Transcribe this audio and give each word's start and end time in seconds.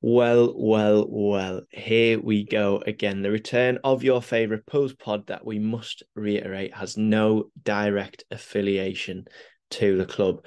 Well, 0.00 0.54
well, 0.56 1.06
well, 1.08 1.62
here 1.70 2.20
we 2.20 2.44
go 2.44 2.80
again. 2.86 3.22
The 3.22 3.32
return 3.32 3.80
of 3.82 4.04
your 4.04 4.22
favourite 4.22 4.64
post 4.64 4.96
pod 4.96 5.26
that 5.26 5.44
we 5.44 5.58
must 5.58 6.04
reiterate 6.14 6.72
has 6.72 6.96
no 6.96 7.50
direct 7.64 8.22
affiliation 8.30 9.24
to 9.70 9.96
the 9.96 10.06
club. 10.06 10.44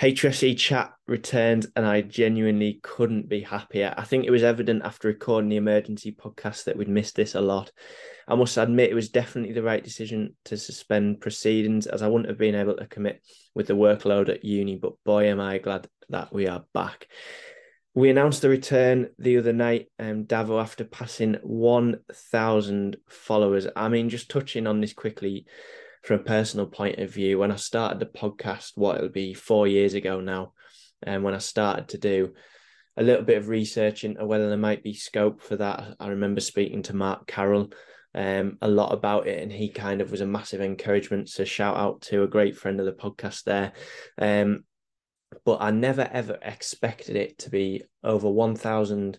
HFC 0.00 0.56
chat 0.56 0.92
returned, 1.08 1.66
and 1.74 1.84
I 1.84 2.02
genuinely 2.02 2.78
couldn't 2.84 3.28
be 3.28 3.40
happier. 3.40 3.94
I 3.96 4.04
think 4.04 4.26
it 4.26 4.30
was 4.30 4.44
evident 4.44 4.84
after 4.84 5.08
recording 5.08 5.50
the 5.50 5.56
emergency 5.56 6.12
podcast 6.12 6.64
that 6.64 6.76
we'd 6.76 6.88
missed 6.88 7.16
this 7.16 7.34
a 7.34 7.40
lot. 7.40 7.72
I 8.28 8.36
must 8.36 8.56
admit, 8.56 8.90
it 8.90 8.94
was 8.94 9.08
definitely 9.08 9.54
the 9.54 9.62
right 9.62 9.82
decision 9.82 10.36
to 10.44 10.56
suspend 10.56 11.20
proceedings, 11.20 11.88
as 11.88 12.02
I 12.02 12.06
wouldn't 12.06 12.28
have 12.28 12.38
been 12.38 12.54
able 12.54 12.76
to 12.76 12.86
commit 12.86 13.22
with 13.54 13.66
the 13.66 13.74
workload 13.74 14.28
at 14.28 14.44
uni. 14.44 14.76
But 14.76 14.92
boy, 15.04 15.26
am 15.30 15.40
I 15.40 15.58
glad 15.58 15.88
that 16.10 16.32
we 16.32 16.46
are 16.46 16.64
back. 16.72 17.08
We 17.96 18.10
announced 18.10 18.42
the 18.42 18.48
return 18.48 19.10
the 19.20 19.38
other 19.38 19.52
night, 19.52 19.86
um, 20.00 20.24
Davo, 20.24 20.60
after 20.60 20.84
passing 20.84 21.36
1,000 21.44 22.96
followers. 23.08 23.68
I 23.76 23.88
mean, 23.88 24.08
just 24.08 24.28
touching 24.28 24.66
on 24.66 24.80
this 24.80 24.92
quickly 24.92 25.46
from 26.02 26.20
a 26.20 26.24
personal 26.24 26.66
point 26.66 26.98
of 26.98 27.12
view, 27.12 27.38
when 27.38 27.52
I 27.52 27.56
started 27.56 28.00
the 28.00 28.06
podcast, 28.06 28.72
what 28.74 28.96
it'll 28.96 29.10
be 29.10 29.32
four 29.32 29.68
years 29.68 29.94
ago 29.94 30.20
now, 30.20 30.54
and 31.04 31.16
um, 31.18 31.22
when 31.22 31.34
I 31.34 31.38
started 31.38 31.88
to 31.90 31.98
do 31.98 32.34
a 32.96 33.02
little 33.04 33.24
bit 33.24 33.38
of 33.38 33.48
research 33.48 34.02
into 34.02 34.26
whether 34.26 34.48
there 34.48 34.58
might 34.58 34.82
be 34.82 34.94
scope 34.94 35.40
for 35.40 35.56
that, 35.56 35.94
I 36.00 36.08
remember 36.08 36.40
speaking 36.40 36.82
to 36.84 36.96
Mark 36.96 37.28
Carroll 37.28 37.70
um, 38.12 38.58
a 38.60 38.68
lot 38.68 38.92
about 38.92 39.28
it, 39.28 39.40
and 39.40 39.52
he 39.52 39.68
kind 39.68 40.00
of 40.00 40.10
was 40.10 40.20
a 40.20 40.26
massive 40.26 40.60
encouragement. 40.60 41.28
So, 41.28 41.44
shout 41.44 41.76
out 41.76 42.00
to 42.02 42.24
a 42.24 42.28
great 42.28 42.56
friend 42.56 42.80
of 42.80 42.86
the 42.86 42.92
podcast 42.92 43.44
there. 43.44 43.72
Um, 44.18 44.64
but 45.44 45.58
I 45.60 45.70
never 45.70 46.08
ever 46.10 46.38
expected 46.42 47.16
it 47.16 47.38
to 47.38 47.50
be 47.50 47.82
over 48.02 48.28
1,000 48.28 49.18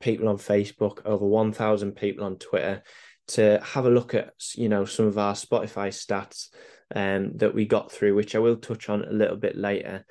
people 0.00 0.28
on 0.28 0.38
Facebook, 0.38 1.04
over 1.04 1.26
1,000 1.26 1.92
people 1.92 2.24
on 2.24 2.36
Twitter. 2.36 2.82
To 3.30 3.60
have 3.60 3.86
a 3.86 3.90
look 3.90 4.14
at, 4.14 4.34
you 4.54 4.68
know, 4.68 4.84
some 4.84 5.06
of 5.06 5.18
our 5.18 5.34
Spotify 5.34 5.88
stats 5.88 6.46
um, 6.94 7.32
that 7.38 7.54
we 7.54 7.66
got 7.66 7.90
through, 7.90 8.14
which 8.14 8.36
I 8.36 8.38
will 8.38 8.56
touch 8.56 8.88
on 8.88 9.04
a 9.04 9.12
little 9.12 9.36
bit 9.36 9.56
later. 9.56 10.04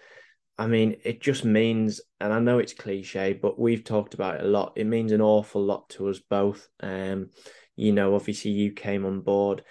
I 0.58 0.68
mean, 0.68 0.98
it 1.04 1.22
just 1.22 1.46
means, 1.46 2.02
and 2.20 2.34
I 2.34 2.40
know 2.40 2.60
it's 2.60 2.74
cliche, 2.74 3.34
but 3.34 3.60
we've 3.60 3.84
talked 3.84 4.14
about 4.14 4.36
it 4.36 4.46
a 4.46 4.50
lot. 4.50 4.74
It 4.76 4.86
means 4.86 5.12
an 5.12 5.22
awful 5.22 5.64
lot 5.64 5.90
to 5.92 6.10
us 6.10 6.20
both. 6.20 6.68
Um, 6.82 7.30
you 7.76 7.92
know, 7.92 8.16
obviously 8.16 8.52
you 8.52 8.72
came 8.72 9.06
on 9.06 9.22
board. 9.22 9.64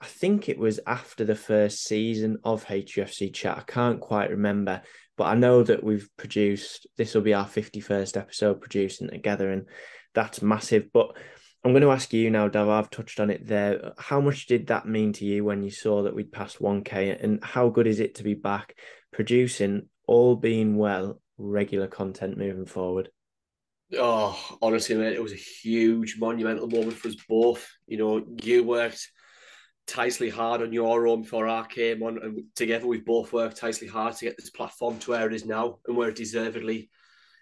I 0.00 0.06
think 0.06 0.48
it 0.48 0.58
was 0.58 0.78
after 0.86 1.24
the 1.24 1.34
first 1.34 1.84
season 1.84 2.38
of 2.44 2.66
HUFC 2.66 3.32
chat. 3.32 3.58
I 3.58 3.62
can't 3.62 4.00
quite 4.00 4.30
remember, 4.30 4.82
but 5.16 5.24
I 5.24 5.34
know 5.34 5.62
that 5.62 5.82
we've 5.82 6.08
produced 6.16 6.86
this 6.96 7.14
will 7.14 7.22
be 7.22 7.34
our 7.34 7.46
51st 7.46 8.16
episode 8.16 8.60
producing 8.60 9.08
together, 9.08 9.50
and 9.50 9.66
that's 10.14 10.42
massive. 10.42 10.92
But 10.92 11.16
I'm 11.64 11.72
going 11.72 11.82
to 11.82 11.90
ask 11.90 12.12
you 12.12 12.30
now, 12.30 12.48
Dav. 12.48 12.68
I've 12.68 12.90
touched 12.90 13.18
on 13.18 13.30
it 13.30 13.46
there. 13.46 13.92
How 13.98 14.20
much 14.20 14.46
did 14.46 14.68
that 14.68 14.86
mean 14.86 15.12
to 15.14 15.24
you 15.24 15.44
when 15.44 15.62
you 15.62 15.70
saw 15.70 16.02
that 16.02 16.14
we'd 16.14 16.32
passed 16.32 16.60
1K? 16.60 17.22
And 17.22 17.42
how 17.42 17.68
good 17.70 17.86
is 17.86 18.00
it 18.00 18.16
to 18.16 18.22
be 18.22 18.34
back 18.34 18.76
producing, 19.12 19.88
all 20.06 20.36
being 20.36 20.76
well, 20.76 21.20
regular 21.38 21.86
content 21.86 22.38
moving 22.38 22.66
forward? 22.66 23.10
Oh, 23.96 24.38
honestly, 24.60 24.96
mate, 24.96 25.14
it 25.14 25.22
was 25.22 25.32
a 25.32 25.36
huge, 25.36 26.16
monumental 26.18 26.68
moment 26.68 26.94
for 26.94 27.08
us 27.08 27.16
both. 27.28 27.68
You 27.86 27.98
know, 27.98 28.24
you 28.42 28.64
worked 28.64 29.10
tightly 29.86 30.28
hard 30.28 30.62
on 30.62 30.72
your 30.72 31.06
own 31.06 31.22
before 31.22 31.48
I 31.48 31.66
came 31.66 32.02
on, 32.02 32.18
and 32.22 32.44
together 32.54 32.86
we've 32.86 33.04
both 33.04 33.32
worked 33.32 33.56
tightly 33.56 33.86
hard 33.86 34.16
to 34.16 34.24
get 34.24 34.36
this 34.36 34.50
platform 34.50 34.98
to 35.00 35.12
where 35.12 35.26
it 35.26 35.34
is 35.34 35.44
now 35.44 35.78
and 35.86 35.96
where 35.96 36.08
it 36.08 36.16
deservedly 36.16 36.90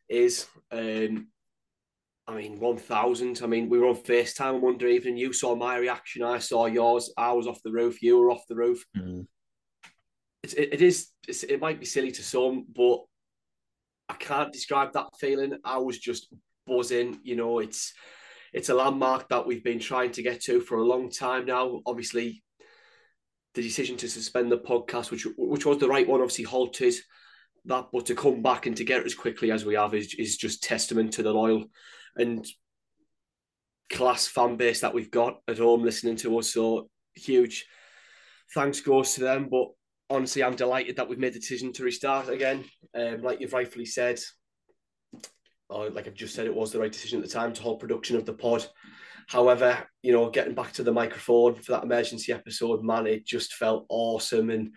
is. 0.09 0.47
Um, 0.71 1.29
I 2.27 2.35
mean, 2.35 2.59
1,000. 2.59 3.41
I 3.43 3.47
mean, 3.47 3.69
we 3.69 3.79
were 3.79 3.89
on 3.89 3.97
FaceTime 3.97 4.61
one 4.61 4.79
day 4.79 4.95
evening. 4.95 5.17
You 5.17 5.33
saw 5.33 5.55
my 5.55 5.77
reaction. 5.77 6.23
I 6.23 6.39
saw 6.39 6.67
yours. 6.67 7.13
I 7.17 7.33
was 7.33 7.47
off 7.47 7.63
the 7.63 7.73
roof. 7.73 8.03
You 8.03 8.19
were 8.19 8.31
off 8.31 8.47
the 8.49 8.57
roof. 8.57 8.83
Mm. 8.97 9.27
It's, 10.43 10.55
it, 10.55 10.69
it 10.73 10.83
is, 10.83 11.09
it 11.27 11.61
might 11.61 11.81
be 11.81 11.87
silly 11.87 12.13
to 12.13 12.23
some, 12.23 12.67
but 12.75 13.01
I 14.09 14.15
can't 14.15 14.53
describe 14.53 14.93
that 14.93 15.09
feeling. 15.19 15.59
I 15.65 15.79
was 15.79 15.99
just 15.99 16.33
buzzing. 16.67 17.21
You 17.25 17.37
know, 17.37 17.59
it's, 17.59 17.93
it's 18.55 18.69
a 18.69 18.75
landmark 18.75 19.29
that 19.29 19.47
we've 19.47 19.65
been 19.65 19.81
trying 19.81 20.13
to 20.13 20.23
get 20.23 20.41
to 20.45 20.61
for 20.61 20.79
a 20.79 20.85
long 20.85 21.11
time 21.11 21.45
now. 21.45 21.83
Obviously, 21.85 22.43
the 23.55 23.63
decision 23.63 23.97
to 23.99 24.09
suspend 24.09 24.51
the 24.51 24.59
podcast, 24.59 25.11
which 25.11 25.27
which 25.37 25.67
was 25.67 25.79
the 25.79 25.89
right 25.89 26.09
one, 26.09 26.21
obviously 26.21 26.45
halted 26.45 26.95
that, 27.67 27.89
but 27.93 28.07
to 28.07 28.15
come 28.15 28.43
back 28.43 28.67
and 28.67 28.77
to 28.77 28.85
get 28.85 29.01
it 29.01 29.07
as 29.07 29.15
quickly 29.15 29.51
as 29.51 29.65
we 29.65 29.75
have 29.75 29.93
is, 29.93 30.15
is 30.15 30.37
just 30.37 30.63
testament 30.63 31.13
to 31.15 31.23
the 31.23 31.33
loyal 31.33 31.65
and 32.17 32.47
class 33.91 34.27
fan 34.27 34.57
base 34.57 34.81
that 34.81 34.95
we've 34.95 35.11
got 35.11 35.41
at 35.49 35.59
home 35.59 35.83
listening 35.83 36.17
to 36.17 36.39
us. 36.39 36.53
So 36.53 36.89
huge 37.15 37.67
thanks 38.55 38.81
goes 38.81 39.15
to 39.15 39.21
them. 39.23 39.49
But 39.51 39.69
honestly, 40.11 40.45
I'm 40.45 40.57
delighted 40.57 40.97
that 40.97 41.09
we've 41.09 41.19
made 41.19 41.35
the 41.35 41.41
decision 41.41 41.73
to 41.73 41.85
restart 41.85 42.29
again. 42.29 42.65
Um, 42.95 43.23
like 43.23 43.41
you've 43.41 43.53
rightfully 43.53 43.87
said, 43.87 44.21
or 45.69 45.91
like 45.91 46.07
I've 46.07 46.15
just 46.15 46.35
said, 46.35 46.47
it 46.47 46.55
was 46.55 46.73
the 46.73 46.79
right 46.79 46.93
decision 46.93 47.19
at 47.21 47.25
the 47.25 47.33
time 47.33 47.53
to 47.53 47.63
hold 47.63 47.81
production 47.81 48.17
of 48.17 48.25
the 48.25 48.33
pod. 48.33 48.67
However, 49.27 49.79
you 50.03 50.13
know, 50.13 50.29
getting 50.31 50.55
back 50.55 50.73
to 50.73 50.83
the 50.83 50.93
microphone 50.93 51.55
for 51.55 51.73
that 51.73 51.85
emergency 51.85 52.33
episode, 52.33 52.83
man, 52.83 53.07
it 53.07 53.27
just 53.27 53.55
felt 53.55 53.87
awesome. 53.89 54.51
And, 54.51 54.75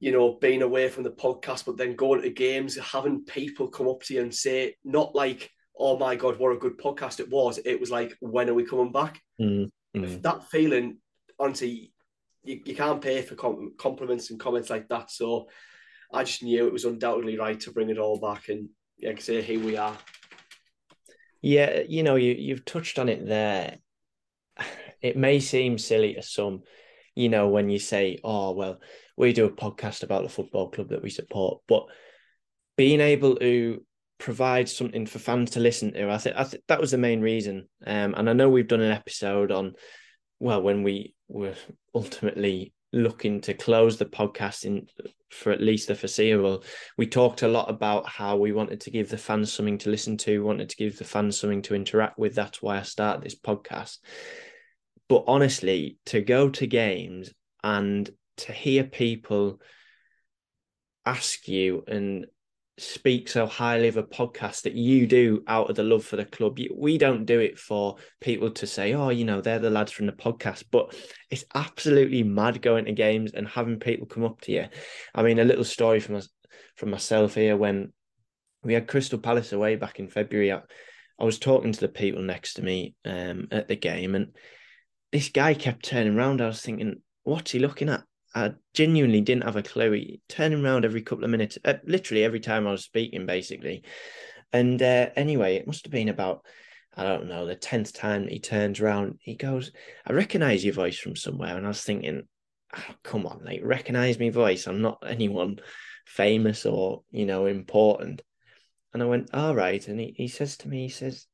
you 0.00 0.10
know, 0.10 0.38
being 0.40 0.62
away 0.62 0.88
from 0.88 1.04
the 1.04 1.10
podcast, 1.10 1.64
but 1.64 1.76
then 1.76 1.94
going 1.94 2.22
to 2.22 2.30
games, 2.30 2.76
having 2.76 3.24
people 3.24 3.68
come 3.68 3.88
up 3.88 4.02
to 4.02 4.14
you 4.14 4.22
and 4.22 4.34
say, 4.34 4.74
not 4.84 5.14
like, 5.14 5.48
oh 5.78 5.96
my 5.96 6.16
God, 6.16 6.38
what 6.38 6.52
a 6.52 6.58
good 6.58 6.76
podcast 6.76 7.20
it 7.20 7.30
was. 7.30 7.60
It 7.64 7.78
was 7.78 7.90
like, 7.90 8.16
when 8.20 8.50
are 8.50 8.54
we 8.54 8.64
coming 8.64 8.90
back? 8.90 9.20
Mm-hmm. 9.40 10.20
That 10.22 10.48
feeling, 10.50 10.98
honestly, 11.38 11.92
you, 12.42 12.60
you 12.64 12.74
can't 12.74 13.00
pay 13.00 13.22
for 13.22 13.36
com- 13.36 13.74
compliments 13.78 14.30
and 14.30 14.40
comments 14.40 14.70
like 14.70 14.88
that. 14.88 15.10
So 15.12 15.48
I 16.12 16.24
just 16.24 16.42
knew 16.42 16.66
it 16.66 16.72
was 16.72 16.84
undoubtedly 16.84 17.38
right 17.38 17.58
to 17.60 17.70
bring 17.70 17.90
it 17.90 17.98
all 17.98 18.18
back. 18.18 18.48
And 18.48 18.70
yeah, 18.98 19.12
say 19.18 19.42
here 19.42 19.64
we 19.64 19.76
are. 19.76 19.96
Yeah, 21.40 21.80
you 21.88 22.02
know, 22.02 22.16
you 22.16 22.34
you've 22.38 22.64
touched 22.64 22.98
on 22.98 23.08
it 23.08 23.26
there. 23.26 23.78
It 25.00 25.16
may 25.16 25.40
seem 25.40 25.78
silly 25.78 26.14
to 26.14 26.22
some, 26.22 26.62
you 27.16 27.28
know, 27.28 27.48
when 27.48 27.68
you 27.68 27.80
say, 27.80 28.18
"Oh, 28.22 28.52
well, 28.52 28.80
we 29.16 29.32
do 29.32 29.46
a 29.46 29.50
podcast 29.50 30.04
about 30.04 30.22
the 30.22 30.28
football 30.28 30.70
club 30.70 30.90
that 30.90 31.02
we 31.02 31.10
support," 31.10 31.60
but 31.66 31.86
being 32.76 33.00
able 33.00 33.36
to 33.36 33.84
provide 34.18 34.68
something 34.68 35.04
for 35.04 35.18
fans 35.18 35.50
to 35.50 35.60
listen 35.60 35.92
to, 35.94 36.08
I 36.08 36.18
think 36.18 36.36
I 36.36 36.44
think 36.44 36.62
that 36.68 36.80
was 36.80 36.92
the 36.92 36.98
main 36.98 37.20
reason. 37.20 37.68
Um, 37.84 38.14
and 38.14 38.30
I 38.30 38.32
know 38.32 38.48
we've 38.48 38.68
done 38.68 38.80
an 38.80 38.92
episode 38.92 39.50
on, 39.50 39.74
well, 40.38 40.62
when 40.62 40.84
we 40.84 41.16
were 41.26 41.54
ultimately 41.94 42.72
looking 42.92 43.40
to 43.42 43.54
close 43.54 43.96
the 43.96 44.04
podcast 44.04 44.64
in 44.64 44.86
for 45.30 45.50
at 45.50 45.62
least 45.62 45.88
the 45.88 45.94
foreseeable. 45.94 46.62
We 46.98 47.06
talked 47.06 47.42
a 47.42 47.48
lot 47.48 47.70
about 47.70 48.06
how 48.06 48.36
we 48.36 48.52
wanted 48.52 48.82
to 48.82 48.90
give 48.90 49.08
the 49.08 49.16
fans 49.16 49.52
something 49.52 49.78
to 49.78 49.90
listen 49.90 50.16
to, 50.18 50.44
wanted 50.44 50.68
to 50.68 50.76
give 50.76 50.98
the 50.98 51.04
fans 51.04 51.38
something 51.38 51.62
to 51.62 51.74
interact 51.74 52.18
with. 52.18 52.34
That's 52.34 52.60
why 52.60 52.78
I 52.78 52.82
started 52.82 53.24
this 53.24 53.38
podcast. 53.38 53.98
But 55.08 55.24
honestly, 55.26 55.98
to 56.06 56.20
go 56.20 56.50
to 56.50 56.66
games 56.66 57.32
and 57.64 58.08
to 58.38 58.52
hear 58.52 58.84
people 58.84 59.60
ask 61.04 61.48
you 61.48 61.84
and 61.86 62.26
speak 62.82 63.28
so 63.28 63.46
highly 63.46 63.88
of 63.88 63.96
a 63.96 64.02
podcast 64.02 64.62
that 64.62 64.74
you 64.74 65.06
do 65.06 65.42
out 65.46 65.70
of 65.70 65.76
the 65.76 65.82
love 65.82 66.04
for 66.04 66.16
the 66.16 66.24
club. 66.24 66.58
We 66.74 66.98
don't 66.98 67.24
do 67.24 67.38
it 67.38 67.58
for 67.58 67.96
people 68.20 68.50
to 68.50 68.66
say, 68.66 68.94
oh, 68.94 69.10
you 69.10 69.24
know, 69.24 69.40
they're 69.40 69.58
the 69.58 69.70
lads 69.70 69.92
from 69.92 70.06
the 70.06 70.12
podcast, 70.12 70.64
but 70.70 70.94
it's 71.30 71.44
absolutely 71.54 72.22
mad 72.22 72.60
going 72.60 72.86
to 72.86 72.92
games 72.92 73.32
and 73.32 73.46
having 73.46 73.78
people 73.78 74.06
come 74.06 74.24
up 74.24 74.40
to 74.42 74.52
you. 74.52 74.66
I 75.14 75.22
mean, 75.22 75.38
a 75.38 75.44
little 75.44 75.64
story 75.64 76.00
from 76.00 76.16
us 76.16 76.28
from 76.76 76.90
myself 76.90 77.34
here 77.34 77.56
when 77.56 77.92
we 78.62 78.74
had 78.74 78.88
Crystal 78.88 79.18
Palace 79.18 79.52
away 79.52 79.76
back 79.76 79.98
in 79.98 80.08
February. 80.08 80.52
I, 80.52 80.62
I 81.18 81.24
was 81.24 81.38
talking 81.38 81.72
to 81.72 81.80
the 81.80 81.88
people 81.88 82.22
next 82.22 82.54
to 82.54 82.62
me 82.62 82.94
um, 83.04 83.48
at 83.50 83.68
the 83.68 83.76
game, 83.76 84.14
and 84.14 84.34
this 85.12 85.28
guy 85.28 85.54
kept 85.54 85.84
turning 85.84 86.16
around. 86.16 86.40
I 86.40 86.46
was 86.46 86.60
thinking, 86.60 87.02
what's 87.22 87.52
he 87.52 87.58
looking 87.58 87.88
at? 87.88 88.02
I 88.34 88.52
genuinely 88.74 89.20
didn't 89.20 89.44
have 89.44 89.56
a 89.56 89.62
clue. 89.62 90.16
Turning 90.28 90.64
around 90.64 90.84
every 90.84 91.02
couple 91.02 91.24
of 91.24 91.30
minutes, 91.30 91.58
uh, 91.64 91.74
literally 91.84 92.24
every 92.24 92.40
time 92.40 92.66
I 92.66 92.72
was 92.72 92.84
speaking, 92.84 93.26
basically. 93.26 93.84
And 94.52 94.80
uh, 94.82 95.10
anyway, 95.16 95.56
it 95.56 95.66
must 95.66 95.84
have 95.84 95.92
been 95.92 96.08
about, 96.08 96.44
I 96.96 97.04
don't 97.04 97.28
know, 97.28 97.46
the 97.46 97.56
10th 97.56 97.94
time 97.94 98.28
he 98.28 98.38
turns 98.38 98.80
around. 98.80 99.18
He 99.20 99.34
goes, 99.34 99.72
I 100.06 100.12
recognize 100.12 100.64
your 100.64 100.74
voice 100.74 100.98
from 100.98 101.16
somewhere. 101.16 101.56
And 101.56 101.64
I 101.64 101.68
was 101.68 101.82
thinking, 101.82 102.22
oh, 102.76 102.94
come 103.02 103.26
on, 103.26 103.42
like, 103.44 103.60
recognize 103.62 104.18
my 104.18 104.30
voice. 104.30 104.66
I'm 104.66 104.82
not 104.82 105.02
anyone 105.06 105.58
famous 106.06 106.66
or, 106.66 107.02
you 107.10 107.26
know, 107.26 107.46
important. 107.46 108.22
And 108.92 109.02
I 109.02 109.06
went, 109.06 109.34
all 109.34 109.54
right. 109.54 109.86
And 109.88 110.00
he, 110.00 110.14
he 110.16 110.28
says 110.28 110.56
to 110.58 110.68
me, 110.68 110.82
he 110.82 110.88
says, 110.88 111.26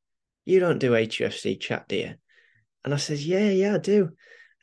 you 0.45 0.61
don't 0.61 0.79
do 0.79 0.93
HUFC 0.93 1.61
chat, 1.61 1.89
do 1.89 1.97
you? 1.97 2.15
And 2.85 2.95
I 2.95 2.97
says, 2.97 3.27
yeah, 3.27 3.51
yeah, 3.51 3.75
I 3.75 3.79
do. 3.79 4.11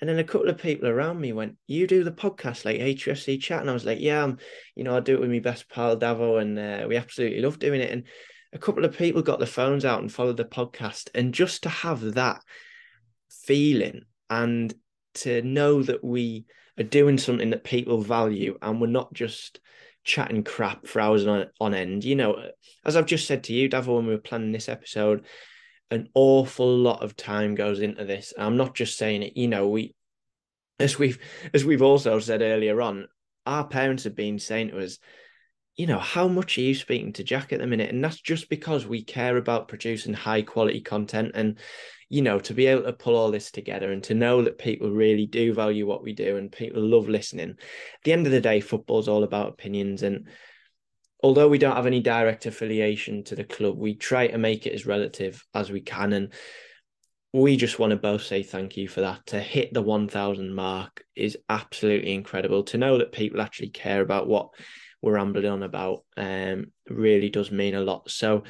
And 0.01 0.09
then 0.09 0.19
a 0.19 0.23
couple 0.23 0.49
of 0.49 0.57
people 0.57 0.87
around 0.87 1.19
me 1.21 1.31
went, 1.31 1.57
"You 1.67 1.87
do 1.87 2.03
the 2.03 2.11
podcast 2.11 2.65
like 2.65 2.79
HUFC 2.79 3.41
chat?" 3.41 3.61
And 3.61 3.69
I 3.69 3.73
was 3.73 3.85
like, 3.85 3.99
"Yeah, 3.99 4.23
I'm, 4.23 4.37
you 4.75 4.83
know, 4.83 4.95
I 4.95 4.99
do 4.99 5.15
it 5.15 5.21
with 5.21 5.31
my 5.31 5.39
best 5.39 5.69
pal 5.69 5.97
Davo, 5.97 6.41
and 6.41 6.59
uh, 6.59 6.85
we 6.87 6.97
absolutely 6.97 7.41
love 7.41 7.59
doing 7.59 7.81
it." 7.81 7.91
And 7.91 8.03
a 8.53 8.59
couple 8.59 8.85
of 8.85 8.97
people 8.97 9.21
got 9.21 9.39
their 9.39 9.47
phones 9.47 9.85
out 9.85 10.01
and 10.01 10.11
followed 10.11 10.37
the 10.37 10.45
podcast, 10.45 11.09
and 11.15 11.33
just 11.33 11.63
to 11.63 11.69
have 11.69 12.15
that 12.15 12.41
feeling 13.29 14.01
and 14.29 14.73
to 15.13 15.41
know 15.41 15.81
that 15.81 16.03
we 16.03 16.45
are 16.77 16.83
doing 16.83 17.17
something 17.17 17.51
that 17.51 17.63
people 17.63 18.01
value, 18.01 18.57
and 18.61 18.81
we're 18.81 18.87
not 18.87 19.13
just 19.13 19.59
chatting 20.03 20.43
crap 20.43 20.85
for 20.85 20.99
hours 20.99 21.25
on, 21.25 21.47
on 21.59 21.73
end. 21.73 22.03
You 22.03 22.15
know, 22.15 22.49
as 22.85 22.95
I've 22.95 23.05
just 23.05 23.27
said 23.27 23.45
to 23.45 23.53
you, 23.53 23.69
Davo, 23.69 23.95
when 23.95 24.05
we 24.05 24.13
were 24.13 24.19
planning 24.19 24.51
this 24.51 24.69
episode, 24.69 25.25
an 25.91 26.09
awful 26.13 26.77
lot 26.77 27.03
of 27.03 27.15
time 27.15 27.55
goes 27.55 27.79
into 27.79 28.05
this. 28.05 28.33
I'm 28.37 28.57
not 28.57 28.75
just 28.75 28.97
saying 28.97 29.23
it, 29.23 29.37
you 29.37 29.47
know, 29.47 29.67
we 29.67 29.93
as 30.79 30.99
we've 30.99 31.19
as 31.53 31.63
we've 31.63 31.81
also 31.81 32.19
said 32.19 32.41
earlier 32.41 32.81
on, 32.81 33.07
our 33.45 33.67
parents 33.67 34.03
have 34.03 34.15
been 34.15 34.39
saying 34.39 34.69
to 34.69 34.83
us, 34.83 34.97
you 35.75 35.87
know, 35.87 35.99
how 35.99 36.27
much 36.27 36.57
are 36.57 36.61
you 36.61 36.75
speaking 36.75 37.13
to 37.13 37.23
Jack 37.23 37.53
at 37.53 37.59
the 37.59 37.67
minute? 37.67 37.89
And 37.89 38.03
that's 38.03 38.19
just 38.19 38.49
because 38.49 38.85
we 38.85 39.03
care 39.03 39.37
about 39.37 39.67
producing 39.67 40.13
high 40.13 40.41
quality 40.41 40.81
content 40.81 41.31
and 41.35 41.59
you 42.09 42.21
know, 42.21 42.39
to 42.39 42.53
be 42.53 42.67
able 42.67 42.83
to 42.83 42.93
pull 42.93 43.15
all 43.15 43.31
this 43.31 43.51
together 43.51 43.91
and 43.91 44.03
to 44.03 44.13
know 44.13 44.43
that 44.43 44.59
people 44.59 44.91
really 44.91 45.25
do 45.25 45.53
value 45.53 45.87
what 45.87 46.03
we 46.03 46.13
do 46.13 46.37
and 46.37 46.51
people 46.51 46.81
love 46.81 47.09
listening. 47.09 47.49
At 47.49 47.57
the 48.03 48.13
end 48.13 48.27
of 48.27 48.31
the 48.31 48.41
day, 48.41 48.59
football's 48.59 49.07
all 49.07 49.23
about 49.23 49.49
opinions 49.49 50.03
and 50.03 50.27
although 51.25 51.49
we 51.49 51.57
don't 51.57 51.75
have 51.75 51.87
any 51.87 52.01
direct 52.01 52.45
affiliation 52.45 53.23
to 53.23 53.35
the 53.35 53.43
club, 53.43 53.75
we 53.75 53.95
try 53.95 54.27
to 54.27 54.37
make 54.37 54.67
it 54.67 54.73
as 54.73 54.85
relative 54.85 55.43
as 55.55 55.71
we 55.71 55.81
can. 55.81 56.13
And 56.13 56.31
we 57.33 57.57
just 57.57 57.79
want 57.79 57.89
to 57.89 57.97
both 57.97 58.21
say 58.21 58.43
thank 58.43 58.77
you 58.77 58.87
for 58.87 59.01
that. 59.01 59.25
To 59.27 59.39
hit 59.39 59.73
the 59.73 59.81
1,000 59.81 60.53
mark 60.53 61.03
is 61.15 61.35
absolutely 61.49 62.13
incredible. 62.13 62.61
To 62.65 62.77
know 62.77 62.99
that 62.99 63.11
people 63.11 63.41
actually 63.41 63.69
care 63.69 64.01
about 64.01 64.27
what 64.27 64.49
we're 65.01 65.15
rambling 65.15 65.47
on 65.47 65.63
about 65.63 66.03
um, 66.15 66.67
really 66.87 67.31
does 67.31 67.49
mean 67.49 67.73
a 67.73 67.81
lot. 67.81 68.11
So, 68.11 68.43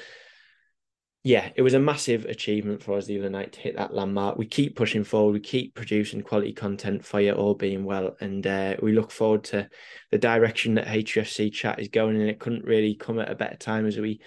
yeah, 1.26 1.50
it 1.56 1.64
was 1.64 1.74
a 1.74 1.80
massive 1.80 2.26
achievement 2.26 2.84
for 2.84 3.00
us 3.00 3.08
the 3.08 3.18
other 3.18 3.32
night 3.32 3.52
to 3.54 3.60
hit 3.60 3.76
that 3.78 3.96
landmark. 3.96 4.38
We 4.38 4.46
keep 4.46 4.76
pushing 4.76 5.04
forward, 5.04 5.34
we 5.34 5.40
keep 5.40 5.74
producing 5.74 6.22
quality 6.22 6.54
content 6.54 7.04
for 7.04 7.20
you, 7.20 7.32
all 7.32 7.56
being 7.56 7.84
well, 7.84 8.16
and 8.22 8.46
uh, 8.46 8.76
we 8.80 8.92
look 8.94 9.10
forward 9.10 9.44
to 9.46 9.68
the 10.12 10.20
direction 10.20 10.76
that 10.76 10.86
HUFC 10.86 11.52
chat 11.52 11.80
is 11.80 11.88
going. 11.88 12.22
And 12.22 12.30
it 12.30 12.40
couldn't 12.40 12.64
really 12.64 12.94
come 12.94 13.18
at 13.18 13.32
a 13.32 13.36
better 13.36 13.56
time 13.56 13.88
as 13.88 13.98
we 13.98 14.22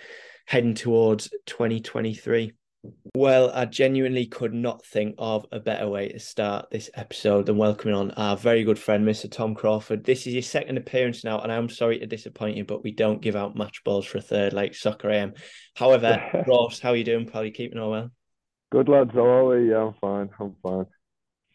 heading 0.46 0.74
towards 0.74 1.30
2023. 1.46 2.54
Well, 3.14 3.50
I 3.50 3.64
genuinely 3.64 4.26
could 4.26 4.54
not 4.54 4.84
think 4.84 5.16
of 5.18 5.46
a 5.50 5.58
better 5.58 5.88
way 5.88 6.08
to 6.10 6.20
start 6.20 6.70
this 6.70 6.88
episode 6.94 7.46
than 7.46 7.56
welcoming 7.56 7.96
on 7.96 8.12
our 8.12 8.36
very 8.36 8.62
good 8.62 8.78
friend, 8.78 9.04
Mr. 9.06 9.30
Tom 9.30 9.54
Crawford. 9.54 10.04
This 10.04 10.26
is 10.26 10.32
your 10.32 10.42
second 10.42 10.76
appearance 10.76 11.24
now, 11.24 11.40
and 11.40 11.50
I'm 11.50 11.68
sorry 11.68 11.98
to 11.98 12.06
disappoint 12.06 12.56
you, 12.56 12.64
but 12.64 12.84
we 12.84 12.92
don't 12.92 13.20
give 13.20 13.34
out 13.34 13.56
match 13.56 13.82
balls 13.82 14.06
for 14.06 14.18
a 14.18 14.22
third 14.22 14.52
like 14.52 14.74
Soccer 14.74 15.10
AM. 15.10 15.34
However, 15.74 16.44
Ross, 16.46 16.78
how 16.78 16.90
are 16.90 16.96
you 16.96 17.04
doing? 17.04 17.26
Probably 17.26 17.50
keeping 17.50 17.78
all 17.78 17.90
well. 17.90 18.10
Good 18.70 18.88
lads, 18.88 19.12
how 19.12 19.24
are 19.24 19.46
we? 19.46 19.70
Yeah, 19.70 19.86
I'm 19.86 19.94
fine. 19.94 20.30
I'm 20.38 20.54
fine. 20.62 20.86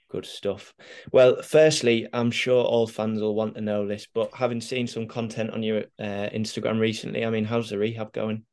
Good 0.10 0.26
stuff. 0.26 0.74
Well, 1.12 1.42
firstly, 1.42 2.08
I'm 2.12 2.32
sure 2.32 2.64
all 2.64 2.88
fans 2.88 3.22
will 3.22 3.36
want 3.36 3.56
to 3.56 3.62
know 3.62 3.88
this, 3.88 4.08
but 4.14 4.34
having 4.34 4.62
seen 4.62 4.88
some 4.88 5.08
content 5.08 5.52
on 5.52 5.64
your 5.64 5.84
uh, 6.00 6.30
Instagram 6.34 6.80
recently, 6.80 7.26
I 7.26 7.30
mean, 7.30 7.46
how's 7.46 7.70
the 7.70 7.78
rehab 7.78 8.12
going? 8.12 8.44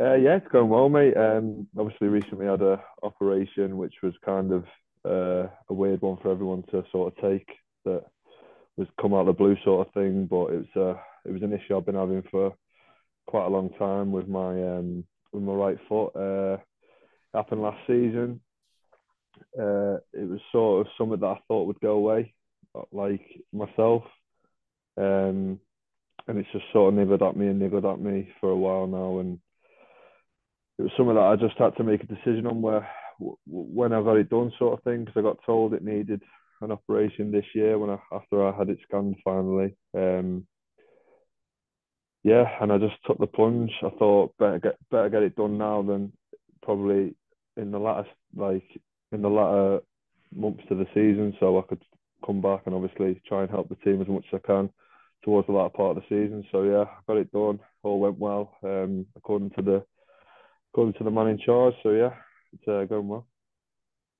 Uh, 0.00 0.14
yeah, 0.14 0.36
it's 0.36 0.46
going 0.52 0.68
well, 0.68 0.88
mate. 0.88 1.16
Um, 1.16 1.66
obviously, 1.76 2.06
recently 2.06 2.46
had 2.46 2.62
a 2.62 2.80
operation, 3.02 3.76
which 3.76 3.94
was 4.02 4.14
kind 4.24 4.52
of 4.52 4.64
uh, 5.04 5.48
a 5.68 5.74
weird 5.74 6.02
one 6.02 6.18
for 6.22 6.30
everyone 6.30 6.62
to 6.70 6.84
sort 6.92 7.12
of 7.12 7.20
take. 7.30 7.48
That 7.84 8.04
was 8.76 8.86
come 9.00 9.12
out 9.12 9.20
of 9.20 9.26
the 9.26 9.32
blue 9.32 9.56
sort 9.64 9.88
of 9.88 9.92
thing, 9.94 10.26
but 10.26 10.52
it 10.52 10.66
was 10.74 10.96
uh, 10.96 11.00
it 11.24 11.32
was 11.32 11.42
an 11.42 11.52
issue 11.52 11.76
I've 11.76 11.86
been 11.86 11.96
having 11.96 12.22
for 12.30 12.54
quite 13.26 13.46
a 13.46 13.50
long 13.50 13.70
time 13.70 14.12
with 14.12 14.28
my 14.28 14.50
um, 14.50 15.04
with 15.32 15.42
my 15.42 15.52
right 15.52 15.78
foot. 15.88 16.14
Uh, 16.14 16.58
happened 17.34 17.62
last 17.62 17.80
season. 17.88 18.40
Uh, 19.58 19.98
it 20.12 20.28
was 20.28 20.40
sort 20.52 20.86
of 20.86 20.92
something 20.96 21.18
that 21.18 21.26
I 21.26 21.40
thought 21.48 21.66
would 21.66 21.80
go 21.80 21.92
away, 21.92 22.34
like 22.92 23.26
myself. 23.52 24.04
Um, 24.96 25.58
and 26.26 26.38
it's 26.38 26.52
just 26.52 26.64
sort 26.72 26.92
of 26.92 26.98
niggled 26.98 27.22
at 27.22 27.36
me 27.36 27.48
and 27.48 27.58
niggled 27.58 27.84
at 27.84 28.00
me 28.00 28.28
for 28.40 28.50
a 28.50 28.56
while 28.56 28.86
now, 28.86 29.18
and 29.18 29.38
it 30.78 30.82
was 30.82 30.92
something 30.96 31.16
that 31.16 31.22
I 31.22 31.36
just 31.36 31.58
had 31.58 31.76
to 31.76 31.84
make 31.84 32.02
a 32.02 32.06
decision 32.06 32.46
on 32.46 32.62
where 32.62 32.88
when 33.46 33.92
I 33.92 34.02
got 34.02 34.16
it 34.16 34.30
done, 34.30 34.52
sort 34.58 34.78
of 34.78 34.84
thing, 34.84 35.04
because 35.04 35.18
I 35.18 35.22
got 35.22 35.44
told 35.44 35.74
it 35.74 35.82
needed 35.82 36.22
an 36.60 36.72
operation 36.72 37.30
this 37.30 37.44
year 37.54 37.78
when 37.78 37.90
I 37.90 37.98
after 38.12 38.46
I 38.46 38.56
had 38.56 38.68
it 38.68 38.78
scanned 38.86 39.16
finally. 39.24 39.76
Um, 39.94 40.46
yeah, 42.22 42.44
and 42.60 42.72
I 42.72 42.78
just 42.78 42.96
took 43.06 43.18
the 43.18 43.26
plunge. 43.26 43.72
I 43.82 43.90
thought 43.98 44.36
better 44.38 44.58
get 44.58 44.76
better 44.90 45.08
get 45.08 45.22
it 45.22 45.36
done 45.36 45.58
now 45.58 45.82
than 45.82 46.12
probably 46.62 47.14
in 47.56 47.70
the 47.70 47.78
latter 47.78 48.08
like 48.36 48.68
in 49.12 49.22
the 49.22 49.28
latter 49.28 49.80
months 50.34 50.64
of 50.70 50.78
the 50.78 50.86
season, 50.94 51.34
so 51.40 51.58
I 51.58 51.62
could 51.62 51.82
come 52.24 52.40
back 52.40 52.62
and 52.66 52.74
obviously 52.74 53.20
try 53.26 53.42
and 53.42 53.50
help 53.50 53.68
the 53.68 53.76
team 53.76 54.00
as 54.02 54.08
much 54.08 54.24
as 54.32 54.40
I 54.44 54.46
can 54.46 54.70
towards 55.24 55.46
the 55.46 55.54
latter 55.54 55.70
part 55.70 55.96
of 55.96 56.02
the 56.02 56.08
season. 56.08 56.44
So 56.52 56.62
yeah, 56.62 56.82
I 56.82 57.00
got 57.06 57.16
it 57.16 57.32
done. 57.32 57.60
All 57.82 58.00
went 58.00 58.18
well 58.18 58.56
um, 58.62 59.06
according 59.16 59.50
to 59.50 59.62
the 59.62 59.84
according 60.72 60.94
to 60.94 61.04
the 61.04 61.10
man 61.10 61.28
in 61.28 61.38
charge. 61.38 61.74
So 61.82 61.90
yeah, 61.90 62.14
it's 62.52 62.68
uh, 62.68 62.84
going 62.84 63.08
well. 63.08 63.26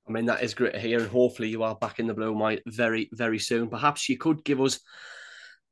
I 0.09 0.13
mean, 0.13 0.27
that 0.27 0.43
is 0.43 0.55
great 0.55 0.73
to 0.73 0.81
hear, 0.81 1.01
and 1.01 1.09
hopefully 1.09 1.49
you 1.49 1.63
are 1.63 1.75
back 1.75 1.99
in 1.99 2.07
the 2.07 2.15
blue 2.15 2.35
might 2.35 2.63
very, 2.67 3.11
very 3.13 3.39
soon. 3.39 3.69
Perhaps 3.69 4.09
you 4.09 4.17
could 4.17 4.43
give 4.43 4.61
us 4.61 4.81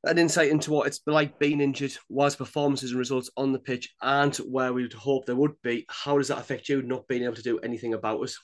an 0.04 0.18
insight 0.18 0.50
into 0.50 0.70
what 0.70 0.86
it's 0.86 1.00
like 1.06 1.38
being 1.38 1.60
injured, 1.60 1.92
whilst 2.08 2.38
performances 2.38 2.90
and 2.90 2.98
results 2.98 3.30
on 3.36 3.52
the 3.52 3.58
pitch 3.58 3.94
and 4.02 4.36
where 4.36 4.72
we 4.72 4.82
would 4.82 4.92
hope 4.92 5.24
there 5.24 5.36
would 5.36 5.60
be. 5.62 5.86
How 5.88 6.18
does 6.18 6.28
that 6.28 6.38
affect 6.38 6.68
you 6.68 6.82
not 6.82 7.08
being 7.08 7.22
able 7.22 7.34
to 7.34 7.42
do 7.42 7.58
anything 7.60 7.94
about 7.94 8.22
us? 8.22 8.38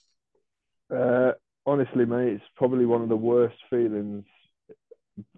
Uh, 0.94 1.32
honestly, 1.66 2.06
mate, 2.06 2.34
it's 2.34 2.44
probably 2.56 2.86
one 2.86 3.02
of 3.02 3.08
the 3.08 3.16
worst 3.16 3.56
feelings 3.68 4.24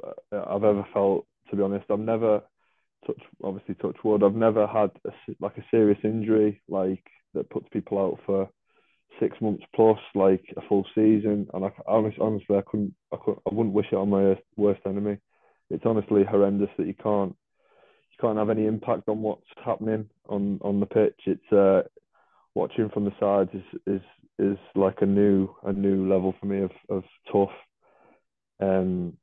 uh, 0.03 0.45
I've 0.47 0.65
ever 0.65 0.87
felt. 0.93 1.27
To 1.51 1.57
be 1.57 1.63
honest, 1.63 1.91
I've 1.91 1.99
never 1.99 2.43
touch 3.07 3.21
obviously 3.43 3.75
touch 3.77 3.97
wood. 4.05 4.23
I've 4.23 4.35
never 4.35 4.67
had 4.67 4.91
a, 5.07 5.11
like 5.41 5.57
a 5.59 5.65
serious 5.71 5.99
injury 6.05 6.63
like 6.69 7.05
that 7.35 7.51
puts 7.51 7.69
people 7.71 7.99
out 7.99 8.19
for 8.27 8.49
six 9.21 9.41
months 9.41 9.65
plus, 9.75 9.99
like 10.15 10.45
a 10.57 10.63
full 10.69 10.87
season. 10.95 11.49
And 11.55 11.65
I 11.65 11.71
honestly, 11.87 12.19
honestly, 12.21 12.57
I 12.57 12.63
couldn't, 12.67 12.95
I 13.13 13.17
couldn't, 13.17 13.43
I 13.51 13.55
wouldn't 13.55 13.75
wish 13.75 13.87
it 13.93 13.97
on 13.97 14.11
my 14.11 14.39
worst 14.57 14.81
enemy. 14.87 15.19
It's 15.71 15.87
honestly 15.87 16.25
horrendous 16.25 16.71
that 16.79 16.87
you 16.87 16.95
can't, 16.95 17.35
you 18.11 18.17
can't 18.21 18.39
have 18.39 18.51
any 18.51 18.67
impact 18.67 19.09
on 19.09 19.23
what's 19.23 19.47
happening 19.65 20.09
on 20.29 20.61
on 20.63 20.81
the 20.81 20.87
pitch. 20.87 21.21
It's 21.27 21.53
uh, 21.53 21.83
watching 22.55 22.91
from 22.91 23.05
the 23.05 23.13
sides 23.19 23.51
is 23.55 23.81
is 23.87 24.03
is 24.39 24.59
like 24.75 24.99
a 25.01 25.07
new 25.07 25.49
a 25.65 25.73
new 25.73 26.09
level 26.09 26.35
for 26.39 26.47
me 26.47 26.63
of 26.63 26.71
of 26.89 27.05
tough. 27.33 27.55
Um, 28.61 29.17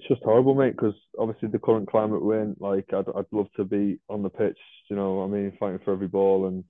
it's 0.00 0.08
just 0.08 0.22
horrible, 0.22 0.54
mate. 0.54 0.76
Because 0.76 0.94
obviously 1.18 1.48
the 1.48 1.58
current 1.58 1.90
climate 1.90 2.24
we're 2.24 2.42
in, 2.42 2.56
like 2.58 2.86
I'd 2.92 3.08
I'd 3.14 3.26
love 3.32 3.48
to 3.56 3.64
be 3.64 4.00
on 4.08 4.22
the 4.22 4.30
pitch. 4.30 4.58
You 4.88 4.96
know, 4.96 5.22
I 5.22 5.26
mean, 5.26 5.52
fighting 5.60 5.80
for 5.84 5.92
every 5.92 6.08
ball 6.08 6.46
and 6.46 6.64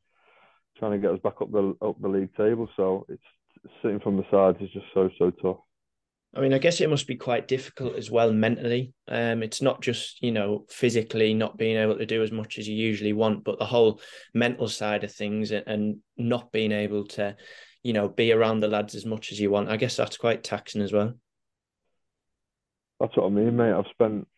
trying 0.78 0.92
to 0.92 0.98
get 0.98 1.14
us 1.14 1.20
back 1.22 1.40
up 1.40 1.52
the 1.52 1.74
up 1.80 2.00
the 2.00 2.08
league 2.08 2.34
table. 2.36 2.68
So 2.76 3.06
it's 3.08 3.22
sitting 3.82 4.00
from 4.00 4.16
the 4.16 4.24
sides 4.30 4.58
is 4.60 4.72
just 4.72 4.86
so 4.92 5.10
so 5.18 5.30
tough. 5.30 5.58
I 6.34 6.40
mean, 6.40 6.54
I 6.54 6.58
guess 6.58 6.80
it 6.80 6.90
must 6.90 7.08
be 7.08 7.16
quite 7.16 7.48
difficult 7.48 7.96
as 7.96 8.08
well 8.08 8.32
mentally. 8.32 8.92
Um, 9.08 9.42
it's 9.42 9.62
not 9.62 9.80
just 9.80 10.22
you 10.22 10.32
know 10.32 10.64
physically 10.68 11.32
not 11.32 11.56
being 11.56 11.76
able 11.76 11.98
to 11.98 12.06
do 12.06 12.22
as 12.22 12.32
much 12.32 12.58
as 12.58 12.66
you 12.66 12.74
usually 12.74 13.12
want, 13.12 13.44
but 13.44 13.58
the 13.58 13.66
whole 13.66 14.00
mental 14.34 14.68
side 14.68 15.04
of 15.04 15.12
things 15.12 15.52
and, 15.52 15.64
and 15.66 15.96
not 16.16 16.50
being 16.50 16.72
able 16.72 17.06
to, 17.08 17.36
you 17.84 17.92
know, 17.92 18.08
be 18.08 18.32
around 18.32 18.60
the 18.60 18.68
lads 18.68 18.96
as 18.96 19.06
much 19.06 19.30
as 19.30 19.38
you 19.38 19.50
want. 19.50 19.68
I 19.68 19.76
guess 19.76 19.96
that's 19.96 20.16
quite 20.16 20.42
taxing 20.42 20.82
as 20.82 20.92
well. 20.92 21.14
That's 23.00 23.16
what 23.16 23.26
I 23.26 23.30
mean, 23.30 23.56
mate. 23.56 23.72
I've 23.72 23.90
spent 23.92 24.28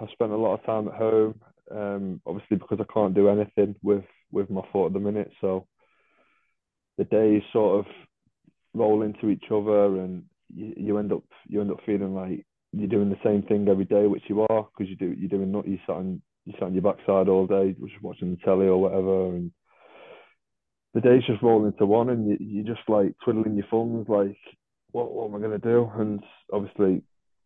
I've 0.00 0.10
spent 0.12 0.30
a 0.32 0.36
lot 0.36 0.54
of 0.54 0.64
time 0.64 0.88
at 0.88 0.94
home, 0.94 1.40
um, 1.70 2.20
obviously 2.26 2.56
because 2.56 2.78
I 2.80 2.92
can't 2.92 3.14
do 3.14 3.28
anything 3.28 3.74
with 3.82 4.04
with 4.30 4.48
my 4.48 4.62
foot 4.72 4.86
at 4.86 4.92
the 4.94 5.00
minute. 5.00 5.32
So 5.40 5.66
the 6.98 7.04
days 7.04 7.42
sort 7.52 7.80
of 7.80 7.92
roll 8.74 9.02
into 9.02 9.28
each 9.28 9.44
other, 9.50 10.00
and 10.00 10.24
you, 10.54 10.72
you 10.76 10.98
end 10.98 11.12
up 11.12 11.24
you 11.48 11.60
end 11.60 11.72
up 11.72 11.80
feeling 11.84 12.14
like 12.14 12.46
you're 12.72 12.88
doing 12.88 13.10
the 13.10 13.18
same 13.24 13.42
thing 13.42 13.68
every 13.68 13.84
day, 13.84 14.06
which 14.06 14.24
you 14.28 14.42
are 14.48 14.68
because 14.76 14.88
you 14.88 14.96
do 14.96 15.14
you're 15.18 15.28
doing 15.28 15.52
not 15.52 15.66
you 15.66 15.78
sat 15.86 15.96
on 15.96 16.22
you 16.46 16.52
sat 16.54 16.64
on 16.64 16.74
your 16.74 16.82
backside 16.82 17.28
all 17.28 17.46
day, 17.46 17.74
just 17.80 18.02
watching 18.02 18.30
the 18.30 18.38
telly 18.44 18.66
or 18.66 18.80
whatever, 18.80 19.26
and 19.34 19.52
the 20.94 21.00
days 21.00 21.22
just 21.26 21.42
roll 21.42 21.66
into 21.66 21.86
one, 21.86 22.10
and 22.10 22.28
you 22.28 22.36
you 22.40 22.62
just 22.62 22.88
like 22.88 23.14
twiddling 23.24 23.56
your 23.56 23.66
thumbs, 23.68 24.06
like 24.08 24.36
what 24.92 25.12
what 25.12 25.28
am 25.28 25.34
I 25.34 25.40
gonna 25.40 25.58
do? 25.58 25.90
And 25.96 26.22
obviously. 26.52 27.02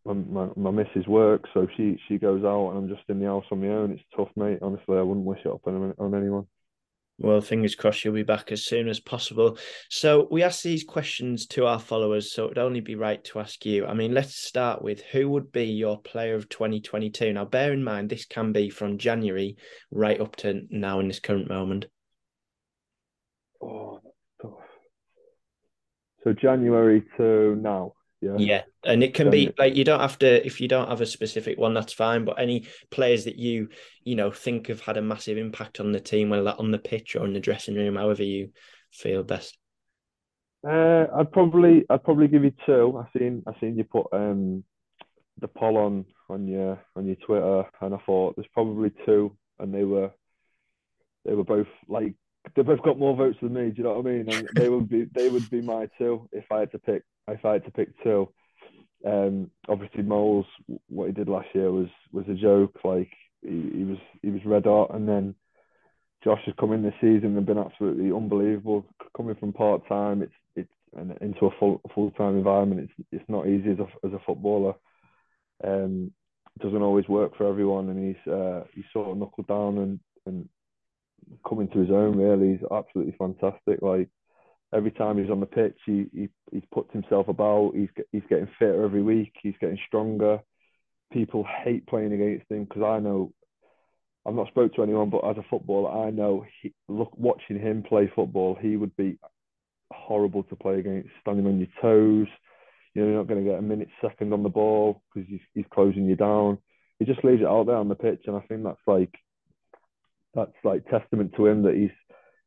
My, 0.07 0.13
my, 0.13 0.47
my 0.55 0.71
missus 0.71 1.05
works, 1.05 1.49
so 1.53 1.67
she 1.75 1.99
she 2.07 2.17
goes 2.17 2.45
out 2.45 2.69
and 2.69 2.77
I'm 2.77 2.87
just 2.87 3.09
in 3.09 3.19
the 3.19 3.25
house 3.25 3.43
on 3.51 3.59
my 3.59 3.67
own. 3.67 3.91
It's 3.91 4.03
tough, 4.15 4.29
mate. 4.37 4.59
Honestly, 4.61 4.97
I 4.97 5.01
wouldn't 5.01 5.25
wish 5.25 5.41
it 5.43 5.49
on, 5.49 5.93
on 5.99 6.15
anyone. 6.15 6.47
Well, 7.19 7.41
fingers 7.41 7.75
crossed 7.75 8.05
you'll 8.05 8.13
be 8.13 8.23
back 8.23 8.51
as 8.51 8.63
soon 8.63 8.87
as 8.87 8.99
possible. 8.99 9.57
So 9.89 10.27
we 10.29 10.43
ask 10.43 10.61
these 10.61 10.83
questions 10.83 11.47
to 11.47 11.65
our 11.65 11.79
followers, 11.79 12.31
so 12.31 12.45
it'd 12.45 12.59
only 12.59 12.79
be 12.79 12.95
right 12.95 13.23
to 13.25 13.39
ask 13.39 13.65
you. 13.65 13.87
I 13.87 13.95
mean, 13.95 14.13
let's 14.13 14.35
start 14.35 14.83
with 14.83 15.01
who 15.01 15.27
would 15.31 15.51
be 15.51 15.65
your 15.65 15.99
player 15.99 16.35
of 16.35 16.47
2022? 16.47 17.33
Now, 17.33 17.45
bear 17.45 17.73
in 17.73 17.83
mind 17.83 18.09
this 18.09 18.25
can 18.25 18.51
be 18.53 18.69
from 18.69 18.99
January 18.99 19.57
right 19.91 20.21
up 20.21 20.35
to 20.37 20.61
now 20.69 20.99
in 20.99 21.07
this 21.07 21.19
current 21.19 21.49
moment. 21.49 21.87
Oh, 23.61 23.99
tough. 24.39 24.53
so 26.23 26.33
January 26.33 27.03
to 27.17 27.55
now. 27.55 27.93
Yeah. 28.21 28.35
Yeah. 28.37 28.61
And 28.83 29.03
it 29.03 29.13
can 29.13 29.29
be 29.29 29.53
like 29.57 29.75
you 29.75 29.83
don't 29.83 29.99
have 29.99 30.17
to 30.19 30.45
if 30.45 30.59
you 30.59 30.67
don't 30.67 30.89
have 30.89 31.01
a 31.01 31.05
specific 31.05 31.57
one, 31.57 31.73
that's 31.73 31.93
fine. 31.93 32.25
But 32.25 32.39
any 32.39 32.67
players 32.89 33.25
that 33.25 33.37
you, 33.37 33.69
you 34.03 34.15
know, 34.15 34.31
think 34.31 34.67
have 34.67 34.81
had 34.81 34.97
a 34.97 35.01
massive 35.01 35.37
impact 35.37 35.79
on 35.79 35.91
the 35.91 35.99
team, 35.99 36.29
whether 36.29 36.43
that 36.43 36.59
on 36.59 36.71
the 36.71 36.79
pitch 36.79 37.15
or 37.15 37.25
in 37.25 37.33
the 37.33 37.39
dressing 37.39 37.75
room, 37.75 37.95
however 37.95 38.23
you 38.23 38.51
feel 38.91 39.23
best. 39.23 39.57
Uh, 40.67 41.05
I'd 41.15 41.31
probably 41.31 41.85
I'd 41.89 42.03
probably 42.03 42.27
give 42.27 42.43
you 42.43 42.53
two. 42.65 42.97
I 42.97 43.17
seen 43.17 43.43
I 43.45 43.59
seen 43.59 43.77
you 43.77 43.83
put 43.83 44.07
um 44.11 44.63
the 45.39 45.47
poll 45.47 45.77
on 45.77 46.05
on 46.29 46.47
your 46.47 46.79
on 46.95 47.05
your 47.05 47.15
Twitter 47.17 47.65
and 47.81 47.93
I 47.93 47.97
thought 48.05 48.35
there's 48.35 48.49
probably 48.53 48.91
two 49.05 49.37
and 49.59 49.71
they 49.73 49.83
were 49.83 50.11
they 51.23 51.35
were 51.35 51.43
both 51.43 51.67
like 51.87 52.15
they 52.55 52.63
both 52.63 52.81
got 52.81 52.97
more 52.97 53.15
votes 53.15 53.37
than 53.41 53.53
me. 53.53 53.69
Do 53.69 53.77
you 53.77 53.83
know 53.83 53.99
what 53.99 54.07
I 54.07 54.09
mean? 54.09 54.29
And 54.29 54.49
they 54.55 54.69
would 54.69 54.89
be 54.89 55.05
they 55.13 55.29
would 55.29 55.47
be 55.51 55.61
my 55.61 55.87
two 55.99 56.27
if 56.31 56.45
I 56.51 56.61
had 56.61 56.71
to 56.71 56.79
pick 56.79 57.03
if 57.27 57.45
I 57.45 57.53
had 57.53 57.65
to 57.65 57.71
pick 57.71 57.89
two. 58.03 58.29
Um, 59.05 59.51
obviously 59.69 60.03
Moles, 60.03 60.45
what 60.89 61.07
he 61.07 61.13
did 61.13 61.29
last 61.29 61.47
year 61.53 61.71
was 61.71 61.87
was 62.11 62.25
a 62.29 62.33
joke. 62.33 62.79
Like 62.83 63.11
he, 63.41 63.69
he 63.73 63.83
was 63.83 63.97
he 64.21 64.29
was 64.29 64.41
red 64.45 64.65
hot, 64.65 64.93
and 64.93 65.07
then 65.07 65.35
Josh 66.23 66.41
has 66.45 66.55
come 66.59 66.73
in 66.73 66.83
this 66.83 66.95
season 66.99 67.37
and 67.37 67.45
been 67.45 67.57
absolutely 67.57 68.11
unbelievable. 68.11 68.85
Coming 69.15 69.35
from 69.35 69.53
part 69.53 69.87
time, 69.87 70.21
it's 70.21 70.33
it's 70.55 70.71
into 71.21 71.45
a 71.45 71.51
full 71.59 71.81
full 71.93 72.11
time 72.11 72.37
environment. 72.37 72.89
It's 72.89 73.07
it's 73.11 73.29
not 73.29 73.47
easy 73.47 73.71
as 73.71 73.79
a 73.79 74.07
as 74.07 74.13
a 74.13 74.21
footballer. 74.25 74.73
Um, 75.63 76.11
doesn't 76.59 76.81
always 76.81 77.07
work 77.07 77.37
for 77.37 77.47
everyone, 77.47 77.89
and 77.89 78.07
he's 78.07 78.33
uh, 78.33 78.63
he's 78.73 78.85
sort 78.91 79.09
of 79.09 79.17
knuckled 79.17 79.47
down 79.47 79.77
and 79.77 79.99
and 80.25 80.49
coming 81.47 81.67
to 81.69 81.79
his 81.79 81.91
own. 81.91 82.17
Really, 82.17 82.53
he's 82.53 82.67
absolutely 82.71 83.15
fantastic. 83.17 83.81
Like 83.81 84.09
every 84.73 84.91
time 84.91 85.17
he's 85.17 85.31
on 85.31 85.39
the 85.39 85.45
pitch, 85.45 85.77
he, 85.85 86.05
he 86.13 86.29
he's 86.51 86.63
puts 86.71 86.91
himself 86.93 87.27
about. 87.27 87.73
He's 87.75 87.89
he's 88.11 88.23
getting 88.29 88.49
fitter 88.59 88.83
every 88.83 89.01
week. 89.01 89.33
He's 89.41 89.55
getting 89.59 89.79
stronger. 89.87 90.39
People 91.11 91.45
hate 91.63 91.87
playing 91.87 92.13
against 92.13 92.51
him 92.51 92.65
because 92.65 92.83
I 92.83 92.99
know 92.99 93.31
I've 94.25 94.35
not 94.35 94.47
spoke 94.49 94.73
to 94.75 94.83
anyone, 94.83 95.09
but 95.09 95.25
as 95.25 95.37
a 95.37 95.45
footballer, 95.49 96.05
I 96.05 96.11
know 96.11 96.45
he, 96.61 96.73
look 96.89 97.11
watching 97.17 97.59
him 97.59 97.83
play 97.87 98.11
football, 98.13 98.57
he 98.59 98.75
would 98.75 98.95
be 98.97 99.17
horrible 99.91 100.43
to 100.43 100.55
play 100.55 100.79
against. 100.79 101.09
Standing 101.21 101.47
on 101.47 101.59
your 101.59 101.69
toes, 101.81 102.27
you 102.93 103.01
know, 103.01 103.07
you're 103.07 103.17
not 103.17 103.27
going 103.27 103.43
to 103.43 103.49
get 103.49 103.59
a 103.59 103.61
minute 103.61 103.87
second 104.01 104.33
on 104.33 104.43
the 104.43 104.49
ball 104.49 105.01
because 105.13 105.29
he's 105.29 105.39
he's 105.53 105.65
closing 105.73 106.05
you 106.05 106.17
down. 106.17 106.57
He 106.99 107.05
just 107.05 107.23
leaves 107.23 107.41
it 107.41 107.47
out 107.47 107.67
there 107.67 107.77
on 107.77 107.87
the 107.87 107.95
pitch, 107.95 108.23
and 108.27 108.35
I 108.35 108.41
think 108.41 108.63
that's 108.63 108.77
like 108.85 109.13
that's 110.33 110.51
like 110.63 110.89
testament 110.89 111.33
to 111.37 111.45
him 111.45 111.63
that 111.63 111.75
he's 111.75 111.89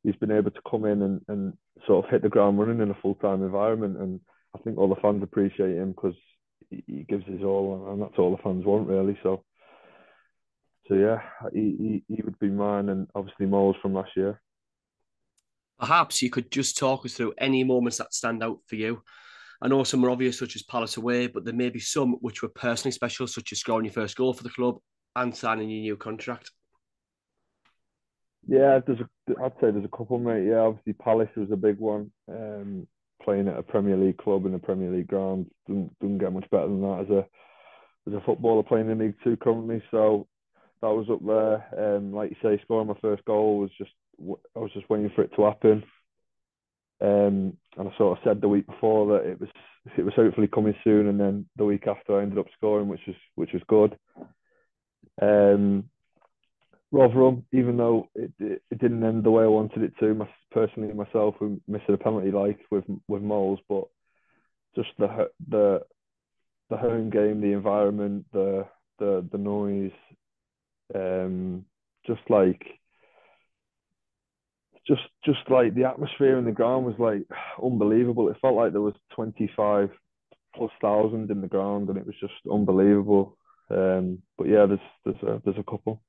he's 0.02 0.16
been 0.16 0.30
able 0.30 0.50
to 0.50 0.60
come 0.70 0.84
in 0.84 1.02
and, 1.02 1.20
and 1.28 1.52
sort 1.86 2.04
of 2.04 2.10
hit 2.10 2.22
the 2.22 2.28
ground 2.28 2.58
running 2.58 2.80
in 2.80 2.90
a 2.90 2.98
full 3.02 3.14
time 3.16 3.42
environment. 3.42 3.98
And 3.98 4.20
I 4.54 4.58
think 4.60 4.78
all 4.78 4.88
the 4.88 5.00
fans 5.00 5.22
appreciate 5.22 5.76
him 5.76 5.92
because 5.92 6.14
he, 6.70 7.04
gives 7.08 7.26
his 7.26 7.42
all, 7.42 7.88
and 7.92 8.02
that's 8.02 8.18
all 8.18 8.30
the 8.36 8.42
fans 8.42 8.64
want, 8.64 8.88
really. 8.88 9.18
So, 9.22 9.44
so 10.88 10.94
yeah, 10.94 11.20
he, 11.52 12.02
he, 12.08 12.14
he 12.14 12.22
would 12.22 12.38
be 12.38 12.48
mine, 12.48 12.88
and 12.88 13.08
obviously 13.14 13.46
Moles 13.46 13.76
from 13.82 13.94
last 13.94 14.10
year. 14.16 14.40
Perhaps 15.78 16.20
you 16.22 16.30
could 16.30 16.50
just 16.50 16.76
talk 16.76 17.04
us 17.04 17.14
through 17.14 17.34
any 17.38 17.64
moments 17.64 17.98
that 17.98 18.12
stand 18.12 18.42
out 18.42 18.58
for 18.66 18.76
you. 18.76 19.02
I 19.62 19.68
know 19.68 19.84
some 19.84 20.04
are 20.04 20.10
obvious, 20.10 20.38
such 20.38 20.56
as 20.56 20.62
Palace 20.62 20.96
away, 20.96 21.26
but 21.26 21.44
there 21.44 21.54
may 21.54 21.70
be 21.70 21.80
some 21.80 22.12
which 22.20 22.42
were 22.42 22.48
personally 22.48 22.92
special, 22.92 23.26
such 23.26 23.52
as 23.52 23.58
scoring 23.58 23.84
your 23.84 23.92
first 23.92 24.16
goal 24.16 24.32
for 24.32 24.42
the 24.42 24.50
club 24.50 24.78
and 25.16 25.36
signing 25.36 25.68
your 25.70 25.80
new 25.80 25.96
contract. 25.96 26.50
Yeah, 28.46 28.80
there's 28.86 29.00
a, 29.00 29.42
I'd 29.44 29.52
say 29.60 29.70
there's 29.70 29.84
a 29.84 29.96
couple, 29.96 30.18
mate. 30.18 30.46
Yeah, 30.46 30.60
obviously 30.60 30.94
Palace 30.94 31.28
was 31.36 31.50
a 31.52 31.56
big 31.56 31.78
one. 31.78 32.10
Um, 32.28 32.86
playing 33.22 33.48
at 33.48 33.58
a 33.58 33.62
Premier 33.62 33.96
League 33.96 34.18
club 34.18 34.46
in 34.46 34.54
a 34.54 34.58
Premier 34.58 34.90
League 34.90 35.08
ground 35.08 35.46
doesn't, 35.68 35.98
doesn't 36.00 36.18
get 36.18 36.32
much 36.32 36.48
better 36.50 36.66
than 36.68 36.80
that 36.80 37.00
as 37.04 37.10
a 37.10 37.26
as 38.08 38.14
a 38.14 38.20
footballer 38.26 38.62
playing 38.62 38.90
in 38.90 38.98
League 38.98 39.16
Two 39.24 39.36
currently. 39.36 39.82
So 39.90 40.26
that 40.82 40.88
was 40.88 41.08
up 41.10 41.24
there. 41.26 41.96
Um, 41.96 42.12
like 42.12 42.30
you 42.30 42.36
say, 42.42 42.60
scoring 42.62 42.88
my 42.88 42.94
first 43.02 43.24
goal 43.26 43.58
was 43.60 43.70
just 43.78 43.90
I 44.56 44.58
was 44.60 44.72
just 44.74 44.90
waiting 44.90 45.10
for 45.14 45.22
it 45.22 45.32
to 45.36 45.44
happen. 45.44 45.84
Um, 47.02 47.56
and 47.78 47.88
I 47.88 47.96
sort 47.96 48.18
of 48.18 48.24
said 48.24 48.40
the 48.40 48.48
week 48.48 48.66
before 48.66 49.06
that 49.18 49.28
it 49.30 49.40
was 49.40 49.48
it 49.96 50.04
was 50.04 50.14
hopefully 50.14 50.48
coming 50.48 50.74
soon, 50.84 51.08
and 51.08 51.18
then 51.18 51.46
the 51.56 51.64
week 51.64 51.86
after 51.86 52.18
I 52.18 52.22
ended 52.22 52.38
up 52.38 52.46
scoring, 52.56 52.88
which 52.88 53.00
was 53.06 53.16
which 53.36 53.52
was 53.52 53.62
good. 53.68 53.96
Um, 55.20 55.89
Rotherham, 56.92 57.44
even 57.52 57.76
though 57.76 58.08
it, 58.14 58.32
it, 58.40 58.62
it, 58.70 58.78
didn't 58.78 59.04
end 59.04 59.22
the 59.22 59.30
way 59.30 59.44
I 59.44 59.48
wanted 59.48 59.82
it 59.82 59.92
to, 60.00 60.14
my, 60.14 60.28
personally 60.50 60.92
myself, 60.92 61.36
we 61.40 61.60
missed 61.68 61.88
a 61.88 61.96
penalty 61.96 62.32
like 62.32 62.58
with 62.70 62.84
with 63.06 63.22
Moles, 63.22 63.60
but 63.68 63.84
just 64.74 64.88
the 64.98 65.30
the 65.48 65.82
the 66.68 66.76
home 66.76 67.10
game, 67.10 67.40
the 67.40 67.52
environment, 67.52 68.26
the 68.32 68.66
the 68.98 69.26
the 69.30 69.38
noise, 69.38 69.92
um, 70.94 71.64
just 72.06 72.22
like 72.28 72.62
just 74.86 75.02
just 75.24 75.38
like 75.48 75.74
the 75.74 75.84
atmosphere 75.84 76.38
in 76.38 76.44
the 76.44 76.52
ground 76.52 76.86
was 76.86 76.98
like 76.98 77.22
unbelievable. 77.62 78.28
It 78.28 78.36
felt 78.40 78.56
like 78.56 78.72
there 78.72 78.80
was 78.80 78.94
twenty 79.14 79.50
five 79.56 79.90
plus 80.56 80.70
thousand 80.80 81.30
in 81.30 81.40
the 81.40 81.48
ground, 81.48 81.88
and 81.88 81.98
it 81.98 82.06
was 82.06 82.16
just 82.20 82.34
unbelievable. 82.50 83.36
Um, 83.70 84.22
but 84.36 84.48
yeah, 84.48 84.66
there's 84.66 84.80
there's 85.04 85.22
a, 85.22 85.42
there's 85.44 85.58
a 85.58 85.70
couple. 85.70 86.02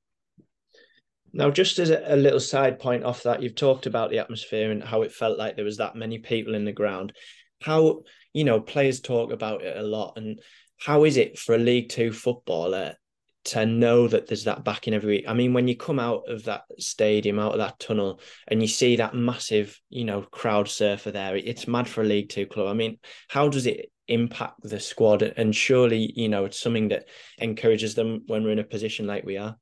Now, 1.32 1.50
just 1.50 1.78
as 1.78 1.90
a, 1.90 2.16
little 2.16 2.40
side 2.40 2.78
point 2.78 3.04
off 3.04 3.22
that, 3.22 3.42
you've 3.42 3.54
talked 3.54 3.86
about 3.86 4.10
the 4.10 4.18
atmosphere 4.18 4.70
and 4.70 4.82
how 4.82 5.02
it 5.02 5.12
felt 5.12 5.38
like 5.38 5.56
there 5.56 5.64
was 5.64 5.78
that 5.78 5.96
many 5.96 6.18
people 6.18 6.54
in 6.54 6.64
the 6.64 6.72
ground. 6.72 7.14
How, 7.62 8.02
you 8.34 8.44
know, 8.44 8.60
players 8.60 9.00
talk 9.00 9.32
about 9.32 9.62
it 9.62 9.76
a 9.76 9.82
lot. 9.82 10.14
And 10.16 10.40
how 10.78 11.04
is 11.04 11.16
it 11.16 11.38
for 11.38 11.54
a 11.54 11.58
League 11.58 11.88
Two 11.88 12.12
footballer 12.12 12.96
to 13.44 13.66
know 13.66 14.06
that 14.06 14.26
there's 14.26 14.44
that 14.44 14.62
backing 14.62 14.92
every 14.92 15.08
week? 15.08 15.24
I 15.26 15.32
mean, 15.32 15.54
when 15.54 15.68
you 15.68 15.76
come 15.76 15.98
out 15.98 16.28
of 16.28 16.44
that 16.44 16.64
stadium, 16.78 17.38
out 17.38 17.52
of 17.52 17.58
that 17.58 17.78
tunnel, 17.78 18.20
and 18.48 18.60
you 18.60 18.68
see 18.68 18.96
that 18.96 19.14
massive, 19.14 19.80
you 19.88 20.04
know, 20.04 20.22
crowd 20.22 20.68
surfer 20.68 21.12
there, 21.12 21.36
it's 21.36 21.66
mad 21.66 21.88
for 21.88 22.02
a 22.02 22.06
League 22.06 22.28
Two 22.28 22.46
club. 22.46 22.68
I 22.68 22.74
mean, 22.74 22.98
how 23.28 23.48
does 23.48 23.66
it 23.66 23.90
impact 24.06 24.60
the 24.62 24.80
squad? 24.80 25.22
And 25.22 25.56
surely, 25.56 26.12
you 26.14 26.28
know, 26.28 26.44
it's 26.44 26.60
something 26.60 26.88
that 26.88 27.06
encourages 27.38 27.94
them 27.94 28.24
when 28.26 28.44
we're 28.44 28.52
in 28.52 28.58
a 28.58 28.64
position 28.64 29.06
like 29.06 29.24
we 29.24 29.38
are. 29.38 29.56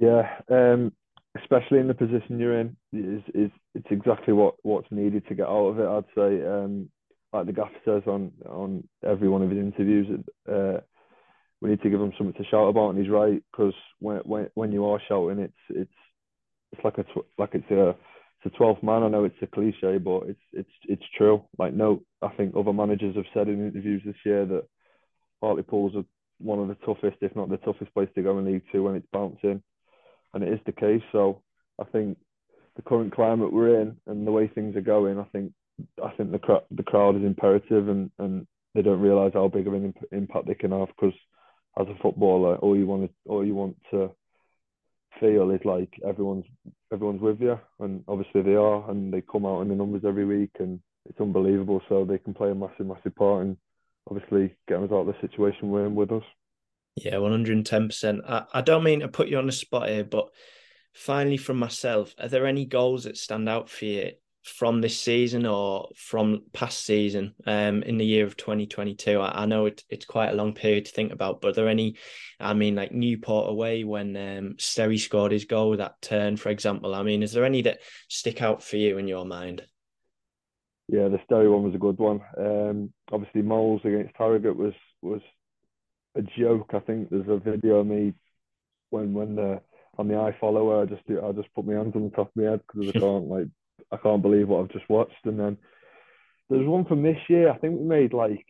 Yeah, 0.00 0.22
um, 0.50 0.92
especially 1.40 1.80
in 1.80 1.88
the 1.88 1.94
position 1.94 2.40
you're 2.40 2.60
in, 2.60 2.76
is 2.92 3.22
is 3.34 3.52
it's 3.76 3.88
exactly 3.92 4.34
what 4.34 4.56
what's 4.64 4.88
needed 4.92 5.28
to 5.28 5.36
get 5.36 5.48
out 5.48 5.68
of 5.68 5.80
it. 5.80 5.86
I'd 5.86 6.14
say 6.16 6.46
um, 6.46 6.90
like 7.32 7.46
the 7.46 7.54
gaffer 7.54 7.80
says 7.86 8.04
on 8.08 8.32
on 8.48 8.88
every 9.06 9.28
one 9.30 9.42
of 9.42 9.50
his 9.50 9.60
interviews, 9.60 10.08
uh, 10.52 10.78
we 11.60 11.70
need 11.70 11.82
to 11.82 11.90
give 11.90 12.00
him 12.00 12.12
something 12.18 12.42
to 12.42 12.50
shout 12.50 12.68
about, 12.70 12.90
and 12.90 13.00
he's 13.00 13.10
right 13.10 13.42
because 13.52 13.74
when 14.00 14.18
when 14.20 14.48
when 14.54 14.72
you 14.72 14.86
are 14.86 15.00
shouting, 15.08 15.40
it's 15.40 15.54
it's 15.70 15.92
it's 16.72 16.84
like 16.84 16.98
a 16.98 17.04
like 17.38 17.50
it's 17.54 17.70
a 17.70 17.90
it's 18.44 18.54
a 18.54 18.58
12th 18.58 18.82
man. 18.82 19.04
I 19.04 19.08
know 19.08 19.24
it's 19.24 19.36
a 19.42 19.48
cliche, 19.48 19.98
but 19.98 20.24
it's 20.28 20.40
it's 20.52 20.70
it's 20.84 21.04
true. 21.18 21.44
Like 21.58 21.74
no, 21.74 22.02
I 22.22 22.28
think 22.30 22.56
other 22.56 22.72
managers 22.72 23.16
have 23.16 23.26
said 23.34 23.48
in 23.48 23.66
interviews 23.68 24.02
this 24.04 24.16
year 24.26 24.46
that 24.46 24.64
Hartlepool's 25.42 25.94
one 26.38 26.58
of 26.60 26.68
the 26.68 26.76
toughest, 26.86 27.18
if 27.22 27.36
not 27.36 27.50
the 27.50 27.58
toughest 27.58 27.94
place 27.94 28.08
to 28.14 28.22
go 28.22 28.38
in 28.38 28.46
League 28.46 28.62
Two 28.72 28.84
when 28.84 28.96
it's 28.96 29.06
bouncing, 29.12 29.62
and 30.34 30.42
it 30.42 30.52
is 30.52 30.60
the 30.66 30.72
case. 30.72 31.02
So 31.12 31.42
I 31.80 31.84
think 31.84 32.18
the 32.76 32.82
current 32.82 33.14
climate 33.14 33.52
we're 33.52 33.80
in 33.80 33.96
and 34.06 34.26
the 34.26 34.32
way 34.32 34.48
things 34.48 34.76
are 34.76 34.80
going, 34.80 35.18
I 35.18 35.24
think 35.24 35.52
I 36.02 36.10
think 36.16 36.30
the 36.30 36.62
the 36.70 36.82
crowd 36.82 37.16
is 37.16 37.22
imperative, 37.22 37.88
and 37.88 38.10
and 38.18 38.46
they 38.74 38.82
don't 38.82 39.00
realise 39.00 39.34
how 39.34 39.48
big 39.48 39.66
of 39.66 39.74
an 39.74 39.86
imp- 39.86 40.12
impact 40.12 40.46
they 40.46 40.54
can 40.54 40.72
have 40.72 40.88
because 40.88 41.14
as 41.78 41.86
a 41.88 42.02
footballer, 42.02 42.56
all 42.56 42.76
you 42.76 42.86
want 42.86 43.04
to 43.04 43.30
all 43.30 43.44
you 43.44 43.54
want 43.54 43.76
to 43.90 44.10
feel 45.18 45.50
is 45.50 45.60
like 45.64 45.92
everyone's 46.06 46.44
everyone's 46.92 47.20
with 47.20 47.40
you, 47.40 47.58
and 47.80 48.04
obviously 48.08 48.42
they 48.42 48.54
are, 48.54 48.90
and 48.90 49.12
they 49.12 49.22
come 49.22 49.46
out 49.46 49.62
in 49.62 49.68
the 49.68 49.74
numbers 49.74 50.02
every 50.06 50.24
week, 50.24 50.50
and 50.58 50.80
it's 51.08 51.20
unbelievable. 51.20 51.80
So 51.88 52.04
they 52.04 52.18
can 52.18 52.34
play 52.34 52.50
a 52.50 52.54
massive, 52.54 52.86
massive 52.86 53.14
part 53.14 53.46
in 53.46 53.56
obviously 54.10 54.54
getting 54.68 54.84
us 54.84 54.92
out 54.92 55.06
of 55.08 55.14
the 55.14 55.20
situation 55.20 55.68
we're 55.70 55.86
in 55.86 55.94
with 55.94 56.12
us. 56.12 56.22
Yeah, 57.04 57.18
one 57.18 57.32
hundred 57.32 57.56
and 57.56 57.66
ten 57.66 57.88
percent. 57.88 58.22
I 58.26 58.60
don't 58.60 58.84
mean 58.84 59.00
to 59.00 59.08
put 59.08 59.28
you 59.28 59.38
on 59.38 59.46
the 59.46 59.52
spot 59.52 59.88
here, 59.88 60.04
but 60.04 60.28
finally, 60.92 61.36
from 61.36 61.58
myself, 61.58 62.14
are 62.18 62.28
there 62.28 62.46
any 62.46 62.64
goals 62.64 63.04
that 63.04 63.16
stand 63.16 63.48
out 63.48 63.68
for 63.70 63.84
you 63.84 64.12
from 64.42 64.80
this 64.80 64.98
season 64.98 65.44
or 65.44 65.88
from 65.94 66.42
past 66.54 66.84
season 66.86 67.34
um 67.46 67.82
in 67.82 67.98
the 67.98 68.06
year 68.06 68.24
of 68.24 68.38
2022 68.38 69.20
I, 69.20 69.42
I, 69.42 69.46
know 69.46 69.66
it, 69.66 69.84
it's 69.90 70.06
quite 70.06 70.30
a 70.30 70.34
long 70.34 70.54
period 70.54 70.86
to 70.86 70.92
think 70.92 71.12
about 71.12 71.42
but 71.42 71.48
are 71.48 71.52
there 71.52 71.68
any 71.68 71.96
I 72.38 72.54
mean 72.54 72.74
like 72.74 72.90
Newport 72.90 73.50
away 73.50 73.84
when 73.84 74.16
um 74.16 74.54
Sterry 74.58 74.98
scored 74.98 75.32
his 75.32 75.44
goal 75.44 75.76
that 75.76 76.00
turn 76.00 76.38
for 76.38 76.48
example? 76.48 76.94
I 76.94 77.02
mean 77.02 77.22
is 77.22 77.32
there 77.32 77.44
any 77.44 77.62
that 77.62 77.80
stick 78.08 78.40
out 78.40 78.62
for 78.62 78.78
you 78.78 78.96
in 78.96 79.08
your 79.08 79.26
mind? 79.26 79.62
Yeah 80.88 81.08
the 81.08 81.20
Sterry 81.30 81.50
one 81.50 81.64
was 81.64 81.74
a 81.74 81.78
good 81.78 81.98
one. 81.98 82.22
Um 82.38 82.92
obviously 83.12 83.42
Moles 83.42 83.82
against 83.84 84.16
Harrogate 84.16 84.56
was 84.56 84.74
was 85.02 85.20
a 86.16 86.22
joke 86.22 86.70
I 86.74 86.80
think 86.80 87.10
there's 87.10 87.28
a 87.28 87.38
video 87.38 87.76
of 87.76 87.86
me 87.86 88.14
when 88.90 89.12
when 89.14 89.36
the 89.36 89.60
on 89.98 90.08
the 90.08 90.14
iFollower 90.14 90.82
I 90.82 90.86
just 90.86 91.02
I 91.08 91.32
just 91.32 91.54
put 91.54 91.66
my 91.66 91.74
hands 91.74 91.94
on 91.94 92.04
the 92.04 92.10
top 92.10 92.28
of 92.28 92.36
my 92.36 92.50
head 92.50 92.60
because 92.66 92.88
I 92.88 92.98
can't 92.98 93.28
like 93.28 93.46
I 93.92 93.96
can't 93.96 94.22
believe 94.22 94.48
what 94.48 94.62
I've 94.62 94.72
just 94.72 94.88
watched. 94.88 95.24
And 95.24 95.38
then 95.38 95.56
there's 96.48 96.66
one 96.66 96.84
from 96.84 97.02
this 97.02 97.18
year. 97.28 97.50
I 97.50 97.58
think 97.58 97.78
we 97.78 97.86
made 97.86 98.12
like 98.12 98.46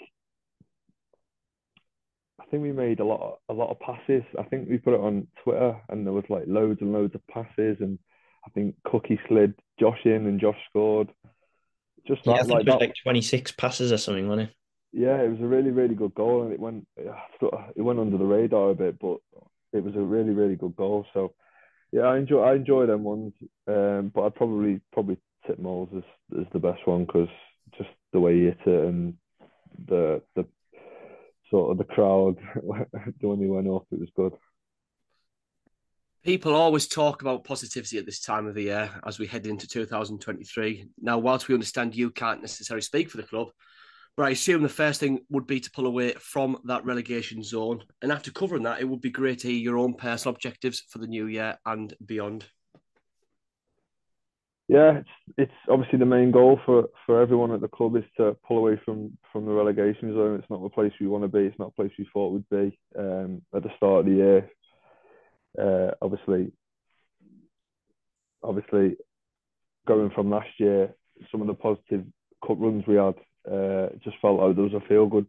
I 2.40 2.44
think 2.50 2.62
we 2.62 2.72
made 2.72 3.00
a 3.00 3.04
lot 3.04 3.20
of, 3.20 3.56
a 3.56 3.58
lot 3.58 3.70
of 3.70 3.78
passes. 3.80 4.24
I 4.38 4.42
think 4.44 4.68
we 4.68 4.78
put 4.78 4.94
it 4.94 5.00
on 5.00 5.28
Twitter 5.44 5.76
and 5.88 6.06
there 6.06 6.12
was 6.12 6.24
like 6.28 6.44
loads 6.46 6.80
and 6.80 6.92
loads 6.92 7.14
of 7.14 7.26
passes 7.28 7.76
and 7.80 7.98
I 8.44 8.50
think 8.50 8.74
Cookie 8.84 9.20
slid 9.28 9.54
Josh 9.78 10.00
in 10.04 10.26
and 10.26 10.40
Josh 10.40 10.56
scored. 10.68 11.10
Just 12.06 12.22
yeah, 12.24 12.42
like, 12.42 12.64
that. 12.64 12.80
like 12.80 12.94
26 13.02 13.52
passes 13.52 13.92
or 13.92 13.98
something, 13.98 14.26
wasn't 14.26 14.48
it? 14.48 14.56
Yeah, 14.92 15.20
it 15.22 15.30
was 15.30 15.40
a 15.40 15.46
really 15.46 15.70
really 15.70 15.94
good 15.94 16.14
goal 16.14 16.42
and 16.42 16.52
it 16.52 16.60
went 16.60 16.86
it 16.96 17.82
went 17.82 18.00
under 18.00 18.18
the 18.18 18.24
radar 18.24 18.70
a 18.70 18.74
bit, 18.74 18.98
but 18.98 19.18
it 19.72 19.84
was 19.84 19.94
a 19.94 20.00
really 20.00 20.30
really 20.32 20.56
good 20.56 20.76
goal. 20.76 21.06
So 21.14 21.34
yeah, 21.92 22.02
I 22.02 22.18
enjoy 22.18 22.42
I 22.42 22.54
enjoy 22.54 22.86
them 22.86 23.04
ones, 23.04 23.32
um, 23.68 24.10
but 24.14 24.22
I'd 24.22 24.34
probably 24.34 24.80
probably 24.92 25.18
tip 25.46 25.58
Moles 25.58 25.90
as, 25.96 26.02
as 26.40 26.46
the 26.52 26.58
best 26.58 26.86
one 26.86 27.04
because 27.04 27.28
just 27.76 27.90
the 28.12 28.20
way 28.20 28.36
he 28.36 28.44
hit 28.44 28.58
it 28.66 28.84
and 28.84 29.14
the 29.86 30.22
the 30.34 30.44
sort 31.50 31.72
of 31.72 31.78
the 31.78 31.92
crowd 31.92 32.36
when 33.20 33.38
he 33.38 33.46
went 33.46 33.68
off, 33.68 33.84
it 33.90 34.00
was 34.00 34.10
good. 34.16 34.32
People 36.22 36.54
always 36.54 36.86
talk 36.86 37.22
about 37.22 37.44
positivity 37.44 37.96
at 37.96 38.04
this 38.04 38.20
time 38.20 38.46
of 38.46 38.54
the 38.54 38.64
year 38.64 38.90
as 39.06 39.18
we 39.18 39.26
head 39.26 39.46
into 39.46 39.66
2023. 39.66 40.86
Now, 41.00 41.18
whilst 41.18 41.48
we 41.48 41.54
understand 41.54 41.96
you 41.96 42.10
can't 42.10 42.42
necessarily 42.42 42.82
speak 42.82 43.10
for 43.10 43.16
the 43.16 43.22
club, 43.22 43.48
but 44.16 44.26
I 44.26 44.30
assume 44.30 44.62
the 44.62 44.68
first 44.68 45.00
thing 45.00 45.20
would 45.30 45.46
be 45.46 45.60
to 45.60 45.70
pull 45.70 45.86
away 45.86 46.12
from 46.12 46.58
that 46.64 46.84
relegation 46.84 47.42
zone. 47.42 47.82
And 48.02 48.12
after 48.12 48.30
covering 48.30 48.64
that, 48.64 48.80
it 48.80 48.88
would 48.88 49.00
be 49.00 49.10
great 49.10 49.40
to 49.40 49.48
hear 49.48 49.56
your 49.56 49.78
own 49.78 49.94
personal 49.94 50.34
objectives 50.34 50.82
for 50.88 50.98
the 50.98 51.06
new 51.06 51.26
year 51.26 51.58
and 51.64 51.94
beyond. 52.04 52.44
Yeah, 54.68 54.98
it's, 54.98 55.08
it's 55.36 55.52
obviously 55.68 55.98
the 55.98 56.06
main 56.06 56.30
goal 56.30 56.60
for, 56.64 56.90
for 57.04 57.20
everyone 57.20 57.50
at 57.50 57.60
the 57.60 57.66
club 57.66 57.96
is 57.96 58.04
to 58.18 58.36
pull 58.46 58.58
away 58.58 58.80
from, 58.84 59.16
from 59.32 59.44
the 59.44 59.50
relegation 59.50 60.14
zone. 60.14 60.38
It's 60.38 60.48
not 60.48 60.62
the 60.62 60.68
place 60.68 60.92
we 61.00 61.08
want 61.08 61.24
to 61.24 61.28
be. 61.28 61.46
It's 61.46 61.58
not 61.58 61.68
a 61.68 61.82
place 61.82 61.90
we 61.98 62.08
thought 62.12 62.32
we'd 62.32 62.48
be 62.50 62.78
um, 62.96 63.42
at 63.52 63.64
the 63.64 63.70
start 63.76 64.00
of 64.00 64.06
the 64.06 64.12
year. 64.12 64.50
Uh, 65.58 65.90
obviously, 66.00 66.52
obviously, 68.44 68.96
going 69.88 70.10
from 70.10 70.30
last 70.30 70.50
year, 70.58 70.94
some 71.32 71.40
of 71.40 71.48
the 71.48 71.54
positive 71.54 72.04
cup 72.46 72.56
runs 72.60 72.86
we 72.86 72.94
had 72.94 73.14
uh, 73.50 73.88
just 74.02 74.16
felt 74.20 74.40
like 74.40 74.54
there 74.54 74.64
was 74.64 74.74
a 74.74 74.88
feel 74.88 75.06
good, 75.06 75.26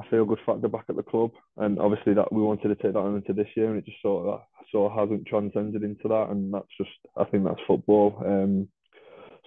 a 0.00 0.08
feel 0.08 0.24
good 0.24 0.38
factor 0.46 0.68
back 0.68 0.84
at 0.88 0.96
the 0.96 1.02
club, 1.02 1.30
and 1.56 1.78
obviously 1.78 2.14
that 2.14 2.32
we 2.32 2.42
wanted 2.42 2.68
to 2.68 2.74
take 2.76 2.94
that 2.94 3.06
into 3.06 3.32
this 3.32 3.48
year, 3.56 3.70
and 3.70 3.78
it 3.78 3.86
just 3.86 4.02
sort 4.02 4.26
of 4.26 4.40
sort 4.70 4.92
of 4.92 4.98
hasn't 4.98 5.26
transcended 5.26 5.82
into 5.82 6.08
that, 6.08 6.28
and 6.30 6.52
that's 6.52 6.68
just 6.76 6.90
I 7.16 7.24
think 7.24 7.44
that's 7.44 7.60
football. 7.66 8.22
Um, 8.24 8.68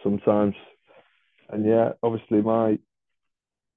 sometimes, 0.04 0.56
and 1.50 1.66
yeah, 1.66 1.92
obviously 2.04 2.42
my 2.42 2.78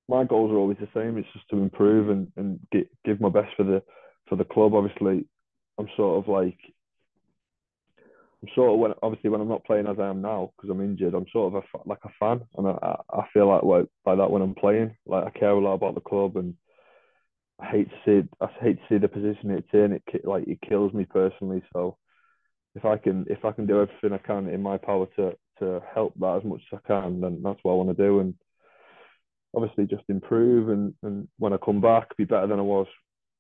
my 0.09 0.25
goals 0.25 0.51
are 0.53 0.57
always 0.57 0.79
the 0.79 0.89
same. 0.95 1.17
It's 1.17 1.33
just 1.33 1.49
to 1.51 1.57
improve 1.57 2.11
and 2.11 2.29
and 2.37 2.61
get, 2.73 2.89
give 3.05 3.21
my 3.21 3.31
best 3.31 3.55
for 3.57 3.65
the 3.65 3.83
for 4.29 4.37
the 4.37 4.45
club. 4.45 4.75
Obviously, 4.75 5.27
I'm 5.79 5.89
sort 5.97 6.23
of 6.23 6.29
like 6.29 6.59
I'm 8.45 8.55
sort 8.55 8.75
of 8.75 8.79
when 8.79 8.93
obviously 9.03 9.31
when 9.31 9.41
I'm 9.41 9.49
not 9.49 9.65
playing 9.65 9.87
as 9.87 9.97
I 9.99 10.09
am 10.09 10.21
now 10.21 10.53
because 10.57 10.69
I'm 10.69 10.83
injured, 10.83 11.15
I'm 11.15 11.25
sort 11.33 11.55
of 11.55 11.63
a, 11.63 11.89
like 11.89 12.01
a 12.05 12.11
fan, 12.21 12.43
and 12.59 12.69
I, 12.69 12.97
I 13.11 13.23
feel 13.33 13.49
like 13.49 13.63
like 14.05 14.19
that 14.19 14.31
when 14.31 14.43
I'm 14.43 14.55
playing. 14.55 14.95
Like 15.07 15.25
I 15.25 15.31
care 15.31 15.51
a 15.51 15.59
lot 15.59 15.73
about 15.73 15.95
the 15.95 16.03
club, 16.03 16.37
and 16.37 16.55
I 17.59 17.67
hate 17.71 17.89
to 17.89 17.97
see 18.05 18.29
I 18.43 18.47
hate 18.61 18.77
to 18.77 18.83
see 18.89 18.99
the 18.99 19.09
position 19.09 19.51
it's 19.51 19.73
in. 19.73 19.93
It 19.93 20.27
like 20.27 20.47
it 20.47 20.59
kills 20.61 20.93
me 20.93 21.07
personally. 21.07 21.63
So 21.73 21.97
if 22.75 22.85
I 22.85 22.99
can 22.99 23.25
if 23.31 23.47
I 23.47 23.53
can 23.53 23.67
do 23.67 23.81
everything 23.81 24.13
I 24.13 24.19
can 24.19 24.49
in 24.49 24.61
my 24.61 24.77
power 24.77 25.07
to 25.17 25.33
to 25.61 25.81
help 25.95 26.13
that 26.21 26.41
as 26.43 26.45
much 26.45 26.61
as 26.71 26.81
I 26.85 26.87
can, 26.87 27.23
then 27.23 27.41
that's 27.43 27.61
what 27.63 27.73
I 27.73 27.77
want 27.77 27.97
to 27.97 28.03
do. 28.03 28.21
And 28.21 28.35
obviously 29.57 29.87
just 29.87 30.05
improve 30.11 30.69
and 30.69 30.93
and 31.03 31.29
when 31.39 31.55
I 31.55 31.57
come 31.65 31.81
back, 31.81 32.15
be 32.19 32.25
better 32.25 32.47
than 32.47 32.59
I 32.59 32.63
was 32.63 32.89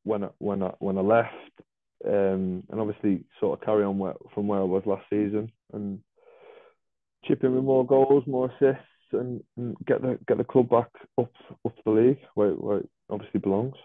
when 0.04 0.24
I, 0.24 0.28
when 0.38 0.62
I 0.62 0.72
when 0.78 0.96
I 0.96 1.02
left 1.02 1.34
um, 2.06 2.62
and 2.70 2.80
obviously 2.80 3.24
sort 3.40 3.58
of 3.58 3.64
carry 3.64 3.84
on 3.84 3.98
where, 3.98 4.14
from 4.34 4.46
where 4.46 4.60
I 4.60 4.64
was 4.64 4.82
last 4.86 5.04
season 5.10 5.50
and 5.72 6.00
chip 7.24 7.44
in 7.44 7.54
with 7.54 7.64
more 7.64 7.86
goals, 7.86 8.24
more 8.26 8.50
assists, 8.50 8.84
and, 9.12 9.42
and, 9.56 9.76
get 9.86 10.02
the 10.02 10.18
get 10.26 10.38
the 10.38 10.44
club 10.44 10.68
back 10.68 10.88
up 11.18 11.30
up 11.64 11.74
the 11.84 11.90
league 11.90 12.18
where, 12.34 12.50
where 12.50 12.78
it 12.78 12.90
obviously 13.10 13.40
belongs. 13.40 13.76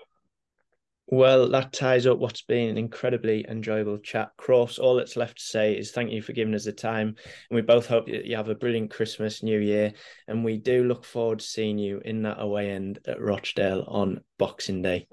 Well, 1.12 1.50
that 1.50 1.74
ties 1.74 2.06
up 2.06 2.20
what's 2.20 2.44
been 2.44 2.70
an 2.70 2.78
incredibly 2.78 3.44
enjoyable 3.50 3.98
chat. 3.98 4.30
Cross, 4.38 4.78
all 4.78 4.96
that's 4.96 5.16
left 5.16 5.40
to 5.40 5.44
say 5.44 5.74
is 5.74 5.90
thank 5.90 6.12
you 6.12 6.22
for 6.22 6.34
giving 6.34 6.54
us 6.54 6.66
the 6.66 6.72
time. 6.72 7.16
And 7.50 7.56
we 7.56 7.62
both 7.62 7.88
hope 7.88 8.06
that 8.06 8.26
you 8.26 8.36
have 8.36 8.50
a 8.50 8.54
brilliant 8.54 8.92
Christmas, 8.92 9.42
New 9.42 9.60
Year. 9.60 9.94
And 10.28 10.46
we 10.46 10.58
do 10.58 10.84
look 10.84 11.04
forward 11.04 11.40
to 11.40 11.46
seeing 11.46 11.80
you 11.80 12.00
in 12.06 12.22
that 12.24 12.40
away 12.40 12.70
end 12.70 13.00
at 13.08 13.20
Rochdale 13.20 13.86
on 13.88 14.22
Boxing 14.38 14.84
Day. 14.84 15.08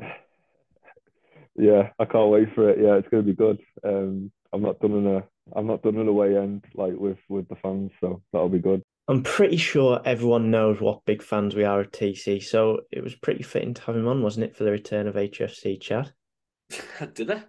Yeah, 1.59 1.91
I 1.99 2.05
can't 2.05 2.31
wait 2.31 2.55
for 2.55 2.71
it. 2.71 2.79
Yeah, 2.81 2.97
it's 2.97 3.09
going 3.09 3.25
to 3.25 3.31
be 3.31 3.37
good. 3.37 3.59
Um, 3.85 4.31
I'm 4.53 4.63
not 4.63 4.81
done 4.81 4.93
in 4.93 5.07
a 5.07 5.25
I'm 5.55 5.67
not 5.67 5.83
done 5.83 5.97
in 5.97 6.09
a 6.09 6.13
way 6.13 6.37
end 6.37 6.65
like 6.75 6.95
with 6.95 7.19
with 7.29 7.49
the 7.49 7.57
fans, 7.57 7.93
so 8.01 8.23
that'll 8.33 8.49
be 8.49 8.59
good. 8.59 8.83
I'm 9.09 9.23
pretty 9.23 9.57
sure 9.57 10.01
everyone 10.05 10.51
knows 10.51 10.81
what 10.81 11.05
big 11.05 11.23
fans 11.23 11.55
we 11.55 11.65
are 11.65 11.83
at 11.83 11.93
TC, 11.93 12.43
so 12.43 12.81
it 12.91 13.05
was 13.05 13.15
pretty 13.15 13.45
fitting 13.45 13.75
to 13.75 13.83
have 13.83 13.97
him 13.97 14.09
on, 14.09 14.23
wasn't 14.23 14.47
it, 14.47 14.57
for 14.57 14.65
the 14.65 14.73
return 14.73 15.07
of 15.07 15.15
HFC 15.15 15.81
chat? 15.81 16.13
Did 17.15 17.29
they? 17.29 17.43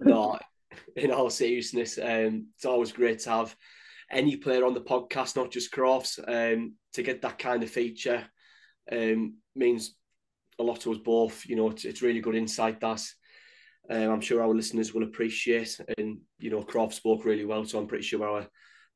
no, 0.00 0.38
in 0.96 1.10
all 1.10 1.28
seriousness, 1.28 1.98
um, 1.98 2.46
it's 2.56 2.64
always 2.64 2.92
great 2.92 3.18
to 3.20 3.30
have 3.30 3.54
any 4.10 4.36
player 4.36 4.64
on 4.64 4.72
the 4.72 4.80
podcast, 4.80 5.36
not 5.36 5.50
just 5.50 5.72
Crofts, 5.72 6.18
um, 6.26 6.74
to 6.94 7.02
get 7.02 7.20
that 7.22 7.38
kind 7.38 7.62
of 7.62 7.70
feature 7.70 8.24
um, 8.90 9.36
means 9.54 9.96
a 10.58 10.62
lot 10.62 10.80
to 10.80 10.92
us 10.92 10.98
both. 10.98 11.44
You 11.46 11.56
know, 11.56 11.70
it's, 11.70 11.84
it's 11.84 12.02
really 12.02 12.20
good 12.20 12.34
insight. 12.34 12.80
That's 12.80 13.14
um, 13.90 14.10
I'm 14.10 14.20
sure 14.20 14.42
our 14.42 14.54
listeners 14.54 14.94
will 14.94 15.02
appreciate. 15.02 15.78
And 15.98 16.18
you 16.38 16.50
know, 16.50 16.62
Croft 16.62 16.94
spoke 16.94 17.24
really 17.24 17.44
well, 17.44 17.64
so 17.64 17.78
I'm 17.78 17.86
pretty 17.86 18.04
sure 18.04 18.26
our 18.26 18.46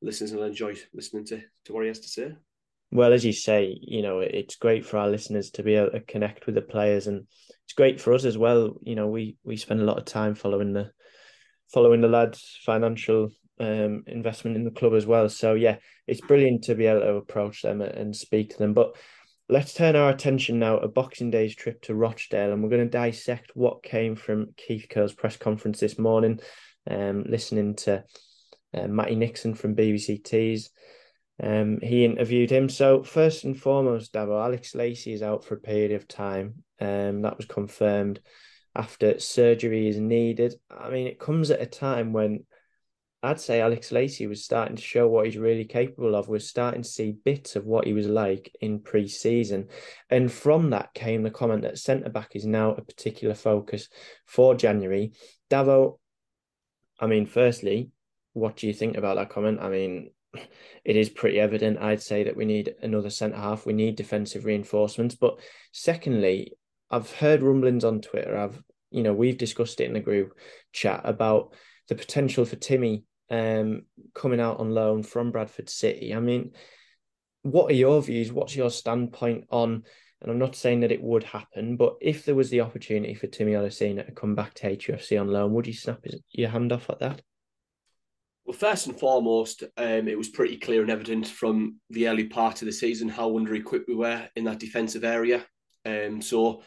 listeners 0.01 0.33
will 0.33 0.43
enjoy 0.43 0.75
listening 0.93 1.25
to, 1.25 1.41
to 1.65 1.73
what 1.73 1.83
he 1.83 1.87
has 1.89 1.99
to 1.99 2.07
say. 2.07 2.33
Well, 2.91 3.13
as 3.13 3.23
you 3.23 3.33
say, 3.33 3.77
you 3.81 4.01
know, 4.01 4.19
it's 4.19 4.55
great 4.55 4.83
for 4.85 4.97
our 4.97 5.09
listeners 5.09 5.51
to 5.51 5.63
be 5.63 5.75
able 5.75 5.91
to 5.91 5.99
connect 5.99 6.47
with 6.47 6.55
the 6.55 6.61
players, 6.61 7.07
and 7.07 7.27
it's 7.65 7.73
great 7.73 8.01
for 8.01 8.13
us 8.13 8.25
as 8.25 8.37
well. 8.37 8.75
You 8.81 8.95
know, 8.95 9.07
we 9.07 9.37
we 9.43 9.57
spend 9.57 9.81
a 9.81 9.85
lot 9.85 9.99
of 9.99 10.05
time 10.05 10.33
following 10.33 10.73
the 10.73 10.91
following 11.71 12.01
the 12.01 12.07
lads' 12.07 12.59
financial 12.65 13.29
um, 13.59 14.03
investment 14.07 14.55
in 14.55 14.63
the 14.63 14.71
club 14.71 14.93
as 14.93 15.05
well. 15.05 15.29
So 15.29 15.53
yeah, 15.53 15.77
it's 16.07 16.21
brilliant 16.21 16.63
to 16.63 16.75
be 16.75 16.87
able 16.87 17.01
to 17.01 17.15
approach 17.15 17.61
them 17.61 17.81
and 17.81 18.15
speak 18.15 18.51
to 18.51 18.57
them. 18.57 18.73
But 18.73 18.95
Let's 19.51 19.73
turn 19.73 19.95
our 19.95 20.11
attention 20.11 20.59
now 20.59 20.77
to 20.77 20.87
Boxing 20.87 21.31
Day's 21.31 21.55
trip 21.55 21.81
to 21.83 21.95
Rochdale, 21.95 22.53
and 22.53 22.61
we're 22.61 22.69
going 22.69 22.85
to 22.85 22.97
dissect 22.97 23.49
what 23.55 23.81
came 23.81 24.15
from 24.15 24.53
Keith 24.55 24.85
Curle's 24.87 25.15
press 25.15 25.37
conference 25.37 25.79
this 25.79 25.97
morning. 25.97 26.39
Um, 26.87 27.25
listening 27.27 27.75
to 27.77 28.03
uh, 28.75 28.87
Matty 28.87 29.15
Nixon 29.15 29.55
from 29.55 29.75
BBC 29.75 30.23
Tees. 30.23 30.69
Um, 31.41 31.79
he 31.81 32.05
interviewed 32.05 32.51
him. 32.51 32.69
So 32.69 33.01
first 33.01 33.43
and 33.43 33.59
foremost, 33.59 34.13
Davo, 34.13 34.39
Alex 34.39 34.75
Lacey 34.75 35.13
is 35.13 35.23
out 35.23 35.43
for 35.43 35.55
a 35.55 35.59
period 35.59 35.93
of 35.93 36.07
time. 36.07 36.63
Um, 36.79 37.23
that 37.23 37.37
was 37.37 37.47
confirmed 37.47 38.19
after 38.75 39.17
surgery 39.17 39.87
is 39.87 39.97
needed. 39.97 40.53
I 40.69 40.91
mean, 40.91 41.07
it 41.07 41.19
comes 41.19 41.49
at 41.49 41.59
a 41.59 41.65
time 41.65 42.13
when 42.13 42.45
I'd 43.21 43.41
say 43.41 43.59
Alex 43.59 43.91
Lacey 43.91 44.27
was 44.27 44.45
starting 44.45 44.77
to 44.77 44.81
show 44.81 45.07
what 45.07 45.25
he's 45.25 45.37
really 45.37 45.65
capable 45.65 46.15
of. 46.15 46.29
We're 46.29 46.39
starting 46.39 46.83
to 46.83 46.89
see 46.89 47.17
bits 47.25 47.57
of 47.57 47.65
what 47.65 47.85
he 47.85 47.91
was 47.91 48.07
like 48.07 48.55
in 48.61 48.79
pre-season. 48.79 49.67
And 50.09 50.31
from 50.31 50.69
that 50.69 50.93
came 50.93 51.23
the 51.23 51.29
comment 51.29 51.63
that 51.63 51.77
centre 51.77 52.09
back 52.09 52.35
is 52.35 52.45
now 52.45 52.71
a 52.71 52.81
particular 52.81 53.35
focus 53.35 53.89
for 54.25 54.55
January. 54.55 55.11
Davo, 55.49 55.99
I 56.97 57.07
mean, 57.07 57.25
firstly, 57.25 57.89
what 58.33 58.55
do 58.55 58.67
you 58.67 58.73
think 58.73 58.95
about 58.95 59.17
that 59.17 59.29
comment? 59.29 59.59
I 59.61 59.67
mean, 59.67 60.11
it 60.85 60.95
is 60.95 61.09
pretty 61.09 61.41
evident, 61.41 61.79
I'd 61.79 62.01
say, 62.01 62.23
that 62.23 62.37
we 62.37 62.45
need 62.45 62.75
another 62.81 63.09
centre 63.09 63.37
half. 63.37 63.65
We 63.65 63.73
need 63.73 63.97
defensive 63.97 64.45
reinforcements. 64.45 65.15
But 65.15 65.39
secondly, 65.73 66.53
I've 66.89 67.11
heard 67.11 67.43
rumblings 67.43 67.83
on 67.83 67.99
Twitter. 67.99 68.37
I've, 68.37 68.63
you 68.91 69.03
know, 69.03 69.13
we've 69.13 69.37
discussed 69.37 69.81
it 69.81 69.87
in 69.87 69.93
the 69.93 69.99
group 69.99 70.37
chat 70.71 71.01
about 71.03 71.53
the 71.89 71.95
potential 71.95 72.45
for 72.45 72.55
Timmy 72.55 73.03
um, 73.29 73.83
coming 74.13 74.39
out 74.39 74.59
on 74.59 74.71
loan 74.71 75.03
from 75.03 75.31
Bradford 75.31 75.69
City. 75.69 76.13
I 76.13 76.19
mean, 76.19 76.51
what 77.43 77.71
are 77.71 77.75
your 77.75 78.01
views? 78.01 78.31
What's 78.31 78.55
your 78.55 78.71
standpoint 78.71 79.45
on? 79.49 79.83
And 80.21 80.31
I'm 80.31 80.39
not 80.39 80.55
saying 80.55 80.81
that 80.81 80.91
it 80.91 81.01
would 81.01 81.23
happen, 81.23 81.77
but 81.77 81.95
if 82.01 82.25
there 82.25 82.35
was 82.35 82.49
the 82.49 82.61
opportunity 82.61 83.13
for 83.13 83.27
Timmy 83.27 83.53
Odusina 83.53 84.05
to 84.05 84.11
come 84.11 84.35
back 84.35 84.53
to 84.55 84.75
HFC 84.75 85.19
on 85.19 85.29
loan, 85.29 85.53
would 85.53 85.65
you 85.65 85.73
snap 85.73 85.99
his, 86.03 86.19
your 86.31 86.49
hand 86.49 86.73
off 86.73 86.89
at 86.89 86.99
that? 86.99 87.21
Well, 88.43 88.57
first 88.57 88.87
and 88.87 88.99
foremost, 88.99 89.63
um, 89.77 90.07
it 90.07 90.17
was 90.17 90.29
pretty 90.29 90.57
clear 90.57 90.81
and 90.81 90.89
evident 90.89 91.27
from 91.27 91.77
the 91.89 92.09
early 92.09 92.25
part 92.25 92.61
of 92.61 92.65
the 92.65 92.71
season 92.71 93.07
how 93.07 93.37
under 93.37 93.53
equipped 93.55 93.87
we 93.87 93.95
were 93.95 94.27
in 94.35 94.43
that 94.45 94.59
defensive 94.59 95.05
area. 95.05 95.45
Um, 95.85 96.21
so 96.21 96.63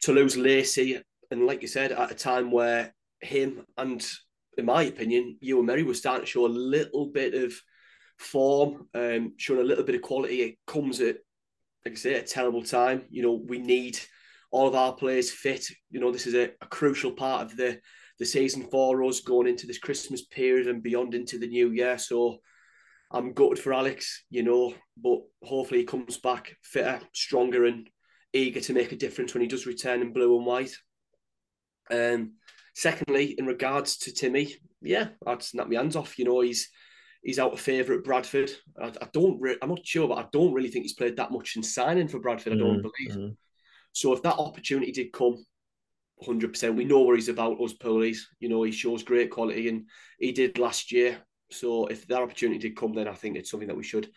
to 0.00 0.12
lose 0.12 0.36
Lacey, 0.36 1.00
and 1.30 1.46
like 1.46 1.62
you 1.62 1.68
said, 1.68 1.92
at 1.92 2.10
a 2.10 2.14
time 2.14 2.50
where 2.50 2.94
him 3.20 3.64
and, 3.76 4.04
in 4.56 4.66
my 4.66 4.84
opinion, 4.84 5.38
Euan 5.42 5.64
Murray 5.64 5.82
were 5.82 5.94
starting 5.94 6.24
to 6.24 6.30
show 6.30 6.46
a 6.46 6.48
little 6.48 7.06
bit 7.06 7.34
of 7.34 7.54
form, 8.18 8.88
um, 8.94 9.32
showing 9.36 9.60
a 9.60 9.64
little 9.64 9.84
bit 9.84 9.94
of 9.94 10.02
quality. 10.02 10.42
It 10.42 10.58
comes 10.66 11.00
at, 11.00 11.16
like 11.84 11.94
I 11.94 11.96
say, 11.96 12.14
a 12.14 12.22
terrible 12.22 12.62
time. 12.62 13.02
You 13.10 13.22
know, 13.22 13.42
we 13.46 13.58
need 13.58 13.98
all 14.50 14.68
of 14.68 14.74
our 14.74 14.94
players 14.94 15.30
fit. 15.30 15.66
You 15.90 16.00
know, 16.00 16.12
this 16.12 16.26
is 16.26 16.34
a, 16.34 16.50
a 16.60 16.66
crucial 16.66 17.12
part 17.12 17.42
of 17.42 17.56
the 17.56 17.80
the 18.18 18.26
season 18.26 18.68
for 18.70 19.02
us 19.02 19.20
going 19.20 19.48
into 19.48 19.66
this 19.66 19.78
Christmas 19.78 20.22
period 20.22 20.68
and 20.68 20.82
beyond 20.82 21.14
into 21.14 21.38
the 21.38 21.48
new 21.48 21.70
year. 21.70 21.98
So 21.98 22.38
I'm 23.10 23.32
gutted 23.32 23.58
for 23.58 23.72
Alex, 23.72 24.24
you 24.30 24.42
know, 24.42 24.74
but 24.96 25.18
hopefully 25.42 25.80
he 25.80 25.86
comes 25.86 26.18
back 26.18 26.56
fitter, 26.62 27.00
stronger, 27.12 27.64
and 27.64 27.88
eager 28.32 28.60
to 28.60 28.74
make 28.74 28.92
a 28.92 28.96
difference 28.96 29.34
when 29.34 29.40
he 29.40 29.48
does 29.48 29.66
return 29.66 30.02
in 30.02 30.12
blue 30.12 30.36
and 30.36 30.46
white. 30.46 30.72
Um, 31.90 32.34
secondly, 32.74 33.34
in 33.38 33.46
regards 33.46 33.98
to 33.98 34.12
Timmy, 34.12 34.54
yeah, 34.80 35.08
I'd 35.26 35.42
snap 35.42 35.68
my 35.68 35.76
hands 35.76 35.96
off. 35.96 36.18
You 36.18 36.24
know, 36.24 36.40
he's 36.40 36.68
he's 37.22 37.38
out 37.38 37.52
of 37.52 37.60
favour 37.60 37.94
at 37.94 38.04
Bradford. 38.04 38.50
I, 38.80 38.88
I 38.88 39.08
don't, 39.12 39.40
re- 39.40 39.58
I'm 39.62 39.68
not 39.68 39.86
sure, 39.86 40.08
but 40.08 40.18
I 40.18 40.26
don't 40.32 40.52
really 40.52 40.68
think 40.68 40.84
he's 40.84 40.94
played 40.94 41.16
that 41.16 41.30
much 41.30 41.56
in 41.56 41.62
signing 41.62 42.08
for 42.08 42.18
Bradford. 42.18 42.54
I 42.54 42.56
don't 42.56 42.82
mm, 42.82 42.82
believe. 42.82 43.16
Mm. 43.16 43.36
So 43.92 44.12
if 44.12 44.22
that 44.22 44.38
opportunity 44.38 44.92
did 44.92 45.12
come, 45.12 45.44
hundred 46.22 46.52
percent, 46.52 46.76
we 46.76 46.84
know 46.84 47.02
where 47.02 47.16
he's 47.16 47.28
about. 47.28 47.60
Us 47.60 47.74
Poolies, 47.74 48.18
you 48.40 48.48
know, 48.48 48.62
he 48.62 48.72
shows 48.72 49.02
great 49.02 49.30
quality, 49.30 49.68
and 49.68 49.86
he 50.18 50.32
did 50.32 50.58
last 50.58 50.92
year. 50.92 51.18
So 51.50 51.86
if 51.86 52.06
that 52.08 52.22
opportunity 52.22 52.58
did 52.58 52.76
come, 52.76 52.94
then 52.94 53.08
I 53.08 53.14
think 53.14 53.36
it's 53.36 53.50
something 53.50 53.68
that 53.68 53.76
we 53.76 53.84
should 53.84 54.10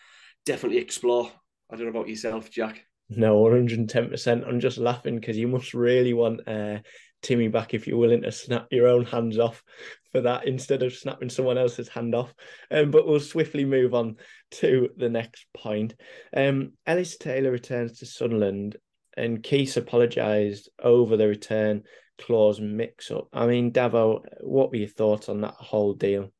definitely 0.45 0.79
explore. 0.79 1.29
I 1.69 1.75
don't 1.75 1.85
know 1.85 1.99
about 1.99 2.07
yourself, 2.07 2.49
Jack. 2.49 2.85
No, 3.09 3.43
110%. 3.43 4.47
I'm 4.47 4.59
just 4.59 4.77
laughing 4.77 5.19
because 5.19 5.37
you 5.37 5.47
must 5.47 5.73
really 5.73 6.13
want 6.13 6.47
uh, 6.47 6.79
Timmy 7.21 7.47
back 7.47 7.73
if 7.73 7.87
you're 7.87 7.97
willing 7.97 8.21
to 8.21 8.31
snap 8.31 8.67
your 8.71 8.87
own 8.87 9.05
hands 9.05 9.39
off 9.39 9.63
for 10.11 10.21
that 10.21 10.47
instead 10.47 10.83
of 10.83 10.93
snapping 10.93 11.29
someone 11.29 11.57
else's 11.57 11.89
hand 11.89 12.15
off. 12.15 12.33
Um, 12.71 12.91
but 12.91 13.07
we'll 13.07 13.19
swiftly 13.19 13.65
move 13.65 13.93
on 13.93 14.17
to 14.51 14.89
the 14.97 15.09
next 15.09 15.45
point. 15.53 15.95
Um, 16.35 16.73
Ellis 16.85 17.17
Taylor 17.17 17.51
returns 17.51 17.99
to 17.99 18.05
Sunderland 18.05 18.77
and 19.17 19.41
Keith 19.41 19.75
apologised 19.77 20.69
over 20.81 21.17
the 21.17 21.27
return 21.27 21.83
clause 22.17 22.59
mix 22.59 23.11
up. 23.11 23.27
I 23.33 23.45
mean, 23.45 23.71
Davo, 23.71 24.21
what 24.41 24.71
were 24.71 24.77
your 24.77 24.87
thoughts 24.87 25.29
on 25.29 25.41
that 25.41 25.55
whole 25.55 25.93
deal? 25.93 26.31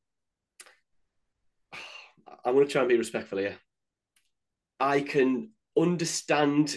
I'm 2.44 2.54
going 2.54 2.66
to 2.66 2.72
try 2.72 2.82
and 2.82 2.88
be 2.88 2.96
respectful 2.96 3.38
here. 3.38 3.56
I 4.78 5.00
can 5.00 5.50
understand 5.76 6.76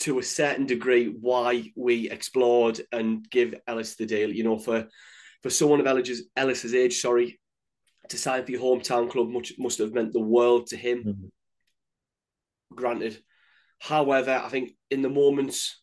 to 0.00 0.18
a 0.18 0.22
certain 0.22 0.66
degree 0.66 1.06
why 1.06 1.72
we 1.76 2.10
explored 2.10 2.80
and 2.92 3.28
give 3.30 3.54
Ellis 3.66 3.96
the 3.96 4.06
deal. 4.06 4.32
You 4.32 4.44
know, 4.44 4.58
for 4.58 4.88
for 5.42 5.50
someone 5.50 5.80
of 5.80 5.86
Ellis's, 5.86 6.28
Ellis's 6.36 6.74
age, 6.74 7.00
sorry, 7.00 7.40
to 8.08 8.18
sign 8.18 8.44
for 8.44 8.50
your 8.50 8.60
hometown 8.60 9.10
club 9.10 9.28
much, 9.28 9.52
must 9.58 9.78
have 9.78 9.92
meant 9.92 10.12
the 10.12 10.20
world 10.20 10.68
to 10.68 10.76
him. 10.76 11.04
Mm-hmm. 11.04 12.74
Granted. 12.74 13.22
However, 13.80 14.40
I 14.44 14.48
think 14.48 14.70
in 14.90 15.02
the 15.02 15.08
moments 15.08 15.80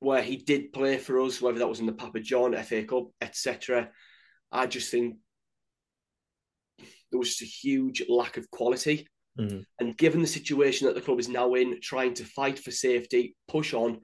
where 0.00 0.22
he 0.22 0.36
did 0.36 0.72
play 0.72 0.98
for 0.98 1.20
us, 1.20 1.40
whether 1.40 1.58
that 1.60 1.68
was 1.68 1.78
in 1.78 1.86
the 1.86 1.92
Papa 1.92 2.20
John, 2.20 2.60
FA 2.62 2.82
Cup, 2.82 3.08
etc., 3.20 3.90
I 4.50 4.66
just 4.66 4.90
think 4.90 5.16
there 7.10 7.18
was 7.18 7.28
just 7.28 7.42
a 7.42 7.44
huge 7.44 8.02
lack 8.08 8.36
of 8.36 8.50
quality. 8.50 9.06
Mm-hmm. 9.40 9.60
And 9.78 9.96
given 9.96 10.20
the 10.20 10.26
situation 10.26 10.86
that 10.86 10.94
the 10.94 11.00
club 11.00 11.18
is 11.18 11.28
now 11.28 11.54
in, 11.54 11.80
trying 11.80 12.14
to 12.14 12.24
fight 12.24 12.58
for 12.58 12.70
safety, 12.70 13.34
push 13.48 13.74
on, 13.74 14.00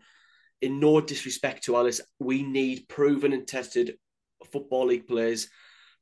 in 0.62 0.80
no 0.80 1.00
disrespect 1.00 1.64
to 1.64 1.76
Ellis, 1.76 2.00
we 2.18 2.42
need 2.42 2.88
proven 2.88 3.32
and 3.32 3.46
tested 3.46 3.96
football 4.50 4.86
league 4.86 5.06
players 5.06 5.48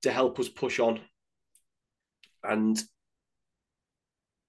to 0.03 0.13
help 0.13 0.39
us 0.39 0.49
push 0.49 0.79
on. 0.79 1.01
And 2.43 2.81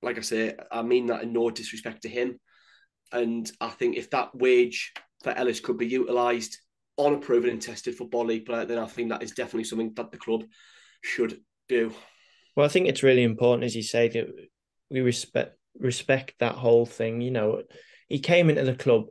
like 0.02 0.18
I 0.18 0.22
say, 0.22 0.56
I 0.72 0.84
mean 0.84 1.08
that 1.08 1.24
in 1.24 1.34
no 1.34 1.50
disrespect 1.50 2.04
to 2.04 2.10
him. 2.10 2.40
And 3.12 3.52
I 3.60 3.70
think 3.70 3.98
if 3.98 4.10
that 4.12 4.36
wage 4.36 4.94
for 5.24 5.32
Ellis 5.32 5.60
could 5.60 5.78
be 5.78 5.88
utilised 5.88 6.62
on 6.98 7.16
a 7.16 7.18
proven 7.18 7.50
and 7.50 7.62
tested 7.62 7.96
football 7.96 8.26
league 8.26 8.46
player, 8.46 8.66
then 8.66 8.78
I 8.78 8.86
think 8.86 9.10
that 9.10 9.24
is 9.24 9.32
definitely 9.32 9.64
something 9.64 9.94
that 9.96 10.12
the 10.12 10.18
club 10.18 10.44
should 11.02 11.40
do. 11.68 11.94
Well, 12.56 12.66
I 12.66 12.70
think 12.70 12.88
it's 12.88 13.04
really 13.04 13.24
important, 13.24 13.66
as 13.66 13.76
you 13.76 13.84
say, 13.84 14.08
that 14.10 14.28
we 14.90 15.02
respect 15.02 15.58
respect 15.78 16.36
that 16.40 16.56
whole 16.56 16.86
thing. 16.86 17.22
You 17.22 17.32
know, 17.32 17.64
he 18.08 18.20
came 18.20 18.50
into 18.50 18.64
the 18.64 18.76
club, 18.76 19.06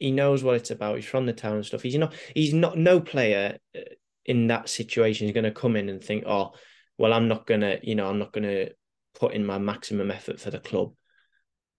he 0.00 0.10
knows 0.10 0.42
what 0.42 0.56
it's 0.56 0.70
about. 0.70 0.96
He's 0.96 1.04
from 1.04 1.26
the 1.26 1.32
town 1.32 1.56
and 1.56 1.66
stuff. 1.66 1.82
He's 1.82 1.96
not. 1.96 2.14
He's 2.34 2.54
not. 2.54 2.78
No 2.78 3.00
player 3.00 3.58
uh, 3.76 3.80
in 4.24 4.48
that 4.48 4.68
situation 4.68 5.28
is 5.28 5.34
going 5.34 5.44
to 5.44 5.50
come 5.52 5.76
in 5.76 5.88
and 5.88 6.02
think, 6.02 6.24
"Oh, 6.26 6.52
well, 6.98 7.12
I'm 7.12 7.28
not 7.28 7.46
gonna. 7.46 7.78
You 7.82 7.94
know, 7.94 8.08
I'm 8.08 8.18
not 8.18 8.32
gonna 8.32 8.68
put 9.14 9.34
in 9.34 9.44
my 9.44 9.58
maximum 9.58 10.10
effort 10.10 10.40
for 10.40 10.50
the 10.50 10.58
club." 10.58 10.94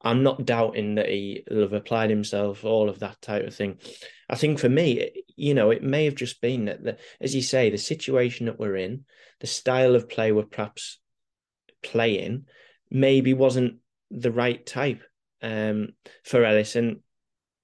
I'm 0.04 0.24
not 0.24 0.46
doubting 0.46 0.96
that 0.96 1.10
he 1.10 1.44
will 1.50 1.62
have 1.62 1.74
applied 1.74 2.10
himself, 2.10 2.66
all 2.66 2.90
of 2.90 3.00
that 3.00 3.22
type 3.22 3.46
of 3.46 3.54
thing. 3.54 3.78
I 4.28 4.36
think 4.36 4.58
for 4.58 4.70
me, 4.70 5.24
you 5.36 5.54
know, 5.54 5.70
it 5.70 5.84
may 5.84 6.06
have 6.06 6.16
just 6.16 6.42
been 6.42 6.66
that, 6.66 7.00
as 7.20 7.36
you 7.36 7.44
say, 7.44 7.70
the 7.70 7.78
situation 7.78 8.48
that 8.48 8.60
we're 8.60 8.78
in, 8.78 9.06
the 9.42 9.48
style 9.48 9.94
of 9.94 10.10
play 10.10 10.32
we're 10.32 10.44
perhaps 10.44 11.00
playing, 11.84 12.46
maybe 12.92 13.34
wasn't 13.34 13.78
the 14.12 14.32
right 14.32 14.64
type 14.66 15.02
um, 15.42 15.90
for 16.24 16.44
Ellis. 16.44 16.76
And, 16.76 17.00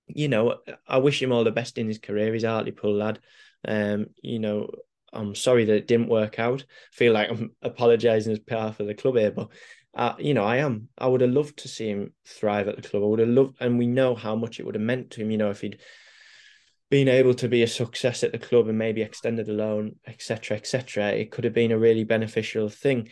you 0.08 0.30
know, 0.30 0.56
I 0.88 0.98
wish 0.98 1.22
him 1.22 1.32
all 1.32 1.44
the 1.44 1.52
best 1.52 1.78
in 1.78 1.88
his 1.88 2.00
career. 2.00 2.34
He's 2.34 2.46
a 2.46 2.50
Hartlepool 2.50 2.96
lad. 2.96 3.20
Um, 3.68 4.08
you 4.22 4.40
know, 4.40 4.70
I'm 5.14 5.36
sorry 5.36 5.66
that 5.66 5.76
it 5.76 5.88
didn't 5.88 6.10
work 6.10 6.40
out. 6.40 6.62
I 6.62 6.96
feel 6.96 7.14
like 7.14 7.30
I'm 7.30 7.52
apologising 7.62 8.32
as 8.32 8.40
PR 8.40 8.72
for 8.72 8.84
the 8.84 8.96
club 8.96 9.18
here, 9.18 9.32
but 9.32 9.50
uh, 9.94 10.14
you 10.20 10.34
know, 10.34 10.44
I 10.44 10.58
am. 10.58 10.90
I 10.98 11.08
would 11.08 11.22
have 11.22 11.32
loved 11.32 11.58
to 11.60 11.68
see 11.68 11.90
him 11.90 12.14
thrive 12.26 12.68
at 12.68 12.76
the 12.76 12.88
club. 12.88 13.04
I 13.04 13.08
would 13.08 13.20
have 13.20 13.30
loved, 13.30 13.58
and 13.60 13.80
we 13.80 13.88
know 13.88 14.14
how 14.14 14.36
much 14.36 14.60
it 14.60 14.66
would 14.66 14.76
have 14.76 14.82
meant 14.82 15.12
to 15.12 15.22
him. 15.22 15.32
You 15.32 15.38
know, 15.38 15.50
if 15.50 15.62
he'd 15.62 15.80
been 16.90 17.08
able 17.08 17.34
to 17.34 17.48
be 17.48 17.64
a 17.64 17.68
success 17.68 18.24
at 18.24 18.32
the 18.32 18.38
club 18.38 18.68
and 18.68 18.78
maybe 18.78 19.02
extended 19.02 19.50
a 19.50 19.54
loan, 19.54 19.96
etc., 20.06 20.56
etc., 20.58 21.10
it 21.10 21.32
could 21.32 21.46
have 21.46 21.54
been 21.54 21.72
a 21.72 21.80
really 21.80 22.04
beneficial 22.04 22.70
thing. 22.70 23.10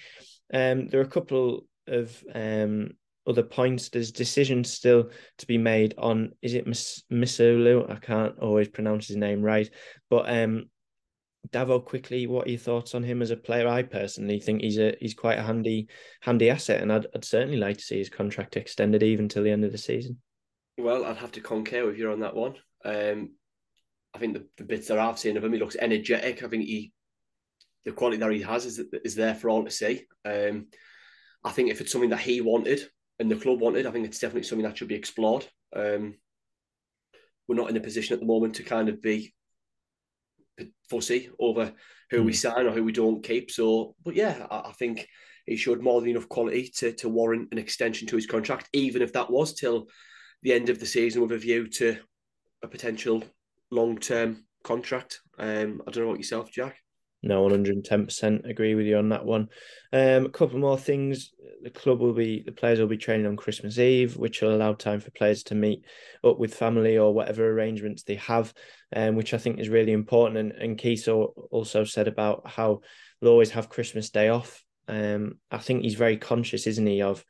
Um, 0.54 0.88
there 0.88 1.00
are 1.00 1.04
a 1.04 1.10
couple 1.10 1.66
of 1.88 2.24
um, 2.34 2.92
other 3.28 3.44
points. 3.44 3.90
There's 3.90 4.12
decisions 4.12 4.72
still 4.72 5.10
to 5.38 5.48
be 5.48 5.58
made 5.58 5.96
on 5.98 6.32
is 6.42 6.54
it 6.54 6.68
Mis- 6.68 7.04
Misulu? 7.12 7.90
I 7.90 7.96
can't 7.96 8.38
always 8.40 8.68
pronounce 8.68 9.08
his 9.08 9.18
name 9.18 9.42
right, 9.42 9.70
but 10.10 10.30
um, 10.30 10.70
Davo, 11.50 11.84
quickly, 11.84 12.28
what 12.28 12.48
are 12.48 12.52
your 12.52 12.60
thoughts 12.60 12.96
on 12.96 13.04
him 13.04 13.22
as 13.22 13.32
a 13.32 13.38
player? 13.38 13.68
I 13.68 13.84
personally 13.84 14.40
think 14.40 14.62
he's 14.62 14.78
a 14.78 14.96
he's 15.00 15.14
quite 15.14 15.40
a 15.40 15.44
handy 15.44 15.88
handy 16.22 16.50
asset, 16.50 16.82
and 16.82 16.92
I'd, 16.92 17.08
I'd 17.16 17.26
certainly 17.26 17.58
like 17.58 17.78
to 17.78 17.84
see 17.84 17.98
his 17.98 18.10
contract 18.10 18.58
extended 18.58 19.04
even 19.04 19.30
till 19.30 19.44
the 19.44 19.52
end 19.52 19.64
of 19.64 19.72
the 19.72 19.78
season. 19.78 20.18
Well, 20.78 21.06
I'd 21.06 21.18
have 21.18 21.32
to 21.34 21.42
concur 21.42 21.86
with 21.86 21.98
you 21.98 22.12
on 22.12 22.20
that 22.22 22.36
one. 22.36 22.56
Um, 22.84 23.32
I 24.14 24.18
think 24.18 24.34
the, 24.34 24.46
the 24.58 24.64
bits 24.64 24.88
that 24.88 25.00
I've 25.00 25.20
seen 25.20 25.38
of 25.38 25.44
him, 25.44 25.54
he 25.54 25.60
looks 25.60 25.76
energetic. 25.80 26.44
I 26.44 26.48
think 26.48 26.64
he 26.64 26.92
the 27.86 27.92
quality 27.92 28.18
that 28.18 28.32
he 28.32 28.42
has 28.42 28.66
is 28.66 28.82
is 29.04 29.16
there 29.16 29.36
for 29.36 29.50
all 29.50 29.64
to 29.64 29.72
see. 29.72 30.06
Um, 30.26 30.68
I 31.46 31.52
think 31.52 31.70
if 31.70 31.80
it's 31.80 31.92
something 31.92 32.10
that 32.10 32.20
he 32.20 32.42
wanted 32.42 32.82
and 33.20 33.30
the 33.30 33.36
club 33.36 33.62
wanted, 33.62 33.86
I 33.86 33.92
think 33.92 34.06
it's 34.06 34.20
definitely 34.20 34.44
something 34.44 34.66
that 34.66 34.78
should 34.78 34.88
be 34.88 34.96
explored. 34.96 35.46
Um, 35.76 36.16
we're 37.48 37.56
not 37.56 37.70
in 37.70 37.78
a 37.78 37.82
position 37.82 38.16
at 38.16 38.20
the 38.20 38.26
moment 38.26 38.56
to 38.56 38.64
kind 38.64 38.90
of 38.90 39.02
be 39.02 39.34
fussy 40.90 41.30
over 41.40 41.74
who 42.10 42.22
mm. 42.22 42.26
we 42.26 42.32
hmm. 42.32 42.36
sign 42.36 42.66
or 42.66 42.72
who 42.72 42.84
we 42.84 42.92
don't 42.92 43.24
keep. 43.24 43.52
So, 43.52 43.96
but 44.04 44.16
yeah, 44.16 44.48
I, 44.50 44.70
I, 44.70 44.72
think 44.74 45.08
he 45.46 45.56
showed 45.56 45.82
more 45.82 46.02
than 46.02 46.10
enough 46.10 46.30
quality 46.30 46.72
to 46.78 46.94
to 46.94 47.10
warrant 47.10 47.50
an 47.52 47.58
extension 47.58 48.08
to 48.08 48.16
his 48.16 48.26
contract, 48.26 48.70
even 48.74 49.02
if 49.02 49.14
that 49.14 49.30
was 49.30 49.54
till 49.54 49.88
the 50.42 50.54
end 50.54 50.70
of 50.70 50.80
the 50.80 50.86
season 50.86 51.22
with 51.22 51.32
a 51.32 51.38
view 51.38 51.68
to 51.68 51.98
a 52.64 52.68
potential 52.68 53.24
long 53.70 53.98
term 53.98 54.46
contract. 54.64 55.20
Um, 55.38 55.82
I 55.88 55.92
don't 55.92 56.04
know 56.04 56.10
what 56.10 56.18
yourself, 56.18 56.52
Jack. 56.52 56.78
No, 57.26 57.44
110% 57.50 58.48
agree 58.48 58.76
with 58.76 58.86
you 58.86 58.98
on 58.98 59.10
that 59.10 59.26
one. 59.26 59.50
Um, 59.92 60.28
a 60.28 60.30
couple 60.30 60.60
more 60.60 60.78
things. 60.78 61.34
The 61.64 61.72
club 61.72 62.00
will 62.00 62.14
be, 62.14 62.44
the 62.46 62.52
players 62.52 62.80
will 62.80 62.86
be 62.86 62.98
training 62.98 63.26
on 63.26 63.36
Christmas 63.36 63.80
Eve, 63.80 64.16
which 64.16 64.42
will 64.42 64.56
allow 64.56 64.74
time 64.74 65.00
for 65.00 65.10
players 65.10 65.42
to 65.46 65.56
meet 65.56 65.84
up 66.24 66.38
with 66.38 66.54
family 66.54 67.00
or 67.00 67.16
whatever 67.16 67.50
arrangements 67.50 68.04
they 68.04 68.16
have, 68.16 68.54
um, 68.96 69.16
which 69.16 69.34
I 69.34 69.40
think 69.40 69.60
is 69.60 69.70
really 69.70 69.92
important. 69.92 70.38
And, 70.38 70.52
and 70.52 70.78
Keith 70.78 71.08
also 71.08 71.84
said 71.84 72.08
about 72.08 72.44
how 72.48 72.82
they'll 73.20 73.32
always 73.32 73.52
have 73.52 73.70
Christmas 73.70 74.12
Day 74.12 74.30
off. 74.30 74.64
Um, 74.88 75.40
I 75.50 75.58
think 75.58 75.82
he's 75.82 75.96
very 75.96 76.18
conscious, 76.18 76.68
isn't 76.68 76.86
he, 76.86 77.02
of 77.02 77.26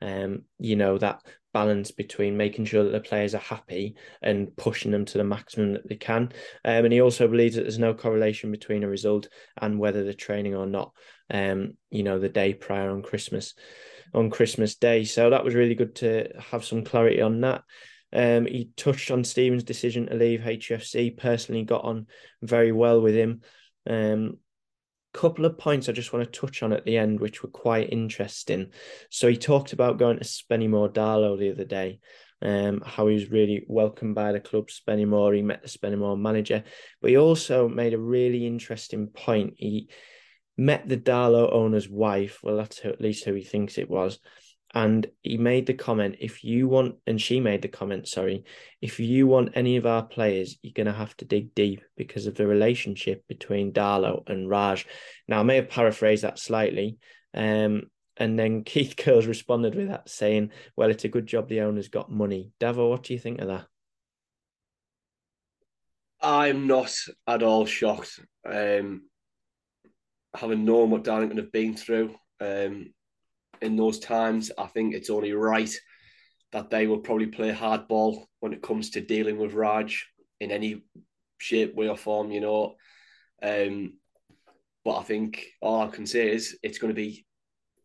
um, 0.00 0.42
you 0.58 0.76
know, 0.76 0.98
that 0.98 1.22
balance 1.52 1.90
between 1.90 2.36
making 2.36 2.64
sure 2.64 2.84
that 2.84 2.90
the 2.90 3.00
players 3.00 3.34
are 3.34 3.38
happy 3.38 3.96
and 4.22 4.56
pushing 4.56 4.90
them 4.90 5.04
to 5.04 5.18
the 5.18 5.24
maximum 5.24 5.72
that 5.72 5.88
they 5.88 5.96
can. 5.96 6.32
Um, 6.64 6.84
and 6.84 6.92
he 6.92 7.00
also 7.00 7.26
believes 7.26 7.56
that 7.56 7.62
there's 7.62 7.78
no 7.78 7.94
correlation 7.94 8.50
between 8.50 8.84
a 8.84 8.88
result 8.88 9.28
and 9.60 9.78
whether 9.78 10.04
they're 10.04 10.12
training 10.12 10.54
or 10.54 10.66
not. 10.66 10.92
Um, 11.30 11.76
you 11.90 12.02
know, 12.02 12.18
the 12.18 12.28
day 12.28 12.54
prior 12.54 12.90
on 12.90 13.02
Christmas, 13.02 13.54
on 14.14 14.30
Christmas 14.30 14.76
Day. 14.76 15.04
So 15.04 15.30
that 15.30 15.44
was 15.44 15.54
really 15.54 15.74
good 15.74 15.96
to 15.96 16.28
have 16.50 16.64
some 16.64 16.84
clarity 16.84 17.20
on 17.20 17.40
that. 17.42 17.62
Um, 18.12 18.46
he 18.46 18.70
touched 18.76 19.10
on 19.10 19.22
Stephen's 19.22 19.62
decision 19.62 20.06
to 20.06 20.14
leave 20.14 20.40
HFC. 20.40 21.16
Personally, 21.16 21.64
got 21.64 21.84
on 21.84 22.06
very 22.42 22.72
well 22.72 23.00
with 23.00 23.14
him. 23.14 23.42
Um, 23.88 24.38
couple 25.12 25.44
of 25.44 25.58
points 25.58 25.88
I 25.88 25.92
just 25.92 26.12
want 26.12 26.30
to 26.30 26.40
touch 26.40 26.62
on 26.62 26.72
at 26.72 26.84
the 26.84 26.96
end, 26.96 27.20
which 27.20 27.42
were 27.42 27.48
quite 27.48 27.92
interesting. 27.92 28.72
So 29.10 29.28
he 29.28 29.36
talked 29.36 29.72
about 29.72 29.98
going 29.98 30.18
to 30.18 30.24
Spennymoor 30.24 30.92
Darlo 30.92 31.38
the 31.38 31.50
other 31.50 31.64
day, 31.64 32.00
um, 32.42 32.82
how 32.84 33.06
he 33.06 33.14
was 33.14 33.30
really 33.30 33.64
welcomed 33.68 34.14
by 34.14 34.32
the 34.32 34.40
club 34.40 34.68
Spennymoor. 34.68 35.34
He 35.34 35.42
met 35.42 35.62
the 35.62 35.68
Spennymoor 35.68 36.18
manager, 36.18 36.64
but 37.00 37.10
he 37.10 37.16
also 37.16 37.68
made 37.68 37.94
a 37.94 37.98
really 37.98 38.46
interesting 38.46 39.08
point. 39.08 39.54
He 39.56 39.88
met 40.56 40.88
the 40.88 40.96
Darlo 40.96 41.52
owner's 41.52 41.88
wife. 41.88 42.40
Well, 42.42 42.56
that's 42.56 42.84
at 42.84 43.00
least 43.00 43.24
who 43.24 43.34
he 43.34 43.42
thinks 43.42 43.78
it 43.78 43.90
was 43.90 44.18
and 44.74 45.06
he 45.22 45.36
made 45.36 45.66
the 45.66 45.74
comment 45.74 46.16
if 46.20 46.44
you 46.44 46.68
want 46.68 46.96
and 47.06 47.20
she 47.20 47.40
made 47.40 47.62
the 47.62 47.68
comment 47.68 48.06
sorry 48.06 48.44
if 48.80 49.00
you 49.00 49.26
want 49.26 49.50
any 49.54 49.76
of 49.76 49.86
our 49.86 50.02
players 50.02 50.58
you're 50.62 50.72
going 50.72 50.86
to 50.86 50.92
have 50.92 51.16
to 51.16 51.24
dig 51.24 51.54
deep 51.54 51.82
because 51.96 52.26
of 52.26 52.36
the 52.36 52.46
relationship 52.46 53.24
between 53.28 53.72
Darlo 53.72 54.22
and 54.28 54.48
Raj. 54.48 54.86
Now 55.26 55.40
I 55.40 55.42
may 55.42 55.56
have 55.56 55.68
paraphrased 55.68 56.22
that 56.22 56.38
slightly 56.38 56.98
um, 57.34 57.82
and 58.16 58.38
then 58.38 58.64
Keith 58.64 58.94
Curle's 58.96 59.26
responded 59.26 59.74
with 59.74 59.88
that 59.88 60.08
saying 60.08 60.50
well 60.76 60.90
it's 60.90 61.04
a 61.04 61.08
good 61.08 61.26
job 61.26 61.48
the 61.48 61.62
owner's 61.62 61.88
got 61.88 62.10
money. 62.10 62.52
Davo 62.60 62.90
what 62.90 63.02
do 63.02 63.12
you 63.12 63.18
think 63.18 63.40
of 63.40 63.48
that? 63.48 63.66
I'm 66.22 66.66
not 66.66 66.94
at 67.26 67.42
all 67.42 67.66
shocked 67.66 68.20
um, 68.46 69.02
having 70.34 70.64
known 70.64 70.90
what 70.90 71.02
Darlington 71.02 71.38
have 71.38 71.50
been 71.50 71.76
through 71.76 72.14
um, 72.40 72.92
in 73.60 73.76
those 73.76 73.98
times. 73.98 74.50
I 74.56 74.66
think 74.66 74.94
it's 74.94 75.10
only 75.10 75.32
right 75.32 75.72
that 76.52 76.70
they 76.70 76.86
will 76.86 76.98
probably 76.98 77.26
play 77.26 77.52
hardball 77.52 78.24
when 78.40 78.52
it 78.52 78.62
comes 78.62 78.90
to 78.90 79.00
dealing 79.00 79.38
with 79.38 79.54
Raj 79.54 80.06
in 80.40 80.50
any 80.50 80.82
shape, 81.38 81.74
way, 81.74 81.88
or 81.88 81.96
form, 81.96 82.32
you 82.32 82.40
know. 82.40 82.74
Um, 83.42 83.94
but 84.84 84.98
I 84.98 85.02
think 85.02 85.46
all 85.60 85.82
I 85.82 85.88
can 85.88 86.06
say 86.06 86.30
is 86.30 86.58
it's 86.62 86.78
going 86.78 86.92
to 86.92 87.00
be 87.00 87.26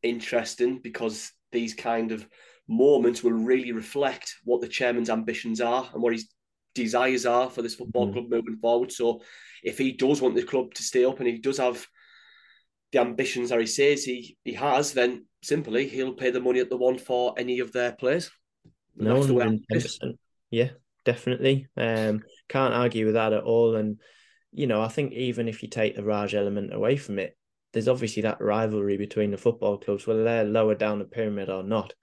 interesting 0.01 0.79
because 0.81 1.31
these 1.51 1.73
kind 1.73 2.11
of 2.11 2.27
moments 2.67 3.23
will 3.23 3.33
really 3.33 3.71
reflect 3.71 4.35
what 4.43 4.61
the 4.61 4.67
chairman's 4.67 5.09
ambitions 5.09 5.61
are 5.61 5.89
and 5.93 6.01
what 6.01 6.13
his 6.13 6.27
desires 6.73 7.25
are 7.25 7.49
for 7.49 7.61
this 7.61 7.75
football 7.75 8.09
mm. 8.09 8.13
club 8.13 8.25
moving 8.29 8.57
forward. 8.57 8.91
So 8.91 9.21
if 9.63 9.77
he 9.77 9.91
does 9.91 10.21
want 10.21 10.35
the 10.35 10.43
club 10.43 10.73
to 10.73 10.83
stay 10.83 11.05
up 11.05 11.19
and 11.19 11.27
he 11.27 11.37
does 11.37 11.57
have 11.57 11.85
the 12.91 12.99
ambitions 12.99 13.49
that 13.49 13.59
he 13.59 13.65
says 13.65 14.03
he, 14.03 14.37
he 14.43 14.53
has, 14.53 14.93
then 14.93 15.25
simply 15.45 15.87
he'll 15.87 16.13
pay 16.13 16.31
the 16.31 16.39
money 16.39 16.59
at 16.59 16.69
the 16.69 16.77
one 16.77 16.97
for 16.97 17.33
any 17.37 17.59
of 17.59 17.71
their 17.71 17.91
players. 17.91 18.31
No, 18.95 19.21
yeah, 20.49 20.69
definitely. 21.03 21.67
Um, 21.75 22.23
can't 22.47 22.73
argue 22.73 23.05
with 23.05 23.15
that 23.15 23.33
at 23.33 23.43
all. 23.43 23.75
And 23.75 23.99
you 24.51 24.67
know, 24.67 24.81
I 24.81 24.87
think 24.87 25.13
even 25.13 25.47
if 25.47 25.63
you 25.63 25.69
take 25.69 25.95
the 25.95 26.03
Raj 26.03 26.33
element 26.33 26.73
away 26.73 26.95
from 26.95 27.19
it, 27.19 27.37
there's 27.73 27.89
obviously 27.89 28.21
that 28.21 28.39
rivalry 28.39 28.95
between 28.95 29.31
the 29.31 29.37
football 29.37 29.77
clubs, 29.77 30.07
whether 30.07 30.23
they're 30.23 30.45
lower 30.45 30.75
down 30.75 30.99
the 30.99 31.05
pyramid 31.05 31.49
or 31.49 31.61
not. 31.61 31.93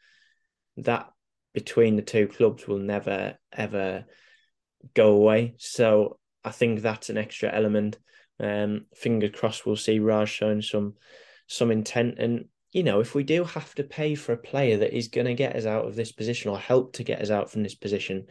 That 0.76 1.08
between 1.54 1.96
the 1.96 2.02
two 2.02 2.28
clubs 2.28 2.66
will 2.66 2.78
never 2.78 3.38
ever 3.52 4.04
go 4.94 5.12
away. 5.12 5.54
So 5.58 6.18
I 6.44 6.50
think 6.50 6.80
that's 6.80 7.10
an 7.10 7.16
extra 7.16 7.50
element. 7.54 7.98
Um, 8.40 8.86
fingers 8.94 9.30
crossed, 9.34 9.64
we'll 9.64 9.76
see 9.76 9.98
Raj 9.98 10.28
showing 10.28 10.62
some 10.62 10.94
some 11.46 11.70
intent. 11.70 12.18
And 12.18 12.46
you 12.72 12.82
know, 12.82 13.00
if 13.00 13.14
we 13.14 13.22
do 13.22 13.44
have 13.44 13.74
to 13.74 13.84
pay 13.84 14.14
for 14.14 14.32
a 14.32 14.38
player 14.38 14.78
that 14.78 14.96
is 14.96 15.08
going 15.08 15.26
to 15.26 15.34
get 15.34 15.54
us 15.54 15.66
out 15.66 15.86
of 15.86 15.94
this 15.94 16.10
position 16.10 16.50
or 16.50 16.58
help 16.58 16.94
to 16.94 17.04
get 17.04 17.20
us 17.20 17.30
out 17.30 17.50
from 17.50 17.62
this 17.62 17.74
position, 17.74 18.26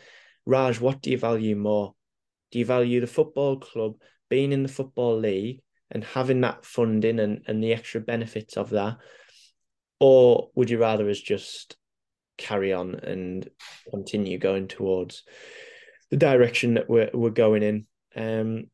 Raj, 0.48 0.80
what 0.80 1.02
do 1.02 1.12
you 1.12 1.18
value 1.18 1.56
more? 1.56 1.94
Do 2.52 2.60
you 2.60 2.66
value 2.66 3.00
the 3.00 3.08
football 3.08 3.60
club 3.60 3.94
being 4.30 4.52
in 4.52 4.64
the 4.64 4.70
football 4.70 5.18
league 5.18 5.62
and 5.92 6.04
having 6.04 6.42
that 6.42 6.66
funding 6.66 7.20
and, 7.20 7.44
and 7.48 7.64
the 7.64 7.74
extra 7.74 8.02
benefits 8.02 8.58
of 8.58 8.72
that? 8.72 8.98
Or 10.00 10.50
would 10.56 10.72
you 10.72 10.80
rather 10.80 11.08
us 11.08 11.20
just 11.20 11.78
carry 12.38 12.74
on 12.74 12.96
and 12.96 13.48
continue 13.92 14.40
going 14.40 14.68
towards 14.68 15.24
the 16.10 16.18
direction 16.18 16.74
that 16.74 16.90
we're, 16.90 17.12
we're 17.14 17.30
going 17.30 17.62
in? 17.62 17.86
Um, 18.16 18.66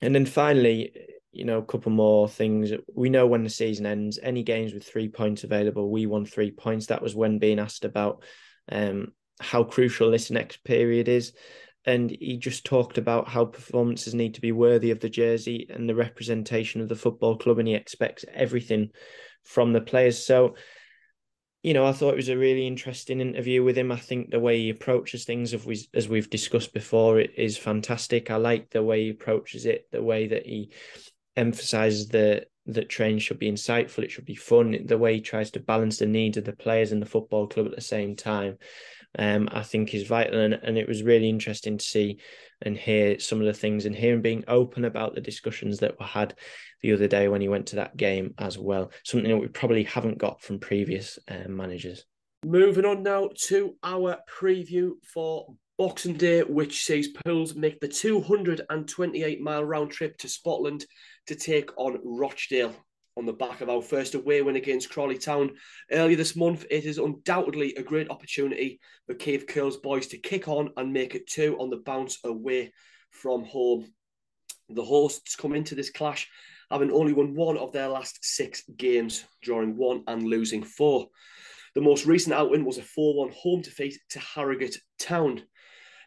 and 0.00 0.14
then 0.14 0.26
finally, 0.26 0.92
you 1.32 1.44
know, 1.44 1.58
a 1.58 1.64
couple 1.64 1.90
more 1.90 2.28
things. 2.28 2.70
We 2.94 3.08
know 3.08 3.26
when 3.26 3.42
the 3.42 3.50
season 3.50 3.86
ends, 3.86 4.18
any 4.22 4.42
games 4.42 4.74
with 4.74 4.84
three 4.84 5.08
points 5.08 5.44
available, 5.44 5.90
we 5.90 6.06
won 6.06 6.26
three 6.26 6.50
points. 6.50 6.86
That 6.86 7.02
was 7.02 7.14
when 7.14 7.38
being 7.38 7.58
asked 7.58 7.84
about 7.84 8.22
um, 8.70 9.12
how 9.40 9.64
crucial 9.64 10.10
this 10.10 10.30
next 10.30 10.62
period 10.62 11.08
is. 11.08 11.32
And 11.84 12.10
he 12.10 12.36
just 12.36 12.64
talked 12.64 12.98
about 12.98 13.28
how 13.28 13.46
performances 13.46 14.14
need 14.14 14.34
to 14.34 14.40
be 14.40 14.52
worthy 14.52 14.92
of 14.92 15.00
the 15.00 15.10
jersey 15.10 15.66
and 15.68 15.88
the 15.88 15.96
representation 15.96 16.80
of 16.80 16.88
the 16.88 16.94
football 16.94 17.36
club, 17.36 17.58
and 17.58 17.66
he 17.66 17.74
expects 17.74 18.24
everything 18.32 18.90
from 19.42 19.72
the 19.72 19.80
players. 19.80 20.24
So, 20.24 20.54
you 21.62 21.74
know, 21.74 21.86
I 21.86 21.92
thought 21.92 22.12
it 22.12 22.16
was 22.16 22.28
a 22.28 22.36
really 22.38 22.66
interesting 22.66 23.20
interview 23.20 23.64
with 23.64 23.76
him. 23.76 23.90
I 23.90 23.96
think 23.96 24.30
the 24.30 24.38
way 24.38 24.58
he 24.58 24.70
approaches 24.70 25.24
things, 25.24 25.54
as, 25.54 25.64
we, 25.64 25.84
as 25.94 26.08
we've 26.08 26.30
discussed 26.30 26.72
before, 26.72 27.18
it 27.18 27.32
is 27.36 27.56
fantastic. 27.56 28.30
I 28.30 28.36
like 28.36 28.70
the 28.70 28.82
way 28.82 29.04
he 29.04 29.10
approaches 29.10 29.66
it, 29.66 29.88
the 29.90 30.02
way 30.02 30.28
that 30.28 30.46
he 30.46 30.72
emphasizes 31.36 32.08
that 32.08 32.46
that 32.66 32.88
training 32.88 33.18
should 33.18 33.38
be 33.38 33.50
insightful, 33.50 34.04
it 34.04 34.10
should 34.10 34.24
be 34.24 34.34
fun. 34.34 34.86
The 34.86 34.98
way 34.98 35.14
he 35.14 35.20
tries 35.20 35.50
to 35.52 35.60
balance 35.60 35.98
the 35.98 36.06
needs 36.06 36.36
of 36.36 36.44
the 36.44 36.52
players 36.52 36.92
and 36.92 37.02
the 37.02 37.06
football 37.06 37.48
club 37.48 37.66
at 37.66 37.74
the 37.74 37.80
same 37.80 38.14
time, 38.14 38.58
um, 39.18 39.48
I 39.50 39.62
think 39.62 39.94
is 39.94 40.06
vital. 40.06 40.40
And, 40.40 40.54
and 40.54 40.78
it 40.78 40.86
was 40.86 41.02
really 41.02 41.28
interesting 41.28 41.78
to 41.78 41.84
see 41.84 42.18
and 42.62 42.76
hear 42.76 43.18
some 43.18 43.40
of 43.40 43.46
the 43.46 43.52
things 43.52 43.84
and 43.84 43.94
hear 43.94 44.14
him 44.14 44.22
being 44.22 44.44
open 44.46 44.84
about 44.84 45.14
the 45.14 45.20
discussions 45.20 45.80
that 45.80 45.98
were 45.98 46.06
had 46.06 46.34
the 46.82 46.92
other 46.92 47.08
day 47.08 47.26
when 47.26 47.40
he 47.40 47.48
went 47.48 47.66
to 47.66 47.76
that 47.76 47.96
game 47.96 48.34
as 48.38 48.56
well. 48.56 48.92
Something 49.04 49.30
that 49.30 49.38
we 49.38 49.48
probably 49.48 49.84
haven't 49.84 50.18
got 50.18 50.40
from 50.40 50.60
previous 50.60 51.18
um, 51.28 51.56
managers. 51.56 52.04
Moving 52.44 52.84
on 52.84 53.02
now 53.02 53.30
to 53.48 53.76
our 53.82 54.18
preview 54.28 54.92
for 55.12 55.54
Boxing 55.82 56.14
Day, 56.14 56.42
which 56.42 56.84
sees 56.84 57.08
Pools 57.08 57.56
make 57.56 57.80
the 57.80 57.88
228 57.88 59.40
mile 59.40 59.64
round 59.64 59.90
trip 59.90 60.16
to 60.18 60.28
Spotland 60.28 60.84
to 61.26 61.34
take 61.34 61.76
on 61.76 61.98
Rochdale 62.04 62.72
on 63.16 63.26
the 63.26 63.32
back 63.32 63.60
of 63.60 63.68
our 63.68 63.82
first 63.82 64.14
away 64.14 64.42
win 64.42 64.54
against 64.54 64.90
Crawley 64.90 65.18
Town 65.18 65.50
earlier 65.90 66.14
this 66.14 66.36
month. 66.36 66.64
It 66.70 66.84
is 66.84 66.98
undoubtedly 66.98 67.74
a 67.74 67.82
great 67.82 68.10
opportunity 68.10 68.78
for 69.08 69.14
Keith 69.14 69.44
Curle's 69.48 69.78
boys 69.78 70.06
to 70.06 70.18
kick 70.18 70.46
on 70.46 70.70
and 70.76 70.92
make 70.92 71.16
it 71.16 71.26
two 71.26 71.56
on 71.58 71.68
the 71.68 71.78
bounce 71.78 72.16
away 72.22 72.72
from 73.10 73.42
home. 73.42 73.92
The 74.68 74.84
hosts 74.84 75.34
come 75.34 75.52
into 75.52 75.74
this 75.74 75.90
clash 75.90 76.28
having 76.70 76.92
only 76.92 77.12
won 77.12 77.34
one 77.34 77.58
of 77.58 77.72
their 77.72 77.88
last 77.88 78.24
six 78.24 78.62
games, 78.76 79.24
drawing 79.42 79.76
one 79.76 80.04
and 80.06 80.22
losing 80.22 80.62
four. 80.62 81.08
The 81.74 81.80
most 81.80 82.06
recent 82.06 82.34
outwin 82.34 82.64
was 82.64 82.78
a 82.78 82.82
4 82.82 83.14
1 83.16 83.32
home 83.34 83.62
defeat 83.62 83.98
to 84.10 84.20
Harrogate 84.20 84.78
Town. 84.98 85.42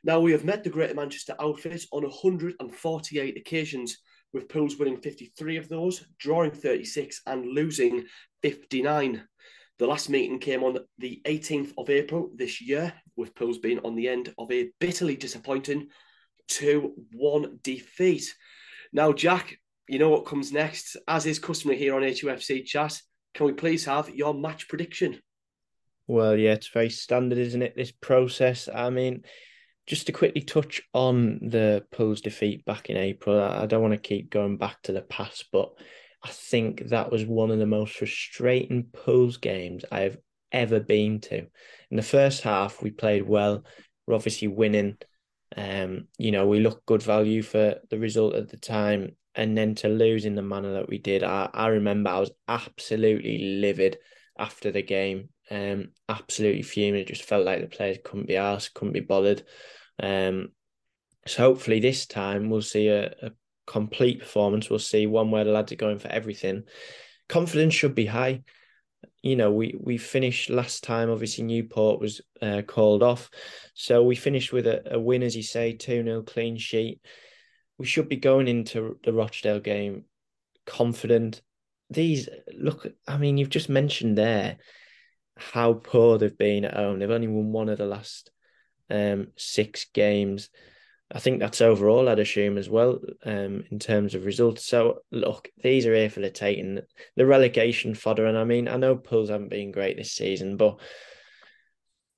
Now, 0.06 0.20
we 0.20 0.34
have 0.34 0.46
met 0.46 0.64
the 0.64 0.70
Greater 0.70 0.94
Manchester 0.94 1.34
outfit 1.40 1.84
on 1.92 2.04
148 2.04 3.38
occasions, 3.38 3.98
with 4.34 4.48
Pools 4.48 4.78
winning 4.78 5.02
53 5.02 5.58
of 5.58 5.68
those, 5.68 6.06
drawing 6.20 6.52
36, 6.52 7.22
and 7.26 7.44
losing 7.44 8.06
59. 8.44 9.24
The 9.80 9.88
last 9.88 10.12
meeting 10.12 10.38
came 10.38 10.64
on 10.64 10.78
the 11.00 11.22
18th 11.26 11.74
of 11.80 11.90
April 11.90 12.30
this 12.36 12.62
year, 12.62 12.94
with 13.16 13.34
Pools 13.34 13.58
being 13.58 13.80
on 13.80 13.96
the 13.96 14.08
end 14.08 14.32
of 14.38 14.52
a 14.52 14.70
bitterly 14.80 15.16
disappointing 15.16 15.88
2 16.50 16.94
1 17.14 17.60
defeat. 17.64 18.32
Now, 18.94 19.12
Jack, 19.12 19.58
you 19.90 19.98
know 19.98 20.10
what 20.10 20.28
comes 20.28 20.52
next. 20.52 20.98
As 21.08 21.26
is 21.26 21.40
customary 21.40 21.80
here 21.80 21.96
on 21.96 22.04
HUFC 22.04 22.64
chat, 22.64 23.02
can 23.34 23.48
we 23.48 23.54
please 23.54 23.86
have 23.86 24.14
your 24.14 24.36
match 24.36 24.68
prediction? 24.68 25.20
Well, 26.06 26.38
yeah, 26.38 26.54
it's 26.54 26.68
very 26.68 26.92
standard, 26.92 27.40
isn't 27.40 27.64
it? 27.64 27.76
This 27.76 27.92
process. 27.92 28.70
I 28.72 28.92
mean, 28.92 29.24
just 29.88 30.08
to 30.08 30.12
quickly 30.12 30.42
touch 30.42 30.82
on 30.94 31.40
the 31.42 31.86
Pools 31.92 32.22
defeat 32.22 32.66
back 32.66 32.90
in 32.90 32.98
April, 32.98 33.40
I 33.40 33.66
don't 33.66 33.82
want 33.82 33.94
to 33.94 34.00
keep 34.00 34.30
going 34.30 34.58
back 34.58 34.82
to 34.84 34.92
the 34.92 35.02
past, 35.02 35.46
but 35.52 35.72
I 36.24 36.30
think 36.30 36.90
that 36.90 37.12
was 37.12 37.26
one 37.26 37.52
of 37.52 37.60
the 37.60 37.68
most 37.68 37.94
frustrating 37.94 38.86
Pools 38.92 39.38
games 39.38 39.86
I 39.92 40.02
have 40.02 40.18
ever 40.52 40.80
been 40.80 41.22
to. 41.22 41.38
In 41.38 41.98
the 41.98 42.02
first 42.02 42.42
half, 42.42 42.82
we 42.82 42.92
played 42.92 43.28
well. 43.28 43.64
We're 44.08 44.16
obviously 44.16 44.48
winning. 44.48 44.98
Um, 45.56 46.08
you 46.18 46.32
know, 46.32 46.48
we 46.48 46.60
looked 46.60 46.86
good 46.86 47.04
value 47.04 47.42
for 47.44 47.76
the 47.90 48.00
result 48.00 48.36
at 48.36 48.50
the 48.50 48.58
time 48.58 49.16
and 49.36 49.58
then 49.58 49.76
to 49.76 49.90
lose 49.90 50.26
in 50.26 50.36
the 50.36 50.42
manner 50.42 50.74
that 50.74 50.88
we 50.88 50.98
did, 50.98 51.24
I, 51.24 51.50
I 51.54 51.68
remember 51.68 52.10
I 52.10 52.20
was 52.20 52.32
absolutely 52.48 53.60
livid 53.60 53.98
after 54.38 54.72
the 54.72 54.82
game. 54.82 55.30
Um, 55.50 55.90
absolutely 56.10 56.64
fuming. 56.64 57.02
It 57.02 57.08
just 57.08 57.24
felt 57.24 57.46
like 57.46 57.62
the 57.62 57.68
players 57.68 57.98
couldn't 58.04 58.28
be 58.28 58.38
asked, 58.38 58.74
couldn't 58.74 58.94
be 58.94 59.00
bothered. 59.00 59.44
Um, 60.02 60.50
so 61.28 61.44
hopefully 61.44 61.80
this 61.80 62.06
time 62.06 62.50
we'll 62.50 62.62
see 62.62 62.88
a, 62.88 63.08
a 63.22 63.32
complete 63.68 64.20
performance. 64.20 64.70
We'll 64.70 64.80
see 64.80 65.08
one 65.08 65.32
where 65.32 65.44
the 65.44 65.52
lads 65.52 65.72
are 65.72 65.78
going 65.78 66.00
for 66.00 66.10
everything. 66.10 66.64
Confidence 67.30 67.74
should 67.74 67.96
be 67.96 68.06
high. 68.06 68.44
You 69.22 69.36
know, 69.36 69.52
we 69.52 69.76
we 69.80 69.98
finished 69.98 70.50
last 70.50 70.84
time. 70.84 71.10
Obviously, 71.10 71.44
Newport 71.44 72.00
was 72.00 72.22
uh, 72.42 72.62
called 72.68 73.02
off, 73.02 73.30
so 73.74 74.04
we 74.04 74.16
finished 74.16 74.54
with 74.54 74.68
a, 74.68 74.94
a 74.96 75.00
win, 75.00 75.24
as 75.24 75.36
you 75.36 75.42
say, 75.42 75.74
two 75.74 76.04
0 76.04 76.22
clean 76.24 76.58
sheet 76.58 77.02
we 77.78 77.86
should 77.86 78.10
be 78.10 78.16
going 78.18 78.48
into 78.48 78.98
the 79.04 79.14
Rochdale 79.14 79.60
game 79.60 80.06
confident. 80.66 81.42
These 81.90 82.30
look, 82.54 82.88
I 83.08 83.18
mean, 83.18 83.38
you've 83.38 83.50
just 83.50 83.70
mentioned 83.70 84.18
there 84.18 84.58
how 85.38 85.74
poor 85.74 86.18
they've 86.18 86.38
been 86.38 86.66
at 86.66 86.76
home. 86.76 87.00
They've 87.00 87.10
only 87.10 87.28
won 87.28 87.52
one 87.52 87.70
of 87.70 87.78
the 87.78 87.86
last 87.86 88.32
um, 88.90 89.28
six 89.36 89.86
games. 89.94 90.50
I 91.14 91.20
think 91.20 91.40
that's 91.40 91.62
overall, 91.62 92.10
I'd 92.10 92.20
assume, 92.20 92.58
as 92.58 92.70
well, 92.70 93.00
um, 93.26 93.64
in 93.70 93.78
terms 93.78 94.16
of 94.16 94.26
results. 94.26 94.66
So, 94.66 95.00
look, 95.12 95.50
these 95.62 95.86
are 95.86 95.94
here 95.94 96.10
for 96.10 96.20
the 96.20 96.32
taking. 96.32 96.80
The 97.16 97.26
relegation 97.26 97.94
fodder. 97.94 98.26
And 98.26 98.38
I 98.38 98.44
mean, 98.44 98.68
I 98.68 98.78
know 98.78 98.96
Pools 98.96 99.30
haven't 99.30 99.50
been 99.50 99.72
great 99.72 99.98
this 99.98 100.14
season, 100.14 100.58
but 100.58 100.80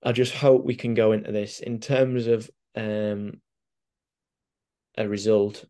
I 0.03 0.13
just 0.13 0.33
hope 0.33 0.63
we 0.63 0.75
can 0.75 0.93
go 0.93 1.11
into 1.11 1.31
this 1.31 1.59
in 1.59 1.79
terms 1.79 2.27
of 2.27 2.49
um, 2.75 3.41
a 4.97 5.07
result, 5.07 5.65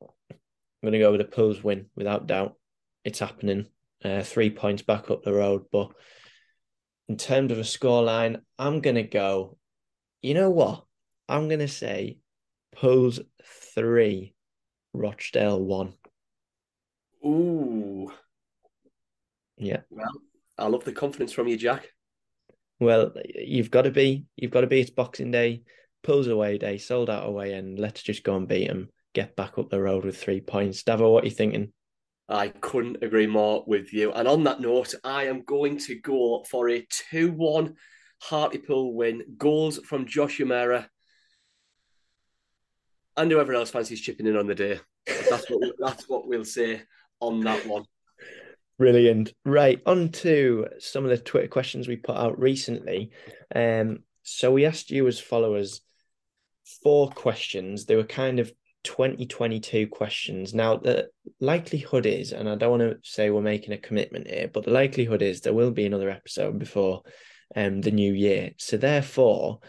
I'm 0.00 0.38
going 0.82 0.92
to 0.92 0.98
go 0.98 1.12
with 1.12 1.20
a 1.20 1.24
Pools 1.24 1.62
win 1.62 1.86
without 1.94 2.26
doubt. 2.26 2.56
It's 3.04 3.18
happening. 3.18 3.66
Uh, 4.04 4.22
three 4.22 4.50
points 4.50 4.82
back 4.82 5.10
up 5.10 5.22
the 5.22 5.32
road. 5.32 5.66
But 5.70 5.90
in 7.12 7.18
terms 7.18 7.52
of 7.52 7.58
a 7.58 7.60
scoreline, 7.60 8.40
I'm 8.58 8.80
going 8.80 8.96
to 8.96 9.02
go, 9.02 9.58
you 10.22 10.32
know 10.32 10.48
what? 10.48 10.86
I'm 11.28 11.46
going 11.46 11.60
to 11.60 11.68
say 11.68 12.20
Pools 12.74 13.20
three, 13.74 14.32
Rochdale 14.94 15.62
one. 15.62 15.92
Ooh. 17.22 18.10
Yeah. 19.58 19.80
Well, 19.90 20.22
I 20.56 20.68
love 20.68 20.84
the 20.84 20.92
confidence 20.92 21.32
from 21.32 21.48
you, 21.48 21.58
Jack. 21.58 21.86
Well, 22.80 23.12
you've 23.34 23.70
got 23.70 23.82
to 23.82 23.90
be. 23.90 24.24
You've 24.34 24.50
got 24.50 24.62
to 24.62 24.66
be. 24.66 24.80
It's 24.80 24.88
Boxing 24.88 25.30
Day. 25.30 25.64
Pools 26.02 26.28
away 26.28 26.56
day, 26.56 26.78
sold 26.78 27.10
out 27.10 27.28
away, 27.28 27.52
and 27.52 27.78
let's 27.78 28.02
just 28.02 28.24
go 28.24 28.36
and 28.36 28.48
beat 28.48 28.68
them. 28.68 28.88
Get 29.12 29.36
back 29.36 29.58
up 29.58 29.68
the 29.68 29.82
road 29.82 30.06
with 30.06 30.16
three 30.16 30.40
points. 30.40 30.82
Davo, 30.82 31.12
what 31.12 31.24
are 31.24 31.26
you 31.26 31.34
thinking? 31.34 31.74
I 32.28 32.48
couldn't 32.48 33.02
agree 33.02 33.26
more 33.26 33.64
with 33.66 33.92
you. 33.92 34.12
And 34.12 34.26
on 34.26 34.44
that 34.44 34.60
note, 34.60 34.94
I 35.04 35.24
am 35.24 35.42
going 35.42 35.78
to 35.78 35.96
go 35.96 36.44
for 36.48 36.70
a 36.70 36.86
2 37.10 37.32
1 37.32 37.74
Hartlepool 38.22 38.94
win. 38.94 39.22
Goals 39.36 39.78
from 39.78 40.06
Josh 40.06 40.38
Umerah 40.38 40.86
and 43.16 43.30
whoever 43.30 43.54
else 43.54 43.70
fancies 43.70 44.00
chipping 44.00 44.26
in 44.26 44.36
on 44.36 44.46
the 44.46 44.54
day. 44.54 44.80
That's 45.06 45.50
what, 45.50 45.74
that's 45.78 46.08
what 46.08 46.26
we'll 46.26 46.44
say 46.44 46.82
on 47.20 47.40
that 47.40 47.66
one. 47.66 47.84
Brilliant. 48.78 49.32
Right, 49.44 49.80
on 49.86 50.08
to 50.10 50.66
some 50.78 51.04
of 51.04 51.10
the 51.10 51.18
Twitter 51.18 51.48
questions 51.48 51.86
we 51.86 51.96
put 51.96 52.16
out 52.16 52.38
recently. 52.38 53.10
Um, 53.54 54.00
so 54.22 54.50
we 54.50 54.64
asked 54.64 54.90
you 54.90 55.06
as 55.06 55.20
followers 55.20 55.82
four 56.82 57.10
questions. 57.10 57.84
They 57.84 57.96
were 57.96 58.04
kind 58.04 58.38
of 58.38 58.52
2022 58.84 59.86
questions. 59.88 60.54
Now, 60.54 60.76
the 60.76 61.08
likelihood 61.40 62.06
is, 62.06 62.32
and 62.32 62.48
I 62.48 62.56
don't 62.56 62.78
want 62.78 62.82
to 62.82 62.98
say 63.02 63.30
we're 63.30 63.40
making 63.42 63.72
a 63.72 63.78
commitment 63.78 64.28
here, 64.28 64.48
but 64.52 64.64
the 64.64 64.70
likelihood 64.70 65.22
is 65.22 65.40
there 65.40 65.52
will 65.52 65.70
be 65.70 65.86
another 65.86 66.10
episode 66.10 66.58
before 66.58 67.02
um, 67.54 67.80
the 67.80 67.90
new 67.90 68.12
year. 68.12 68.52
So, 68.58 68.76
therefore, 68.76 69.60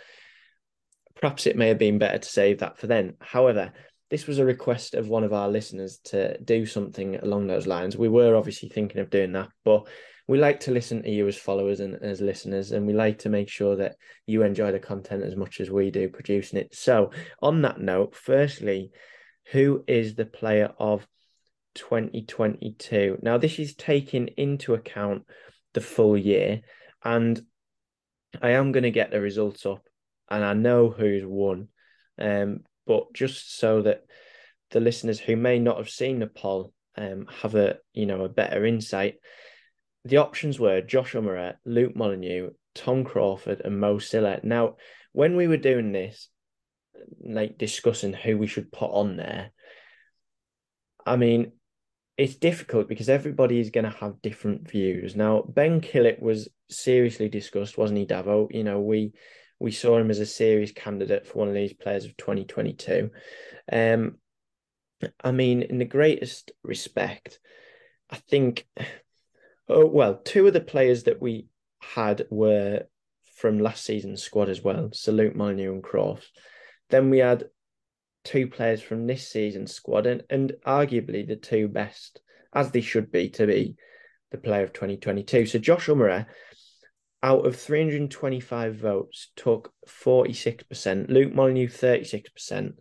perhaps 1.16 1.48
it 1.48 1.56
may 1.56 1.70
have 1.70 1.78
been 1.78 2.00
better 2.00 2.18
to 2.18 2.28
save 2.28 2.60
that 2.60 2.78
for 2.78 2.88
then. 2.88 3.16
However, 3.20 3.74
this 4.10 4.28
was 4.28 4.40
a 4.40 4.46
request 4.46 4.94
of 4.94 5.08
one 5.08 5.24
of 5.24 5.34
our 5.34 5.50
listeners 5.50 6.00
to 6.06 6.38
do 6.40 6.66
something 6.66 7.16
along 7.16 7.48
those 7.48 7.66
lines. 7.66 7.98
We 7.98 8.10
were 8.10 8.36
obviously 8.36 8.70
thinking 8.70 9.02
of 9.02 9.10
doing 9.10 9.32
that, 9.32 9.50
but 9.66 9.88
we 10.28 10.38
like 10.38 10.62
to 10.62 10.72
listen 10.72 11.04
to 11.04 11.10
you 11.10 11.28
as 11.28 11.38
followers 11.38 11.80
and 11.80 11.96
as 12.02 12.22
listeners, 12.22 12.72
and 12.72 12.88
we 12.88 12.94
like 12.94 13.20
to 13.20 13.30
make 13.30 13.50
sure 13.50 13.76
that 13.76 13.96
you 14.26 14.44
enjoy 14.44 14.72
the 14.72 14.80
content 14.80 15.24
as 15.24 15.36
much 15.36 15.60
as 15.60 15.70
we 15.70 15.92
do 15.92 16.08
producing 16.08 16.60
it. 16.60 16.74
So, 16.74 17.12
on 17.42 17.62
that 17.64 17.80
note, 17.80 18.16
firstly, 18.16 18.92
who 19.52 19.84
is 19.88 20.16
the 20.16 20.26
player 20.26 20.72
of 20.80 21.06
2022? 21.76 23.20
Now, 23.22 23.38
this 23.38 23.60
is 23.60 23.76
taking 23.76 24.28
into 24.38 24.74
account 24.74 25.24
the 25.74 25.82
full 25.82 26.18
year, 26.18 26.62
and 27.04 27.42
I 28.42 28.52
am 28.52 28.72
going 28.72 28.84
to 28.84 28.92
get 28.92 29.12
the 29.12 29.20
results 29.20 29.66
up, 29.66 29.84
and 30.30 30.44
I 30.44 30.54
know 30.54 30.90
who's 30.90 31.26
won. 31.26 31.68
Um, 32.18 32.62
but 32.88 33.14
just 33.14 33.58
so 33.58 33.82
that 33.82 34.04
the 34.72 34.80
listeners 34.80 35.20
who 35.20 35.36
may 35.36 35.60
not 35.60 35.78
have 35.78 35.90
seen 35.90 36.20
the 36.20 36.28
poll 36.28 36.74
um, 36.96 37.28
have 37.42 37.56
a 37.56 37.78
you 37.94 38.06
know 38.06 38.24
a 38.24 38.30
better 38.30 38.66
insight 38.66 39.16
the 40.06 40.18
options 40.18 40.60
were 40.60 40.82
Josh 40.82 41.14
Umerah, 41.14 41.56
Luke 41.66 41.96
Molyneux, 41.96 42.52
Tom 42.76 43.04
Crawford, 43.04 43.62
and 43.64 43.80
Mo 43.80 44.00
Sylla. 44.00 44.40
Now, 44.44 44.76
when 45.12 45.36
we 45.36 45.48
were 45.48 45.58
doing 45.58 45.92
this, 45.92 46.30
like 47.24 47.58
discussing 47.58 48.14
who 48.14 48.38
we 48.38 48.48
should 48.48 48.72
put 48.72 48.92
on 48.92 49.18
there, 49.18 49.52
I 51.06 51.16
mean, 51.16 51.54
it's 52.18 52.36
difficult 52.36 52.88
because 52.88 53.10
everybody 53.10 53.60
is 53.60 53.72
going 53.72 53.86
to 53.86 53.98
have 53.98 54.22
different 54.22 54.70
views. 54.70 55.16
Now, 55.16 55.42
Ben 55.42 55.82
Killip 55.82 56.22
was 56.22 56.50
seriously 56.70 57.30
discussed, 57.30 57.78
wasn't 57.78 58.00
he, 58.00 58.06
Davo? 58.06 58.48
You 58.52 58.64
know, 58.64 58.82
we 58.82 59.14
we 59.60 59.72
saw 59.72 59.98
him 59.98 60.10
as 60.10 60.20
a 60.20 60.26
serious 60.26 60.72
candidate 60.72 61.26
for 61.26 61.40
one 61.40 61.48
of 61.48 61.54
these 61.54 61.74
players 61.74 62.06
of 62.06 62.18
2022. 62.18 63.10
Um, 63.72 64.18
I 65.24 65.32
mean, 65.32 65.62
in 65.62 65.78
the 65.78 65.86
greatest 65.86 66.52
respect, 66.64 67.40
I 68.10 68.18
think 68.18 68.68
Oh, 69.74 69.88
well, 69.88 70.22
two 70.24 70.46
of 70.46 70.54
the 70.54 70.62
players 70.62 71.04
that 71.04 71.22
we 71.22 71.48
had 71.82 72.28
were 72.30 72.84
from 73.36 73.60
last 73.60 73.84
season's 73.84 74.22
squad 74.22 74.48
as 74.50 74.62
well. 74.62 74.90
So 74.94 75.12
Luke 75.12 75.36
Molyneux 75.36 75.74
and 75.74 75.84
Croft. 75.84 76.30
Then 76.90 77.10
we 77.10 77.18
had 77.18 77.46
two 78.24 78.48
players 78.48 78.82
from 78.82 79.08
this 79.08 79.28
season's 79.28 79.74
squad, 79.74 80.06
and, 80.06 80.24
and 80.30 80.54
arguably 80.66 81.28
the 81.28 81.36
two 81.36 81.68
best, 81.68 82.22
as 82.54 82.72
they 82.72 82.82
should 82.82 83.12
be, 83.12 83.30
to 83.30 83.48
be 83.48 83.76
the 84.32 84.38
player 84.38 84.64
of 84.64 84.74
2022. 84.74 85.48
So 85.48 85.60
Josh 85.60 85.88
Umerah, 85.88 86.28
out 87.24 87.46
of 87.46 87.56
325 87.56 88.76
votes, 88.76 89.32
took 89.36 89.74
46%. 89.88 91.10
Luke 91.10 91.34
Molyneux, 91.34 91.68
36%. 91.68 92.74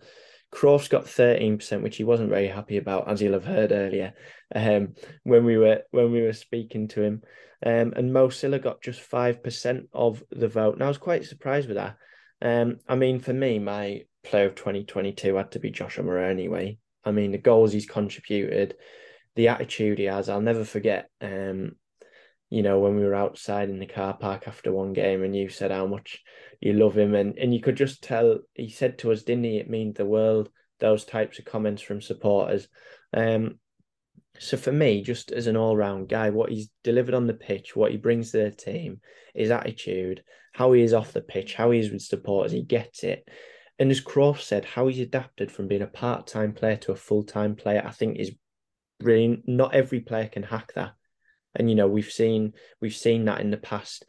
Croft's 0.53 0.89
got 0.89 1.07
13%, 1.07 1.83
which 1.83 1.97
he 1.97 2.05
wasn't 2.05 2.29
very 2.29 2.47
happy 2.47 2.77
about, 2.77 3.09
as 3.09 3.21
you'll 3.21 3.33
have 3.33 3.45
heard 3.45 3.73
earlier 3.73 4.13
um, 4.55 4.95
when 5.25 5.45
we 5.45 5.57
were 5.57 5.83
when 5.91 6.13
we 6.13 6.23
were 6.23 6.35
speaking 6.35 6.89
to 6.89 7.03
him. 7.03 7.23
Um, 7.65 7.95
and 7.97 8.13
Mo 8.13 8.29
Sylla 8.29 8.59
got 8.59 8.83
just 8.83 9.01
5% 9.09 9.87
of 9.93 10.23
the 10.31 10.49
vote. 10.49 10.75
And 10.75 10.83
I 10.83 10.89
was 10.89 10.99
quite 10.99 11.25
surprised 11.25 11.69
with 11.69 11.77
that. 11.77 11.97
Um, 12.43 12.79
I 12.89 12.97
mean, 12.97 13.21
for 13.21 13.33
me, 13.33 13.59
my 13.61 14.03
player 14.25 14.47
of 14.47 14.57
2022 14.57 15.35
had 15.37 15.53
to 15.53 15.59
be 15.59 15.71
Joshua 15.71 16.05
Umerah 16.05 16.31
anyway. 16.31 16.79
I 17.05 17.13
mean, 17.13 17.33
the 17.33 17.39
goals 17.39 17.73
he's 17.73 17.87
contributed, 17.87 18.77
the 19.37 19.49
attitude 19.49 19.99
he 19.99 20.05
has. 20.05 20.29
I'll 20.29 20.41
never 20.41 20.65
forget. 20.65 21.09
Um, 21.21 21.77
you 22.53 22.63
know, 22.63 22.79
when 22.81 22.97
we 22.97 23.05
were 23.05 23.15
outside 23.15 23.71
in 23.71 23.79
the 23.79 23.87
car 23.87 24.13
park 24.13 24.47
after 24.47 24.71
one 24.71 24.93
game, 24.93 25.25
and 25.25 25.35
you 25.35 25.49
said 25.49 25.71
how 25.71 25.87
much 25.87 26.21
you 26.61 26.75
love 26.75 26.97
him, 26.97 27.15
and 27.15 27.39
and 27.39 27.55
you 27.55 27.61
could 27.63 27.77
just 27.77 28.03
tell. 28.03 28.41
He 28.53 28.69
said 28.69 28.99
to 28.99 29.11
us, 29.11 29.23
didn't 29.23 29.45
he? 29.45 29.57
It 29.57 29.71
means 29.71 29.97
the 29.97 30.05
world. 30.05 30.51
Those 30.79 31.07
types 31.07 31.39
of 31.39 31.47
comments 31.47 31.81
from 31.81 32.03
supporters. 32.03 32.69
Um, 33.15 33.59
so 34.39 34.59
for 34.59 34.73
me, 34.73 35.03
just 35.03 35.33
as 35.33 35.47
an 35.47 35.57
all-round 35.57 36.09
guy, 36.11 36.29
what 36.29 36.51
he's 36.51 36.69
delivered 36.85 37.15
on 37.15 37.27
the 37.27 37.35
pitch, 37.35 37.75
what 37.75 37.91
he 37.91 37.97
brings 37.97 38.33
to 38.33 38.39
the 38.39 38.51
team, 38.51 39.01
his 39.35 39.51
attitude, 39.51 40.23
how 40.53 40.73
he 40.73 40.83
is 40.83 40.93
off 40.93 41.13
the 41.13 41.23
pitch, 41.23 41.55
how 41.55 41.71
he 41.71 41.79
is 41.79 41.91
with 41.91 42.03
supporters, 42.03 42.53
he 42.53 42.63
gets 42.63 43.03
it. 43.03 43.27
And 43.79 43.91
as 43.91 44.01
Croft 44.01 44.43
said, 44.43 44.65
how 44.65 44.89
he's 44.89 45.01
adapted 45.01 45.51
from 45.51 45.69
being 45.69 45.83
a 45.83 45.87
part-time 45.87 46.53
player 46.53 46.77
to 46.79 46.93
a 46.93 46.97
full-time 46.97 47.57
player, 47.57 47.83
I 47.87 47.91
think 47.91 48.19
is 48.19 48.33
brilliant. 49.01 49.47
Not 49.47 49.75
every 49.75 50.01
player 50.01 50.29
can 50.29 50.43
hack 50.43 50.73
that. 50.75 50.93
And 51.55 51.69
you 51.69 51.77
know, 51.77 51.89
we've 51.89 52.11
seen 52.11 52.53
we've 52.81 52.95
seen 52.95 53.27
that 53.27 53.41
in 53.41 53.51
the 53.51 53.57
past. 53.57 54.05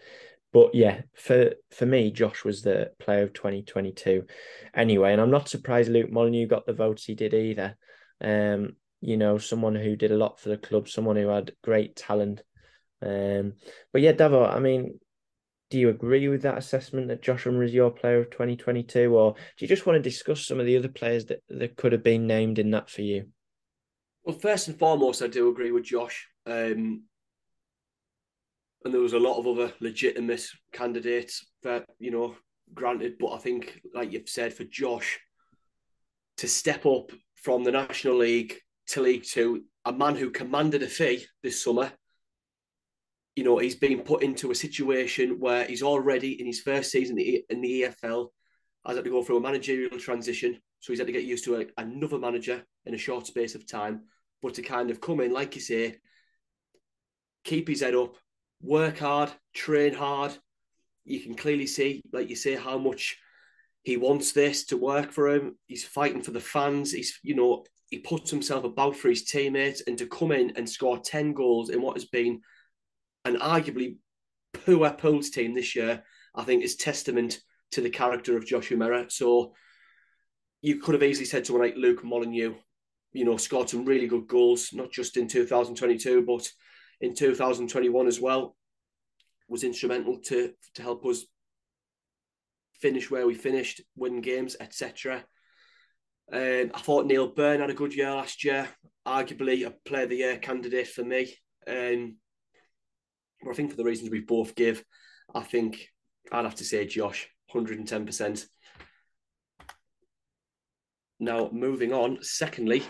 But 0.51 0.75
yeah, 0.75 1.01
for 1.15 1.53
for 1.71 1.85
me, 1.85 2.11
Josh 2.11 2.43
was 2.43 2.61
the 2.61 2.91
player 2.99 3.23
of 3.23 3.33
2022. 3.33 4.25
Anyway, 4.75 5.11
and 5.11 5.19
I'm 5.19 5.31
not 5.31 5.49
surprised 5.49 5.91
Luke 5.91 6.11
Molyneux 6.11 6.47
got 6.47 6.65
the 6.65 6.73
votes 6.73 7.05
he 7.05 7.15
did 7.15 7.33
either. 7.33 7.75
Um, 8.21 8.75
you 9.01 9.17
know, 9.17 9.37
someone 9.37 9.75
who 9.75 9.95
did 9.95 10.11
a 10.11 10.17
lot 10.17 10.39
for 10.39 10.49
the 10.49 10.57
club, 10.57 10.87
someone 10.87 11.15
who 11.15 11.27
had 11.27 11.53
great 11.63 11.95
talent. 11.95 12.41
Um, 13.01 13.53
but 13.91 14.01
yeah, 14.01 14.13
Davo, 14.13 14.49
I 14.49 14.59
mean, 14.59 14.99
do 15.69 15.79
you 15.79 15.89
agree 15.89 16.27
with 16.27 16.43
that 16.43 16.59
assessment 16.59 17.07
that 17.07 17.23
Joshua 17.23 17.59
is 17.61 17.73
your 17.73 17.89
player 17.89 18.19
of 18.19 18.29
2022, 18.29 19.13
or 19.13 19.33
do 19.33 19.39
you 19.65 19.67
just 19.67 19.87
want 19.87 19.97
to 19.97 20.09
discuss 20.09 20.45
some 20.45 20.59
of 20.59 20.67
the 20.67 20.77
other 20.77 20.87
players 20.87 21.25
that, 21.25 21.39
that 21.49 21.75
could 21.75 21.91
have 21.91 22.03
been 22.03 22.27
named 22.27 22.59
in 22.59 22.71
that 22.71 22.91
for 22.91 23.01
you? 23.01 23.25
Well, 24.23 24.37
first 24.37 24.67
and 24.67 24.77
foremost, 24.77 25.21
I 25.21 25.27
do 25.27 25.49
agree 25.49 25.71
with 25.71 25.83
Josh. 25.83 26.29
Um, 26.45 27.05
and 28.83 28.93
there 28.93 29.01
was 29.01 29.13
a 29.13 29.19
lot 29.19 29.37
of 29.37 29.47
other 29.47 29.73
legitimate 29.79 30.45
candidates 30.71 31.45
that, 31.63 31.85
you 31.99 32.11
know, 32.11 32.35
granted, 32.73 33.17
but 33.19 33.33
I 33.33 33.37
think, 33.37 33.81
like 33.93 34.11
you've 34.11 34.29
said, 34.29 34.53
for 34.53 34.63
Josh 34.65 35.19
to 36.37 36.47
step 36.47 36.85
up 36.85 37.11
from 37.35 37.63
the 37.63 37.71
National 37.71 38.17
League 38.17 38.55
to 38.87 39.01
League 39.01 39.23
Two, 39.23 39.63
a 39.85 39.93
man 39.93 40.15
who 40.15 40.31
commanded 40.31 40.83
a 40.83 40.87
fee 40.87 41.25
this 41.41 41.63
summer. 41.63 41.91
You 43.35 43.43
know, 43.43 43.57
he's 43.57 43.75
been 43.75 44.01
put 44.01 44.23
into 44.23 44.51
a 44.51 44.55
situation 44.55 45.39
where 45.39 45.65
he's 45.65 45.83
already 45.83 46.39
in 46.39 46.45
his 46.45 46.61
first 46.61 46.91
season 46.91 47.17
in 47.17 47.61
the 47.61 47.81
EFL, 47.83 48.27
has 48.85 48.95
had 48.95 49.05
to 49.05 49.09
go 49.09 49.23
through 49.23 49.37
a 49.37 49.41
managerial 49.41 49.97
transition. 49.97 50.59
So 50.79 50.91
he's 50.91 50.99
had 50.99 51.07
to 51.07 51.13
get 51.13 51.23
used 51.23 51.45
to 51.45 51.55
a, 51.55 51.65
another 51.77 52.19
manager 52.19 52.63
in 52.85 52.93
a 52.93 52.97
short 52.97 53.25
space 53.25 53.55
of 53.55 53.65
time. 53.65 54.03
But 54.41 54.55
to 54.55 54.61
kind 54.61 54.91
of 54.91 55.01
come 55.01 55.21
in, 55.21 55.31
like 55.31 55.55
you 55.55 55.61
say, 55.61 55.95
keep 57.43 57.67
his 57.67 57.81
head 57.81 57.95
up, 57.95 58.17
work 58.63 58.97
hard, 58.99 59.29
train 59.53 59.93
hard. 59.93 60.35
You 61.05 61.19
can 61.19 61.35
clearly 61.35 61.67
see, 61.67 62.01
like 62.11 62.29
you 62.29 62.35
say, 62.35 62.55
how 62.55 62.77
much 62.77 63.17
he 63.83 63.97
wants 63.97 64.31
this 64.31 64.65
to 64.67 64.77
work 64.77 65.11
for 65.11 65.29
him. 65.29 65.57
He's 65.67 65.83
fighting 65.83 66.21
for 66.21 66.31
the 66.31 66.39
fans. 66.39 66.91
He's, 66.91 67.19
you 67.21 67.35
know, 67.35 67.65
he 67.89 67.99
puts 67.99 68.31
himself 68.31 68.63
about 68.63 68.95
for 68.95 69.09
his 69.09 69.25
teammates 69.25 69.83
and 69.85 69.97
to 69.97 70.07
come 70.07 70.31
in 70.31 70.53
and 70.55 70.67
score 70.67 70.97
10 70.97 71.33
goals 71.33 71.69
in 71.69 71.81
what 71.81 71.97
has 71.97 72.05
been 72.05 72.41
an 73.25 73.35
arguably 73.35 73.97
poor 74.53 74.89
Pools 74.91 75.29
team 75.29 75.53
this 75.53 75.75
year, 75.75 76.03
I 76.33 76.43
think 76.43 76.63
is 76.63 76.75
testament 76.75 77.39
to 77.71 77.81
the 77.81 77.89
character 77.89 78.37
of 78.37 78.45
Josh 78.45 78.69
Umerah. 78.69 79.11
So 79.11 79.53
you 80.61 80.77
could 80.77 80.93
have 80.93 81.03
easily 81.03 81.25
said 81.25 81.45
someone 81.45 81.65
like 81.65 81.75
Luke 81.75 82.03
Molyneux, 82.03 82.55
you 83.11 83.25
know, 83.25 83.37
scored 83.37 83.69
some 83.69 83.85
really 83.85 84.07
good 84.07 84.27
goals, 84.27 84.69
not 84.73 84.91
just 84.91 85.17
in 85.17 85.27
2022, 85.27 86.23
but 86.25 86.49
in 87.01 87.13
2021 87.13 88.07
as 88.07 88.19
well. 88.19 88.55
Was 89.49 89.63
instrumental 89.63 90.19
to 90.25 90.53
to 90.75 90.81
help 90.81 91.05
us 91.05 91.25
finish 92.81 93.11
where 93.11 93.27
we 93.27 93.33
finished, 93.33 93.81
win 93.95 94.21
games, 94.21 94.55
etc. 94.59 95.23
Um, 96.31 96.71
I 96.73 96.79
thought 96.79 97.05
Neill 97.05 97.27
Byrne 97.27 97.61
had 97.61 97.69
a 97.69 97.75
good 97.75 97.93
year 97.93 98.11
last 98.11 98.43
year, 98.43 98.67
arguably 99.07 99.65
a 99.65 99.71
player 99.85 100.03
of 100.03 100.09
the 100.09 100.17
year 100.17 100.37
candidate 100.37 100.87
for 100.87 101.03
me. 101.03 101.33
Um, 101.67 102.17
but 103.41 103.51
I 103.51 103.53
think 103.53 103.71
for 103.71 103.77
the 103.77 103.83
reasons 103.83 104.09
we 104.09 104.21
both 104.21 104.55
give, 104.55 104.83
I 105.33 105.41
think 105.41 105.87
I'd 106.31 106.45
have 106.45 106.55
to 106.55 106.65
say 106.65 106.85
Josh, 106.85 107.29
110%. 107.53 108.45
Now, 111.19 111.49
moving 111.53 111.93
on, 111.93 112.19
secondly, 112.21 112.83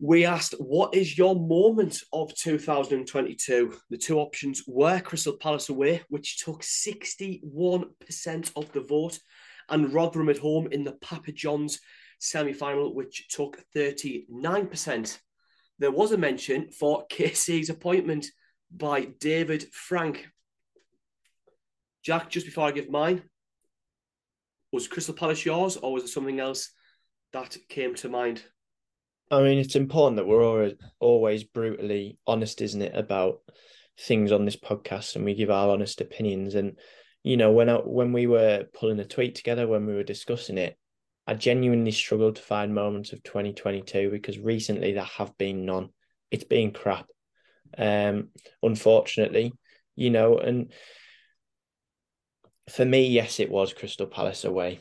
we 0.00 0.24
asked, 0.24 0.54
what 0.58 0.94
is 0.94 1.18
your 1.18 1.34
moment 1.34 2.02
of 2.12 2.32
2022? 2.36 3.74
The 3.90 3.98
two 3.98 4.18
options 4.18 4.62
were 4.66 5.00
Crystal 5.00 5.36
Palace 5.36 5.70
away, 5.70 6.02
which 6.08 6.44
took 6.44 6.62
61% 6.62 8.52
of 8.54 8.72
the 8.72 8.80
vote, 8.80 9.18
and 9.68 9.92
Rotherham 9.92 10.28
at 10.28 10.38
home 10.38 10.68
in 10.70 10.84
the 10.84 10.92
Papa 10.92 11.32
John's 11.32 11.80
semi 12.20 12.52
final, 12.52 12.94
which 12.94 13.28
took 13.28 13.60
39%. 13.74 15.18
There 15.80 15.90
was 15.90 16.12
a 16.12 16.16
mention 16.16 16.70
for 16.70 17.06
KC's 17.10 17.68
appointment 17.68 18.26
by 18.70 19.06
David 19.20 19.64
Frank. 19.72 20.28
Jack, 22.04 22.30
just 22.30 22.46
before 22.46 22.68
I 22.68 22.72
give 22.72 22.88
mine, 22.88 23.22
was 24.70 24.86
Crystal 24.86 25.14
Palace 25.14 25.44
yours 25.44 25.76
or 25.76 25.92
was 25.92 26.04
it 26.04 26.08
something 26.08 26.38
else 26.38 26.70
that 27.32 27.56
came 27.68 27.96
to 27.96 28.08
mind? 28.08 28.42
I 29.30 29.42
mean, 29.42 29.58
it's 29.58 29.76
important 29.76 30.16
that 30.16 30.26
we're 30.26 30.72
always, 31.00 31.44
brutally 31.44 32.18
honest, 32.26 32.62
isn't 32.62 32.80
it, 32.80 32.92
about 32.94 33.40
things 34.00 34.32
on 34.32 34.44
this 34.44 34.56
podcast 34.56 35.16
and 35.16 35.24
we 35.24 35.34
give 35.34 35.50
our 35.50 35.70
honest 35.70 36.00
opinions. 36.00 36.54
And, 36.54 36.78
you 37.22 37.36
know, 37.36 37.52
when 37.52 37.68
I, 37.68 37.74
when 37.74 38.12
we 38.12 38.26
were 38.26 38.64
pulling 38.72 39.00
a 39.00 39.04
tweet 39.04 39.34
together, 39.34 39.66
when 39.66 39.86
we 39.86 39.94
were 39.94 40.02
discussing 40.02 40.56
it, 40.56 40.78
I 41.26 41.34
genuinely 41.34 41.90
struggled 41.90 42.36
to 42.36 42.42
find 42.42 42.74
moments 42.74 43.12
of 43.12 43.22
2022 43.22 44.10
because 44.10 44.38
recently 44.38 44.94
there 44.94 45.04
have 45.04 45.36
been 45.36 45.66
none. 45.66 45.90
It's 46.30 46.44
been 46.44 46.72
crap. 46.72 47.06
Um, 47.76 48.28
unfortunately, 48.62 49.52
you 49.94 50.08
know, 50.08 50.38
and 50.38 50.72
for 52.70 52.84
me, 52.84 53.08
yes, 53.08 53.40
it 53.40 53.50
was 53.50 53.74
Crystal 53.74 54.06
Palace 54.06 54.44
away. 54.44 54.80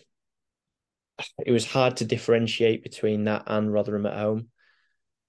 It 1.46 1.52
was 1.52 1.66
hard 1.66 1.98
to 1.98 2.06
differentiate 2.06 2.84
between 2.84 3.24
that 3.26 3.44
and 3.48 3.72
Rotherham 3.72 4.06
at 4.06 4.18
home, 4.18 4.50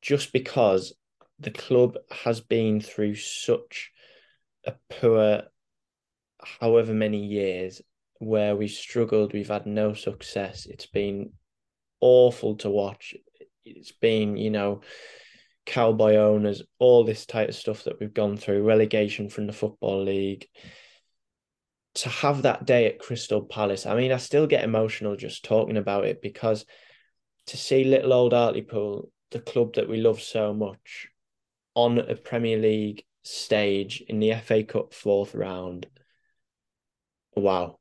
just 0.03 0.32
because 0.32 0.95
the 1.39 1.51
club 1.51 1.97
has 2.11 2.41
been 2.41 2.80
through 2.80 3.14
such 3.14 3.91
a 4.66 4.74
poor, 4.91 5.43
however 6.61 6.93
many 6.93 7.24
years, 7.24 7.80
where 8.18 8.57
we've 8.57 8.70
struggled, 8.70 9.32
we've 9.32 9.49
had 9.49 9.66
no 9.66 9.95
success. 9.95 10.66
It's 10.66 10.86
been 10.86 11.32
awful 12.01 12.57
to 12.57 12.70
watch. 12.70 13.14
It's 13.64 13.93
been, 13.93 14.36
you 14.36 14.51
know, 14.51 14.80
cowboy 15.64 16.16
owners, 16.16 16.62
all 16.78 17.05
this 17.05 17.26
type 17.26 17.51
of 17.51 17.55
stuff 17.55 17.84
that 17.84 18.01
we've 18.01 18.14
gone 18.14 18.36
through, 18.36 18.62
relegation 18.62 19.28
from 19.28 19.47
the 19.47 19.53
Football 19.53 20.05
League. 20.05 20.47
To 21.95 22.09
have 22.09 22.43
that 22.43 22.64
day 22.64 22.86
at 22.86 22.99
Crystal 22.99 23.43
Palace, 23.43 23.86
I 23.86 23.97
mean, 23.97 24.12
I 24.12 24.18
still 24.18 24.47
get 24.47 24.62
emotional 24.62 25.16
just 25.16 25.45
talking 25.45 25.76
about 25.76 26.05
it 26.05 26.22
because 26.22 26.64
to 27.47 27.57
see 27.57 27.84
little 27.84 28.12
old 28.12 28.32
Hartlepool, 28.32 29.11
the 29.30 29.41
club 29.41 29.74
that 29.74 29.89
we 29.89 30.01
love 30.01 30.20
so 30.20 30.55
much, 30.55 31.09
on 31.74 31.99
a 31.99 32.14
Premier 32.14 32.59
League 32.59 33.05
stage 33.22 34.03
in 34.07 34.20
the 34.20 34.34
FA 34.34 34.62
Cup 34.62 34.93
fourth 34.93 35.34
round, 35.34 35.86
wow. 37.34 37.78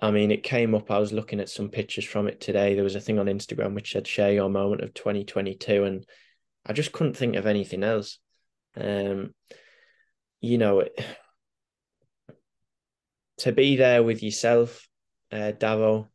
I 0.00 0.10
mean, 0.10 0.32
it 0.32 0.42
came 0.42 0.74
up. 0.74 0.90
I 0.90 0.98
was 0.98 1.12
looking 1.12 1.38
at 1.38 1.48
some 1.48 1.68
pictures 1.68 2.04
from 2.04 2.26
it 2.26 2.40
today. 2.40 2.74
There 2.74 2.82
was 2.82 2.96
a 2.96 3.00
thing 3.00 3.20
on 3.20 3.26
Instagram 3.26 3.74
which 3.74 3.92
said 3.92 4.06
share 4.06 4.32
your 4.32 4.50
moment 4.50 4.82
of 4.82 4.94
2022. 4.94 5.84
And 5.84 6.04
I 6.66 6.72
just 6.72 6.90
couldn't 6.90 7.16
think 7.16 7.36
of 7.36 7.46
anything 7.46 7.84
else. 7.84 8.18
Um, 8.76 9.32
you 10.40 10.58
know, 10.58 10.80
it, 10.80 11.04
to 13.42 13.50
be 13.50 13.74
there 13.74 14.04
with 14.04 14.22
yourself, 14.22 14.88
uh, 15.32 15.50
Davo, 15.58 16.06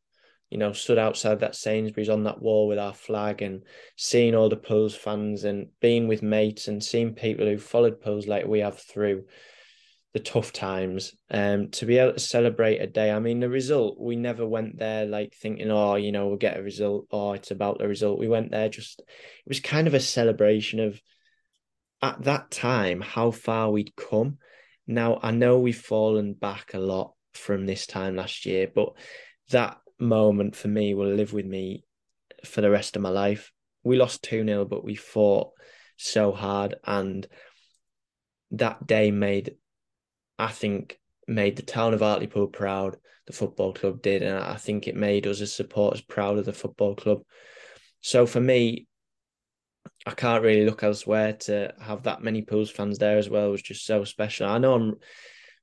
you 0.50 0.58
know, 0.58 0.72
stood 0.72 0.98
outside 0.98 1.42
that 1.42 1.58
Sainsbury's 1.58 2.08
on 2.08 2.24
that 2.24 2.42
wall 2.42 2.70
with 2.70 2.80
our 2.80 2.94
flag 2.94 3.42
and 3.42 3.64
seeing 3.98 4.34
all 4.34 4.48
the 4.48 4.56
Pools 4.56 4.96
fans 4.96 5.44
and 5.44 5.68
being 5.82 6.08
with 6.08 6.24
mates 6.24 6.70
and 6.70 6.82
seeing 6.82 7.16
people 7.16 7.46
who 7.46 7.58
followed 7.58 8.00
Pools 8.00 8.28
like 8.28 8.46
we 8.46 8.60
have 8.60 8.80
through 8.80 9.26
the 10.14 10.20
tough 10.22 10.54
times 10.54 11.14
um 11.30 11.70
to 11.70 11.86
be 11.86 11.98
able 11.98 12.14
to 12.14 12.20
celebrate 12.20 12.78
a 12.78 12.88
day. 12.88 13.12
I 13.12 13.20
mean 13.20 13.42
the 13.42 13.50
result 13.50 14.00
we 14.00 14.16
never 14.16 14.48
went 14.48 14.80
there 14.80 15.06
like 15.06 15.36
thinking 15.36 15.70
oh 15.70 15.96
you 15.96 16.14
know 16.14 16.28
we'll 16.28 16.38
get 16.38 16.58
a 16.58 16.64
result. 16.64 17.08
Oh 17.12 17.34
it's 17.34 17.52
about 17.52 17.78
the 17.78 17.90
result. 17.90 18.18
We 18.18 18.30
went 18.30 18.52
there 18.52 18.70
just 18.70 19.02
it 19.02 19.50
was 19.50 19.60
kind 19.60 19.86
of 19.86 19.94
a 19.94 20.00
celebration 20.00 20.80
of 20.80 21.02
at 22.02 22.24
that 22.24 22.52
time 22.52 23.02
how 23.02 23.32
far 23.32 23.70
we'd 23.70 23.98
come. 23.98 24.38
Now 24.88 25.20
i 25.22 25.32
know 25.32 25.60
we've 25.60 25.78
fallen 25.78 26.34
back 26.34 26.74
a 26.74 26.80
lot 26.80 27.17
from 27.38 27.66
this 27.66 27.88
time 27.88 28.16
last 28.16 28.46
year 28.46 28.68
but 28.74 28.90
that 29.50 29.78
moment 30.00 30.56
for 30.56 30.68
me 30.68 30.94
will 30.94 31.14
live 31.14 31.34
with 31.34 31.46
me 31.46 31.84
for 32.44 32.62
the 32.62 32.70
rest 32.70 32.96
of 32.96 33.02
my 33.02 33.10
life 33.10 33.52
we 33.88 33.98
lost 33.98 34.24
2 34.24 34.46
0, 34.46 34.66
but 34.66 34.84
we 34.84 34.96
fought 34.96 35.52
so 35.96 36.32
hard. 36.32 36.76
And 36.84 37.26
that 38.52 38.86
day 38.86 39.12
made, 39.12 39.56
I 40.38 40.50
think, 40.50 41.00
made 41.28 41.56
the 41.56 41.64
town 41.64 41.94
of 41.94 42.02
Hartlepool 42.02 42.48
proud. 42.48 42.98
The 43.26 43.34
football 43.34 43.74
club 43.74 44.02
did. 44.02 44.24
And 44.24 44.38
I 44.38 44.56
think 44.56 44.88
it 44.88 44.96
made 44.96 45.28
us 45.28 45.42
as 45.42 45.54
supporters 45.54 46.02
proud 46.02 46.38
of 46.38 46.46
the 46.46 46.54
football 46.54 46.96
club. 46.96 47.22
So 48.02 48.26
for 48.26 48.40
me, 48.40 48.88
I 50.06 50.12
can't 50.12 50.44
really 50.44 50.66
look 50.66 50.84
elsewhere 50.84 51.34
to 51.34 51.74
have 51.82 52.04
that 52.04 52.22
many 52.22 52.42
Pools 52.42 52.70
fans 52.70 52.98
there 53.00 53.18
as 53.18 53.30
well. 53.30 53.48
It 53.48 53.52
was 53.52 53.62
just 53.62 53.86
so 53.86 54.04
special. 54.04 54.48
I 54.48 54.60
know 54.60 54.74
I'm 54.74 54.96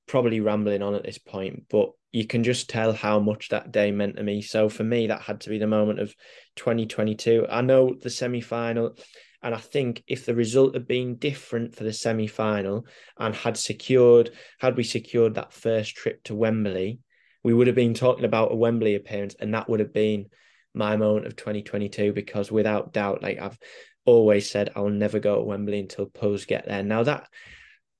probably 0.06 0.40
rambling 0.40 0.82
on 0.82 0.94
at 0.94 1.04
this 1.04 1.18
point, 1.18 1.64
but 1.70 1.90
you 2.12 2.26
can 2.26 2.44
just 2.44 2.70
tell 2.70 2.92
how 2.92 3.18
much 3.18 3.48
that 3.48 3.72
day 3.72 3.90
meant 3.90 4.16
to 4.16 4.22
me. 4.22 4.40
So 4.40 4.68
for 4.68 4.84
me, 4.84 5.08
that 5.08 5.22
had 5.22 5.40
to 5.42 5.50
be 5.50 5.58
the 5.58 5.66
moment 5.66 5.98
of 5.98 6.14
2022. 6.56 7.46
I 7.50 7.60
know 7.60 7.94
the 8.00 8.10
semi 8.10 8.40
final, 8.40 8.96
and 9.42 9.54
I 9.54 9.58
think 9.58 10.02
if 10.06 10.24
the 10.24 10.34
result 10.34 10.74
had 10.74 10.86
been 10.86 11.16
different 11.16 11.74
for 11.74 11.84
the 11.84 11.92
semi 11.92 12.26
final 12.26 12.86
and 13.18 13.34
had 13.34 13.56
secured, 13.56 14.30
had 14.58 14.76
we 14.76 14.84
secured 14.84 15.34
that 15.34 15.52
first 15.52 15.96
trip 15.96 16.22
to 16.24 16.34
Wembley, 16.34 17.00
we 17.42 17.52
would 17.52 17.66
have 17.66 17.76
been 17.76 17.94
talking 17.94 18.24
about 18.24 18.52
a 18.52 18.56
Wembley 18.56 18.94
appearance, 18.94 19.34
and 19.40 19.52
that 19.54 19.68
would 19.68 19.80
have 19.80 19.92
been 19.92 20.26
my 20.72 20.96
moment 20.96 21.26
of 21.26 21.36
2022 21.36 22.12
because 22.12 22.50
without 22.50 22.92
doubt, 22.92 23.22
like 23.22 23.38
I've 23.40 23.58
always 24.04 24.50
said, 24.50 24.70
I'll 24.76 24.88
never 24.88 25.18
go 25.18 25.36
to 25.36 25.42
Wembley 25.42 25.80
until 25.80 26.06
Pools 26.06 26.44
get 26.44 26.66
there. 26.66 26.82
Now 26.82 27.02
that 27.04 27.28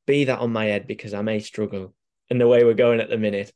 be 0.07 0.25
that 0.25 0.41
on 0.41 0.53
my 0.53 0.67
head 0.67 0.87
because 0.87 1.15
I 1.15 1.23
may 1.23 1.41
struggle. 1.41 1.95
And 2.31 2.41
the 2.41 2.49
way 2.49 2.65
we're 2.65 2.75
going 2.75 3.01
at 3.01 3.11
the 3.11 3.19
minute, 3.19 3.53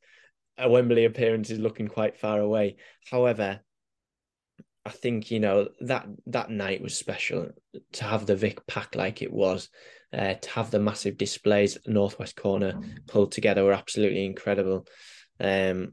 a 0.57 0.68
Wembley 0.68 1.05
appearance 1.05 1.51
is 1.51 1.59
looking 1.59 1.88
quite 1.88 2.18
far 2.18 2.40
away. 2.40 2.76
However, 3.11 3.61
I 4.84 4.90
think 4.90 5.30
you 5.30 5.40
know 5.40 5.68
that 5.80 6.07
that 6.26 6.51
night 6.51 6.80
was 6.80 6.96
special 6.96 7.51
to 7.92 8.05
have 8.05 8.26
the 8.26 8.36
Vic 8.36 8.66
pack 8.66 8.94
like 8.94 9.22
it 9.22 9.32
was, 9.32 9.68
uh, 10.12 10.34
to 10.34 10.51
have 10.51 10.70
the 10.70 10.78
massive 10.78 11.18
displays 11.18 11.76
at 11.76 11.84
the 11.84 11.92
northwest 11.92 12.36
corner 12.36 12.80
pulled 13.07 13.32
together 13.32 13.64
were 13.64 13.72
absolutely 13.72 14.24
incredible. 14.24 14.86
Um, 15.40 15.92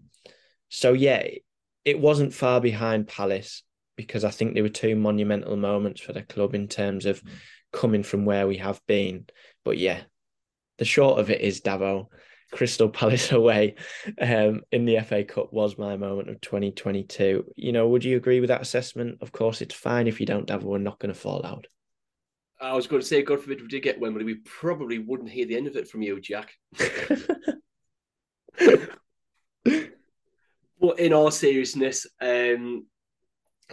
so 0.70 0.94
yeah, 0.94 1.28
it 1.84 2.00
wasn't 2.00 2.34
far 2.34 2.62
behind 2.62 3.08
Palace 3.08 3.64
because 3.96 4.24
I 4.24 4.32
think 4.32 4.54
there 4.54 4.64
were 4.64 4.70
two 4.70 4.96
monumental 4.96 5.56
moments 5.56 6.02
for 6.02 6.14
the 6.14 6.24
club 6.24 6.56
in 6.56 6.68
terms 6.68 7.06
of 7.06 7.22
coming 7.72 8.04
from 8.04 8.26
where 8.26 8.48
we 8.48 8.58
have 8.58 8.82
been. 8.88 9.26
But 9.64 9.78
yeah, 9.78 10.02
the 10.78 10.86
short 10.86 11.20
of 11.20 11.30
it 11.30 11.42
is 11.42 11.62
Davo, 11.62 12.08
Crystal 12.52 12.90
Palace 12.92 13.32
away 13.32 13.76
um, 14.20 14.62
in 14.72 14.86
the 14.86 15.00
FA 15.02 15.24
Cup 15.24 15.52
was 15.54 15.78
my 15.78 15.96
moment 15.98 16.30
of 16.30 16.42
2022. 16.42 17.46
You 17.56 17.72
know, 17.72 17.88
would 17.88 18.04
you 18.04 18.18
agree 18.18 18.40
with 18.40 18.50
that 18.50 18.62
assessment? 18.62 19.18
Of 19.22 19.32
course, 19.32 19.62
it's 19.62 19.76
fine 19.76 20.08
if 20.08 20.20
you 20.20 20.26
don't, 20.26 20.48
Davo. 20.48 20.64
We're 20.64 20.78
not 20.80 21.00
going 21.00 21.14
to 21.14 21.20
fall 21.20 21.46
out. 21.46 21.68
I 22.60 22.74
was 22.74 22.88
going 22.88 23.02
to 23.02 23.08
say, 23.08 23.22
God 23.22 23.42
forbid 23.42 23.62
we 23.62 23.68
did 23.68 23.84
get 23.84 24.00
Wembley, 24.00 24.24
we 24.24 24.36
probably 24.36 25.00
wouldn't 25.00 25.30
hear 25.30 25.46
the 25.46 25.58
end 25.58 25.68
of 25.68 25.76
it 25.76 25.90
from 25.90 26.02
you, 26.02 26.22
Jack. 26.22 26.54
but 30.80 31.00
in 31.00 31.14
all 31.14 31.32
seriousness, 31.32 32.08
um, 32.22 32.86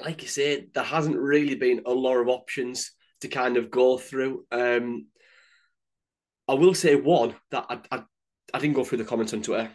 like 0.03 0.23
I 0.23 0.27
said, 0.27 0.69
there 0.75 0.83
hasn't 0.83 1.17
really 1.17 1.55
been 1.55 1.83
a 1.87 1.93
lot 1.93 2.17
of 2.17 2.29
options 2.29 2.93
to 3.21 3.29
kind 3.29 3.57
of 3.57 3.71
go 3.71 3.99
through. 3.99 4.45
Um, 4.51 5.07
I 6.49 6.55
will 6.55 6.75
say 6.75 6.97
one 6.97 7.35
that 7.51 7.67
I, 7.69 7.81
I, 7.91 8.03
I 8.53 8.59
didn't 8.59 8.77
go 8.77 8.85
through 8.85 8.99
the 8.99 9.05
comments 9.05 9.33
on 9.33 9.43
Twitter, 9.43 9.71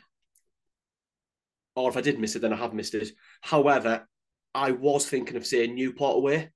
or 1.76 1.90
if 1.90 1.98
I 1.98 2.02
did 2.02 2.20
miss 2.20 2.36
it, 2.36 2.40
then 2.40 2.54
I 2.54 2.58
have 2.58 2.74
missed 2.74 2.96
it. 2.96 3.10
However, 3.42 4.08
I 4.54 4.72
was 4.72 5.08
thinking 5.08 5.38
of 5.38 5.46
saying 5.46 5.76
Newport 5.76 6.18
away. 6.18 6.52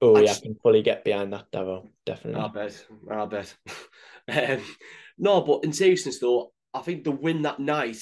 Oh 0.00 0.16
I 0.16 0.20
yeah, 0.20 0.26
just, 0.26 0.42
I 0.42 0.46
can 0.46 0.56
fully 0.62 0.82
get 0.82 1.04
behind 1.04 1.32
that, 1.32 1.50
Davo. 1.50 1.88
Definitely. 2.06 2.40
I 2.40 2.48
bet. 2.48 2.86
I 3.10 3.26
bet. 3.26 3.56
um, 4.28 4.64
no, 5.18 5.40
but 5.40 5.64
in 5.64 5.72
seriousness 5.72 6.20
though, 6.20 6.52
I 6.72 6.80
think 6.80 7.04
the 7.04 7.10
win 7.10 7.42
that 7.42 7.58
night 7.58 7.98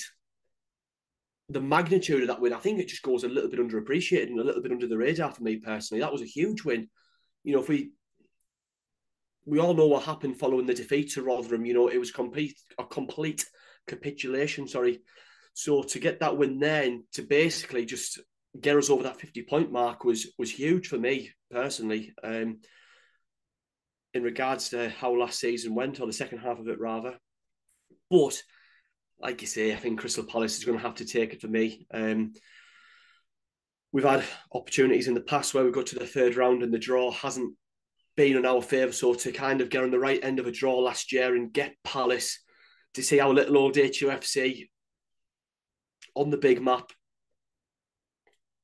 the 1.49 1.61
magnitude 1.61 2.23
of 2.23 2.29
that 2.29 2.41
win, 2.41 2.53
I 2.53 2.59
think 2.59 2.81
it 2.81 2.89
just 2.89 3.03
goes 3.03 3.25
a 3.25 3.29
little 3.29 3.49
bit 3.51 3.61
underappreciated 3.61 4.29
and 4.29 4.41
a 4.41 4.45
little 4.45 4.63
bit 4.63 4.73
under 4.73 4.89
the 4.89 4.99
radar 4.99 5.31
for 5.31 5.43
me 5.43 5.57
personally. 5.57 6.01
That 6.01 6.13
was 6.13 6.23
a 6.23 6.27
huge 6.27 6.65
win. 6.65 6.89
You 7.45 7.55
know, 7.55 7.61
if 7.61 7.69
we 7.69 7.93
we 9.47 9.61
all 9.61 9.75
know 9.75 9.87
what 9.87 10.03
happened 10.03 10.39
following 10.39 10.67
the 10.67 10.75
defeat 10.75 11.13
to 11.13 11.23
Rotherham, 11.23 11.65
you 11.65 11.73
know, 11.73 11.89
it 11.89 11.99
was 11.99 12.11
complete 12.11 12.59
a 12.79 12.85
complete 12.85 13.47
capitulation, 13.87 14.69
sorry. 14.69 15.01
So 15.55 15.83
to 15.85 15.99
get 15.99 16.21
that 16.21 16.37
win 16.37 16.59
there 16.59 16.83
and 16.83 17.05
to 17.13 17.23
basically 17.23 17.87
just 17.87 18.21
get 18.61 18.77
us 18.77 18.91
over 18.91 19.05
that 19.05 19.21
50 19.21 19.43
point 19.45 19.73
mark 19.73 20.05
was 20.05 20.33
was 20.39 20.51
huge 20.51 20.89
for 20.89 20.99
me 20.99 21.31
personally. 21.51 22.13
Um 22.23 22.59
in 24.17 24.23
regards 24.23 24.71
to 24.71 24.89
how 24.89 25.15
last 25.15 25.39
season 25.39 25.75
went, 25.75 26.01
or 26.01 26.07
the 26.07 26.13
second 26.13 26.39
half 26.39 26.59
of 26.59 26.69
it 26.69 26.81
rather. 26.81 27.19
But 28.11 28.43
like 29.21 29.41
you 29.43 29.47
say, 29.47 29.73
I 29.73 29.77
think 29.77 30.01
Crystal 30.01 30.25
Palace 30.25 30.59
is 30.59 30.65
going 30.65 30.79
to 30.79 30.85
have 30.85 30.97
to 30.97 31.05
take 31.05 31.35
it 31.35 31.41
for 31.41 31.49
me. 31.49 31.87
Um, 31.93 32.33
we've 33.93 34.05
had 34.05 34.25
opportunities 34.53 35.09
in 35.09 35.15
the 35.15 35.21
past 35.21 35.55
where 35.55 35.65
we 35.65 35.71
got 35.71 35.87
to 35.87 35.99
the 35.99 36.07
third 36.07 36.37
round 36.37 36.63
and 36.63 36.73
the 36.73 36.79
draw 36.79 37.11
hasn't 37.13 37.55
been 38.17 38.37
in 38.37 38.47
our 38.47 38.63
favour. 38.63 38.93
So 38.93 39.15
to 39.15 39.33
kind 39.33 39.61
of 39.61 39.71
get 39.71 39.83
on 39.83 39.91
the 39.91 39.99
right 39.99 40.23
end 40.23 40.39
of 40.39 40.47
a 40.47 40.53
draw 40.53 40.79
last 40.79 41.13
year 41.13 41.35
and 41.35 41.53
get 41.53 41.77
Palace 41.85 42.41
to 42.95 43.03
see 43.03 43.21
our 43.21 43.33
little 43.33 43.59
old 43.59 43.75
HUFC 43.75 44.69
on 46.15 46.31
the 46.31 46.39
big 46.39 46.63
map, 46.63 46.91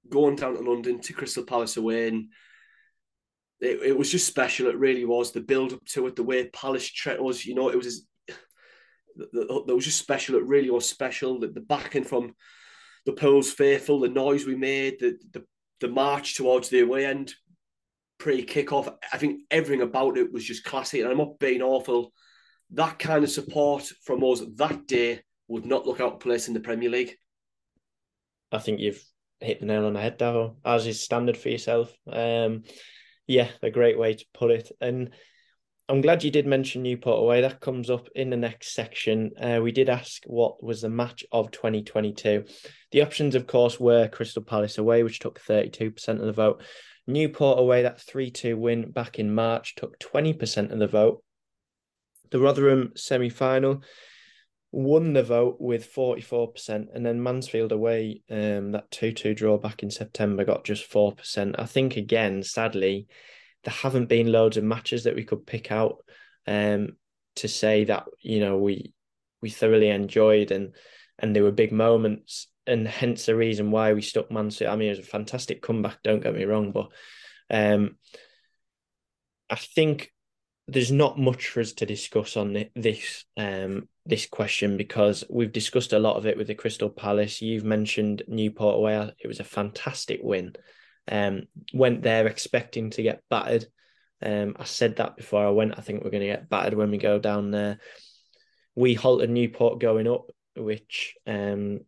going 0.08 0.36
down 0.36 0.54
to 0.54 0.62
London 0.62 1.00
to 1.00 1.12
Crystal 1.12 1.44
Palace 1.44 1.76
away 1.76 2.08
and 2.08 2.28
it, 3.60 3.80
it 3.82 3.98
was 3.98 4.10
just 4.10 4.26
special. 4.26 4.66
It 4.66 4.78
really 4.78 5.04
was. 5.04 5.32
The 5.32 5.40
build 5.40 5.72
up 5.72 5.84
to 5.90 6.06
it, 6.06 6.16
the 6.16 6.22
way 6.22 6.48
Palace 6.48 6.90
treated 6.90 7.24
us, 7.24 7.44
you 7.44 7.54
know, 7.54 7.68
it 7.68 7.76
was 7.76 8.06
that 9.16 9.74
was 9.74 9.84
just 9.84 9.98
special. 9.98 10.36
It 10.36 10.44
really 10.44 10.70
was 10.70 10.88
special. 10.88 11.38
The, 11.38 11.48
the 11.48 11.60
backing 11.60 12.04
from 12.04 12.34
the 13.06 13.12
Pools 13.12 13.52
faithful, 13.52 14.00
the 14.00 14.08
noise 14.08 14.46
we 14.46 14.56
made, 14.56 14.98
the, 14.98 15.18
the 15.32 15.44
the 15.82 15.88
march 15.88 16.36
towards 16.36 16.68
the 16.68 16.80
away 16.80 17.04
end 17.04 17.34
pre 18.22 18.46
kickoff. 18.46 18.94
I 19.12 19.18
think 19.18 19.40
everything 19.50 19.82
about 19.82 20.16
it 20.16 20.32
was 20.32 20.44
just 20.44 20.62
classy. 20.62 21.00
And 21.00 21.10
I'm 21.10 21.18
not 21.18 21.40
being 21.40 21.60
awful. 21.60 22.12
That 22.70 23.00
kind 23.00 23.24
of 23.24 23.30
support 23.30 23.82
from 24.04 24.22
us 24.22 24.42
that 24.58 24.86
day 24.86 25.22
would 25.48 25.66
not 25.66 25.86
look 25.86 26.00
out 26.00 26.14
of 26.14 26.20
place 26.20 26.46
in 26.46 26.54
the 26.54 26.60
Premier 26.60 26.88
League. 26.88 27.16
I 28.52 28.58
think 28.58 28.78
you've 28.78 29.02
hit 29.40 29.58
the 29.58 29.66
nail 29.66 29.86
on 29.86 29.94
the 29.94 30.00
head, 30.00 30.20
Davo, 30.20 30.54
as 30.64 30.86
is 30.86 31.02
standard 31.02 31.36
for 31.36 31.48
yourself. 31.48 31.92
Um, 32.06 32.62
yeah, 33.26 33.48
a 33.60 33.70
great 33.70 33.98
way 33.98 34.14
to 34.14 34.24
put 34.32 34.52
it. 34.52 34.70
And 34.80 35.10
I'm 35.88 36.00
glad 36.00 36.22
you 36.22 36.30
did 36.30 36.46
mention 36.46 36.84
Newport 36.84 37.18
away. 37.18 37.40
That 37.40 37.58
comes 37.58 37.90
up 37.90 38.08
in 38.14 38.30
the 38.30 38.36
next 38.36 38.72
section. 38.72 39.32
Uh, 39.36 39.58
we 39.60 39.72
did 39.72 39.88
ask 39.88 40.22
what 40.26 40.62
was 40.62 40.80
the 40.80 40.88
match 40.88 41.24
of 41.32 41.50
2022. 41.50 42.44
The 42.92 43.02
options, 43.02 43.34
of 43.34 43.48
course, 43.48 43.80
were 43.80 44.06
Crystal 44.06 44.44
Palace 44.44 44.78
away, 44.78 45.02
which 45.02 45.18
took 45.18 45.40
32% 45.40 46.08
of 46.08 46.20
the 46.20 46.32
vote. 46.32 46.62
Newport 47.06 47.58
away, 47.58 47.82
that 47.82 48.00
3 48.00 48.30
2 48.30 48.56
win 48.56 48.90
back 48.90 49.18
in 49.18 49.34
March, 49.34 49.74
took 49.74 49.98
20% 49.98 50.70
of 50.70 50.78
the 50.78 50.86
vote. 50.86 51.22
The 52.30 52.38
Rotherham 52.38 52.92
semi 52.96 53.28
final 53.28 53.82
won 54.70 55.12
the 55.12 55.22
vote 55.22 55.56
with 55.60 55.92
44%. 55.92 56.86
And 56.94 57.04
then 57.04 57.22
Mansfield 57.22 57.72
away, 57.72 58.22
um, 58.30 58.72
that 58.72 58.90
2 58.90 59.12
2 59.12 59.34
draw 59.34 59.58
back 59.58 59.82
in 59.82 59.90
September, 59.90 60.44
got 60.44 60.64
just 60.64 60.90
4%. 60.90 61.56
I 61.58 61.66
think, 61.66 61.96
again, 61.96 62.42
sadly, 62.42 63.06
there 63.64 63.74
haven't 63.74 64.08
been 64.08 64.32
loads 64.32 64.56
of 64.56 64.64
matches 64.64 65.04
that 65.04 65.14
we 65.14 65.24
could 65.24 65.46
pick 65.46 65.70
out 65.70 66.04
um, 66.46 66.96
to 67.36 67.48
say 67.48 67.84
that 67.84 68.04
you 68.20 68.40
know 68.40 68.58
we 68.58 68.92
we 69.40 69.50
thoroughly 69.50 69.88
enjoyed 69.88 70.50
and 70.50 70.74
and 71.18 71.34
there 71.34 71.42
were 71.42 71.52
big 71.52 71.72
moments 71.72 72.48
and 72.66 72.86
hence 72.86 73.26
the 73.26 73.36
reason 73.36 73.70
why 73.70 73.92
we 73.92 74.02
stuck 74.02 74.30
Mansfield. 74.30 74.72
I 74.72 74.76
mean, 74.76 74.88
it 74.88 74.98
was 74.98 75.06
a 75.06 75.10
fantastic 75.10 75.62
comeback. 75.62 76.02
Don't 76.02 76.22
get 76.22 76.34
me 76.34 76.44
wrong, 76.44 76.72
but 76.72 76.88
um, 77.50 77.96
I 79.50 79.56
think 79.56 80.12
there's 80.68 80.92
not 80.92 81.18
much 81.18 81.48
for 81.48 81.60
us 81.60 81.72
to 81.72 81.86
discuss 81.86 82.36
on 82.36 82.66
this 82.74 83.24
um, 83.36 83.88
this 84.06 84.26
question 84.26 84.76
because 84.76 85.24
we've 85.28 85.52
discussed 85.52 85.92
a 85.92 85.98
lot 85.98 86.16
of 86.16 86.26
it 86.26 86.36
with 86.36 86.46
the 86.46 86.54
Crystal 86.54 86.88
Palace. 86.88 87.42
You've 87.42 87.64
mentioned 87.64 88.22
Newport 88.28 88.76
away; 88.76 89.12
it 89.18 89.26
was 89.26 89.40
a 89.40 89.44
fantastic 89.44 90.20
win. 90.22 90.54
Um, 91.10 91.42
went 91.74 92.02
there 92.02 92.26
expecting 92.26 92.90
to 92.90 93.02
get 93.02 93.22
battered. 93.28 93.66
Um, 94.24 94.54
I 94.58 94.64
said 94.64 94.96
that 94.96 95.16
before 95.16 95.44
I 95.44 95.50
went. 95.50 95.76
I 95.76 95.82
think 95.82 96.04
we're 96.04 96.10
going 96.10 96.22
to 96.22 96.28
get 96.28 96.48
battered 96.48 96.74
when 96.74 96.92
we 96.92 96.98
go 96.98 97.18
down 97.18 97.50
there. 97.50 97.78
We 98.76 98.94
halted 98.94 99.30
Newport 99.30 99.80
going 99.80 100.06
up, 100.06 100.30
which 100.56 101.14
um, 101.26 101.80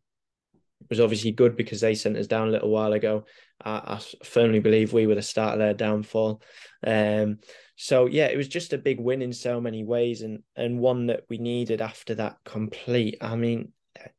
was 0.91 1.01
obviously 1.01 1.33
good 1.33 1.57
because 1.57 1.81
they 1.81 1.95
sent 1.95 2.17
us 2.17 2.27
down 2.27 2.49
a 2.49 2.51
little 2.51 2.71
while 2.71 2.93
ago. 2.93 3.25
I, 3.65 3.71
I 3.71 4.25
firmly 4.25 4.61
believe 4.61 4.93
we 4.93 5.07
were 5.07 5.15
the 5.15 5.23
start 5.23 5.55
of 5.55 5.59
their 5.59 5.75
downfall. 5.75 6.43
Um, 6.87 7.39
so 7.77 8.07
yeah, 8.07 8.27
it 8.27 8.37
was 8.37 8.49
just 8.49 8.73
a 8.73 8.79
big 8.79 9.01
win 9.01 9.23
in 9.23 9.33
so 9.33 9.61
many 9.61 9.85
ways, 9.85 10.23
and 10.23 10.43
and 10.57 10.79
one 10.79 11.07
that 11.07 11.25
we 11.29 11.39
needed 11.39 11.81
after 11.81 12.15
that 12.17 12.37
complete. 12.45 13.19
I 13.21 13.37
mean, 13.37 13.73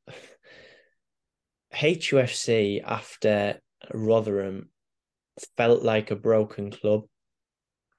HUFC 1.74 2.84
after 2.84 3.60
Rotherham 3.94 4.70
felt 5.58 5.84
like 5.84 6.12
a 6.12 6.16
broken 6.16 6.72
club. 6.72 7.04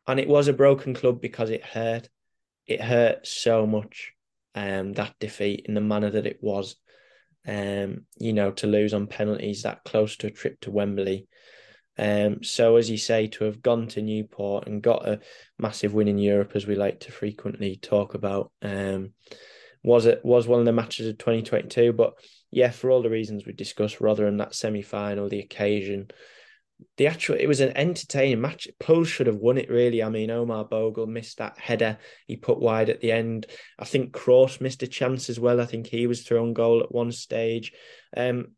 And 0.07 0.21
it 0.21 0.29
was 0.29 0.49
a 0.49 0.53
broken 0.53 0.95
club 0.95 1.21
because 1.21 1.51
it 1.51 1.65
hurt. 1.65 2.09
It 2.67 2.81
hurt 2.81 3.27
so 3.27 3.67
much, 3.67 4.13
um, 4.55 4.93
that 4.95 5.15
defeat 5.21 5.67
in 5.67 5.75
the 5.75 5.81
manner 5.81 6.11
that 6.11 6.27
it 6.27 6.39
was. 6.41 6.77
Um, 7.47 8.07
you 8.19 8.33
know, 8.33 8.51
to 8.53 8.67
lose 8.67 8.93
on 8.93 9.07
penalties 9.07 9.63
that 9.63 9.85
close 9.85 10.17
to 10.17 10.27
a 10.27 10.31
trip 10.31 10.61
to 10.63 10.71
Wembley. 10.71 11.29
Um, 11.99 12.43
so 12.43 12.77
as 12.77 12.91
you 12.91 12.99
say, 12.99 13.27
to 13.29 13.45
have 13.45 13.63
gone 13.63 13.87
to 13.89 14.03
Newport 14.03 14.67
and 14.67 14.83
got 14.83 15.09
a 15.09 15.21
massive 15.59 15.95
win 15.95 16.09
in 16.09 16.19
Europe, 16.19 16.53
as 16.55 16.67
we 16.67 16.75
like 16.75 17.01
to 17.01 17.13
frequently 17.13 17.77
talk 17.77 18.15
about, 18.15 18.53
um, 18.63 19.13
was 19.83 20.07
it 20.07 20.25
was 20.25 20.47
one 20.47 20.61
of 20.61 20.67
the 20.67 20.73
matches 20.73 21.07
of 21.07 21.19
2022. 21.19 21.93
But 21.93 22.15
yeah, 22.51 22.71
for 22.71 22.91
all 22.91 23.03
the 23.03 23.11
reasons 23.11 23.47
we 23.47 23.53
discussed, 23.53 24.01
rather 24.01 24.25
than 24.25 24.39
that 24.39 24.55
semi 24.55 24.83
final, 24.83 25.29
the 25.29 25.41
occasion, 25.41 26.09
the 26.97 27.07
actual 27.07 27.37
it 27.37 27.47
was 27.47 27.61
an 27.61 27.77
entertaining 27.77 28.41
match. 28.41 28.69
Poole 28.79 29.05
should 29.05 29.27
have 29.27 29.37
won 29.37 29.59
it 29.59 29.71
really. 29.71 30.03
I 30.03 30.09
mean, 30.09 30.31
Omar 30.31 30.65
Bogle 30.65 31.07
missed 31.07 31.39
that 31.39 31.59
header 31.59 31.99
he 32.27 32.37
put 32.37 32.59
wide 32.59 32.91
at 32.91 33.01
the 33.01 33.13
end. 33.13 33.47
I 33.79 33.85
think 33.85 34.13
Cross 34.13 34.61
missed 34.61 34.83
a 34.83 34.87
chance 34.87 35.31
as 35.31 35.41
well. 35.41 35.61
I 35.61 35.67
think 35.67 35.87
he 35.87 36.07
was 36.07 36.23
thrown 36.23 36.53
goal 36.53 36.83
at 36.83 36.93
one 36.93 37.13
stage. 37.13 37.73
Um, 38.17 38.49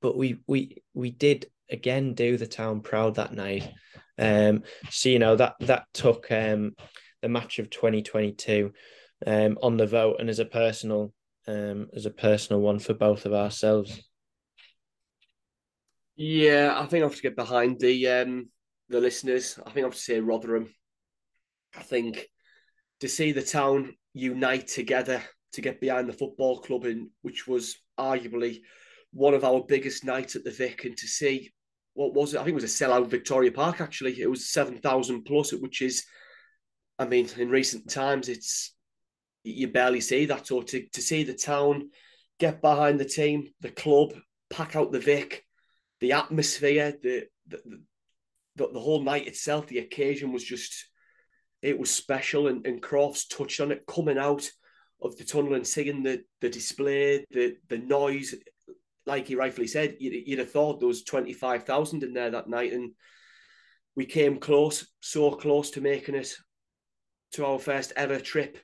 but 0.00 0.16
we 0.16 0.38
we 0.46 0.82
we 0.94 1.10
did 1.10 1.46
again 1.70 2.14
do 2.14 2.36
the 2.36 2.46
town 2.46 2.80
proud 2.80 3.16
that 3.16 3.32
night. 3.32 3.70
Um, 4.18 4.64
so 4.90 5.08
you 5.08 5.18
know 5.18 5.36
that 5.36 5.54
that 5.60 5.84
took 5.94 6.30
um 6.30 6.72
the 7.22 7.28
match 7.28 7.58
of 7.58 7.70
2022 7.70 8.72
um 9.26 9.58
on 9.62 9.76
the 9.76 9.86
vote 9.86 10.16
and 10.20 10.30
as 10.30 10.38
a 10.38 10.44
personal 10.44 11.12
um 11.48 11.88
as 11.96 12.06
a 12.06 12.10
personal 12.10 12.60
one 12.60 12.78
for 12.78 12.94
both 12.94 13.26
of 13.26 13.32
ourselves. 13.32 14.07
Yeah, 16.18 16.74
I 16.76 16.86
think 16.86 17.04
I 17.04 17.06
have 17.06 17.14
to 17.14 17.22
get 17.22 17.36
behind 17.36 17.78
the 17.78 18.08
um 18.08 18.48
the 18.88 19.00
listeners. 19.00 19.56
I 19.64 19.70
think 19.70 19.84
I 19.84 19.86
have 19.86 19.94
to 19.94 20.00
say 20.00 20.18
Rotherham. 20.20 20.74
I 21.76 21.82
think 21.82 22.26
to 23.00 23.08
see 23.08 23.30
the 23.30 23.42
town 23.42 23.94
unite 24.14 24.66
together 24.66 25.22
to 25.52 25.60
get 25.60 25.80
behind 25.80 26.08
the 26.08 26.12
football 26.12 26.58
club, 26.58 26.86
in 26.86 27.10
which 27.22 27.46
was 27.46 27.76
arguably 27.98 28.62
one 29.12 29.32
of 29.32 29.44
our 29.44 29.62
biggest 29.62 30.04
nights 30.04 30.34
at 30.34 30.42
the 30.42 30.50
Vic, 30.50 30.84
and 30.84 30.96
to 30.96 31.06
see 31.06 31.52
what 31.94 32.14
was 32.14 32.34
it? 32.34 32.38
I 32.38 32.40
think 32.40 32.52
it 32.54 32.62
was 32.62 32.64
a 32.64 32.84
sellout 32.84 33.06
Victoria 33.06 33.52
Park. 33.52 33.80
Actually, 33.80 34.20
it 34.20 34.28
was 34.28 34.50
seven 34.50 34.78
thousand 34.78 35.22
plus, 35.22 35.52
which 35.52 35.82
is, 35.82 36.04
I 36.98 37.04
mean, 37.04 37.28
in 37.36 37.48
recent 37.48 37.88
times, 37.90 38.28
it's 38.28 38.74
you 39.44 39.68
barely 39.68 40.00
see 40.00 40.26
that. 40.26 40.48
So 40.48 40.62
to 40.62 40.84
to 40.94 41.00
see 41.00 41.22
the 41.22 41.34
town 41.34 41.90
get 42.40 42.60
behind 42.60 42.98
the 42.98 43.04
team, 43.04 43.50
the 43.60 43.70
club, 43.70 44.14
pack 44.50 44.74
out 44.74 44.90
the 44.90 44.98
Vic 44.98 45.44
the 46.00 46.12
atmosphere, 46.12 46.94
the 47.02 47.26
the, 47.46 47.60
the 48.56 48.68
the 48.72 48.80
whole 48.80 49.02
night 49.02 49.26
itself, 49.26 49.66
the 49.66 49.78
occasion 49.78 50.32
was 50.32 50.44
just 50.44 50.86
it 51.62 51.78
was 51.78 51.90
special. 51.90 52.48
And, 52.48 52.66
and 52.66 52.82
Crofts 52.82 53.26
touched 53.26 53.60
on 53.60 53.72
it 53.72 53.86
coming 53.86 54.18
out 54.18 54.48
of 55.00 55.16
the 55.16 55.24
tunnel 55.24 55.54
and 55.54 55.66
seeing 55.66 56.02
the 56.02 56.22
the 56.40 56.48
display, 56.48 57.24
the 57.30 57.56
the 57.68 57.78
noise. 57.78 58.34
Like 59.06 59.28
he 59.28 59.36
rightfully 59.36 59.68
said, 59.68 59.96
you'd, 60.00 60.28
you'd 60.28 60.38
have 60.38 60.50
thought 60.50 60.80
there 60.80 60.88
was 60.88 61.02
twenty 61.02 61.32
five 61.32 61.64
thousand 61.64 62.02
in 62.02 62.12
there 62.12 62.30
that 62.30 62.48
night, 62.48 62.72
and 62.72 62.92
we 63.96 64.04
came 64.04 64.38
close, 64.38 64.86
so 65.00 65.30
close 65.30 65.70
to 65.70 65.80
making 65.80 66.14
it 66.14 66.34
to 67.32 67.46
our 67.46 67.58
first 67.58 67.92
ever 67.96 68.20
trip 68.20 68.58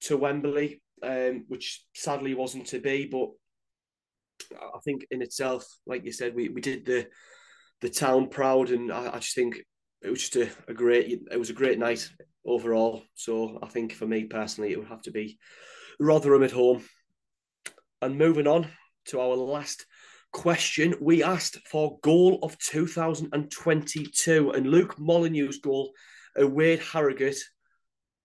to 0.00 0.16
Wembley, 0.16 0.82
um, 1.02 1.44
which 1.48 1.84
sadly 1.94 2.34
wasn't 2.34 2.66
to 2.68 2.80
be. 2.80 3.06
But 3.06 3.28
I 4.52 4.78
think 4.84 5.06
in 5.10 5.22
itself, 5.22 5.66
like 5.86 6.04
you 6.04 6.12
said, 6.12 6.34
we, 6.34 6.48
we 6.48 6.60
did 6.60 6.84
the 6.84 7.08
the 7.80 7.88
town 7.88 8.28
proud, 8.28 8.70
and 8.70 8.92
I, 8.92 9.14
I 9.14 9.18
just 9.18 9.34
think 9.34 9.60
it 10.02 10.10
was 10.10 10.20
just 10.20 10.36
a, 10.36 10.48
a, 10.68 10.74
great 10.74 11.20
it 11.30 11.38
was 11.38 11.50
a 11.50 11.54
great 11.54 11.78
night 11.78 12.08
overall. 12.46 13.02
So 13.14 13.58
I 13.62 13.66
think 13.66 13.92
for 13.92 14.06
me 14.06 14.24
personally, 14.24 14.72
it 14.72 14.78
would 14.78 14.88
have 14.88 15.02
to 15.02 15.10
be 15.10 15.38
Rotherham 15.98 16.42
at 16.42 16.52
home. 16.52 16.84
And 18.00 18.18
moving 18.18 18.46
on 18.46 18.66
to 19.06 19.20
our 19.20 19.36
last 19.36 19.86
question, 20.32 20.94
we 21.00 21.22
asked 21.22 21.58
for 21.70 21.98
goal 22.02 22.40
of 22.42 22.58
2022, 22.58 24.50
and 24.50 24.66
Luke 24.66 24.96
Molyneux's 24.98 25.58
goal 25.58 25.92
uh, 26.38 26.44
away 26.44 26.74
at 26.74 26.80
Harrogate, 26.80 27.42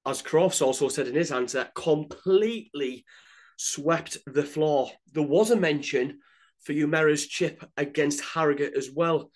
as 0.05 0.22
Crofts 0.22 0.61
also 0.61 0.88
said 0.88 1.07
in 1.07 1.15
his 1.15 1.32
answer, 1.32 1.68
completely 1.76 3.05
swept 3.58 4.18
the 4.26 4.43
floor. 4.43 4.89
There 5.12 5.24
was 5.24 5.51
a 5.51 5.55
mention 5.55 6.20
for 6.64 6.74
Umerah's 6.74 7.28
chip 7.28 7.64
against 7.76 8.22
Harrogate 8.22 8.76
as 8.76 8.89
well. 8.91 9.32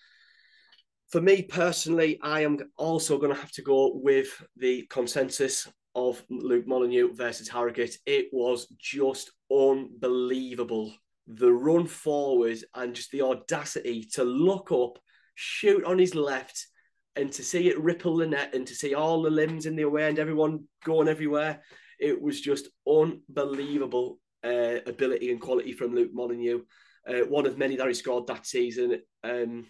For 1.10 1.20
me 1.20 1.42
personally, 1.42 2.18
I 2.22 2.40
am 2.40 2.58
also 2.78 3.18
going 3.18 3.34
to 3.34 3.40
have 3.40 3.52
to 3.52 3.62
go 3.62 3.92
with 3.94 4.28
the 4.56 4.86
consensus 4.88 5.68
of 5.94 6.22
Luke 6.30 6.66
Molyneux 6.66 7.12
versus 7.12 7.48
Harrogate. 7.48 7.98
It 8.06 8.28
was 8.32 8.66
just 8.78 9.30
unbelievable. 9.50 10.94
The 11.26 11.52
run 11.52 11.86
forward 11.86 12.58
and 12.74 12.94
just 12.94 13.10
the 13.10 13.22
audacity 13.22 14.08
to 14.14 14.24
look 14.24 14.72
up, 14.72 14.98
shoot 15.34 15.84
on 15.84 15.98
his 15.98 16.14
left, 16.14 16.66
and 17.14 17.30
to 17.32 17.42
see 17.42 17.68
it 17.68 17.78
ripple 17.78 18.16
the 18.16 18.26
net 18.26 18.54
and 18.54 18.66
to 18.66 18.74
see 18.74 18.94
all 18.94 19.20
the 19.20 19.30
limbs 19.30 19.66
in 19.66 19.76
the 19.76 19.82
away 19.82 20.08
and 20.08 20.18
everyone 20.18 20.64
going 20.84 21.08
everywhere 21.08 21.62
it 22.02 22.20
was 22.20 22.40
just 22.40 22.68
unbelievable 22.86 24.18
uh, 24.44 24.78
ability 24.86 25.30
and 25.30 25.40
quality 25.40 25.72
from 25.72 25.94
Luke 25.94 26.10
Molyneux. 26.12 26.62
Uh, 27.08 27.24
one 27.28 27.46
of 27.46 27.56
many 27.56 27.76
that 27.76 27.86
he 27.86 27.94
scored 27.94 28.26
that 28.26 28.44
season. 28.44 29.00
Um, 29.22 29.66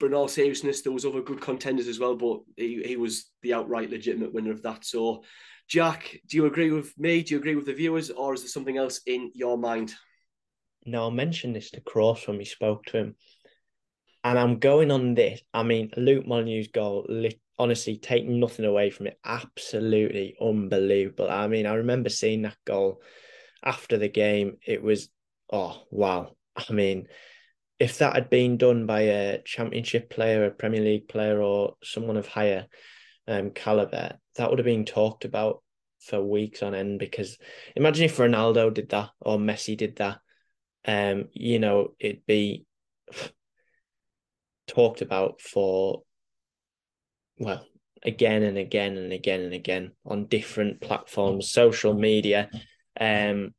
but 0.00 0.06
in 0.06 0.14
all 0.14 0.28
seriousness, 0.28 0.80
there 0.80 0.92
was 0.92 1.04
other 1.04 1.20
good 1.20 1.40
contenders 1.40 1.86
as 1.86 2.00
well, 2.00 2.16
but 2.16 2.40
he, 2.56 2.82
he 2.82 2.96
was 2.96 3.30
the 3.42 3.54
outright 3.54 3.90
legitimate 3.90 4.32
winner 4.32 4.50
of 4.50 4.62
that. 4.62 4.84
So, 4.84 5.22
Jack, 5.68 6.18
do 6.28 6.36
you 6.36 6.46
agree 6.46 6.70
with 6.70 6.98
me? 6.98 7.22
Do 7.22 7.34
you 7.34 7.38
agree 7.38 7.54
with 7.54 7.66
the 7.66 7.74
viewers, 7.74 8.10
or 8.10 8.34
is 8.34 8.40
there 8.40 8.48
something 8.48 8.78
else 8.78 9.00
in 9.06 9.30
your 9.34 9.56
mind? 9.56 9.94
No, 10.84 11.06
I 11.06 11.10
mentioned 11.10 11.54
this 11.54 11.70
to 11.70 11.80
Cross 11.80 12.26
when 12.26 12.38
we 12.38 12.44
spoke 12.44 12.84
to 12.86 12.98
him, 12.98 13.16
and 14.24 14.38
I'm 14.38 14.58
going 14.58 14.90
on 14.90 15.14
this. 15.14 15.40
I 15.54 15.62
mean, 15.62 15.92
Luke 15.96 16.26
Molyneux's 16.26 16.68
goal 16.68 17.06
honestly, 17.62 17.96
take 17.96 18.26
nothing 18.26 18.64
away 18.64 18.90
from 18.90 19.06
it. 19.06 19.18
Absolutely 19.24 20.34
unbelievable. 20.40 21.30
I 21.30 21.46
mean, 21.46 21.64
I 21.64 21.74
remember 21.74 22.08
seeing 22.08 22.42
that 22.42 22.56
goal 22.64 23.00
after 23.64 23.96
the 23.98 24.08
game. 24.08 24.56
It 24.66 24.82
was, 24.82 25.08
oh, 25.52 25.84
wow. 25.92 26.34
I 26.56 26.72
mean, 26.72 27.06
if 27.78 27.98
that 27.98 28.14
had 28.14 28.30
been 28.30 28.56
done 28.56 28.84
by 28.86 29.02
a 29.02 29.42
championship 29.42 30.10
player, 30.10 30.44
a 30.44 30.50
Premier 30.50 30.80
League 30.80 31.08
player, 31.08 31.40
or 31.40 31.76
someone 31.84 32.16
of 32.16 32.26
higher 32.26 32.66
um, 33.28 33.50
caliber, 33.50 34.18
that 34.34 34.50
would 34.50 34.58
have 34.58 34.66
been 34.66 34.84
talked 34.84 35.24
about 35.24 35.62
for 36.00 36.20
weeks 36.20 36.64
on 36.64 36.74
end. 36.74 36.98
Because 36.98 37.38
imagine 37.76 38.06
if 38.06 38.16
Ronaldo 38.16 38.74
did 38.74 38.88
that 38.88 39.10
or 39.20 39.38
Messi 39.38 39.76
did 39.76 39.96
that, 39.96 40.18
um, 40.84 41.28
you 41.32 41.60
know, 41.60 41.94
it'd 42.00 42.26
be 42.26 42.66
talked 44.66 45.00
about 45.00 45.40
for 45.40 46.02
well, 47.38 47.66
again 48.04 48.42
and 48.42 48.58
again 48.58 48.96
and 48.96 49.12
again 49.12 49.40
and 49.40 49.54
again 49.54 49.92
on 50.04 50.26
different 50.26 50.80
platforms, 50.80 51.50
social 51.50 51.94
media, 51.94 52.50
um, 53.00 53.54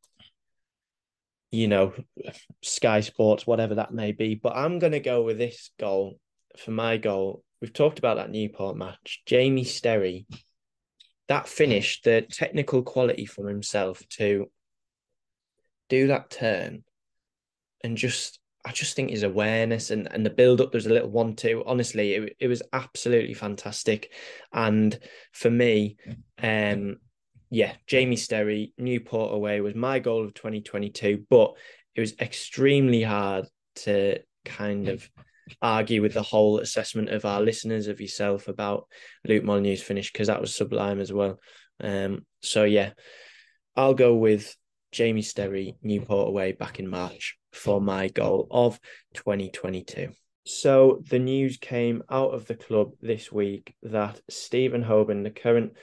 you 1.52 1.68
know, 1.68 1.94
Sky 2.62 3.02
Sports, 3.02 3.46
whatever 3.46 3.76
that 3.76 3.94
may 3.94 4.12
be. 4.12 4.36
But 4.36 4.56
I'm 4.56 4.80
going 4.80 4.94
to 4.94 5.00
go 5.00 5.22
with 5.22 5.38
this 5.38 5.72
goal 5.80 6.20
for 6.58 6.72
my 6.72 6.98
goal. 6.98 7.44
We've 7.62 7.74
talked 7.74 8.00
about 8.00 8.18
that 8.18 8.32
Newport 8.32 8.76
match. 8.76 9.22
Jamie 9.26 9.64
Sterry, 9.64 10.26
that 11.28 11.48
finish, 11.48 12.02
the 12.02 12.24
technical 12.24 12.84
quality 12.84 13.26
from 13.26 13.48
himself 13.48 14.02
to 14.18 14.50
do 15.90 16.08
that 16.08 16.30
turn 16.30 16.84
and 17.84 17.98
just 17.98 18.40
I 18.66 18.72
just 18.72 18.96
think 18.96 19.10
his 19.10 19.24
awareness 19.24 19.92
and, 19.92 20.08
and 20.12 20.26
the 20.26 20.30
build 20.30 20.62
up, 20.62 20.72
there's 20.72 20.86
a 20.86 20.94
little 20.94 21.10
one 21.10 21.36
two. 21.36 21.64
Honestly, 21.66 22.14
it, 22.14 22.36
it 22.40 22.48
was 22.48 22.62
absolutely 22.72 23.34
fantastic. 23.34 24.14
And 24.54 24.98
for 25.34 25.50
me, 25.50 25.98
um, 26.42 26.98
yeah, 27.50 27.74
Jamie 27.88 28.16
Sterry, 28.16 28.72
Newport 28.78 29.34
away 29.34 29.60
was 29.62 29.76
my 29.76 30.00
goal 30.00 30.24
of 30.26 30.34
2022, 30.34 31.26
but 31.30 31.54
it 31.94 32.00
was 32.00 32.18
extremely 32.20 33.04
hard 33.04 33.46
to 33.76 34.20
kind 34.46 34.88
of 34.88 35.10
argue 35.62 36.02
with 36.02 36.14
the 36.14 36.24
whole 36.24 36.60
assessment 36.60 37.10
of 37.10 37.26
our 37.26 37.42
listeners, 37.42 37.88
of 37.88 38.00
yourself 38.00 38.48
about 38.48 38.88
Luke 39.28 39.44
Molyneux's 39.44 39.84
finish, 39.84 40.12
because 40.12 40.28
that 40.28 40.42
was 40.42 40.56
sublime 40.56 41.00
as 41.00 41.12
well. 41.12 41.40
Um, 41.82 42.26
so 42.42 42.64
yeah, 42.64 42.92
I'll 43.76 43.94
go 43.94 44.16
with 44.16 44.56
Jamie 44.94 45.24
Sterry, 45.24 45.76
Newport 45.82 46.30
away 46.30 46.52
back 46.52 46.80
in 46.80 46.88
March 46.88 47.36
for 47.52 47.82
my 47.82 48.08
goal 48.10 48.48
of 48.52 48.80
2022. 49.16 50.10
So 50.46 51.02
the 51.10 51.20
news 51.20 51.58
came 51.58 52.04
out 52.12 52.34
of 52.34 52.46
the 52.46 52.56
club 52.56 52.92
this 53.02 53.32
week 53.32 53.76
that 53.82 54.22
Stephen 54.30 54.84
Hobin, 54.84 55.24
the 55.24 55.32
current 55.32 55.74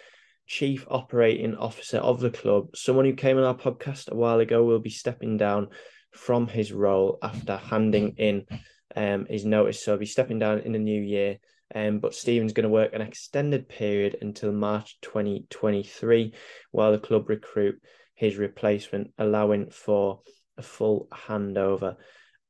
chief 0.46 0.86
operating 0.88 1.56
officer 1.56 1.98
of 1.98 2.20
the 2.20 2.30
club, 2.30 2.76
someone 2.76 3.04
who 3.04 3.14
came 3.14 3.36
on 3.36 3.42
our 3.42 3.54
podcast 3.54 4.10
a 4.10 4.14
while 4.14 4.38
ago, 4.38 4.62
will 4.64 4.78
be 4.78 4.90
stepping 4.90 5.36
down 5.36 5.68
from 6.12 6.46
his 6.46 6.72
role 6.72 7.18
after 7.20 7.56
handing 7.56 8.14
in 8.16 8.46
um, 8.94 9.26
his 9.28 9.44
notice, 9.44 9.84
so 9.84 9.92
he'll 9.92 9.98
be 9.98 10.06
stepping 10.06 10.38
down 10.38 10.60
in 10.60 10.72
the 10.72 10.78
new 10.78 11.02
year. 11.02 11.38
Um, 11.74 11.98
but 11.98 12.14
Stephen's 12.14 12.52
going 12.52 12.64
to 12.64 12.68
work 12.68 12.92
an 12.92 13.00
extended 13.00 13.68
period 13.68 14.18
until 14.20 14.52
March 14.52 14.98
2023 15.02 16.34
while 16.72 16.92
the 16.92 16.98
club 16.98 17.28
recruit 17.28 17.80
his 18.20 18.36
replacement, 18.36 19.10
allowing 19.16 19.70
for 19.70 20.20
a 20.58 20.62
full 20.62 21.08
handover 21.10 21.96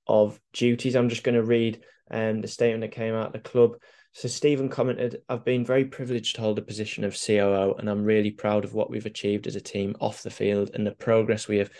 of 0.09 0.41
duties. 0.53 0.97
I'm 0.97 1.09
just 1.09 1.23
going 1.23 1.37
to 1.37 1.45
read 1.45 1.85
um, 2.11 2.41
the 2.41 2.49
statement 2.49 2.81
that 2.81 2.91
came 2.91 3.15
out 3.15 3.29
of 3.29 3.33
the 3.35 3.39
club. 3.39 3.77
So 4.13 4.27
Stephen 4.27 4.69
commented, 4.69 5.19
I've 5.29 5.45
been 5.45 5.65
very 5.65 5.85
privileged 5.85 6.35
to 6.35 6.41
hold 6.41 6.57
the 6.57 6.63
position 6.63 7.05
of 7.05 7.17
COO, 7.17 7.77
and 7.79 7.89
I'm 7.89 8.03
really 8.03 8.33
proud 8.33 8.65
of 8.65 8.75
what 8.75 8.91
we've 8.91 9.07
achieved 9.07 9.47
as 9.47 9.55
a 9.55 9.61
team 9.61 9.95
off 10.01 10.25
the 10.25 10.31
field 10.31 10.73
and 10.75 10.85
the 10.85 10.91
progress 10.91 11.47
we 11.47 11.59
have 11.59 11.71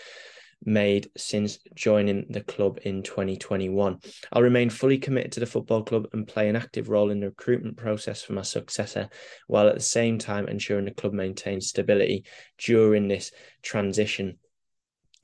made 0.63 1.09
since 1.17 1.59
joining 1.75 2.25
the 2.29 2.41
club 2.41 2.79
in 2.83 3.03
2021. 3.03 3.99
I'll 4.31 4.41
remain 4.41 4.69
fully 4.69 4.97
committed 4.97 5.31
to 5.33 5.39
the 5.39 5.45
football 5.45 5.83
club 5.83 6.07
and 6.13 6.27
play 6.27 6.49
an 6.49 6.55
active 6.55 6.89
role 6.89 7.09
in 7.09 7.19
the 7.19 7.27
recruitment 7.27 7.77
process 7.77 8.21
for 8.21 8.33
my 8.33 8.43
successor, 8.43 9.09
while 9.47 9.67
at 9.67 9.75
the 9.75 9.81
same 9.81 10.17
time 10.17 10.47
ensuring 10.47 10.85
the 10.85 10.91
club 10.91 11.13
maintains 11.13 11.67
stability 11.67 12.25
during 12.57 13.07
this 13.07 13.31
transition. 13.61 14.37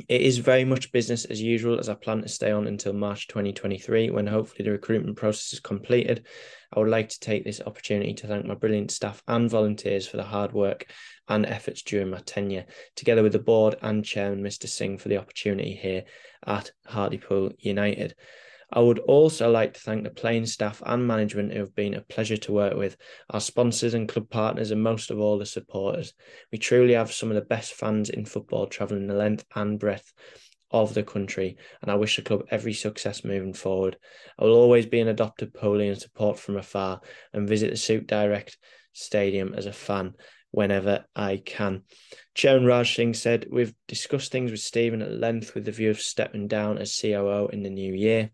It 0.07 0.21
is 0.21 0.37
very 0.37 0.63
much 0.63 0.91
business 0.91 1.25
as 1.25 1.41
usual 1.41 1.79
as 1.79 1.89
I 1.89 1.95
plan 1.95 2.21
to 2.21 2.29
stay 2.29 2.51
on 2.51 2.67
until 2.67 2.93
March 2.93 3.27
2023 3.27 4.11
when 4.11 4.27
hopefully 4.27 4.63
the 4.63 4.71
recruitment 4.71 5.17
process 5.17 5.53
is 5.53 5.59
completed. 5.59 6.27
I 6.71 6.79
would 6.79 6.89
like 6.89 7.09
to 7.09 7.19
take 7.19 7.43
this 7.43 7.61
opportunity 7.61 8.13
to 8.13 8.27
thank 8.27 8.45
my 8.45 8.53
brilliant 8.53 8.91
staff 8.91 9.23
and 9.27 9.49
volunteers 9.49 10.07
for 10.07 10.17
the 10.17 10.23
hard 10.23 10.53
work 10.53 10.85
and 11.27 11.45
efforts 11.47 11.81
during 11.81 12.11
my 12.11 12.19
tenure, 12.19 12.65
together 12.95 13.23
with 13.23 13.33
the 13.33 13.39
board 13.39 13.75
and 13.81 14.05
chairman, 14.05 14.43
Mr. 14.43 14.67
Singh, 14.67 14.99
for 14.99 15.09
the 15.09 15.17
opportunity 15.17 15.73
here 15.73 16.03
at 16.45 16.71
Hartlepool 16.85 17.53
United. 17.57 18.13
I 18.71 18.81
would 18.81 18.99
also 18.99 19.49
like 19.49 19.73
to 19.73 19.79
thank 19.79 20.03
the 20.03 20.09
playing 20.09 20.45
staff 20.45 20.83
and 20.85 21.07
management 21.07 21.53
who 21.53 21.59
have 21.59 21.73
been 21.73 21.93
a 21.93 22.01
pleasure 22.01 22.37
to 22.37 22.51
work 22.51 22.75
with, 22.75 22.97
our 23.29 23.39
sponsors 23.39 23.93
and 23.93 24.09
club 24.09 24.29
partners, 24.29 24.71
and 24.71 24.83
most 24.83 25.09
of 25.09 25.19
all, 25.19 25.37
the 25.37 25.45
supporters. 25.45 26.13
We 26.51 26.57
truly 26.57 26.93
have 26.93 27.13
some 27.13 27.29
of 27.29 27.35
the 27.35 27.41
best 27.41 27.73
fans 27.73 28.09
in 28.09 28.25
football 28.25 28.67
travelling 28.67 29.07
the 29.07 29.13
length 29.13 29.45
and 29.55 29.79
breadth 29.79 30.11
of 30.71 30.93
the 30.93 31.03
country, 31.03 31.57
and 31.81 31.89
I 31.89 31.95
wish 31.95 32.17
the 32.17 32.23
club 32.23 32.43
every 32.49 32.73
success 32.73 33.23
moving 33.23 33.53
forward. 33.53 33.97
I 34.37 34.43
will 34.43 34.55
always 34.55 34.85
be 34.85 34.99
an 34.99 35.07
adopted 35.07 35.53
Polian 35.53 35.91
and 35.91 36.01
support 36.01 36.37
from 36.37 36.57
afar 36.57 36.99
and 37.31 37.47
visit 37.47 37.71
the 37.71 37.77
Suit 37.77 38.05
Direct 38.05 38.57
Stadium 38.91 39.53
as 39.53 39.65
a 39.65 39.71
fan 39.71 40.13
whenever 40.51 41.05
I 41.15 41.37
can. 41.37 41.83
Chairman 42.33 42.65
Raj 42.65 42.95
Singh 42.95 43.13
said, 43.13 43.47
We've 43.49 43.73
discussed 43.87 44.31
things 44.31 44.51
with 44.51 44.59
Stephen 44.59 45.01
at 45.01 45.11
length 45.11 45.55
with 45.55 45.65
the 45.65 45.71
view 45.71 45.89
of 45.89 46.01
stepping 46.01 46.47
down 46.47 46.77
as 46.77 46.97
COO 46.99 47.47
in 47.47 47.63
the 47.63 47.69
new 47.69 47.93
year. 47.93 48.31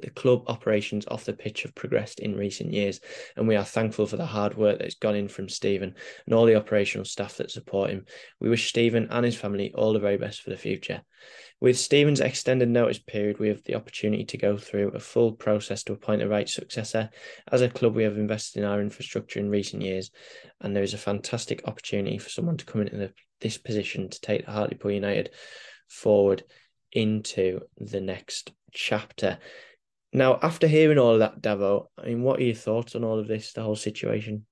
The 0.00 0.10
club 0.10 0.44
operations 0.46 1.06
off 1.08 1.24
the 1.24 1.32
pitch 1.32 1.62
have 1.62 1.74
progressed 1.74 2.20
in 2.20 2.36
recent 2.36 2.72
years, 2.72 3.00
and 3.36 3.48
we 3.48 3.56
are 3.56 3.64
thankful 3.64 4.06
for 4.06 4.16
the 4.16 4.26
hard 4.26 4.56
work 4.56 4.78
that's 4.78 4.94
gone 4.94 5.16
in 5.16 5.28
from 5.28 5.48
Stephen 5.48 5.94
and 6.26 6.34
all 6.34 6.46
the 6.46 6.56
operational 6.56 7.04
staff 7.04 7.36
that 7.36 7.50
support 7.50 7.90
him. 7.90 8.04
We 8.40 8.48
wish 8.48 8.68
Stephen 8.68 9.08
and 9.10 9.24
his 9.24 9.36
family 9.36 9.72
all 9.74 9.92
the 9.92 9.98
very 9.98 10.16
best 10.16 10.42
for 10.42 10.50
the 10.50 10.56
future. 10.56 11.02
With 11.60 11.76
Stephen's 11.76 12.20
extended 12.20 12.68
notice 12.68 13.00
period, 13.00 13.40
we 13.40 13.48
have 13.48 13.64
the 13.64 13.74
opportunity 13.74 14.24
to 14.26 14.38
go 14.38 14.56
through 14.56 14.90
a 14.90 15.00
full 15.00 15.32
process 15.32 15.82
to 15.84 15.92
appoint 15.92 16.20
the 16.20 16.28
right 16.28 16.48
successor. 16.48 17.10
As 17.50 17.62
a 17.62 17.68
club, 17.68 17.96
we 17.96 18.04
have 18.04 18.16
invested 18.16 18.60
in 18.60 18.68
our 18.68 18.80
infrastructure 18.80 19.40
in 19.40 19.50
recent 19.50 19.82
years, 19.82 20.12
and 20.60 20.74
there 20.76 20.84
is 20.84 20.94
a 20.94 20.98
fantastic 20.98 21.62
opportunity 21.66 22.18
for 22.18 22.28
someone 22.28 22.56
to 22.58 22.64
come 22.64 22.82
into 22.82 22.96
the, 22.96 23.12
this 23.40 23.58
position 23.58 24.08
to 24.08 24.20
take 24.20 24.44
Hartlepool 24.44 24.92
United 24.92 25.30
forward 25.88 26.44
into 26.92 27.60
the 27.76 28.00
next 28.00 28.52
chapter. 28.72 29.38
Now, 30.12 30.38
after 30.42 30.66
hearing 30.66 30.98
all 30.98 31.14
of 31.14 31.18
that, 31.18 31.42
Davo, 31.42 31.86
I 31.98 32.06
mean, 32.06 32.22
what 32.22 32.40
are 32.40 32.44
your 32.44 32.54
thoughts 32.54 32.94
on 32.94 33.04
all 33.04 33.18
of 33.18 33.28
this, 33.28 33.52
the 33.52 33.62
whole 33.62 33.76
situation? 33.76 34.46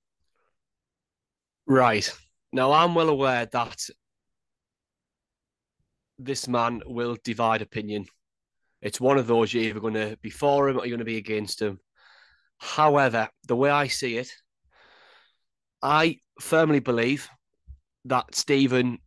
Right. 1.65 2.11
Now, 2.53 2.71
I'm 2.71 2.93
well 2.93 3.09
aware 3.09 3.45
that 3.47 3.89
this 6.19 6.47
man 6.47 6.81
will 6.85 7.17
divide 7.23 7.61
opinion. 7.61 8.05
It's 8.81 9.01
one 9.01 9.17
of 9.17 9.27
those 9.27 9.53
you're 9.53 9.63
either 9.63 9.79
going 9.79 9.95
to 9.95 10.17
be 10.21 10.29
for 10.29 10.69
him 10.69 10.77
or 10.77 10.85
you're 10.85 10.97
going 10.97 10.99
to 10.99 11.05
be 11.05 11.17
against 11.17 11.61
him. 11.61 11.79
However, 12.59 13.29
the 13.47 13.55
way 13.55 13.69
I 13.69 13.87
see 13.87 14.17
it, 14.17 14.31
I 15.81 16.19
firmly 16.39 16.79
believe 16.79 17.27
that 18.05 18.33
Stephen 18.35 18.99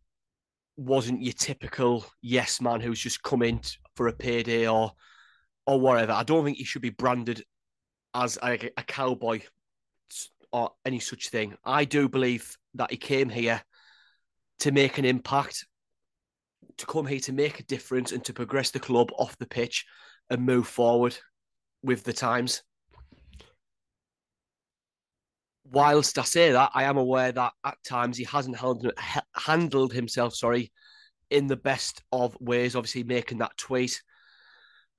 wasn't 0.77 1.21
your 1.21 1.33
typical 1.33 2.05
yes 2.21 2.61
man 2.61 2.81
who's 2.81 2.99
just 2.99 3.23
come 3.23 3.41
in 3.41 3.61
for 3.95 4.07
a 4.07 4.13
payday 4.13 4.67
or 4.67 4.91
or 5.71 5.79
whatever. 5.79 6.11
I 6.11 6.23
don't 6.23 6.43
think 6.43 6.57
he 6.57 6.65
should 6.65 6.81
be 6.81 6.89
branded 6.89 7.45
as 8.13 8.37
a, 8.43 8.69
a 8.75 8.83
cowboy 8.83 9.39
or 10.51 10.71
any 10.85 10.99
such 10.99 11.29
thing. 11.29 11.55
I 11.63 11.85
do 11.85 12.09
believe 12.09 12.57
that 12.73 12.91
he 12.91 12.97
came 12.97 13.29
here 13.29 13.61
to 14.59 14.73
make 14.73 14.97
an 14.97 15.05
impact, 15.05 15.65
to 16.75 16.85
come 16.85 17.05
here 17.05 17.21
to 17.21 17.31
make 17.31 17.61
a 17.61 17.63
difference 17.63 18.11
and 18.11 18.21
to 18.25 18.33
progress 18.33 18.71
the 18.71 18.81
club 18.81 19.11
off 19.17 19.37
the 19.37 19.47
pitch 19.47 19.85
and 20.29 20.45
move 20.45 20.67
forward 20.67 21.17
with 21.83 22.03
the 22.03 22.11
times. 22.11 22.63
Whilst 25.63 26.19
I 26.19 26.23
say 26.23 26.51
that, 26.51 26.71
I 26.73 26.83
am 26.83 26.97
aware 26.97 27.31
that 27.31 27.53
at 27.63 27.77
times 27.87 28.17
he 28.17 28.25
hasn't 28.25 28.57
held, 28.57 28.91
handled 29.37 29.93
himself, 29.93 30.35
sorry, 30.35 30.73
in 31.29 31.47
the 31.47 31.55
best 31.55 32.03
of 32.11 32.35
ways. 32.41 32.75
Obviously, 32.75 33.03
making 33.03 33.37
that 33.37 33.55
tweet 33.55 34.01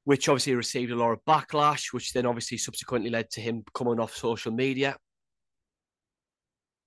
which 0.04 0.28
obviously 0.28 0.54
received 0.54 0.90
a 0.90 0.96
lot 0.96 1.12
of 1.12 1.24
backlash, 1.24 1.92
which 1.92 2.12
then 2.12 2.26
obviously 2.26 2.58
subsequently 2.58 3.10
led 3.10 3.30
to 3.30 3.40
him 3.40 3.62
coming 3.74 4.00
off 4.00 4.16
social 4.16 4.52
media. 4.52 4.96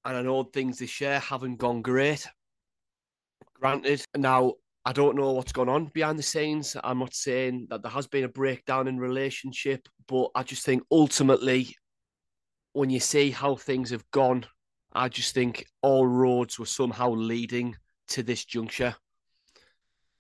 And 0.03 0.18
I 0.18 0.22
know 0.22 0.43
things 0.43 0.80
this 0.80 1.01
year 1.01 1.20
haven't 1.20 1.57
gone 1.57 1.82
great. 1.82 2.28
Granted, 3.59 4.03
now 4.16 4.53
I 4.86 4.91
don't 4.91 5.16
know 5.16 5.32
what's 5.32 5.51
gone 5.51 5.70
on 5.70 5.86
behind 5.93 6.20
the 6.20 6.24
scenes. 6.24 6.76
I'm 6.84 6.99
not 6.99 7.16
saying 7.16 7.68
that 7.70 7.82
there 7.82 7.91
has 7.91 8.05
been 8.05 8.26
a 8.26 8.30
breakdown 8.30 8.88
in 8.88 8.99
relationship, 8.99 9.88
but 10.07 10.30
I 10.36 10.43
just 10.43 10.63
think 10.63 10.84
ultimately, 10.91 11.76
when 12.74 12.89
you 12.89 12.99
see 12.99 13.32
how 13.32 13.55
things 13.55 13.89
have 13.89 14.03
gone, 14.11 14.45
I 14.93 15.09
just 15.09 15.34
think 15.34 15.66
all 15.82 16.05
roads 16.05 16.59
were 16.59 16.66
somehow 16.66 17.11
leading 17.11 17.76
to 18.09 18.22
this 18.22 18.45
juncture. 18.45 18.95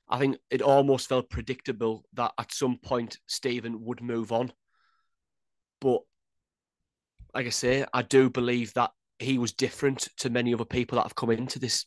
I 0.07 0.19
think 0.19 0.37
it 0.49 0.61
almost 0.61 1.09
felt 1.09 1.29
predictable 1.29 2.05
that 2.13 2.33
at 2.37 2.51
some 2.51 2.77
point 2.77 3.17
Stephen 3.27 3.83
would 3.85 4.01
move 4.01 4.31
on. 4.31 4.53
But 5.81 6.01
like 7.33 7.47
I 7.47 7.49
say, 7.49 7.85
I 7.93 8.01
do 8.03 8.29
believe 8.29 8.73
that 8.73 8.91
he 9.19 9.37
was 9.37 9.53
different 9.53 10.09
to 10.17 10.29
many 10.29 10.53
other 10.53 10.65
people 10.65 10.97
that 10.97 11.03
have 11.03 11.15
come 11.15 11.31
into 11.31 11.59
this 11.59 11.85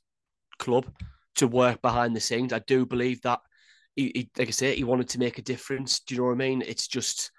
club 0.59 0.87
to 1.37 1.47
work 1.47 1.81
behind 1.81 2.15
the 2.17 2.21
scenes. 2.21 2.53
I 2.53 2.59
do 2.61 2.85
believe 2.85 3.23
that 3.23 3.41
he, 3.95 4.13
he 4.15 4.31
like 4.37 4.49
I 4.49 4.53
say, 4.53 4.75
he 4.75 4.85
wanted 4.85 5.09
to 5.11 5.19
make 5.19 5.39
a 5.39 5.43
difference. 5.43 6.01
Do 6.01 6.15
you 6.15 6.21
know 6.21 6.27
what 6.27 6.33
I 6.33 6.37
mean? 6.37 6.63
It's 6.63 6.89
just 6.89 7.31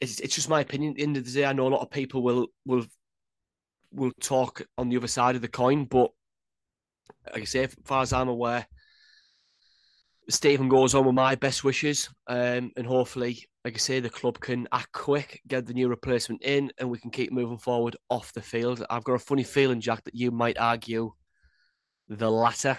it's 0.00 0.20
it's 0.20 0.34
just 0.34 0.48
my 0.48 0.60
opinion. 0.60 0.92
At 0.92 0.96
the 0.96 1.02
end 1.02 1.16
of 1.16 1.24
the 1.24 1.32
day, 1.32 1.46
I 1.46 1.52
know 1.52 1.66
a 1.66 1.70
lot 1.70 1.82
of 1.82 1.90
people 1.90 2.22
will 2.22 2.48
will 2.64 2.86
will 3.92 4.12
talk 4.20 4.62
on 4.76 4.88
the 4.88 4.96
other 4.96 5.08
side 5.08 5.36
of 5.36 5.42
the 5.42 5.48
coin, 5.48 5.84
but 5.84 6.10
like 7.32 7.42
I 7.42 7.46
say, 7.46 7.64
as 7.64 7.74
far 7.84 8.02
as 8.02 8.12
I'm 8.12 8.28
aware, 8.28 8.66
Stephen 10.28 10.68
goes 10.68 10.94
on 10.94 11.04
with 11.04 11.14
my 11.14 11.36
best 11.36 11.62
wishes, 11.62 12.08
um, 12.26 12.72
and 12.76 12.86
hopefully, 12.86 13.44
like 13.64 13.74
I 13.74 13.78
say, 13.78 14.00
the 14.00 14.10
club 14.10 14.40
can 14.40 14.66
act 14.72 14.92
quick, 14.92 15.40
get 15.46 15.66
the 15.66 15.74
new 15.74 15.88
replacement 15.88 16.42
in, 16.42 16.72
and 16.78 16.90
we 16.90 16.98
can 16.98 17.10
keep 17.10 17.32
moving 17.32 17.58
forward 17.58 17.96
off 18.10 18.32
the 18.32 18.42
field. 18.42 18.84
I've 18.90 19.04
got 19.04 19.14
a 19.14 19.18
funny 19.20 19.44
feeling, 19.44 19.80
Jack, 19.80 20.02
that 20.04 20.16
you 20.16 20.32
might 20.32 20.58
argue 20.58 21.12
the 22.08 22.30
latter. 22.30 22.76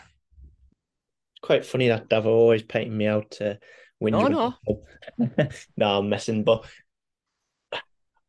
It's 1.33 1.41
quite 1.41 1.65
funny 1.65 1.87
that 1.87 2.09
Davo 2.09 2.25
always 2.25 2.63
painting 2.63 2.97
me 2.97 3.07
out 3.07 3.31
to 3.31 3.59
win. 3.99 4.11
No, 4.11 4.27
no, 4.27 4.53
no, 5.77 5.99
I'm 5.99 6.09
messing. 6.09 6.43
But 6.43 6.65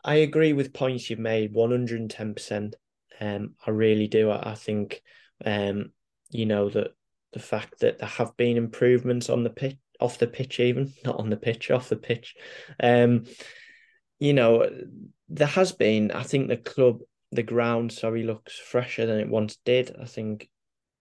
I 0.05 0.17
agree 0.17 0.53
with 0.53 0.73
points 0.73 1.11
you've 1.11 1.19
made, 1.19 1.53
one 1.53 1.73
hundred 1.73 2.01
and 2.01 2.11
ten 2.11 2.35
percent. 2.35 2.77
Um, 3.21 3.55
I 3.67 3.71
really 3.71 4.07
do. 4.07 4.31
I, 4.31 4.53
I 4.53 4.55
think, 4.55 5.03
um, 5.45 5.91
you 6.31 6.47
know 6.47 6.69
that 6.71 6.93
the 7.39 7.45
fact 7.45 7.81
that 7.81 7.99
there 7.99 8.09
have 8.09 8.37
been 8.37 8.57
improvements 8.57 9.31
on 9.31 9.45
the 9.45 9.51
pitch, 9.51 9.77
off 10.01 10.19
the 10.19 10.27
pitch, 10.27 10.61
even 10.61 10.93
not 11.05 11.19
on 11.19 11.31
the 11.31 11.37
pitch, 11.37 11.71
off 11.71 11.89
the 11.89 11.97
pitch. 11.97 12.35
Um, 12.83 13.25
you 14.19 14.33
know, 14.33 14.69
there 15.29 15.47
has 15.47 15.73
been. 15.73 16.11
I 16.11 16.25
think 16.25 16.49
the 16.49 16.57
club, 16.57 17.01
the 17.31 17.43
ground, 17.43 17.93
sorry, 17.93 18.25
looks 18.25 18.59
fresher 18.59 19.07
than 19.07 19.21
it 19.21 19.29
once 19.29 19.59
did. 19.65 19.95
I 20.01 20.07
think, 20.07 20.49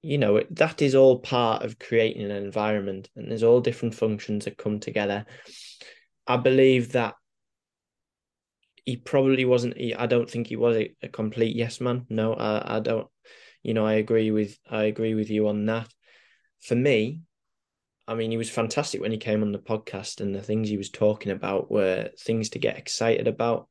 you 0.02 0.18
know, 0.18 0.44
that 0.52 0.82
is 0.82 0.94
all 0.96 1.20
part 1.20 1.64
of 1.64 1.80
creating 1.80 2.24
an 2.24 2.32
environment, 2.32 3.10
and 3.16 3.30
there's 3.30 3.44
all 3.44 3.62
different 3.62 3.96
functions 3.96 4.46
that 4.46 4.58
come 4.58 4.80
together. 4.80 5.26
I 6.28 6.38
believe 6.38 6.92
that 6.92 7.16
he 8.86 8.98
probably 8.98 9.46
wasn't. 9.46 9.78
He, 9.78 9.96
I 9.96 10.06
don't 10.06 10.30
think 10.30 10.48
he 10.48 10.56
was 10.56 10.78
a, 10.78 10.96
a 11.02 11.08
complete 11.08 11.56
yes 11.56 11.82
man. 11.82 12.06
No, 12.10 12.34
I, 12.34 12.78
I 12.78 12.80
don't. 12.80 13.08
You 13.64 13.74
know, 13.74 13.86
I 13.86 13.94
agree 13.94 14.32
with 14.32 14.58
I 14.70 14.84
agree 14.84 15.16
with 15.16 15.30
you 15.30 15.48
on 15.48 15.66
that 15.66 15.92
for 16.62 16.76
me, 16.76 17.22
I 18.08 18.16
mean, 18.16 18.32
he 18.32 18.38
was 18.38 18.50
fantastic 18.50 19.02
when 19.02 19.12
he 19.12 19.18
came 19.18 19.42
on 19.42 19.52
the 19.52 19.60
podcast, 19.60 20.22
and 20.22 20.34
the 20.34 20.42
things 20.42 20.70
he 20.70 20.78
was 20.78 20.90
talking 20.90 21.32
about 21.32 21.70
were 21.70 22.10
things 22.20 22.50
to 22.52 22.60
get 22.60 22.78
excited 22.78 23.28
about. 23.28 23.68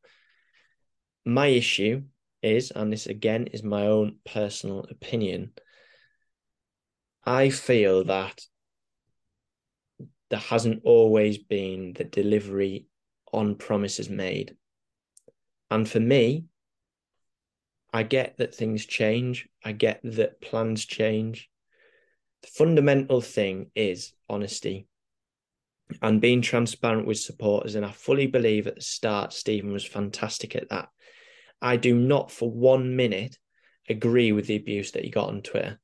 My 1.25 1.47
issue 1.47 2.03
is, 2.43 2.71
and 2.71 2.93
this 2.93 3.07
again 3.07 3.47
is 3.49 3.63
my 3.63 3.87
own 3.87 4.17
personal 4.25 4.87
opinion, 4.91 5.53
I 7.25 7.51
feel 7.51 8.05
that 8.05 8.41
there 10.29 10.39
hasn't 10.39 10.83
always 10.85 11.39
been 11.39 11.93
the 11.95 12.05
delivery 12.05 12.87
on 13.33 13.57
promises 13.57 14.09
made. 14.09 14.57
And 15.71 15.89
for 15.89 16.01
me, 16.01 16.45
I 17.93 18.03
get 18.03 18.37
that 18.37 18.55
things 18.55 18.85
change. 18.85 19.49
I 19.65 19.73
get 19.73 20.01
that 20.05 20.41
plans 20.41 20.85
change. 20.85 21.49
Fundamental 22.47 23.21
thing 23.21 23.71
is 23.75 24.13
honesty 24.29 24.87
and 26.01 26.21
being 26.21 26.43
transparent 26.43 27.07
with 27.07 27.19
supporters. 27.19 27.75
And 27.75 27.85
I 27.85 27.93
fully 27.93 28.27
believe 28.27 28.67
at 28.67 28.77
the 28.77 28.81
start, 28.81 29.33
Stephen 29.33 29.73
was 29.73 29.85
fantastic 29.85 30.57
at 30.57 30.69
that. 30.71 30.89
I 31.61 31.77
do 31.77 31.99
not 31.99 32.31
for 32.31 32.51
one 32.51 32.97
minute 32.97 33.37
agree 33.89 34.33
with 34.33 34.47
the 34.47 34.57
abuse 34.57 34.93
that 34.93 35.05
he 35.05 35.11
got 35.11 35.29
on 35.29 35.43
Twitter. 35.43 35.79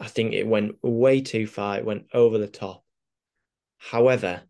I 0.00 0.06
think 0.06 0.32
it 0.32 0.46
went 0.46 0.76
way 0.82 1.20
too 1.20 1.46
far, 1.46 1.78
it 1.78 1.84
went 1.84 2.06
over 2.12 2.38
the 2.38 2.48
top. 2.48 2.84
However, 3.78 4.42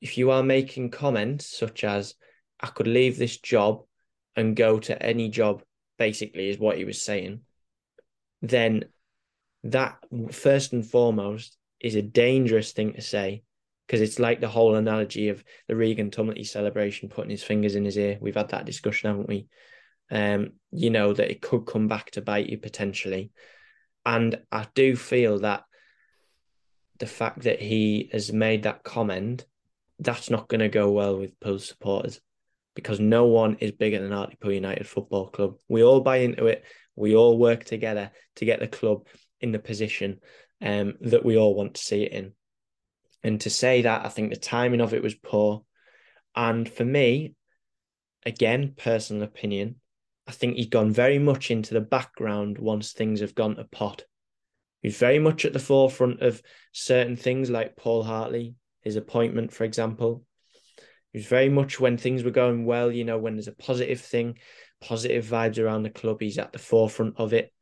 if 0.00 0.18
you 0.18 0.30
are 0.30 0.42
making 0.42 0.90
comments 0.90 1.46
such 1.46 1.84
as, 1.84 2.14
I 2.60 2.68
could 2.68 2.86
leave 2.86 3.18
this 3.18 3.38
job 3.38 3.82
and 4.34 4.56
go 4.56 4.78
to 4.80 5.00
any 5.02 5.28
job, 5.28 5.62
basically, 5.98 6.48
is 6.48 6.58
what 6.58 6.78
he 6.78 6.84
was 6.84 7.02
saying, 7.02 7.40
then 8.40 8.84
that 9.64 9.96
first 10.30 10.72
and 10.72 10.84
foremost 10.84 11.56
is 11.80 11.94
a 11.94 12.02
dangerous 12.02 12.72
thing 12.72 12.94
to 12.94 13.00
say 13.00 13.42
because 13.86 14.00
it's 14.00 14.18
like 14.18 14.40
the 14.40 14.48
whole 14.48 14.76
analogy 14.76 15.28
of 15.28 15.44
the 15.68 15.76
Regan 15.76 16.10
Tumlety 16.10 16.46
celebration 16.46 17.08
putting 17.08 17.30
his 17.30 17.42
fingers 17.42 17.74
in 17.74 17.84
his 17.84 17.98
ear. 17.98 18.18
We've 18.20 18.34
had 18.34 18.50
that 18.50 18.64
discussion, 18.64 19.10
haven't 19.10 19.28
we? 19.28 19.48
Um, 20.10 20.52
you 20.70 20.90
know 20.90 21.12
that 21.12 21.30
it 21.30 21.42
could 21.42 21.66
come 21.66 21.88
back 21.88 22.10
to 22.12 22.22
bite 22.22 22.48
you 22.48 22.58
potentially. 22.58 23.32
And 24.04 24.40
I 24.50 24.66
do 24.74 24.96
feel 24.96 25.40
that 25.40 25.64
the 26.98 27.06
fact 27.06 27.42
that 27.42 27.60
he 27.60 28.10
has 28.12 28.32
made 28.32 28.62
that 28.62 28.82
comment, 28.82 29.44
that's 29.98 30.30
not 30.30 30.48
going 30.48 30.60
to 30.60 30.68
go 30.68 30.90
well 30.90 31.18
with 31.18 31.38
Poole 31.40 31.58
supporters 31.58 32.20
because 32.74 33.00
no 33.00 33.26
one 33.26 33.56
is 33.60 33.72
bigger 33.72 34.00
than 34.00 34.12
Hartlepool 34.12 34.52
United 34.52 34.86
Football 34.86 35.28
Club. 35.28 35.56
We 35.68 35.82
all 35.82 36.00
buy 36.00 36.18
into 36.18 36.46
it. 36.46 36.64
We 36.96 37.14
all 37.14 37.38
work 37.38 37.64
together 37.64 38.10
to 38.36 38.44
get 38.44 38.60
the 38.60 38.68
club 38.68 39.06
in 39.42 39.52
the 39.52 39.58
position 39.58 40.20
um, 40.60 40.94
that 41.00 41.24
we 41.24 41.36
all 41.36 41.54
want 41.54 41.74
to 41.74 41.82
see 41.82 42.04
it 42.04 42.12
in. 42.12 42.32
And 43.22 43.40
to 43.42 43.50
say 43.50 43.82
that, 43.82 44.04
I 44.04 44.08
think 44.08 44.30
the 44.30 44.36
timing 44.36 44.80
of 44.80 44.94
it 44.94 45.02
was 45.02 45.14
poor. 45.14 45.64
And 46.34 46.68
for 46.68 46.84
me, 46.84 47.34
again, 48.24 48.74
personal 48.76 49.22
opinion, 49.22 49.76
I 50.26 50.32
think 50.32 50.56
he'd 50.56 50.70
gone 50.70 50.92
very 50.92 51.18
much 51.18 51.50
into 51.50 51.74
the 51.74 51.80
background 51.80 52.58
once 52.58 52.92
things 52.92 53.20
have 53.20 53.34
gone 53.34 53.56
to 53.56 53.64
pot. 53.64 54.04
He's 54.82 54.96
very 54.96 55.18
much 55.18 55.44
at 55.44 55.52
the 55.52 55.58
forefront 55.58 56.22
of 56.22 56.42
certain 56.72 57.16
things 57.16 57.50
like 57.50 57.76
Paul 57.76 58.02
Hartley, 58.02 58.54
his 58.82 58.96
appointment, 58.96 59.52
for 59.52 59.64
example. 59.64 60.24
He 61.12 61.18
was 61.18 61.26
very 61.26 61.48
much 61.48 61.78
when 61.78 61.98
things 61.98 62.24
were 62.24 62.30
going 62.30 62.64
well, 62.64 62.90
you 62.90 63.04
know, 63.04 63.18
when 63.18 63.34
there's 63.34 63.48
a 63.48 63.52
positive 63.52 64.00
thing, 64.00 64.38
positive 64.80 65.24
vibes 65.24 65.62
around 65.62 65.82
the 65.82 65.90
club, 65.90 66.20
he's 66.20 66.38
at 66.38 66.52
the 66.52 66.58
forefront 66.58 67.14
of 67.18 67.32
it. 67.32 67.52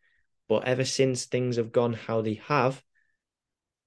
But 0.51 0.65
ever 0.65 0.85
since 0.85 1.27
things 1.27 1.59
have 1.59 1.71
gone 1.71 1.93
how 1.93 2.23
they 2.23 2.41
have, 2.49 2.83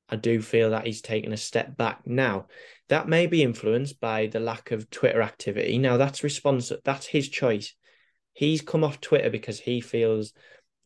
I 0.07 0.15
do 0.15 0.41
feel 0.41 0.69
that 0.69 0.85
he's 0.85 1.01
taken 1.01 1.33
a 1.33 1.37
step 1.37 1.75
back 1.75 2.07
now. 2.07 2.47
That 2.87 3.09
may 3.09 3.27
be 3.27 3.43
influenced 3.43 3.99
by 3.99 4.27
the 4.27 4.39
lack 4.39 4.71
of 4.71 4.89
Twitter 4.89 5.21
activity. 5.21 5.77
Now 5.77 5.97
that's 5.97 6.23
response 6.23 6.71
that's 6.85 7.05
his 7.05 7.27
choice. 7.27 7.75
He's 8.31 8.61
come 8.61 8.85
off 8.85 9.01
Twitter 9.01 9.29
because 9.29 9.59
he 9.59 9.81
feels 9.81 10.31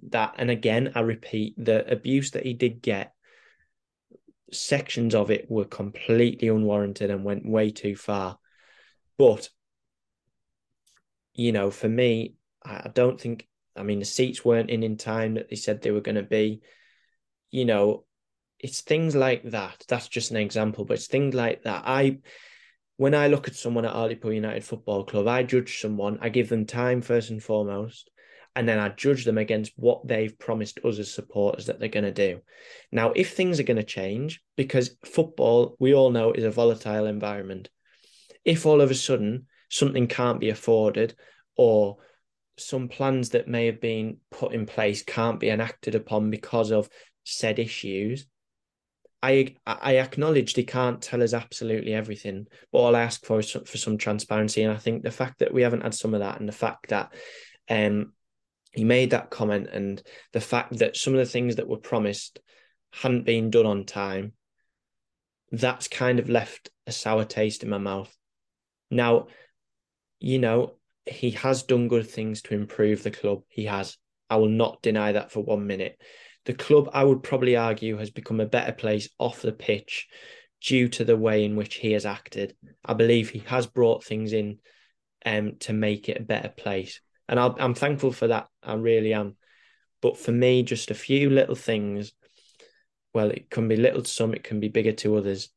that, 0.10 0.34
and 0.40 0.50
again, 0.50 0.94
I 0.96 1.02
repeat, 1.02 1.54
the 1.64 1.90
abuse 1.92 2.32
that 2.32 2.44
he 2.44 2.56
did 2.56 2.82
get, 2.82 3.14
sections 4.52 5.14
of 5.14 5.30
it 5.30 5.46
were 5.48 5.66
completely 5.66 6.48
unwarranted 6.48 7.12
and 7.12 7.24
went 7.24 7.48
way 7.48 7.70
too 7.70 7.96
far. 7.96 8.40
But, 9.20 9.50
you 11.36 11.52
know, 11.52 11.70
for 11.70 11.88
me, 11.88 12.34
I 12.66 12.90
don't 12.92 13.22
think, 13.22 13.48
I 13.78 13.84
mean, 13.84 14.00
the 14.00 14.06
seats 14.06 14.44
weren't 14.44 14.70
in 14.70 14.84
in 14.84 14.98
time 14.98 15.36
that 15.36 15.50
they 15.50 15.56
said 15.56 15.82
they 15.82 15.92
were 15.92 16.02
going 16.02 16.16
to 16.16 16.24
be. 16.24 16.62
You 17.52 17.66
know, 17.66 18.06
it's 18.60 18.82
things 18.82 19.16
like 19.16 19.44
that. 19.52 19.84
That's 19.88 20.08
just 20.08 20.32
an 20.32 20.38
example, 20.38 20.86
but 20.86 20.96
it's 20.96 21.08
things 21.08 21.34
like 21.34 21.64
that. 21.64 21.84
I, 21.86 22.20
when 22.98 23.16
I 23.16 23.28
look 23.28 23.48
at 23.48 23.56
someone 23.56 23.86
at 23.86 23.94
Hartlepool 23.94 24.34
United 24.34 24.64
Football 24.64 25.06
Club, 25.06 25.28
I 25.28 25.44
judge 25.44 25.80
someone, 25.80 26.18
I 26.22 26.30
give 26.30 26.50
them 26.50 26.66
time 26.66 27.02
first 27.02 27.30
and 27.30 27.42
foremost, 27.42 28.10
and 28.56 28.68
then 28.68 28.80
I 28.80 28.90
judge 28.90 29.24
them 29.24 29.38
against 29.38 29.74
what 29.76 30.08
they've 30.08 30.38
promised 30.38 30.80
us 30.84 30.98
as 30.98 31.14
supporters 31.14 31.68
that 31.68 31.80
they're 31.80 31.90
going 31.90 32.06
to 32.06 32.12
do. 32.12 32.42
Now, 32.92 33.12
if 33.12 33.34
things 33.34 33.60
are 33.60 33.64
going 33.64 33.78
to 33.78 33.84
change, 33.84 34.42
because 34.56 34.98
football, 35.06 35.76
we 35.80 35.94
all 35.94 36.10
know, 36.10 36.32
is 36.32 36.44
a 36.44 36.52
volatile 36.52 37.06
environment, 37.06 37.70
if 38.44 38.66
all 38.66 38.82
of 38.82 38.90
a 38.90 38.96
sudden 38.96 39.46
something 39.70 40.08
can't 40.08 40.40
be 40.40 40.50
afforded 40.50 41.16
or 41.56 41.98
some 42.58 42.88
plans 42.88 43.30
that 43.30 43.48
may 43.48 43.68
have 43.68 43.80
been 43.80 44.18
put 44.32 44.54
in 44.54 44.66
place 44.66 45.04
can't 45.04 45.40
be 45.40 45.50
enacted 45.50 45.96
upon 45.96 46.30
because 46.30 46.72
of 46.72 46.90
said 47.24 47.60
issues, 47.60 48.26
I 49.22 49.56
I 49.66 49.98
acknowledge 49.98 50.54
they 50.54 50.64
can't 50.64 51.02
tell 51.02 51.24
us 51.24 51.34
absolutely 51.34 51.94
everything, 51.94 52.48
but 52.72 52.80
all 52.80 52.96
I 52.96 53.02
ask 53.02 53.26
for 53.26 53.40
is 53.40 53.52
for 53.52 53.78
some 53.78 53.98
transparency. 53.98 54.64
And 54.64 54.72
I 54.72 54.78
think 54.78 55.04
the 55.04 55.12
fact 55.12 55.40
that 55.40 55.54
we 55.54 55.64
haven't 55.64 55.82
had 55.82 55.96
some 55.96 56.14
of 56.14 56.20
that, 56.20 56.40
and 56.40 56.48
the 56.48 56.54
fact 56.54 56.90
that 56.90 57.14
um 57.70 58.14
he 58.72 58.84
made 58.84 59.12
that 59.12 59.30
comment, 59.30 59.70
and 59.72 60.02
the 60.34 60.42
fact 60.42 60.78
that 60.80 60.96
some 60.96 61.14
of 61.14 61.20
the 61.20 61.26
things 61.26 61.56
that 61.56 61.68
were 61.68 61.78
promised 61.78 62.40
hadn't 62.94 63.26
been 63.26 63.50
done 63.50 63.66
on 63.66 63.86
time, 63.86 64.34
that's 65.52 65.88
kind 65.88 66.20
of 66.20 66.30
left 66.30 66.70
a 66.86 66.92
sour 66.92 67.26
taste 67.26 67.64
in 67.64 67.70
my 67.70 67.78
mouth. 67.80 68.16
Now, 68.92 69.28
you 70.20 70.40
know, 70.40 70.77
he 71.10 71.32
has 71.32 71.64
done 71.64 71.88
good 71.88 72.10
things 72.10 72.42
to 72.44 72.56
improve 72.56 73.04
the 73.04 73.12
club. 73.12 73.42
He 73.48 73.66
has. 73.66 73.98
I 74.30 74.36
will 74.38 74.50
not 74.50 74.82
deny 74.82 75.14
that 75.14 75.32
for 75.32 75.42
one 75.42 75.68
minute 75.68 75.98
the 76.48 76.54
club, 76.54 76.90
I 76.94 77.04
would 77.04 77.24
probably 77.24 77.58
argue, 77.58 77.98
has 77.98 78.10
become 78.10 78.40
a 78.40 78.46
better 78.46 78.72
place 78.72 79.10
off 79.20 79.42
the 79.42 79.52
pitch 79.52 80.08
due 80.62 80.88
to 80.88 81.04
the 81.04 81.18
way 81.18 81.44
in 81.44 81.58
which 81.58 81.76
he 81.76 81.92
has 81.92 82.06
acted. 82.06 82.56
I 82.86 82.94
believe 82.94 83.30
he 83.30 83.40
has 83.48 83.68
brought 83.68 84.06
things 84.06 84.32
in 84.32 84.60
um, 85.26 85.58
to 85.60 85.74
make 85.74 86.08
it 86.08 86.22
a 86.22 86.24
better 86.24 86.48
place. 86.48 87.02
And 87.28 87.38
i 87.38 87.54
am 87.60 87.74
thankful 87.74 88.14
for 88.14 88.28
that. 88.28 88.48
I 88.64 88.76
really 88.76 89.14
am. 89.14 89.36
But 90.02 90.18
for 90.18 90.32
me, 90.32 90.64
just 90.64 90.90
a 90.90 90.96
few 90.96 91.30
little 91.30 91.54
things, 91.56 92.14
well, 93.14 93.30
it 93.30 93.50
can 93.50 93.68
be 93.68 93.76
little 93.76 94.04
to 94.04 94.10
some, 94.10 94.34
it 94.34 94.46
can 94.46 94.62
be 94.62 94.70
bigger 94.70 94.94
to 94.94 95.18
others. 95.18 95.50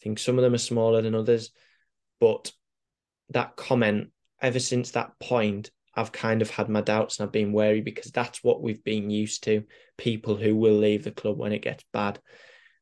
I 0.00 0.02
think 0.02 0.18
some 0.18 0.38
of 0.38 0.42
them 0.42 0.54
are 0.54 0.58
smaller 0.58 1.02
than 1.02 1.14
others. 1.14 1.52
But 2.18 2.50
that 3.30 3.54
comment, 3.54 4.10
ever 4.42 4.58
since 4.58 4.90
that 4.90 5.12
point, 5.20 5.70
I've 5.94 6.12
kind 6.12 6.42
of 6.42 6.50
had 6.50 6.68
my 6.68 6.80
doubts 6.80 7.18
and 7.18 7.26
I've 7.26 7.32
been 7.32 7.52
wary 7.52 7.80
because 7.80 8.10
that's 8.10 8.42
what 8.42 8.62
we've 8.62 8.82
been 8.82 9.10
used 9.10 9.44
to 9.44 9.64
people 9.96 10.36
who 10.36 10.56
will 10.56 10.76
leave 10.76 11.04
the 11.04 11.10
club 11.10 11.38
when 11.38 11.52
it 11.52 11.62
gets 11.62 11.84
bad. 11.92 12.18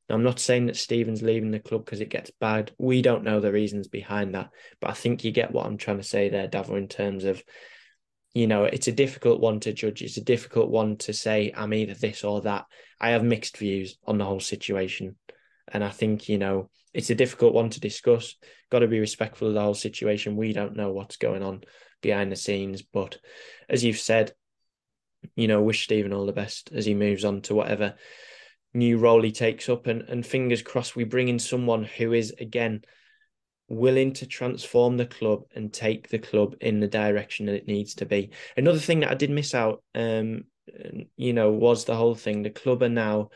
Now, 0.08 0.16
I'm 0.16 0.22
not 0.22 0.40
saying 0.40 0.66
that 0.66 0.76
Stephen's 0.76 1.22
leaving 1.22 1.50
the 1.50 1.60
club 1.60 1.84
because 1.84 2.00
it 2.00 2.08
gets 2.08 2.32
bad. 2.40 2.72
We 2.78 3.02
don't 3.02 3.24
know 3.24 3.40
the 3.40 3.52
reasons 3.52 3.88
behind 3.88 4.34
that. 4.34 4.50
But 4.80 4.90
I 4.90 4.94
think 4.94 5.22
you 5.22 5.30
get 5.30 5.52
what 5.52 5.66
I'm 5.66 5.76
trying 5.76 5.98
to 5.98 6.02
say 6.02 6.28
there, 6.28 6.48
Davo, 6.48 6.76
in 6.76 6.88
terms 6.88 7.24
of, 7.24 7.42
you 8.34 8.46
know, 8.46 8.64
it's 8.64 8.88
a 8.88 8.92
difficult 8.92 9.40
one 9.40 9.60
to 9.60 9.72
judge. 9.72 10.02
It's 10.02 10.16
a 10.16 10.24
difficult 10.24 10.70
one 10.70 10.96
to 10.98 11.12
say, 11.12 11.52
I'm 11.56 11.74
either 11.74 11.94
this 11.94 12.24
or 12.24 12.40
that. 12.42 12.64
I 13.00 13.10
have 13.10 13.22
mixed 13.22 13.56
views 13.56 13.98
on 14.04 14.18
the 14.18 14.24
whole 14.24 14.40
situation. 14.40 15.16
And 15.72 15.84
I 15.84 15.90
think, 15.90 16.28
you 16.28 16.38
know, 16.38 16.68
it's 16.92 17.10
a 17.10 17.14
difficult 17.14 17.54
one 17.54 17.70
to 17.70 17.80
discuss. 17.80 18.34
Got 18.70 18.80
to 18.80 18.88
be 18.88 19.00
respectful 19.00 19.48
of 19.48 19.54
the 19.54 19.60
whole 19.60 19.74
situation. 19.74 20.36
We 20.36 20.52
don't 20.52 20.76
know 20.76 20.92
what's 20.92 21.16
going 21.16 21.42
on 21.42 21.62
behind 22.02 22.32
the 22.32 22.36
scenes. 22.36 22.82
But 22.82 23.18
as 23.68 23.84
you've 23.84 23.98
said, 23.98 24.32
you 25.36 25.48
know, 25.48 25.62
wish 25.62 25.84
Stephen 25.84 26.12
all 26.12 26.26
the 26.26 26.32
best 26.32 26.70
as 26.74 26.86
he 26.86 26.94
moves 26.94 27.24
on 27.24 27.42
to 27.42 27.54
whatever 27.54 27.94
new 28.72 28.98
role 28.98 29.22
he 29.22 29.32
takes 29.32 29.68
up. 29.68 29.86
And, 29.86 30.02
and 30.02 30.26
fingers 30.26 30.62
crossed, 30.62 30.96
we 30.96 31.04
bring 31.04 31.28
in 31.28 31.38
someone 31.38 31.84
who 31.84 32.12
is, 32.12 32.32
again, 32.40 32.82
willing 33.68 34.12
to 34.14 34.26
transform 34.26 34.96
the 34.96 35.06
club 35.06 35.42
and 35.54 35.72
take 35.72 36.08
the 36.08 36.18
club 36.18 36.56
in 36.60 36.80
the 36.80 36.88
direction 36.88 37.46
that 37.46 37.54
it 37.54 37.68
needs 37.68 37.94
to 37.94 38.06
be. 38.06 38.30
Another 38.56 38.80
thing 38.80 39.00
that 39.00 39.10
I 39.10 39.14
did 39.14 39.30
miss 39.30 39.54
out, 39.54 39.82
um, 39.94 40.44
you 41.16 41.32
know, 41.32 41.52
was 41.52 41.84
the 41.84 41.94
whole 41.94 42.14
thing. 42.14 42.42
The 42.42 42.50
club 42.50 42.82
are 42.82 42.88
now 42.88 43.30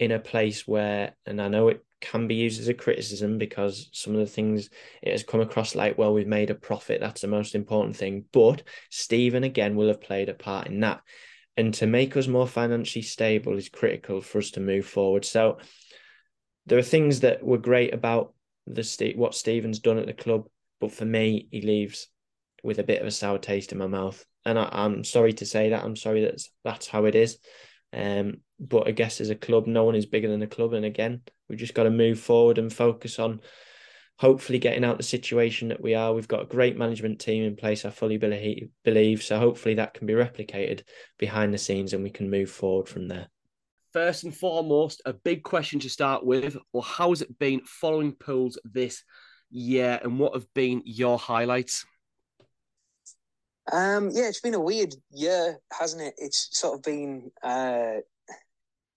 in 0.00 0.10
a 0.10 0.18
place 0.18 0.66
where, 0.66 1.14
and 1.26 1.40
I 1.40 1.48
know 1.48 1.68
it 1.68 1.84
can 2.00 2.26
be 2.26 2.34
used 2.34 2.58
as 2.58 2.68
a 2.68 2.74
criticism 2.74 3.36
because 3.36 3.90
some 3.92 4.14
of 4.14 4.20
the 4.20 4.26
things 4.26 4.70
it 5.02 5.12
has 5.12 5.22
come 5.22 5.42
across 5.42 5.74
like, 5.74 5.98
well, 5.98 6.14
we've 6.14 6.26
made 6.26 6.48
a 6.48 6.54
profit. 6.54 7.00
That's 7.00 7.20
the 7.20 7.28
most 7.28 7.54
important 7.54 7.94
thing. 7.94 8.24
But 8.32 8.62
Stephen, 8.88 9.44
again, 9.44 9.76
will 9.76 9.88
have 9.88 10.00
played 10.00 10.30
a 10.30 10.34
part 10.34 10.68
in 10.68 10.80
that. 10.80 11.02
And 11.58 11.74
to 11.74 11.86
make 11.86 12.16
us 12.16 12.26
more 12.26 12.46
financially 12.46 13.02
stable 13.02 13.58
is 13.58 13.68
critical 13.68 14.22
for 14.22 14.38
us 14.38 14.50
to 14.52 14.60
move 14.60 14.86
forward. 14.86 15.26
So 15.26 15.58
there 16.64 16.78
are 16.78 16.82
things 16.82 17.20
that 17.20 17.44
were 17.44 17.58
great 17.58 17.92
about 17.92 18.32
the 18.66 19.12
what 19.16 19.34
Stephen's 19.34 19.80
done 19.80 19.98
at 19.98 20.06
the 20.06 20.14
club, 20.14 20.46
but 20.80 20.92
for 20.92 21.04
me, 21.04 21.46
he 21.50 21.60
leaves 21.60 22.08
with 22.62 22.78
a 22.78 22.84
bit 22.84 23.02
of 23.02 23.06
a 23.06 23.10
sour 23.10 23.38
taste 23.38 23.72
in 23.72 23.78
my 23.78 23.86
mouth. 23.86 24.24
And 24.46 24.58
I, 24.58 24.68
am 24.72 25.04
sorry 25.04 25.34
to 25.34 25.44
say 25.44 25.70
that. 25.70 25.84
I'm 25.84 25.96
sorry 25.96 26.22
that 26.22 26.40
that's 26.64 26.88
how 26.88 27.04
it 27.04 27.14
is. 27.14 27.38
Um, 27.92 28.38
but 28.58 28.86
I 28.86 28.92
guess 28.92 29.20
as 29.20 29.30
a 29.30 29.34
club, 29.34 29.66
no 29.66 29.84
one 29.84 29.94
is 29.94 30.06
bigger 30.06 30.28
than 30.28 30.40
the 30.40 30.46
club. 30.46 30.72
And 30.74 30.84
again, 30.84 31.22
we've 31.48 31.58
just 31.58 31.74
got 31.74 31.84
to 31.84 31.90
move 31.90 32.20
forward 32.20 32.58
and 32.58 32.72
focus 32.72 33.18
on 33.18 33.40
hopefully 34.18 34.58
getting 34.58 34.84
out 34.84 34.98
the 34.98 35.02
situation 35.02 35.68
that 35.68 35.80
we 35.80 35.94
are. 35.94 36.12
We've 36.12 36.28
got 36.28 36.42
a 36.42 36.46
great 36.46 36.76
management 36.76 37.20
team 37.20 37.42
in 37.42 37.56
place, 37.56 37.86
I 37.86 37.90
fully 37.90 38.18
believe. 38.18 39.22
So 39.22 39.38
hopefully 39.38 39.76
that 39.76 39.94
can 39.94 40.06
be 40.06 40.12
replicated 40.12 40.82
behind 41.18 41.54
the 41.54 41.58
scenes 41.58 41.94
and 41.94 42.02
we 42.02 42.10
can 42.10 42.28
move 42.28 42.50
forward 42.50 42.86
from 42.86 43.08
there. 43.08 43.28
First 43.94 44.24
and 44.24 44.36
foremost, 44.36 45.00
a 45.06 45.14
big 45.14 45.42
question 45.42 45.80
to 45.80 45.88
start 45.88 46.24
with. 46.24 46.56
Well, 46.72 46.82
how 46.82 47.08
has 47.08 47.22
it 47.22 47.38
been 47.38 47.62
following 47.64 48.12
Pools 48.12 48.58
this 48.62 49.02
year 49.50 49.98
and 50.02 50.18
what 50.18 50.34
have 50.34 50.46
been 50.54 50.82
your 50.84 51.18
highlights? 51.18 51.86
Um, 53.72 54.10
yeah, 54.10 54.28
it's 54.28 54.40
been 54.40 54.54
a 54.54 54.60
weird 54.60 54.94
year, 55.12 55.58
hasn't 55.78 56.02
it? 56.02 56.14
It's 56.18 56.48
sort 56.52 56.74
of 56.74 56.82
been 56.82 57.30
uh, 57.42 58.00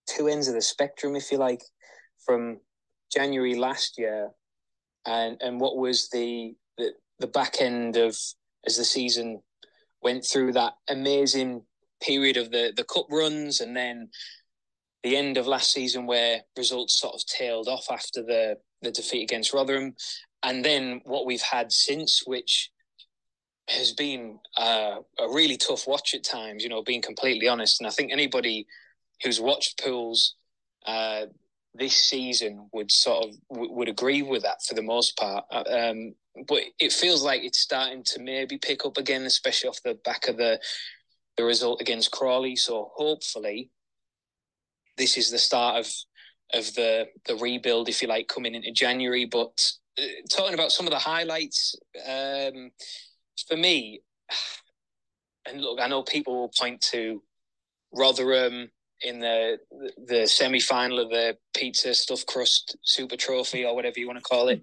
two 0.07 0.27
ends 0.27 0.47
of 0.47 0.55
the 0.55 0.61
spectrum, 0.61 1.15
if 1.15 1.31
you 1.31 1.37
like, 1.37 1.61
from 2.25 2.59
January 3.13 3.55
last 3.55 3.97
year 3.97 4.31
and 5.05 5.37
and 5.41 5.59
what 5.59 5.77
was 5.77 6.09
the 6.09 6.55
the, 6.77 6.91
the 7.19 7.27
back 7.27 7.61
end 7.61 7.97
of 7.97 8.17
as 8.65 8.77
the 8.77 8.85
season 8.85 9.41
went 10.01 10.25
through 10.25 10.53
that 10.53 10.73
amazing 10.89 11.61
period 12.01 12.37
of 12.37 12.51
the 12.51 12.73
the 12.75 12.83
cup 12.83 13.05
runs 13.09 13.61
and 13.61 13.75
then 13.75 14.09
the 15.03 15.15
end 15.17 15.37
of 15.37 15.47
last 15.47 15.71
season 15.71 16.05
where 16.05 16.41
results 16.57 16.99
sort 16.99 17.13
of 17.13 17.25
tailed 17.25 17.67
off 17.67 17.87
after 17.91 18.23
the 18.23 18.55
the 18.81 18.91
defeat 18.91 19.23
against 19.23 19.53
Rotherham 19.53 19.95
and 20.43 20.63
then 20.63 21.01
what 21.05 21.25
we've 21.25 21.41
had 21.41 21.71
since 21.71 22.23
which 22.25 22.69
has 23.69 23.93
been 23.93 24.39
uh, 24.57 24.97
a 25.19 25.29
really 25.29 25.57
tough 25.57 25.87
watch 25.87 26.13
at 26.13 26.23
times 26.23 26.63
you 26.63 26.69
know 26.69 26.83
being 26.83 27.01
completely 27.01 27.47
honest 27.47 27.79
and 27.79 27.87
I 27.87 27.91
think 27.91 28.11
anybody 28.11 28.67
who's 29.23 29.39
watched 29.39 29.81
pools 29.81 30.35
uh, 30.85 31.25
this 31.73 31.95
season 31.95 32.69
would 32.73 32.91
sort 32.91 33.25
of 33.25 33.35
w- 33.49 33.71
would 33.73 33.89
agree 33.89 34.21
with 34.21 34.43
that 34.43 34.63
for 34.63 34.75
the 34.75 34.81
most 34.81 35.17
part. 35.17 35.45
Uh, 35.51 35.63
um, 35.69 36.13
but 36.47 36.61
it 36.79 36.91
feels 36.91 37.23
like 37.23 37.43
it's 37.43 37.59
starting 37.59 38.03
to 38.03 38.21
maybe 38.21 38.57
pick 38.57 38.85
up 38.85 38.97
again, 38.97 39.23
especially 39.23 39.69
off 39.69 39.81
the 39.83 39.97
back 40.05 40.27
of 40.27 40.37
the 40.37 40.59
the 41.37 41.43
result 41.43 41.81
against 41.81 42.11
Crawley. 42.11 42.55
So 42.55 42.91
hopefully, 42.95 43.69
this 44.97 45.17
is 45.17 45.31
the 45.31 45.39
start 45.39 45.77
of 45.77 45.87
of 46.53 46.73
the 46.75 47.07
the 47.25 47.35
rebuild, 47.35 47.89
if 47.89 48.01
you 48.01 48.07
like, 48.07 48.27
coming 48.27 48.55
into 48.55 48.71
January. 48.71 49.25
But 49.25 49.71
uh, 49.97 50.03
talking 50.29 50.53
about 50.53 50.71
some 50.71 50.85
of 50.85 50.91
the 50.91 50.99
highlights 50.99 51.75
um, 52.07 52.71
for 53.47 53.57
me, 53.57 54.01
and 55.47 55.61
look, 55.61 55.79
I 55.81 55.87
know 55.87 56.03
people 56.03 56.35
will 56.35 56.51
point 56.57 56.81
to 56.91 57.21
Rotherham 57.93 58.69
in 59.01 59.19
the 59.19 59.57
the 60.07 60.25
semi 60.27 60.59
final 60.59 60.99
of 60.99 61.09
the 61.09 61.37
pizza 61.55 61.93
stuffed 61.93 62.27
crust 62.27 62.77
super 62.83 63.17
trophy 63.17 63.65
or 63.65 63.75
whatever 63.75 63.99
you 63.99 64.07
want 64.07 64.17
to 64.17 64.23
call 64.23 64.49
it, 64.49 64.61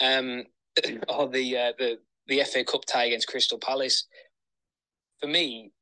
um, 0.00 0.44
or 1.08 1.28
the 1.28 1.56
uh, 1.56 1.72
the 1.78 1.98
the 2.26 2.42
FA 2.44 2.64
Cup 2.64 2.84
tie 2.86 3.04
against 3.04 3.28
Crystal 3.28 3.58
Palace. 3.58 4.06
For 5.20 5.26
me, 5.26 5.72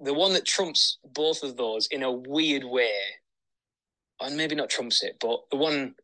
the 0.00 0.14
one 0.14 0.32
that 0.32 0.44
trumps 0.44 0.98
both 1.04 1.42
of 1.42 1.56
those 1.56 1.86
in 1.88 2.02
a 2.02 2.10
weird 2.10 2.64
way, 2.64 2.94
and 4.20 4.36
maybe 4.36 4.54
not 4.54 4.70
trumps 4.70 5.02
it, 5.02 5.16
but 5.20 5.40
the 5.50 5.56
one 5.56 5.94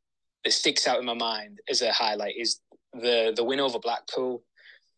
that 0.45 0.53
sticks 0.53 0.87
out 0.87 1.01
in 1.01 1.05
my 1.05 1.15
mind 1.15 1.59
as 1.69 1.83
a 1.83 1.93
highlight 1.93 2.35
is 2.39 2.61
the 2.93 3.33
the 3.35 3.45
win 3.45 3.61
over 3.61 3.79
Blackpool, 3.79 4.43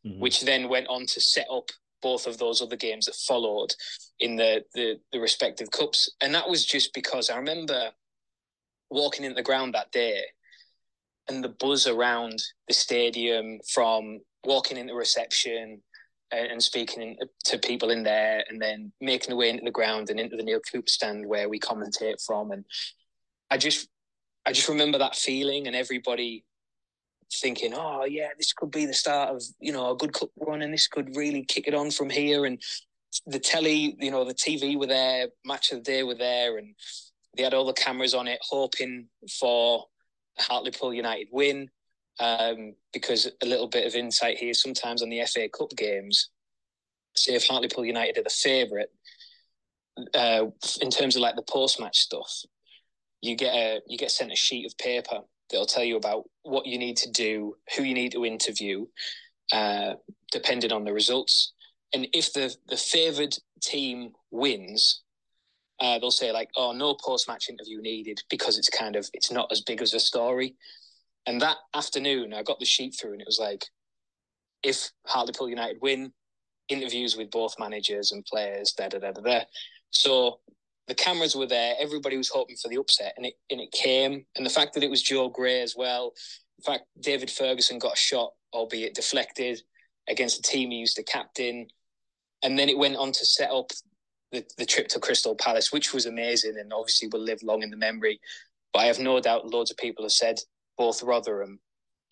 mm-hmm. 0.06 0.20
which 0.20 0.42
then 0.42 0.68
went 0.68 0.88
on 0.88 1.06
to 1.06 1.20
set 1.20 1.46
up 1.52 1.70
both 2.02 2.26
of 2.26 2.38
those 2.38 2.62
other 2.62 2.76
games 2.76 3.06
that 3.06 3.14
followed 3.14 3.74
in 4.20 4.36
the, 4.36 4.64
the, 4.74 4.98
the 5.12 5.20
respective 5.20 5.70
cups. 5.70 6.10
And 6.20 6.34
that 6.34 6.48
was 6.48 6.64
just 6.64 6.94
because 6.94 7.28
I 7.30 7.36
remember 7.36 7.90
walking 8.90 9.24
in 9.24 9.34
the 9.34 9.42
ground 9.42 9.74
that 9.74 9.92
day 9.92 10.22
and 11.28 11.44
the 11.44 11.48
buzz 11.48 11.86
around 11.86 12.42
the 12.68 12.74
stadium 12.74 13.60
from 13.72 14.20
walking 14.44 14.76
into 14.76 14.94
reception 14.94 15.82
and, 16.32 16.52
and 16.52 16.62
speaking 16.62 17.16
to 17.44 17.58
people 17.58 17.90
in 17.90 18.02
there 18.02 18.44
and 18.48 18.60
then 18.60 18.92
making 19.00 19.30
the 19.30 19.36
way 19.36 19.50
into 19.50 19.64
the 19.64 19.70
ground 19.70 20.10
and 20.10 20.18
into 20.18 20.36
the 20.36 20.42
Neil 20.42 20.60
Cooper 20.72 20.88
stand 20.88 21.26
where 21.26 21.48
we 21.48 21.60
commentate 21.60 22.24
from. 22.24 22.50
And 22.50 22.64
I 23.50 23.58
just 23.58 23.88
I 24.46 24.52
just 24.52 24.68
remember 24.68 24.98
that 24.98 25.16
feeling 25.16 25.66
and 25.66 25.76
everybody 25.76 26.44
thinking, 27.32 27.72
oh 27.74 28.04
yeah, 28.04 28.28
this 28.36 28.52
could 28.52 28.70
be 28.70 28.86
the 28.86 28.94
start 28.94 29.34
of 29.34 29.42
you 29.60 29.72
know 29.72 29.90
a 29.90 29.96
good 29.96 30.12
cup 30.12 30.30
run, 30.38 30.62
and 30.62 30.72
this 30.72 30.88
could 30.88 31.16
really 31.16 31.44
kick 31.44 31.66
it 31.66 31.74
on 31.74 31.90
from 31.90 32.10
here. 32.10 32.44
And 32.44 32.60
the 33.26 33.38
telly, 33.38 33.96
you 33.98 34.10
know, 34.10 34.24
the 34.24 34.34
TV 34.34 34.78
were 34.78 34.86
there, 34.86 35.28
match 35.44 35.72
of 35.72 35.78
the 35.78 35.84
day 35.84 36.02
were 36.02 36.14
there, 36.14 36.58
and 36.58 36.74
they 37.36 37.42
had 37.42 37.54
all 37.54 37.66
the 37.66 37.72
cameras 37.72 38.14
on 38.14 38.28
it, 38.28 38.38
hoping 38.42 39.08
for 39.38 39.86
a 40.38 40.42
Hartlepool 40.42 40.94
United 40.94 41.28
win. 41.30 41.68
Um, 42.18 42.74
because 42.92 43.30
a 43.42 43.46
little 43.46 43.68
bit 43.68 43.86
of 43.86 43.94
insight 43.94 44.36
here, 44.36 44.52
sometimes 44.52 45.02
on 45.02 45.08
the 45.08 45.24
FA 45.24 45.48
Cup 45.48 45.70
games, 45.74 46.28
say 47.16 47.34
if 47.34 47.46
Hartlepool 47.46 47.86
United 47.86 48.18
are 48.18 48.24
the 48.24 48.30
favourite, 48.30 48.88
uh, 50.14 50.46
in 50.82 50.90
terms 50.90 51.16
of 51.16 51.22
like 51.22 51.36
the 51.36 51.42
post 51.42 51.80
match 51.80 51.98
stuff, 51.98 52.42
you 53.22 53.36
get 53.36 53.54
a 53.54 53.80
you 53.86 53.96
get 53.96 54.10
sent 54.10 54.32
a 54.32 54.36
sheet 54.36 54.66
of 54.66 54.76
paper 54.76 55.20
They'll 55.50 55.66
tell 55.66 55.84
you 55.84 55.96
about 55.96 56.28
what 56.42 56.66
you 56.66 56.78
need 56.78 56.96
to 56.98 57.10
do, 57.10 57.56
who 57.76 57.82
you 57.82 57.94
need 57.94 58.12
to 58.12 58.24
interview, 58.24 58.86
uh, 59.52 59.94
depending 60.30 60.72
on 60.72 60.84
the 60.84 60.92
results. 60.92 61.52
And 61.92 62.08
if 62.12 62.32
the 62.32 62.54
the 62.68 62.76
favoured 62.76 63.36
team 63.60 64.12
wins, 64.30 65.02
uh, 65.80 65.98
they'll 65.98 66.10
say 66.10 66.32
like, 66.32 66.50
"Oh, 66.56 66.72
no 66.72 66.94
post 66.94 67.28
match 67.28 67.48
interview 67.48 67.80
needed 67.80 68.20
because 68.30 68.58
it's 68.58 68.68
kind 68.68 68.96
of 68.96 69.08
it's 69.12 69.30
not 69.30 69.50
as 69.50 69.60
big 69.60 69.82
as 69.82 69.94
a 69.94 70.00
story." 70.00 70.54
And 71.26 71.40
that 71.40 71.58
afternoon, 71.74 72.32
I 72.32 72.42
got 72.42 72.58
the 72.60 72.64
sheet 72.64 72.96
through, 72.98 73.12
and 73.12 73.20
it 73.20 73.26
was 73.26 73.38
like, 73.38 73.64
if 74.62 74.90
Hartlepool 75.06 75.48
United 75.48 75.78
win, 75.82 76.12
interviews 76.68 77.16
with 77.16 77.30
both 77.30 77.58
managers 77.58 78.12
and 78.12 78.24
players, 78.24 78.72
da 78.72 78.88
da 78.88 78.98
da 78.98 79.12
da 79.12 79.20
da. 79.20 79.40
So 79.90 80.40
the 80.90 80.94
cameras 80.96 81.36
were 81.36 81.46
there. 81.46 81.76
Everybody 81.78 82.16
was 82.16 82.28
hoping 82.28 82.56
for 82.56 82.68
the 82.68 82.76
upset, 82.76 83.14
and 83.16 83.24
it 83.24 83.34
and 83.48 83.60
it 83.60 83.70
came. 83.70 84.26
And 84.34 84.44
the 84.44 84.50
fact 84.50 84.74
that 84.74 84.82
it 84.82 84.90
was 84.90 85.00
Joe 85.00 85.28
Gray 85.28 85.62
as 85.62 85.76
well. 85.76 86.12
In 86.58 86.64
fact, 86.64 86.84
David 86.98 87.30
Ferguson 87.30 87.78
got 87.78 87.92
a 87.92 87.96
shot, 87.96 88.32
albeit 88.52 88.94
deflected, 88.94 89.62
against 90.08 90.36
the 90.36 90.42
team 90.42 90.72
he 90.72 90.78
used 90.78 90.96
to 90.96 91.04
captain. 91.04 91.68
And 92.42 92.58
then 92.58 92.68
it 92.68 92.76
went 92.76 92.96
on 92.96 93.12
to 93.12 93.24
set 93.24 93.52
up 93.52 93.70
the, 94.32 94.44
the 94.58 94.66
trip 94.66 94.88
to 94.88 94.98
Crystal 94.98 95.36
Palace, 95.36 95.72
which 95.72 95.94
was 95.94 96.06
amazing 96.06 96.56
and 96.58 96.72
obviously 96.72 97.08
will 97.08 97.20
live 97.20 97.42
long 97.44 97.62
in 97.62 97.70
the 97.70 97.76
memory. 97.76 98.20
But 98.72 98.80
I 98.80 98.86
have 98.86 98.98
no 98.98 99.20
doubt 99.20 99.46
loads 99.46 99.70
of 99.70 99.76
people 99.76 100.04
have 100.04 100.12
said 100.12 100.40
both 100.76 101.04
Rotherham 101.04 101.60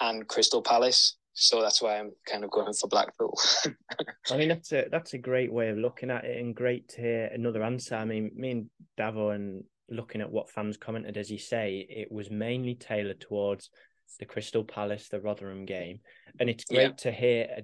and 0.00 0.28
Crystal 0.28 0.62
Palace 0.62 1.16
so 1.40 1.62
that's 1.62 1.80
why 1.80 2.00
I'm 2.00 2.10
kind 2.26 2.42
of 2.42 2.50
going 2.50 2.72
for 2.72 2.88
Blackpool. 2.88 3.38
I 4.30 4.36
mean, 4.36 4.48
that's 4.48 4.72
a 4.72 4.86
that's 4.90 5.14
a 5.14 5.18
great 5.18 5.52
way 5.52 5.68
of 5.68 5.78
looking 5.78 6.10
at 6.10 6.24
it, 6.24 6.36
and 6.36 6.52
great 6.52 6.88
to 6.90 7.00
hear 7.00 7.30
another 7.32 7.62
answer. 7.62 7.94
I 7.94 8.04
mean, 8.04 8.32
me 8.34 8.50
and 8.50 8.70
Davo, 8.98 9.32
and 9.32 9.62
looking 9.88 10.20
at 10.20 10.32
what 10.32 10.50
fans 10.50 10.76
commented, 10.76 11.16
as 11.16 11.30
you 11.30 11.38
say, 11.38 11.86
it 11.88 12.10
was 12.10 12.28
mainly 12.28 12.74
tailored 12.74 13.20
towards 13.20 13.70
the 14.18 14.24
Crystal 14.24 14.64
Palace, 14.64 15.08
the 15.08 15.20
Rotherham 15.20 15.64
game, 15.64 16.00
and 16.40 16.50
it's 16.50 16.64
great 16.64 16.82
yeah. 16.82 16.92
to 16.94 17.12
hear 17.12 17.46
a, 17.58 17.62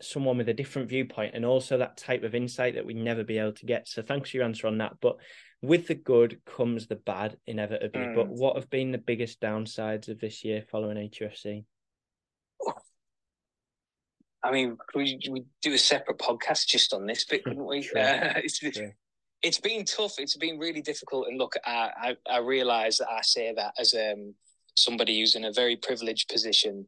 someone 0.00 0.38
with 0.38 0.48
a 0.48 0.54
different 0.54 0.88
viewpoint 0.88 1.34
and 1.34 1.44
also 1.44 1.78
that 1.78 1.96
type 1.96 2.22
of 2.22 2.36
insight 2.36 2.76
that 2.76 2.86
we 2.86 2.94
never 2.94 3.24
be 3.24 3.38
able 3.38 3.54
to 3.54 3.66
get. 3.66 3.88
So 3.88 4.02
thanks 4.02 4.30
for 4.30 4.36
your 4.36 4.46
answer 4.46 4.68
on 4.68 4.78
that. 4.78 4.92
But 5.00 5.16
with 5.62 5.88
the 5.88 5.96
good 5.96 6.38
comes 6.44 6.86
the 6.86 6.96
bad 6.96 7.38
inevitably. 7.46 8.02
Mm. 8.02 8.14
But 8.14 8.28
what 8.28 8.54
have 8.54 8.70
been 8.70 8.92
the 8.92 8.98
biggest 8.98 9.40
downsides 9.40 10.08
of 10.08 10.20
this 10.20 10.44
year 10.44 10.62
following 10.70 10.96
HUFC? 10.96 11.64
I 14.46 14.52
mean, 14.52 14.78
we 14.94 15.18
we 15.30 15.44
do 15.62 15.74
a 15.74 15.78
separate 15.78 16.18
podcast 16.18 16.66
just 16.66 16.92
on 16.92 17.06
this 17.06 17.24
bit, 17.24 17.44
couldn't 17.44 17.66
we? 17.66 17.88
Uh, 17.96 18.34
it's, 18.36 18.60
it's 19.42 19.60
been 19.60 19.84
tough. 19.84 20.18
It's 20.18 20.36
been 20.36 20.58
really 20.58 20.82
difficult. 20.82 21.28
And 21.28 21.38
look, 21.38 21.54
I 21.64 22.16
I, 22.28 22.34
I 22.36 22.38
realise 22.38 22.98
that 22.98 23.08
I 23.08 23.22
say 23.22 23.52
that 23.54 23.74
as 23.78 23.94
um 23.94 24.34
somebody 24.74 25.18
who's 25.18 25.34
in 25.34 25.44
a 25.44 25.52
very 25.52 25.76
privileged 25.76 26.28
position 26.28 26.86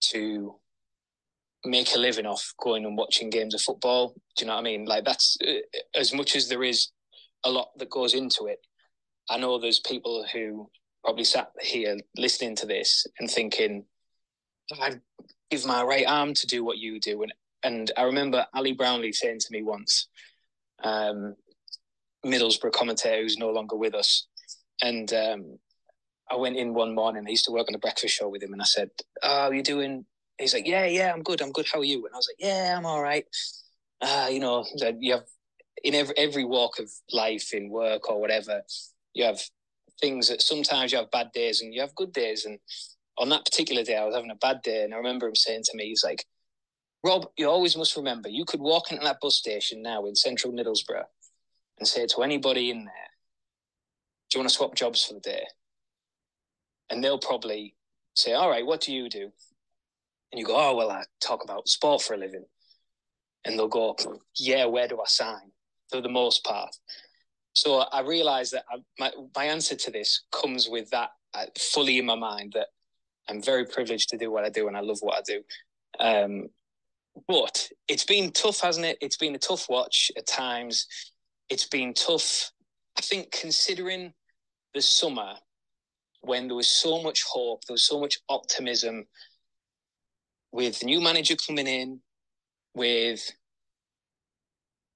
to 0.00 0.56
make 1.64 1.94
a 1.94 1.98
living 1.98 2.26
off 2.26 2.54
going 2.58 2.84
and 2.84 2.96
watching 2.96 3.30
games 3.30 3.54
of 3.54 3.60
football. 3.60 4.14
Do 4.36 4.44
you 4.44 4.46
know 4.46 4.54
what 4.54 4.60
I 4.60 4.64
mean? 4.64 4.86
Like 4.86 5.04
that's 5.04 5.36
uh, 5.46 5.60
as 5.94 6.14
much 6.14 6.36
as 6.36 6.48
there 6.48 6.64
is 6.64 6.88
a 7.44 7.50
lot 7.50 7.70
that 7.78 7.90
goes 7.90 8.14
into 8.14 8.46
it. 8.46 8.60
I 9.28 9.36
know 9.36 9.58
there's 9.58 9.80
people 9.80 10.24
who 10.32 10.70
probably 11.04 11.24
sat 11.24 11.50
here 11.60 11.96
listening 12.16 12.56
to 12.56 12.66
this 12.66 13.06
and 13.18 13.30
thinking, 13.30 13.84
I 14.72 14.94
give 15.50 15.66
my 15.66 15.82
right 15.82 16.06
arm 16.06 16.34
to 16.34 16.46
do 16.46 16.64
what 16.64 16.78
you 16.78 17.00
do. 17.00 17.22
And 17.22 17.32
and 17.62 17.90
I 17.96 18.04
remember 18.04 18.46
Ali 18.54 18.72
Brownlee 18.72 19.12
saying 19.12 19.40
to 19.40 19.52
me 19.52 19.62
once, 19.62 20.08
um, 20.82 21.34
Middlesbrough 22.24 22.72
commentator 22.72 23.22
who's 23.22 23.38
no 23.38 23.50
longer 23.50 23.76
with 23.76 23.94
us, 23.94 24.26
and 24.82 25.12
um, 25.12 25.58
I 26.30 26.36
went 26.36 26.56
in 26.56 26.74
one 26.74 26.94
morning. 26.94 27.24
I 27.26 27.30
used 27.30 27.44
to 27.46 27.52
work 27.52 27.68
on 27.68 27.72
the 27.72 27.78
breakfast 27.78 28.14
show 28.14 28.28
with 28.28 28.42
him, 28.42 28.52
and 28.52 28.62
I 28.62 28.66
said, 28.66 28.90
"Oh, 29.22 29.48
are 29.48 29.54
you 29.54 29.62
doing?" 29.62 30.06
He's 30.38 30.54
like, 30.54 30.66
"Yeah, 30.66 30.86
yeah, 30.86 31.12
I'm 31.12 31.22
good. 31.22 31.42
I'm 31.42 31.52
good. 31.52 31.66
How 31.70 31.80
are 31.80 31.84
you?" 31.84 32.06
And 32.06 32.14
I 32.14 32.16
was 32.16 32.28
like, 32.30 32.48
"Yeah, 32.48 32.74
I'm 32.76 32.86
all 32.86 33.02
right." 33.02 33.26
Uh, 34.00 34.28
you 34.30 34.40
know, 34.40 34.64
you 34.98 35.12
have 35.12 35.24
in 35.82 35.94
every 35.94 36.16
every 36.16 36.44
walk 36.44 36.78
of 36.78 36.90
life, 37.12 37.52
in 37.52 37.68
work 37.70 38.10
or 38.10 38.20
whatever, 38.20 38.62
you 39.14 39.24
have 39.24 39.40
things 40.00 40.28
that 40.28 40.42
sometimes 40.42 40.92
you 40.92 40.98
have 40.98 41.10
bad 41.10 41.30
days 41.32 41.60
and 41.60 41.74
you 41.74 41.80
have 41.80 41.94
good 41.94 42.12
days. 42.12 42.46
And 42.46 42.58
on 43.20 43.28
that 43.28 43.44
particular 43.44 43.84
day, 43.84 43.96
I 43.96 44.04
was 44.04 44.14
having 44.14 44.30
a 44.30 44.36
bad 44.36 44.62
day, 44.62 44.82
and 44.82 44.92
I 44.92 44.96
remember 44.96 45.28
him 45.28 45.36
saying 45.36 45.62
to 45.66 45.76
me, 45.76 45.84
"He's 45.88 46.02
like, 46.02 46.24
Rob, 47.02 47.26
you 47.38 47.48
always 47.48 47.76
must 47.76 47.96
remember, 47.96 48.28
you 48.28 48.44
could 48.44 48.60
walk 48.60 48.90
into 48.92 49.04
that 49.04 49.20
bus 49.22 49.36
station 49.36 49.82
now 49.82 50.04
in 50.04 50.14
central 50.14 50.52
Middlesbrough 50.52 51.04
and 51.78 51.88
say 51.88 52.06
to 52.06 52.22
anybody 52.22 52.70
in 52.70 52.84
there, 52.84 53.10
Do 54.28 54.36
you 54.36 54.40
want 54.40 54.50
to 54.50 54.54
swap 54.54 54.74
jobs 54.74 55.04
for 55.04 55.14
the 55.14 55.20
day? 55.20 55.44
And 56.90 57.02
they'll 57.02 57.18
probably 57.18 57.74
say, 58.14 58.34
All 58.34 58.50
right, 58.50 58.66
what 58.66 58.82
do 58.82 58.92
you 58.92 59.08
do? 59.08 59.30
And 60.32 60.38
you 60.38 60.44
go, 60.44 60.56
Oh, 60.56 60.76
well, 60.76 60.90
I 60.90 61.04
talk 61.22 61.42
about 61.42 61.68
sport 61.68 62.02
for 62.02 62.14
a 62.14 62.18
living. 62.18 62.44
And 63.44 63.58
they'll 63.58 63.68
go, 63.68 63.96
Yeah, 64.36 64.66
where 64.66 64.86
do 64.86 65.00
I 65.00 65.06
sign? 65.06 65.52
For 65.90 66.02
the 66.02 66.08
most 66.10 66.44
part. 66.44 66.70
So 67.54 67.78
I 67.78 68.02
realized 68.02 68.52
that 68.52 68.64
I, 68.70 68.76
my, 68.98 69.10
my 69.34 69.44
answer 69.44 69.74
to 69.74 69.90
this 69.90 70.24
comes 70.30 70.68
with 70.68 70.90
that 70.90 71.10
uh, 71.34 71.46
fully 71.58 71.98
in 71.98 72.06
my 72.06 72.14
mind 72.14 72.52
that 72.54 72.68
I'm 73.30 73.42
very 73.42 73.64
privileged 73.64 74.08
to 74.10 74.18
do 74.18 74.30
what 74.30 74.44
I 74.44 74.48
do 74.48 74.66
and 74.66 74.76
I 74.76 74.80
love 74.80 74.98
what 75.00 75.18
I 75.18 75.22
do. 75.24 75.42
Um, 76.00 76.48
but 77.28 77.68
it's 77.88 78.04
been 78.04 78.32
tough, 78.32 78.60
hasn't 78.60 78.86
it? 78.86 78.98
It's 79.00 79.16
been 79.16 79.34
a 79.34 79.38
tough 79.38 79.66
watch 79.68 80.10
at 80.16 80.26
times. 80.26 80.86
It's 81.48 81.66
been 81.66 81.94
tough, 81.94 82.50
I 82.98 83.00
think, 83.00 83.30
considering 83.30 84.12
the 84.74 84.82
summer 84.82 85.34
when 86.22 86.48
there 86.48 86.56
was 86.56 86.68
so 86.68 87.02
much 87.02 87.22
hope, 87.22 87.64
there 87.64 87.74
was 87.74 87.86
so 87.86 88.00
much 88.00 88.18
optimism 88.28 89.06
with 90.52 90.80
the 90.80 90.86
new 90.86 91.00
manager 91.00 91.36
coming 91.36 91.66
in, 91.66 92.00
with 92.74 93.30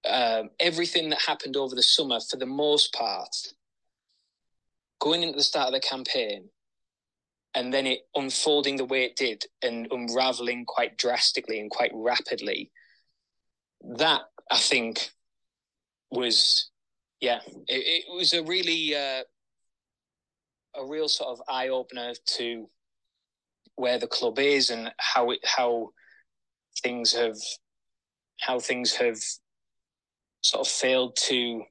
um, 0.08 0.50
everything 0.60 1.08
that 1.10 1.22
happened 1.22 1.56
over 1.56 1.74
the 1.74 1.82
summer 1.82 2.18
for 2.20 2.36
the 2.36 2.46
most 2.46 2.92
part, 2.92 3.34
going 5.00 5.22
into 5.22 5.36
the 5.36 5.42
start 5.42 5.68
of 5.68 5.74
the 5.74 5.80
campaign, 5.80 6.48
and 7.54 7.72
then 7.72 7.86
it 7.86 8.00
unfolding 8.14 8.76
the 8.76 8.84
way 8.84 9.04
it 9.04 9.16
did 9.16 9.44
and 9.62 9.86
unraveling 9.90 10.64
quite 10.66 10.98
drastically 10.98 11.60
and 11.60 11.70
quite 11.70 11.92
rapidly. 11.94 12.70
That 13.96 14.22
I 14.50 14.58
think 14.58 15.10
was, 16.10 16.70
yeah, 17.20 17.40
it, 17.68 18.04
it 18.08 18.14
was 18.14 18.32
a 18.32 18.42
really 18.42 18.94
uh, 18.96 19.22
a 20.76 20.86
real 20.86 21.08
sort 21.08 21.30
of 21.30 21.42
eye 21.48 21.68
opener 21.68 22.14
to 22.36 22.68
where 23.76 23.98
the 23.98 24.06
club 24.06 24.38
is 24.38 24.70
and 24.70 24.92
how 24.98 25.30
it 25.30 25.40
how 25.44 25.90
things 26.82 27.12
have 27.12 27.36
how 28.40 28.58
things 28.58 28.94
have 28.94 29.18
sort 30.42 30.66
of 30.66 30.68
failed 30.68 31.16
to 31.16 31.62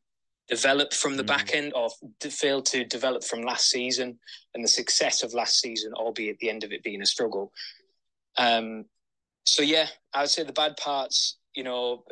develop 0.49 0.93
from 0.93 1.17
the 1.17 1.23
mm. 1.23 1.27
back 1.27 1.55
end 1.55 1.73
or 1.73 1.89
failed 2.21 2.65
to 2.67 2.83
develop 2.85 3.23
from 3.23 3.41
last 3.41 3.69
season 3.69 4.19
and 4.53 4.63
the 4.63 4.67
success 4.67 5.23
of 5.23 5.33
last 5.33 5.59
season, 5.59 5.93
albeit 5.93 6.37
the 6.39 6.49
end 6.49 6.63
of 6.63 6.71
it 6.71 6.83
being 6.83 7.01
a 7.01 7.05
struggle. 7.05 7.51
Um, 8.37 8.85
so 9.45 9.61
yeah, 9.61 9.87
I 10.13 10.21
would 10.21 10.29
say 10.29 10.43
the 10.43 10.53
bad 10.53 10.77
parts, 10.77 11.37
you 11.55 11.63
know, 11.63 12.03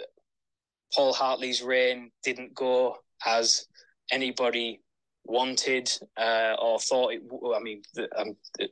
Paul 0.93 1.13
Hartley's 1.13 1.61
reign 1.61 2.11
didn't 2.23 2.53
go 2.53 2.97
as 3.25 3.65
anybody 4.11 4.81
wanted 5.25 5.91
uh, 6.17 6.55
or 6.61 6.79
thought 6.79 7.13
it. 7.13 7.21
I 7.55 7.59
mean, 7.59 7.81
the, 7.93 8.09
um, 8.19 8.35
the, 8.57 8.69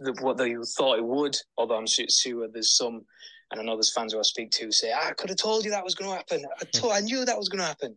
the, 0.00 0.12
what 0.20 0.36
they 0.36 0.54
thought 0.76 0.98
it 0.98 1.04
would. 1.04 1.36
Although 1.56 1.76
I'm 1.76 1.86
sure 1.86 2.48
there's 2.52 2.76
some, 2.76 3.04
and 3.50 3.60
I 3.60 3.62
know 3.64 3.76
there's 3.76 3.92
fans 3.92 4.12
who 4.12 4.18
I 4.18 4.22
speak 4.22 4.50
to 4.52 4.72
say, 4.72 4.92
ah, 4.94 5.08
"I 5.08 5.12
could 5.12 5.30
have 5.30 5.38
told 5.38 5.64
you 5.64 5.70
that 5.70 5.84
was 5.84 5.94
going 5.94 6.10
to 6.10 6.16
happen. 6.16 6.44
I, 6.60 6.64
told, 6.64 6.92
I 6.92 7.00
knew 7.00 7.24
that 7.24 7.38
was 7.38 7.48
going 7.48 7.60
to 7.60 7.66
happen." 7.66 7.96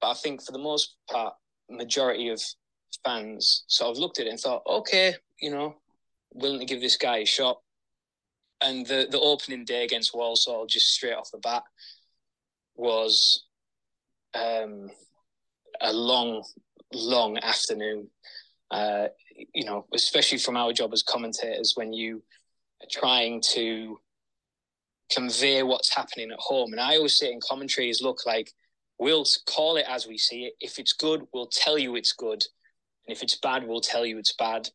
But 0.00 0.10
I 0.10 0.14
think 0.14 0.42
for 0.42 0.52
the 0.52 0.58
most 0.58 0.96
part, 1.10 1.34
majority 1.68 2.28
of 2.28 2.40
fans 3.04 3.64
sort 3.66 3.90
of 3.90 3.98
looked 3.98 4.20
at 4.20 4.26
it 4.26 4.30
and 4.30 4.40
thought, 4.40 4.62
okay, 4.66 5.14
you 5.40 5.50
know, 5.50 5.76
willing 6.32 6.60
to 6.60 6.66
give 6.66 6.80
this 6.80 6.96
guy 6.96 7.18
a 7.18 7.26
shot. 7.26 7.58
And 8.60 8.86
the, 8.86 9.06
the 9.10 9.20
opening 9.20 9.64
day 9.64 9.84
against 9.84 10.14
Walsall, 10.14 10.66
just 10.66 10.88
straight 10.88 11.14
off 11.14 11.30
the 11.30 11.38
bat, 11.38 11.62
was 12.74 13.44
um, 14.34 14.90
a 15.80 15.92
long, 15.92 16.44
long 16.92 17.38
afternoon. 17.38 18.08
Uh, 18.70 19.08
you 19.54 19.64
know, 19.64 19.86
especially 19.94 20.38
from 20.38 20.56
our 20.56 20.72
job 20.72 20.92
as 20.92 21.02
commentators, 21.02 21.74
when 21.76 21.92
you 21.92 22.22
are 22.82 22.88
trying 22.90 23.40
to 23.40 23.98
convey 25.10 25.62
what's 25.62 25.94
happening 25.94 26.30
at 26.30 26.38
home. 26.38 26.72
And 26.72 26.80
I 26.80 26.96
always 26.96 27.16
say 27.16 27.32
in 27.32 27.40
commentaries, 27.40 28.02
look, 28.02 28.26
like 28.26 28.52
We'll 28.98 29.24
call 29.46 29.76
it 29.76 29.86
as 29.88 30.06
we 30.06 30.18
see 30.18 30.44
it. 30.46 30.54
If 30.60 30.78
it's 30.78 30.92
good, 30.92 31.22
we'll 31.32 31.46
tell 31.46 31.78
you 31.78 31.96
it's 31.96 32.12
good. 32.12 32.44
And 33.06 33.16
if 33.16 33.22
it's 33.22 33.36
bad, 33.36 33.66
we'll 33.66 33.80
tell 33.80 34.04
you 34.04 34.18
it's 34.18 34.34
bad. 34.34 34.68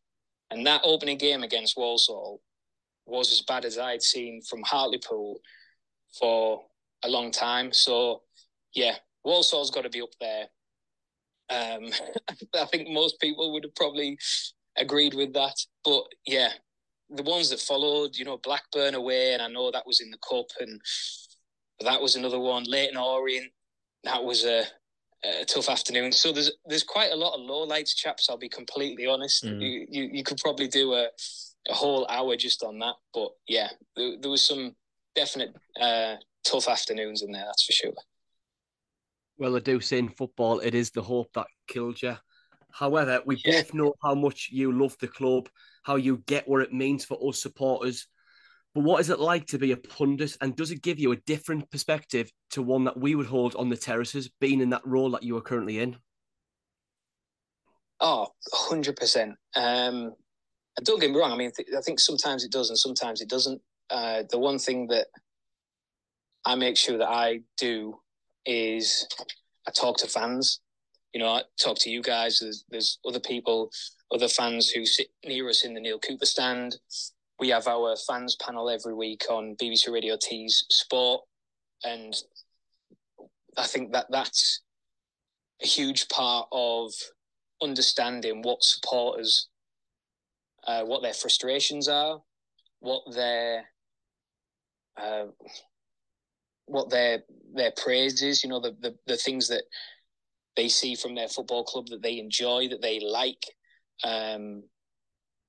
And 0.49 0.65
that 0.65 0.81
opening 0.83 1.17
game 1.17 1.43
against 1.43 1.77
Walsall 1.77 2.41
was 3.05 3.31
as 3.31 3.41
bad 3.41 3.65
as 3.65 3.77
I'd 3.77 4.01
seen 4.01 4.41
from 4.41 4.61
Hartlepool 4.63 5.39
for 6.17 6.63
a 7.03 7.09
long 7.09 7.31
time. 7.31 7.73
So, 7.73 8.21
yeah, 8.73 8.95
Walsall's 9.25 9.71
got 9.71 9.81
to 9.81 9.89
be 9.89 10.01
up 10.01 10.13
there. 10.21 10.45
Um, 11.49 11.89
I 12.55 12.65
think 12.65 12.89
most 12.89 13.19
people 13.19 13.51
would 13.53 13.63
have 13.63 13.75
probably 13.75 14.17
agreed 14.77 15.13
with 15.13 15.33
that. 15.33 15.55
But 15.83 16.03
yeah, 16.25 16.49
the 17.09 17.23
ones 17.23 17.49
that 17.49 17.59
followed, 17.59 18.15
you 18.15 18.25
know, 18.25 18.37
Blackburn 18.37 18.95
away, 18.95 19.33
and 19.33 19.41
I 19.41 19.47
know 19.47 19.71
that 19.71 19.87
was 19.87 20.01
in 20.01 20.11
the 20.11 20.17
cup, 20.17 20.47
and 20.59 20.81
that 21.81 22.01
was 22.01 22.15
another 22.15 22.39
one. 22.39 22.63
Leyton 22.63 22.97
Orient, 22.97 23.51
that 24.03 24.23
was 24.23 24.45
a, 24.45 24.65
a, 25.23 25.45
tough 25.45 25.69
afternoon. 25.69 26.11
So 26.11 26.31
there's 26.31 26.51
there's 26.65 26.83
quite 26.83 27.11
a 27.11 27.15
lot 27.15 27.35
of 27.35 27.41
low 27.41 27.63
lights, 27.63 27.95
chaps. 27.95 28.29
I'll 28.29 28.37
be 28.37 28.49
completely 28.49 29.07
honest. 29.07 29.45
Mm. 29.45 29.61
You, 29.61 29.87
you 29.89 30.09
you 30.11 30.23
could 30.23 30.37
probably 30.37 30.67
do 30.67 30.93
a 30.93 31.07
a 31.69 31.73
whole 31.73 32.05
hour 32.07 32.35
just 32.35 32.63
on 32.63 32.79
that. 32.79 32.95
But 33.13 33.31
yeah, 33.47 33.69
there, 33.95 34.17
there 34.19 34.31
was 34.31 34.45
some 34.45 34.75
definite 35.15 35.55
uh, 35.79 36.15
tough 36.43 36.67
afternoons 36.67 37.21
in 37.21 37.31
there. 37.31 37.45
That's 37.45 37.63
for 37.63 37.71
sure. 37.71 37.93
Well, 39.37 39.55
I 39.55 39.59
do 39.59 39.79
say 39.79 39.99
in 39.99 40.09
football, 40.09 40.59
it 40.59 40.75
is 40.75 40.91
the 40.91 41.01
hope 41.01 41.31
that 41.33 41.47
killed 41.67 42.01
you. 42.01 42.15
However, 42.71 43.21
we 43.25 43.41
yeah. 43.43 43.61
both 43.61 43.73
know 43.73 43.93
how 44.03 44.15
much 44.15 44.49
you 44.51 44.71
love 44.71 44.95
the 44.99 45.07
club, 45.07 45.49
how 45.83 45.95
you 45.95 46.17
get 46.25 46.47
what 46.47 46.61
it 46.61 46.73
means 46.73 47.05
for 47.05 47.17
us 47.27 47.41
supporters. 47.41 48.07
But 48.73 48.83
what 48.83 49.01
is 49.01 49.09
it 49.09 49.19
like 49.19 49.45
to 49.47 49.59
be 49.59 49.71
a 49.71 49.77
pundit? 49.77 50.35
And 50.41 50.55
does 50.55 50.71
it 50.71 50.81
give 50.81 50.99
you 50.99 51.11
a 51.11 51.17
different 51.17 51.69
perspective 51.69 52.31
to 52.51 52.63
one 52.63 52.85
that 52.85 52.97
we 52.97 53.13
would 53.13 53.27
hold 53.27 53.55
on 53.55 53.69
the 53.69 53.77
terraces, 53.77 54.29
being 54.41 54.61
in 54.61 54.71
that 54.71 54.85
role 54.85 55.11
that 55.11 55.23
you 55.23 55.37
are 55.37 55.41
currently 55.41 55.79
in? 55.79 55.97
Oh, 57.99 58.27
100%. 58.69 59.35
Um, 59.55 60.13
don't 60.83 60.99
get 60.99 61.11
me 61.11 61.17
wrong. 61.17 61.31
I 61.31 61.37
mean, 61.37 61.51
th- 61.55 61.69
I 61.77 61.81
think 61.81 61.99
sometimes 61.99 62.43
it 62.43 62.51
does 62.51 62.69
and 62.69 62.77
sometimes 62.77 63.21
it 63.21 63.29
doesn't. 63.29 63.61
Uh, 63.91 64.23
the 64.31 64.39
one 64.39 64.57
thing 64.57 64.87
that 64.87 65.07
I 66.43 66.55
make 66.55 66.75
sure 66.75 66.97
that 66.97 67.09
I 67.09 67.41
do 67.57 67.99
is 68.45 69.07
I 69.67 69.71
talk 69.71 69.97
to 69.97 70.07
fans. 70.07 70.61
You 71.13 71.19
know, 71.19 71.27
I 71.27 71.43
talk 71.61 71.77
to 71.79 71.91
you 71.91 72.01
guys. 72.01 72.39
There's, 72.39 72.65
there's 72.71 72.97
other 73.07 73.19
people, 73.19 73.69
other 74.11 74.27
fans 74.27 74.69
who 74.69 74.83
sit 74.83 75.07
near 75.23 75.47
us 75.47 75.63
in 75.63 75.75
the 75.75 75.79
Neil 75.79 75.99
Cooper 75.99 76.25
stand 76.25 76.75
we 77.39 77.49
have 77.49 77.67
our 77.67 77.95
fans 78.07 78.35
panel 78.35 78.69
every 78.69 78.93
week 78.93 79.23
on 79.29 79.55
BBC 79.61 79.91
Radio 79.91 80.17
Tees 80.21 80.65
Sport, 80.69 81.21
and 81.83 82.15
I 83.57 83.65
think 83.65 83.91
that 83.93 84.07
that's 84.09 84.61
a 85.61 85.67
huge 85.67 86.07
part 86.09 86.47
of 86.51 86.91
understanding 87.61 88.41
what 88.41 88.63
supporters, 88.63 89.47
uh, 90.67 90.83
what 90.83 91.01
their 91.01 91.13
frustrations 91.13 91.87
are, 91.87 92.19
what 92.79 93.01
their 93.13 93.65
uh, 94.97 95.25
what 96.65 96.89
their 96.89 97.23
their 97.53 97.71
praise 97.77 98.21
is. 98.21 98.43
You 98.43 98.49
know, 98.49 98.59
the, 98.59 98.75
the 98.79 98.95
the 99.07 99.17
things 99.17 99.47
that 99.47 99.63
they 100.55 100.69
see 100.69 100.95
from 100.95 101.15
their 101.15 101.27
football 101.27 101.63
club 101.63 101.87
that 101.87 102.01
they 102.01 102.19
enjoy, 102.19 102.69
that 102.69 102.81
they 102.81 102.99
like. 102.99 103.43
Um, 104.03 104.63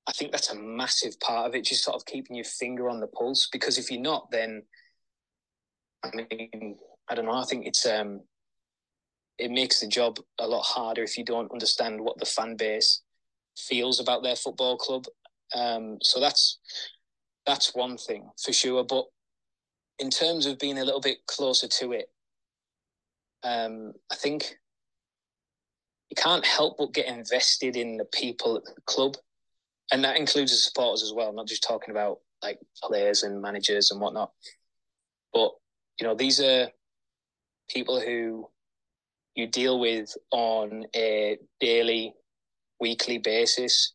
I 0.07 0.11
think 0.11 0.31
that's 0.31 0.51
a 0.51 0.59
massive 0.59 1.19
part 1.19 1.47
of 1.47 1.55
it, 1.55 1.65
just 1.65 1.83
sort 1.83 1.95
of 1.95 2.05
keeping 2.05 2.35
your 2.35 2.45
finger 2.45 2.89
on 2.89 2.99
the 2.99 3.07
pulse. 3.07 3.49
Because 3.51 3.77
if 3.77 3.89
you're 3.89 4.01
not, 4.01 4.29
then 4.31 4.63
I 6.03 6.11
mean, 6.15 6.77
I 7.09 7.15
don't 7.15 7.25
know. 7.25 7.33
I 7.33 7.45
think 7.45 7.65
it's 7.65 7.85
um, 7.85 8.21
it 9.37 9.51
makes 9.51 9.79
the 9.79 9.87
job 9.87 10.19
a 10.39 10.47
lot 10.47 10.63
harder 10.63 11.03
if 11.03 11.17
you 11.17 11.25
don't 11.25 11.51
understand 11.51 11.99
what 11.99 12.19
the 12.19 12.25
fan 12.25 12.55
base 12.55 13.01
feels 13.57 13.99
about 13.99 14.23
their 14.23 14.35
football 14.35 14.77
club. 14.77 15.05
Um, 15.53 15.97
so 16.01 16.19
that's 16.19 16.59
that's 17.45 17.75
one 17.75 17.97
thing 17.97 18.29
for 18.43 18.53
sure. 18.53 18.83
But 18.83 19.05
in 19.99 20.09
terms 20.09 20.45
of 20.45 20.59
being 20.59 20.77
a 20.77 20.85
little 20.85 21.01
bit 21.01 21.17
closer 21.27 21.67
to 21.67 21.93
it, 21.93 22.09
um, 23.43 23.93
I 24.11 24.15
think 24.15 24.57
you 26.09 26.15
can't 26.15 26.45
help 26.45 26.77
but 26.77 26.93
get 26.93 27.07
invested 27.07 27.75
in 27.75 27.97
the 27.97 28.05
people 28.05 28.57
at 28.57 28.65
the 28.65 28.81
club, 28.85 29.15
and 29.91 30.03
that 30.03 30.17
includes 30.17 30.51
the 30.51 30.57
supporters 30.57 31.03
as 31.03 31.13
well. 31.13 31.33
not 31.33 31.47
just 31.47 31.63
talking 31.63 31.91
about 31.91 32.19
like 32.43 32.59
players 32.83 33.23
and 33.23 33.41
managers 33.41 33.91
and 33.91 33.99
whatnot, 33.99 34.31
but 35.33 35.51
you 35.99 36.05
know 36.05 36.15
these 36.15 36.39
are 36.41 36.69
people 37.69 37.99
who 37.99 38.47
you 39.35 39.47
deal 39.47 39.79
with 39.79 40.13
on 40.31 40.85
a 40.95 41.37
daily, 41.59 42.13
weekly 42.79 43.17
basis, 43.17 43.93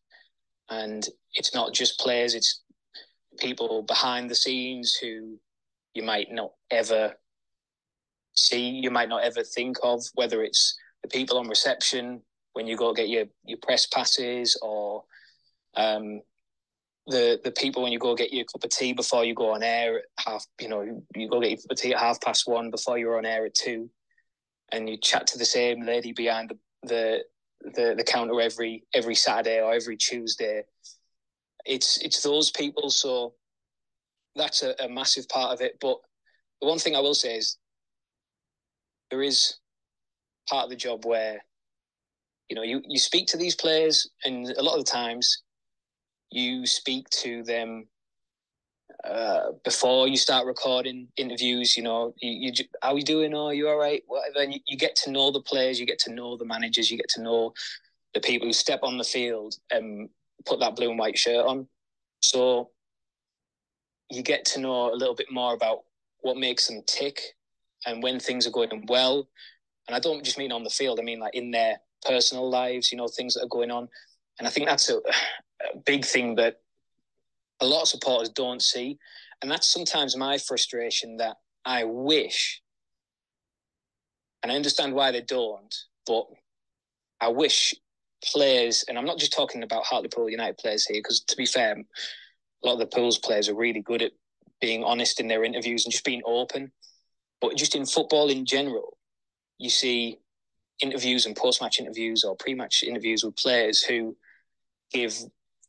and 0.69 1.07
it's 1.33 1.53
not 1.53 1.73
just 1.73 1.99
players; 1.99 2.35
it's 2.35 2.61
people 3.39 3.83
behind 3.83 4.29
the 4.29 4.35
scenes 4.35 4.95
who 4.95 5.37
you 5.93 6.03
might 6.03 6.31
not 6.31 6.51
ever 6.69 7.13
see, 8.33 8.69
you 8.69 8.91
might 8.91 9.09
not 9.09 9.23
ever 9.23 9.43
think 9.43 9.77
of, 9.83 10.03
whether 10.15 10.43
it's 10.43 10.77
the 11.03 11.09
people 11.09 11.37
on 11.37 11.47
reception 11.47 12.21
when 12.53 12.67
you 12.67 12.75
go 12.75 12.93
get 12.93 13.09
your, 13.09 13.25
your 13.45 13.57
press 13.61 13.85
passes 13.85 14.57
or 14.61 15.03
um, 15.75 16.21
the 17.07 17.39
the 17.43 17.51
people 17.51 17.83
when 17.83 17.91
you 17.91 17.99
go 17.99 18.15
get 18.15 18.33
your 18.33 18.45
cup 18.45 18.63
of 18.63 18.69
tea 18.69 18.93
before 18.93 19.25
you 19.25 19.33
go 19.33 19.51
on 19.51 19.63
air 19.63 19.97
at 19.97 20.03
half 20.25 20.45
you 20.59 20.69
know 20.69 21.03
you 21.15 21.29
go 21.29 21.39
get 21.39 21.49
your 21.49 21.57
cup 21.57 21.71
of 21.71 21.77
tea 21.77 21.93
at 21.93 21.99
half 21.99 22.21
past 22.21 22.47
one 22.47 22.69
before 22.69 22.97
you're 22.97 23.17
on 23.17 23.25
air 23.25 23.45
at 23.45 23.53
two 23.53 23.89
and 24.71 24.89
you 24.89 24.97
chat 24.97 25.27
to 25.27 25.37
the 25.37 25.45
same 25.45 25.85
lady 25.85 26.13
behind 26.13 26.49
the 26.49 26.57
the 26.87 27.23
the, 27.75 27.95
the 27.95 28.03
counter 28.03 28.39
every 28.41 28.83
every 28.93 29.15
Saturday 29.15 29.61
or 29.61 29.73
every 29.73 29.97
Tuesday. 29.97 30.63
It's 31.65 31.97
it's 31.97 32.23
those 32.23 32.51
people 32.51 32.89
so 32.89 33.33
that's 34.35 34.63
a, 34.63 34.73
a 34.79 34.89
massive 34.89 35.27
part 35.29 35.53
of 35.53 35.61
it. 35.61 35.77
But 35.79 35.97
the 36.61 36.67
one 36.67 36.79
thing 36.79 36.95
I 36.95 36.99
will 36.99 37.13
say 37.13 37.35
is 37.35 37.57
there 39.09 39.21
is 39.21 39.57
part 40.49 40.65
of 40.65 40.69
the 40.69 40.75
job 40.75 41.05
where 41.05 41.43
you 42.49 42.55
know 42.55 42.63
you, 42.63 42.81
you 42.87 42.99
speak 42.99 43.27
to 43.27 43.37
these 43.37 43.55
players 43.55 44.09
and 44.25 44.47
a 44.49 44.63
lot 44.63 44.77
of 44.77 44.85
the 44.85 44.91
times 44.91 45.43
you 46.31 46.65
speak 46.65 47.09
to 47.09 47.43
them 47.43 47.87
uh, 49.03 49.51
before 49.63 50.07
you 50.07 50.17
start 50.17 50.45
recording 50.45 51.07
interviews 51.17 51.75
you 51.75 51.83
know 51.83 52.13
you, 52.21 52.51
you 52.51 52.65
how 52.81 52.95
you 52.95 53.03
doing 53.03 53.33
are 53.33 53.53
you 53.53 53.67
all 53.67 53.77
right 53.77 54.03
whatever 54.07 54.43
you, 54.43 54.59
you 54.67 54.77
get 54.77 54.95
to 54.95 55.11
know 55.11 55.31
the 55.31 55.41
players 55.41 55.79
you 55.79 55.85
get 55.85 55.99
to 55.99 56.13
know 56.13 56.37
the 56.37 56.45
managers 56.45 56.91
you 56.91 56.97
get 56.97 57.09
to 57.09 57.21
know 57.21 57.53
the 58.13 58.19
people 58.19 58.47
who 58.47 58.53
step 58.53 58.81
on 58.83 58.97
the 58.97 59.03
field 59.03 59.55
and 59.71 60.09
put 60.45 60.59
that 60.59 60.75
blue 60.75 60.89
and 60.89 60.99
white 60.99 61.17
shirt 61.17 61.45
on 61.45 61.67
so 62.21 62.69
you 64.11 64.21
get 64.21 64.45
to 64.45 64.59
know 64.59 64.93
a 64.93 64.95
little 64.95 65.15
bit 65.15 65.31
more 65.31 65.53
about 65.53 65.79
what 66.19 66.37
makes 66.37 66.67
them 66.67 66.81
tick 66.85 67.21
and 67.85 68.03
when 68.03 68.19
things 68.19 68.45
are 68.45 68.51
going 68.51 68.85
well. 68.87 69.27
And 69.87 69.95
I 69.95 69.99
don't 69.99 70.23
just 70.23 70.37
mean 70.37 70.51
on 70.51 70.63
the 70.63 70.69
field, 70.69 70.99
I 70.99 71.03
mean 71.03 71.19
like 71.19 71.33
in 71.33 71.51
their 71.51 71.79
personal 72.05 72.49
lives, 72.49 72.91
you 72.91 72.97
know, 72.97 73.07
things 73.07 73.33
that 73.33 73.43
are 73.43 73.49
going 73.49 73.71
on. 73.71 73.87
And 74.37 74.47
I 74.47 74.51
think 74.51 74.67
that's 74.67 74.89
a 74.89 75.01
big 75.85 76.05
thing 76.05 76.35
that 76.35 76.57
a 77.59 77.65
lot 77.65 77.83
of 77.83 77.87
supporters 77.87 78.29
don't 78.29 78.61
see. 78.61 78.97
And 79.41 79.49
that's 79.49 79.67
sometimes 79.67 80.15
my 80.15 80.37
frustration 80.37 81.17
that 81.17 81.37
I 81.65 81.83
wish, 81.83 82.61
and 84.43 84.51
I 84.51 84.55
understand 84.55 84.93
why 84.93 85.11
they 85.11 85.21
don't, 85.21 85.73
but 86.05 86.25
I 87.19 87.29
wish 87.29 87.75
players, 88.23 88.83
and 88.87 88.97
I'm 88.97 89.05
not 89.05 89.17
just 89.17 89.33
talking 89.33 89.63
about 89.63 89.83
Hartlepool 89.83 90.29
United 90.29 90.57
players 90.57 90.85
here, 90.85 90.99
because 90.99 91.21
to 91.21 91.35
be 91.35 91.45
fair, 91.45 91.73
a 91.73 92.67
lot 92.67 92.73
of 92.73 92.79
the 92.79 92.85
Pools 92.87 93.17
players 93.17 93.49
are 93.49 93.55
really 93.55 93.81
good 93.81 94.01
at 94.01 94.11
being 94.59 94.83
honest 94.83 95.19
in 95.19 95.27
their 95.27 95.43
interviews 95.43 95.85
and 95.85 95.91
just 95.91 96.05
being 96.05 96.21
open. 96.25 96.71
But 97.39 97.57
just 97.57 97.75
in 97.75 97.85
football 97.85 98.29
in 98.29 98.45
general, 98.45 98.97
you 99.57 99.69
see 99.69 100.19
interviews 100.81 101.25
and 101.25 101.35
post 101.35 101.61
match 101.61 101.79
interviews 101.79 102.23
or 102.23 102.35
pre 102.35 102.53
match 102.53 102.83
interviews 102.83 103.23
with 103.23 103.35
players 103.35 103.83
who 103.83 104.15
give 104.91 105.17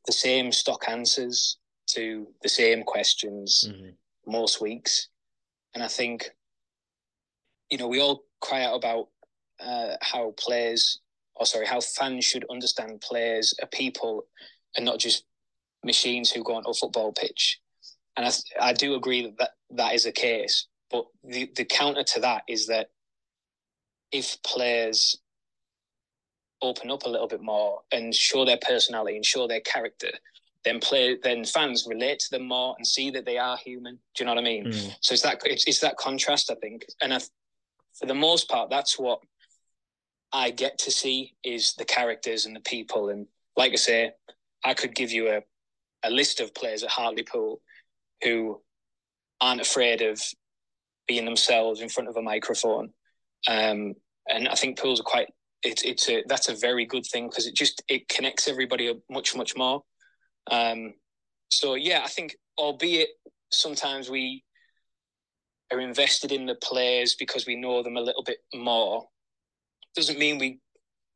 the 0.07 0.13
same 0.13 0.53
stock 0.53 0.89
answers 0.89 1.59
to 1.89 2.27
the 2.43 2.49
same 2.49 2.83
questions 2.83 3.65
mm-hmm. 3.69 3.91
most 4.27 4.61
weeks. 4.61 5.09
And 5.75 5.83
I 5.83 5.89
think, 5.89 6.31
you 7.71 7.79
know, 7.79 7.89
we 7.89 8.01
all 8.01 8.25
cry 8.41 8.65
out 8.65 8.75
about 8.75 9.09
uh, 9.61 9.97
how 10.01 10.35
players, 10.39 11.01
or 11.37 11.47
sorry, 11.47 11.67
how 11.67 11.81
fans 11.81 12.25
should 12.25 12.45
understand 12.51 13.01
players 13.01 13.55
are 13.63 13.69
people 13.69 14.27
and 14.77 14.85
not 14.85 14.99
just 14.99 15.25
machines 15.85 16.31
who 16.31 16.43
go 16.43 16.55
onto 16.55 16.71
a 16.71 16.75
football 16.75 17.13
pitch. 17.13 17.61
And 18.17 18.27
I, 18.27 18.31
I 18.61 18.73
do 18.73 18.95
agree 18.95 19.23
that, 19.23 19.39
that 19.39 19.51
that 19.71 19.95
is 19.95 20.05
the 20.05 20.13
case. 20.13 20.67
But 20.91 21.07
the, 21.25 21.51
the 21.57 21.65
counter 21.65 22.05
to 22.05 22.21
that 22.21 22.43
is 22.49 22.67
that 22.67 22.89
if 24.11 24.37
players 24.43 25.19
open 26.63 26.91
up 26.91 27.05
a 27.05 27.09
little 27.09 27.29
bit 27.29 27.43
more 27.43 27.81
and 27.91 28.15
show 28.15 28.45
their 28.45 28.59
personality 28.63 29.17
and 29.17 29.25
show 29.25 29.47
their 29.47 29.61
character, 29.61 30.11
then 30.65 30.79
play 30.81 31.19
then 31.23 31.45
fans 31.45 31.87
relate 31.89 32.21
to 32.21 32.31
them 32.31 32.47
more 32.47 32.75
and 32.79 32.87
see 32.87 33.11
that 33.11 33.27
they 33.27 33.37
are 33.37 33.57
human. 33.57 33.99
Do 34.15 34.23
you 34.23 34.27
know 34.27 34.35
what 34.35 34.41
I 34.41 34.45
mean? 34.45 34.67
Mm. 34.67 34.97
So 35.01 35.13
it's 35.15 35.23
that 35.23 35.43
it's, 35.45 35.65
it's 35.67 35.81
that 35.81 35.97
contrast, 35.97 36.51
I 36.51 36.55
think, 36.55 36.87
and 37.01 37.13
I, 37.13 37.19
for 37.99 38.07
the 38.07 38.15
most 38.15 38.49
part, 38.49 38.71
that's 38.71 38.99
what 38.99 39.21
I 40.33 40.51
get 40.51 40.79
to 40.79 40.91
see 40.91 41.35
is 41.45 41.75
the 41.75 41.85
characters 41.85 42.47
and 42.47 42.57
the 42.57 42.61
people. 42.61 43.11
And 43.11 43.27
like 43.57 43.73
I 43.73 43.77
say, 43.77 44.13
I 44.65 44.75
could 44.75 44.95
give 44.95 45.11
you 45.11 45.29
a, 45.29 45.43
a 46.05 46.11
list 46.11 46.41
of 46.41 46.55
players 46.55 46.83
at 46.83 46.91
Hartlepool 46.91 47.61
who 48.23 48.63
aren't 49.41 49.61
afraid 49.61 50.01
of 50.01 50.23
being 51.07 51.25
themselves 51.25 51.81
in 51.81 51.89
front 51.89 52.09
of 52.09 52.17
a 52.17 52.23
microphone. 52.23 52.91
Um, 53.49 53.95
and 54.29 54.49
I 54.49 54.55
think 54.55 54.79
pools 54.79 55.01
are 55.01 55.05
quite. 55.05 55.29
It's 55.63 55.83
it's 55.83 56.09
a 56.09 56.25
that's 56.27 56.49
a 56.49 56.57
very 56.57 56.85
good 56.85 57.07
thing 57.07 57.29
because 57.29 57.47
it 57.47 57.55
just 57.55 57.83
it 57.89 58.09
connects 58.09 58.49
everybody 58.49 58.93
much 59.11 59.37
much 59.37 59.57
more. 59.57 59.83
Um, 60.51 60.95
so 61.51 61.75
yeah, 61.75 62.03
I 62.05 62.09
think 62.09 62.37
albeit 62.59 63.11
sometimes 63.51 64.11
we 64.11 64.45
are 65.73 65.81
invested 65.81 66.33
in 66.33 66.47
the 66.47 66.57
players 66.57 67.15
because 67.15 67.47
we 67.47 67.57
know 67.57 67.83
them 67.83 67.97
a 67.97 68.01
little 68.01 68.23
bit 68.23 68.39
more, 68.55 69.07
doesn't 69.95 70.19
mean 70.19 70.39
we 70.39 70.61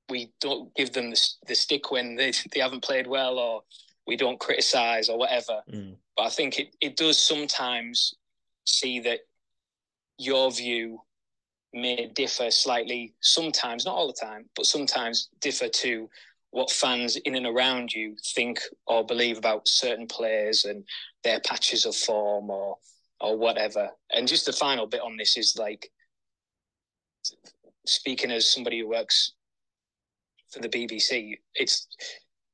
we 0.09 0.33
don't 0.41 0.75
give 0.75 0.93
them 0.93 1.11
the, 1.11 1.29
the 1.47 1.55
stick 1.55 1.91
when 1.91 2.15
they, 2.17 2.33
they 2.53 2.61
haven't 2.61 2.85
played 2.85 3.07
well 3.07 3.39
or 3.39 3.63
we 4.07 4.17
don't 4.17 4.41
criticize 4.41 5.09
or 5.09 5.19
whatever. 5.19 5.63
Mm. 5.73 5.97
But 6.17 6.23
I 6.23 6.31
think 6.31 6.59
it, 6.59 6.77
it 6.81 6.97
does 6.97 7.19
sometimes 7.19 8.15
see 8.65 9.01
that 9.01 9.21
your 10.19 10.51
view 10.51 11.01
may 11.73 12.11
differ 12.15 12.51
slightly 12.51 13.15
sometimes, 13.21 13.85
not 13.85 13.95
all 13.95 14.07
the 14.07 14.27
time, 14.27 14.49
but 14.55 14.67
sometimes 14.67 15.29
differ 15.41 15.69
to 15.69 16.09
what 16.51 16.71
fans 16.71 17.17
in 17.17 17.35
and 17.35 17.47
around 17.47 17.93
you 17.93 18.17
think 18.35 18.61
or 18.87 19.05
believe 19.05 19.37
about 19.37 19.69
certain 19.69 20.07
players 20.07 20.65
and 20.65 20.85
their 21.23 21.41
patches 21.41 21.85
of 21.85 21.95
form 21.95 22.49
or 22.51 22.77
or 23.21 23.37
whatever. 23.37 23.91
And 24.11 24.29
just 24.29 24.47
the 24.47 24.53
final 24.53 24.87
bit 24.87 25.01
on 25.01 25.17
this 25.17 25.37
is 25.37 25.57
like 25.59 25.91
speaking 27.87 28.31
as 28.31 28.51
somebody 28.51 28.81
who 28.81 28.89
works 28.89 29.33
for 30.51 30.61
the 30.61 30.69
BBC, 30.69 31.39
it's 31.55 31.89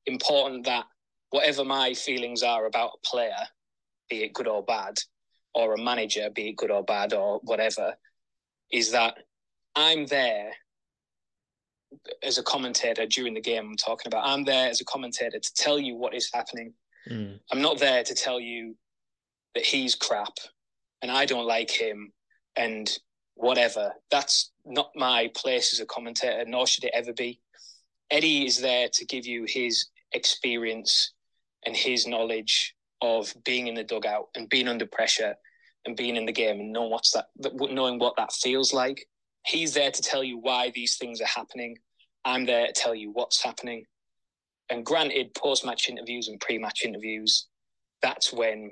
important 0.06 0.64
that 0.66 0.86
whatever 1.30 1.64
my 1.64 1.94
feelings 1.94 2.42
are 2.42 2.66
about 2.66 2.92
a 2.94 3.06
player, 3.06 3.48
be 4.08 4.22
it 4.24 4.34
good 4.34 4.48
or 4.48 4.62
bad, 4.62 4.98
or 5.54 5.74
a 5.74 5.82
manager, 5.82 6.28
be 6.30 6.48
it 6.48 6.56
good 6.56 6.70
or 6.70 6.84
bad 6.84 7.12
or 7.12 7.40
whatever, 7.42 7.94
is 8.72 8.92
that 8.92 9.18
I'm 9.76 10.06
there 10.06 10.52
as 12.22 12.38
a 12.38 12.42
commentator 12.42 13.06
during 13.06 13.34
the 13.34 13.40
game 13.40 13.66
I'm 13.70 13.76
talking 13.76 14.08
about. 14.08 14.26
I'm 14.26 14.44
there 14.44 14.68
as 14.68 14.80
a 14.80 14.84
commentator 14.84 15.38
to 15.38 15.54
tell 15.54 15.78
you 15.78 15.94
what 15.94 16.14
is 16.14 16.30
happening. 16.32 16.72
Mm. 17.10 17.38
I'm 17.50 17.60
not 17.60 17.78
there 17.78 18.02
to 18.02 18.14
tell 18.14 18.40
you 18.40 18.76
that 19.54 19.64
he's 19.64 19.94
crap 19.94 20.34
and 21.02 21.10
I 21.10 21.26
don't 21.26 21.46
like 21.46 21.70
him 21.70 22.12
and 22.56 22.90
whatever. 23.34 23.92
That's 24.10 24.52
not 24.64 24.90
my 24.94 25.30
place 25.34 25.72
as 25.72 25.80
a 25.80 25.86
commentator, 25.86 26.44
nor 26.46 26.66
should 26.66 26.84
it 26.84 26.92
ever 26.94 27.12
be. 27.12 27.40
Eddie 28.10 28.46
is 28.46 28.60
there 28.60 28.88
to 28.92 29.04
give 29.06 29.26
you 29.26 29.44
his 29.46 29.86
experience 30.12 31.12
and 31.64 31.76
his 31.76 32.06
knowledge 32.06 32.74
of 33.00 33.34
being 33.44 33.66
in 33.66 33.74
the 33.74 33.84
dugout 33.84 34.28
and 34.36 34.48
being 34.48 34.68
under 34.68 34.86
pressure 34.86 35.34
and 35.84 35.96
being 35.96 36.16
in 36.16 36.26
the 36.26 36.32
game 36.32 36.60
and 36.60 36.72
knowing 36.72 36.90
what's 36.90 37.12
that, 37.12 37.26
knowing 37.70 37.98
what 37.98 38.16
that 38.16 38.32
feels 38.32 38.72
like. 38.72 39.06
He's 39.44 39.74
there 39.74 39.90
to 39.90 40.02
tell 40.02 40.22
you 40.22 40.38
why 40.38 40.70
these 40.70 40.96
things 40.96 41.20
are 41.20 41.26
happening. 41.26 41.76
I'm 42.24 42.46
there 42.46 42.68
to 42.68 42.72
tell 42.72 42.94
you 42.94 43.10
what's 43.10 43.42
happening. 43.42 43.84
And 44.70 44.86
granted, 44.86 45.34
post-match 45.34 45.88
interviews 45.88 46.28
and 46.28 46.40
pre-match 46.40 46.84
interviews, 46.84 47.48
that's 48.00 48.32
when 48.32 48.70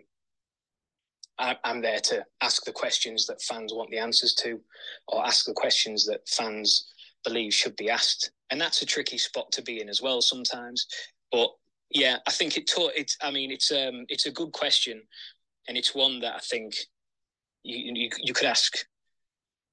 I'm 1.38 1.80
there 1.80 2.00
to 2.00 2.24
ask 2.42 2.64
the 2.64 2.72
questions 2.72 3.26
that 3.26 3.42
fans 3.42 3.72
want 3.74 3.90
the 3.90 3.98
answers 3.98 4.34
to, 4.34 4.60
or 5.08 5.26
ask 5.26 5.46
the 5.46 5.54
questions 5.54 6.04
that 6.06 6.28
fans 6.28 6.92
believe 7.24 7.52
should 7.52 7.76
be 7.76 7.90
asked. 7.90 8.30
And 8.50 8.60
that's 8.60 8.82
a 8.82 8.86
tricky 8.86 9.18
spot 9.18 9.50
to 9.52 9.62
be 9.62 9.80
in 9.80 9.88
as 9.88 10.02
well 10.02 10.20
sometimes. 10.20 10.86
But 11.32 11.50
yeah, 11.90 12.18
I 12.26 12.30
think 12.30 12.56
it 12.56 12.68
taught 12.68 12.92
it. 12.94 13.12
I 13.22 13.30
mean, 13.30 13.50
it's 13.50 13.72
um, 13.72 14.04
it's 14.08 14.26
a 14.26 14.30
good 14.30 14.52
question, 14.52 15.02
and 15.66 15.76
it's 15.76 15.94
one 15.94 16.20
that 16.20 16.36
I 16.36 16.40
think 16.40 16.74
you 17.62 17.92
you, 17.94 18.10
you 18.18 18.32
could 18.32 18.46
ask 18.46 18.76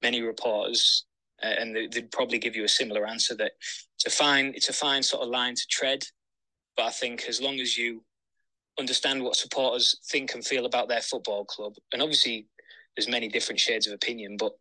many 0.02 0.22
reporters 0.22 1.04
uh, 1.42 1.46
and 1.46 1.74
they, 1.74 1.88
would 1.94 2.10
probably 2.10 2.38
give 2.38 2.56
you 2.56 2.64
a 2.64 2.68
similar 2.68 3.06
answer. 3.06 3.34
That 3.34 3.52
it's 3.96 4.06
a 4.06 4.10
fine, 4.10 4.52
it's 4.54 4.68
a 4.68 4.72
fine 4.72 5.02
sort 5.02 5.22
of 5.22 5.28
line 5.28 5.54
to 5.54 5.66
tread, 5.70 6.04
but 6.76 6.86
I 6.86 6.90
think 6.90 7.24
as 7.28 7.40
long 7.40 7.60
as 7.60 7.76
you 7.76 8.04
understand 8.78 9.22
what 9.22 9.36
supporters 9.36 10.00
think 10.10 10.34
and 10.34 10.44
feel 10.44 10.66
about 10.66 10.88
their 10.88 11.00
football 11.00 11.44
club, 11.44 11.74
and 11.92 12.02
obviously 12.02 12.46
there's 12.96 13.08
many 13.08 13.28
different 13.28 13.60
shades 13.60 13.86
of 13.86 13.92
opinion, 13.92 14.36
but 14.38 14.52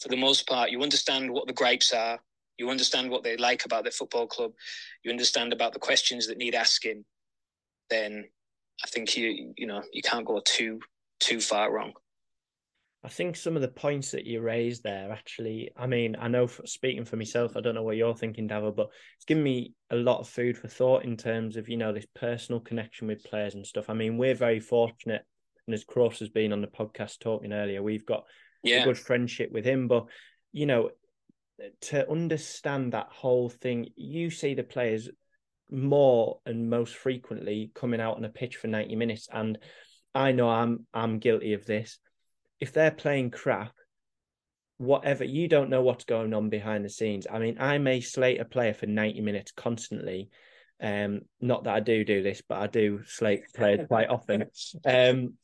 for 0.00 0.08
the 0.08 0.16
most 0.16 0.46
part, 0.48 0.70
you 0.70 0.82
understand 0.82 1.30
what 1.30 1.46
the 1.46 1.52
gripes 1.52 1.92
are, 1.92 2.18
you 2.58 2.70
understand 2.70 3.10
what 3.10 3.22
they 3.22 3.36
like 3.36 3.64
about 3.64 3.84
their 3.84 3.92
football 3.92 4.26
club, 4.26 4.52
you 5.02 5.10
understand 5.10 5.52
about 5.52 5.72
the 5.72 5.78
questions 5.78 6.26
that 6.26 6.38
need 6.38 6.54
asking, 6.54 7.04
then 7.90 8.24
I 8.82 8.86
think 8.88 9.16
you 9.16 9.54
you 9.56 9.66
know 9.66 9.82
you 9.92 10.02
can't 10.02 10.26
go 10.26 10.40
too 10.44 10.80
too 11.20 11.40
far 11.40 11.72
wrong. 11.72 11.92
I 13.04 13.08
think 13.08 13.36
some 13.36 13.54
of 13.54 13.60
the 13.60 13.68
points 13.68 14.12
that 14.12 14.24
you 14.24 14.40
raised 14.40 14.82
there 14.82 15.12
actually, 15.12 15.70
I 15.76 15.86
mean, 15.86 16.16
I 16.18 16.28
know 16.28 16.46
for, 16.46 16.66
speaking 16.66 17.04
for 17.04 17.16
myself, 17.16 17.54
I 17.54 17.60
don't 17.60 17.74
know 17.74 17.82
what 17.82 17.98
you're 17.98 18.16
thinking, 18.16 18.48
Davo, 18.48 18.74
but 18.74 18.88
it's 19.16 19.26
given 19.26 19.42
me 19.42 19.74
a 19.90 19.96
lot 19.96 20.20
of 20.20 20.28
food 20.28 20.56
for 20.56 20.68
thought 20.68 21.04
in 21.04 21.18
terms 21.18 21.58
of, 21.58 21.68
you 21.68 21.76
know, 21.76 21.92
this 21.92 22.06
personal 22.14 22.60
connection 22.60 23.06
with 23.06 23.22
players 23.22 23.54
and 23.54 23.66
stuff. 23.66 23.90
I 23.90 23.92
mean, 23.94 24.16
we're 24.16 24.34
very 24.34 24.58
fortunate, 24.58 25.22
and 25.66 25.74
as 25.74 25.84
Cross 25.84 26.20
has 26.20 26.30
been 26.30 26.50
on 26.50 26.62
the 26.62 26.66
podcast 26.66 27.18
talking 27.18 27.52
earlier, 27.52 27.82
we've 27.82 28.06
got 28.06 28.24
yeah. 28.62 28.80
a 28.80 28.84
good 28.84 28.98
friendship 28.98 29.52
with 29.52 29.66
him. 29.66 29.86
But, 29.86 30.06
you 30.52 30.64
know, 30.64 30.88
to 31.82 32.10
understand 32.10 32.92
that 32.92 33.08
whole 33.10 33.50
thing, 33.50 33.88
you 33.96 34.30
see 34.30 34.54
the 34.54 34.62
players 34.62 35.10
more 35.70 36.38
and 36.46 36.70
most 36.70 36.94
frequently 36.96 37.70
coming 37.74 38.00
out 38.00 38.16
on 38.16 38.24
a 38.24 38.30
pitch 38.30 38.56
for 38.56 38.68
90 38.68 38.96
minutes. 38.96 39.28
And 39.30 39.58
I 40.14 40.32
know 40.32 40.48
I'm 40.48 40.86
I'm 40.94 41.18
guilty 41.18 41.52
of 41.52 41.66
this 41.66 41.98
if 42.60 42.72
they're 42.72 42.90
playing 42.90 43.30
crap, 43.30 43.72
whatever 44.78 45.24
you 45.24 45.48
don't 45.48 45.70
know 45.70 45.82
what's 45.82 46.04
going 46.04 46.34
on 46.34 46.48
behind 46.48 46.84
the 46.84 46.90
scenes. 46.90 47.26
I 47.30 47.38
mean, 47.38 47.56
I 47.60 47.78
may 47.78 48.00
slate 48.00 48.40
a 48.40 48.44
player 48.44 48.74
for 48.74 48.86
90 48.86 49.20
minutes 49.20 49.52
constantly. 49.52 50.30
Um, 50.82 51.22
not 51.40 51.64
that 51.64 51.74
I 51.74 51.80
do 51.80 52.04
do 52.04 52.22
this, 52.22 52.42
but 52.46 52.58
I 52.58 52.66
do 52.66 53.02
slate 53.06 53.44
players 53.54 53.86
quite 53.86 54.08
often. 54.08 54.46
Um, 54.84 55.34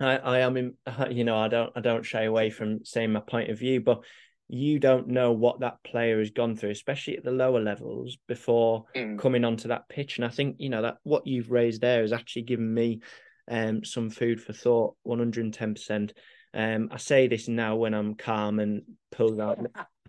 I, 0.00 0.16
I 0.16 0.38
am 0.40 0.56
in, 0.56 0.74
you 1.10 1.22
know, 1.22 1.36
I 1.36 1.46
don't 1.46 1.72
I 1.76 1.80
don't 1.80 2.04
shy 2.04 2.24
away 2.24 2.50
from 2.50 2.84
saying 2.84 3.12
my 3.12 3.20
point 3.20 3.50
of 3.50 3.58
view, 3.58 3.80
but 3.80 4.00
you 4.48 4.78
don't 4.80 5.08
know 5.08 5.32
what 5.32 5.60
that 5.60 5.82
player 5.84 6.18
has 6.18 6.30
gone 6.30 6.56
through, 6.56 6.70
especially 6.70 7.16
at 7.16 7.24
the 7.24 7.30
lower 7.30 7.60
levels 7.60 8.18
before 8.26 8.84
mm. 8.96 9.18
coming 9.18 9.44
onto 9.44 9.68
that 9.68 9.88
pitch. 9.88 10.18
And 10.18 10.24
I 10.24 10.28
think, 10.28 10.56
you 10.58 10.68
know, 10.68 10.82
that 10.82 10.96
what 11.04 11.26
you've 11.26 11.50
raised 11.50 11.80
there 11.80 12.02
has 12.02 12.12
actually 12.12 12.42
given 12.42 12.72
me 12.72 13.00
um 13.48 13.84
some 13.84 14.10
food 14.10 14.42
for 14.42 14.52
thought, 14.52 14.96
110%. 15.06 16.12
Um, 16.54 16.90
I 16.92 16.98
say 16.98 17.28
this 17.28 17.48
now 17.48 17.76
when 17.76 17.94
I'm 17.94 18.14
calm 18.14 18.58
and 18.58 18.82
pulls 19.10 19.38
out 19.38 19.58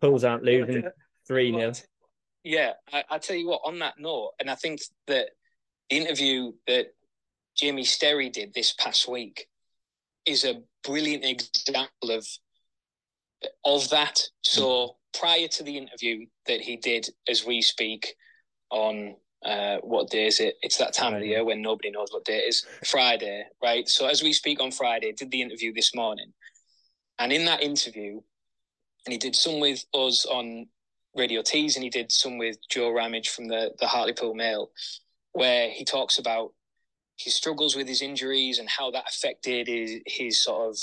pulls 0.02 0.24
out 0.24 0.44
losing 0.44 0.84
three 1.28 1.52
0 1.52 1.74
Yeah, 2.44 2.74
I, 2.92 3.04
I 3.10 3.18
tell 3.18 3.36
you 3.36 3.48
what. 3.48 3.62
On 3.66 3.80
that 3.80 3.96
note, 3.98 4.32
and 4.40 4.50
I 4.50 4.56
think 4.56 4.82
that 5.08 5.30
the 5.90 5.96
interview 5.96 6.52
that 6.68 6.88
Jamie 7.56 7.84
Sterry 7.84 8.30
did 8.30 8.54
this 8.54 8.74
past 8.74 9.08
week 9.08 9.48
is 10.26 10.44
a 10.44 10.62
brilliant 10.84 11.24
example 11.26 12.12
of 12.12 12.28
of 13.66 13.90
that. 13.90 14.20
So 14.44 14.98
prior 15.18 15.48
to 15.48 15.64
the 15.64 15.78
interview 15.78 16.26
that 16.48 16.62
he 16.62 16.78
did 16.78 17.08
as 17.28 17.46
we 17.46 17.62
speak 17.62 18.16
on 18.70 19.16
uh, 19.46 19.78
what 19.78 20.10
day 20.10 20.28
is 20.28 20.40
it? 20.40 20.56
It's 20.62 20.78
that 20.78 20.94
time 20.94 21.14
of 21.14 21.22
the 21.22 21.28
year 21.28 21.44
when 21.44 21.62
nobody 21.62 21.92
knows 21.92 22.10
what 22.12 22.26
day 22.26 22.38
it 22.38 22.50
is. 22.50 22.66
Friday, 22.86 23.44
right? 23.62 23.88
So 23.88 24.08
as 24.08 24.24
we 24.24 24.34
speak 24.34 24.62
on 24.62 24.72
Friday, 24.72 25.12
did 25.12 25.32
the 25.32 25.42
interview 25.42 25.74
this 25.74 25.94
morning, 25.94 26.34
and 27.20 27.32
in 27.32 27.46
that 27.46 27.62
interview, 27.62 28.22
and 29.06 29.12
he 29.12 29.18
did 29.18 29.36
some 29.36 29.60
with 29.60 29.84
us 29.94 30.26
on 30.26 30.68
Radio 31.16 31.42
Tees, 31.42 31.76
and 31.76 31.84
he 31.84 31.90
did 31.90 32.12
some 32.12 32.38
with 32.38 32.58
Joe 32.70 32.90
Ramage 32.90 33.30
from 33.30 33.48
the 33.48 33.72
the 33.80 33.88
Hartlepool 33.88 34.34
Mail, 34.34 34.72
where 35.34 35.70
he 35.70 35.84
talks 35.84 36.18
about 36.18 36.54
his 37.18 37.36
struggles 37.36 37.76
with 37.76 37.88
his 37.88 38.02
injuries 38.02 38.60
and 38.60 38.70
how 38.70 38.92
that 38.92 39.06
affected 39.08 39.68
his, 39.68 40.00
his 40.06 40.44
sort 40.44 40.70
of 40.70 40.78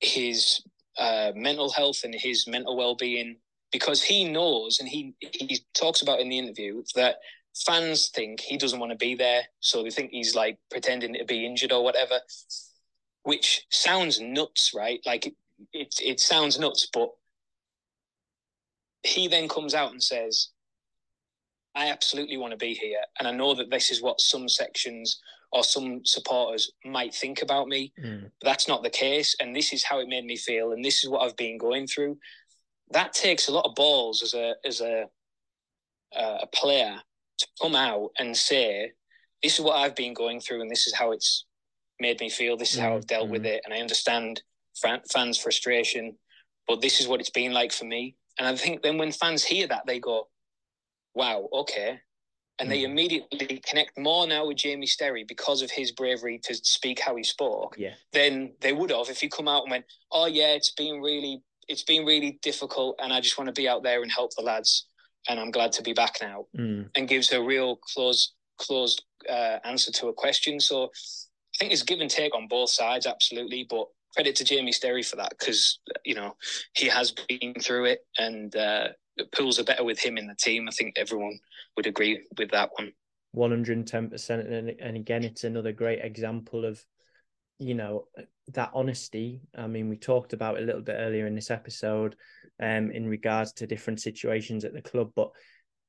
his 0.00 0.62
uh, 0.98 1.32
mental 1.34 1.70
health 1.70 2.00
and 2.04 2.14
his 2.14 2.46
mental 2.46 2.76
well 2.76 2.94
being 2.94 3.36
because 3.72 4.02
he 4.02 4.24
knows 4.24 4.78
and 4.78 4.88
he 4.88 5.14
he 5.20 5.60
talks 5.74 6.02
about 6.02 6.20
in 6.20 6.28
the 6.28 6.38
interview 6.38 6.82
that 6.94 7.16
fans 7.54 8.08
think 8.08 8.40
he 8.40 8.56
doesn't 8.56 8.80
want 8.80 8.92
to 8.92 8.98
be 8.98 9.14
there, 9.14 9.42
so 9.60 9.82
they 9.82 9.90
think 9.90 10.10
he's 10.10 10.34
like 10.34 10.58
pretending 10.70 11.14
to 11.14 11.24
be 11.24 11.46
injured 11.46 11.72
or 11.72 11.82
whatever, 11.82 12.20
which 13.22 13.66
sounds 13.70 14.20
nuts, 14.20 14.72
right? 14.74 15.00
Like 15.06 15.26
it 15.26 15.34
it, 15.72 15.94
it 16.02 16.20
sounds 16.20 16.58
nuts, 16.58 16.88
but 16.92 17.10
he 19.02 19.28
then 19.28 19.48
comes 19.48 19.74
out 19.74 19.92
and 19.92 20.02
says, 20.02 20.48
"I 21.74 21.88
absolutely 21.90 22.36
want 22.36 22.52
to 22.52 22.58
be 22.58 22.74
here, 22.74 23.00
and 23.18 23.26
I 23.26 23.32
know 23.32 23.54
that 23.54 23.70
this 23.70 23.90
is 23.90 24.02
what 24.02 24.20
some 24.20 24.48
sections." 24.48 25.20
Or 25.52 25.62
some 25.62 26.04
supporters 26.04 26.72
might 26.84 27.14
think 27.14 27.40
about 27.40 27.68
me, 27.68 27.92
mm. 27.98 28.22
but 28.40 28.46
that's 28.46 28.66
not 28.66 28.82
the 28.82 28.90
case. 28.90 29.36
And 29.40 29.54
this 29.54 29.72
is 29.72 29.84
how 29.84 30.00
it 30.00 30.08
made 30.08 30.24
me 30.24 30.36
feel, 30.36 30.72
and 30.72 30.84
this 30.84 31.04
is 31.04 31.08
what 31.08 31.22
I've 31.22 31.36
been 31.36 31.56
going 31.56 31.86
through 31.86 32.18
that 32.90 33.12
takes 33.12 33.48
a 33.48 33.52
lot 33.52 33.66
of 33.66 33.74
balls 33.74 34.22
as 34.22 34.34
a 34.34 34.54
as 34.64 34.80
a 34.80 35.06
a 36.14 36.46
player 36.54 37.00
to 37.38 37.46
come 37.60 37.74
out 37.74 38.10
and 38.18 38.36
say, 38.36 38.92
"This 39.42 39.58
is 39.58 39.64
what 39.64 39.76
I've 39.76 39.96
been 39.96 40.14
going 40.14 40.40
through, 40.40 40.62
and 40.62 40.70
this 40.70 40.86
is 40.86 40.94
how 40.94 41.12
it's 41.12 41.44
made 42.00 42.20
me 42.20 42.30
feel. 42.30 42.56
This 42.56 42.74
is 42.74 42.80
how 42.80 42.94
I've 42.94 43.06
dealt 43.06 43.24
mm-hmm. 43.24 43.32
with 43.32 43.46
it, 43.46 43.62
and 43.64 43.74
I 43.74 43.78
understand 43.78 44.42
fans' 45.12 45.38
frustration, 45.38 46.16
but 46.66 46.80
this 46.80 47.00
is 47.00 47.08
what 47.08 47.20
it's 47.20 47.30
been 47.30 47.52
like 47.52 47.72
for 47.72 47.84
me." 47.84 48.16
And 48.38 48.46
I 48.46 48.54
think 48.54 48.82
then 48.82 48.98
when 48.98 49.12
fans 49.12 49.44
hear 49.44 49.66
that, 49.68 49.86
they 49.86 49.98
go, 49.98 50.28
"Wow, 51.14 51.48
okay." 51.52 52.00
And 52.58 52.70
they 52.70 52.80
mm. 52.80 52.84
immediately 52.84 53.60
connect 53.68 53.98
more 53.98 54.26
now 54.26 54.46
with 54.46 54.56
Jamie 54.56 54.86
Sterry 54.86 55.24
because 55.24 55.60
of 55.60 55.70
his 55.70 55.92
bravery 55.92 56.38
to 56.44 56.54
speak 56.54 56.98
how 56.98 57.14
he 57.14 57.22
spoke 57.22 57.74
yeah. 57.76 57.92
than 58.14 58.54
they 58.62 58.72
would 58.72 58.88
have 58.88 59.10
if 59.10 59.20
he 59.20 59.28
come 59.28 59.46
out 59.46 59.64
and 59.64 59.72
went, 59.72 59.84
"Oh 60.10 60.24
yeah, 60.26 60.54
it's 60.54 60.70
been 60.70 61.02
really 61.02 61.42
it's 61.68 61.82
been 61.82 62.04
really 62.04 62.38
difficult, 62.42 62.96
and 63.02 63.12
I 63.12 63.20
just 63.20 63.38
want 63.38 63.48
to 63.48 63.60
be 63.60 63.68
out 63.68 63.82
there 63.82 64.02
and 64.02 64.10
help 64.10 64.34
the 64.36 64.42
lads. 64.42 64.88
And 65.28 65.40
I'm 65.40 65.50
glad 65.50 65.72
to 65.72 65.82
be 65.82 65.92
back 65.92 66.14
now. 66.22 66.46
Mm. 66.56 66.88
And 66.94 67.08
gives 67.08 67.32
a 67.32 67.42
real 67.42 67.76
closed 67.76 68.32
closed 68.58 69.04
uh, 69.28 69.58
answer 69.64 69.92
to 69.92 70.08
a 70.08 70.12
question. 70.12 70.60
So 70.60 70.84
I 70.84 71.58
think 71.58 71.72
it's 71.72 71.82
give 71.82 72.00
and 72.00 72.10
take 72.10 72.34
on 72.34 72.48
both 72.48 72.70
sides, 72.70 73.06
absolutely. 73.06 73.66
But 73.68 73.86
credit 74.14 74.36
to 74.36 74.44
Jamie 74.44 74.72
Sterry 74.72 75.02
for 75.02 75.16
that 75.16 75.34
because 75.38 75.80
you 76.04 76.14
know 76.14 76.36
he 76.74 76.88
has 76.88 77.12
been 77.12 77.54
through 77.60 77.86
it, 77.86 78.00
and 78.18 78.54
uh, 78.54 78.88
pools 79.32 79.58
are 79.58 79.64
better 79.64 79.84
with 79.84 79.98
him 79.98 80.16
in 80.16 80.26
the 80.26 80.36
team. 80.36 80.68
I 80.68 80.72
think 80.72 80.94
everyone 80.96 81.38
would 81.76 81.86
agree 81.86 82.24
with 82.38 82.50
that 82.50 82.70
one. 82.76 82.92
One 83.32 83.50
hundred 83.50 83.76
and 83.78 83.86
ten 83.86 84.08
percent, 84.08 84.48
and 84.48 84.96
again, 84.96 85.24
it's 85.24 85.44
another 85.44 85.72
great 85.72 86.00
example 86.02 86.64
of 86.64 86.84
you 87.58 87.74
know 87.74 88.06
that 88.52 88.70
honesty 88.74 89.40
i 89.56 89.66
mean 89.66 89.88
we 89.88 89.96
talked 89.96 90.32
about 90.32 90.56
it 90.56 90.62
a 90.62 90.66
little 90.66 90.82
bit 90.82 90.96
earlier 90.98 91.26
in 91.26 91.34
this 91.34 91.50
episode 91.50 92.14
um 92.62 92.90
in 92.90 93.06
regards 93.06 93.52
to 93.52 93.66
different 93.66 94.00
situations 94.00 94.64
at 94.64 94.72
the 94.72 94.82
club 94.82 95.10
but 95.16 95.30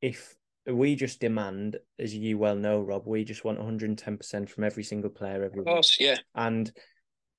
if 0.01 0.35
we 0.67 0.95
just 0.95 1.19
demand 1.19 1.77
as 1.99 2.13
you 2.13 2.37
well 2.37 2.55
know 2.55 2.81
rob 2.81 3.03
we 3.05 3.23
just 3.23 3.45
want 3.45 3.59
110% 3.59 4.49
from 4.49 4.63
every 4.63 4.83
single 4.83 5.09
player 5.09 5.43
every 5.43 5.59
of 5.59 5.65
course 5.65 5.97
yeah. 5.99 6.17
And 6.35 6.71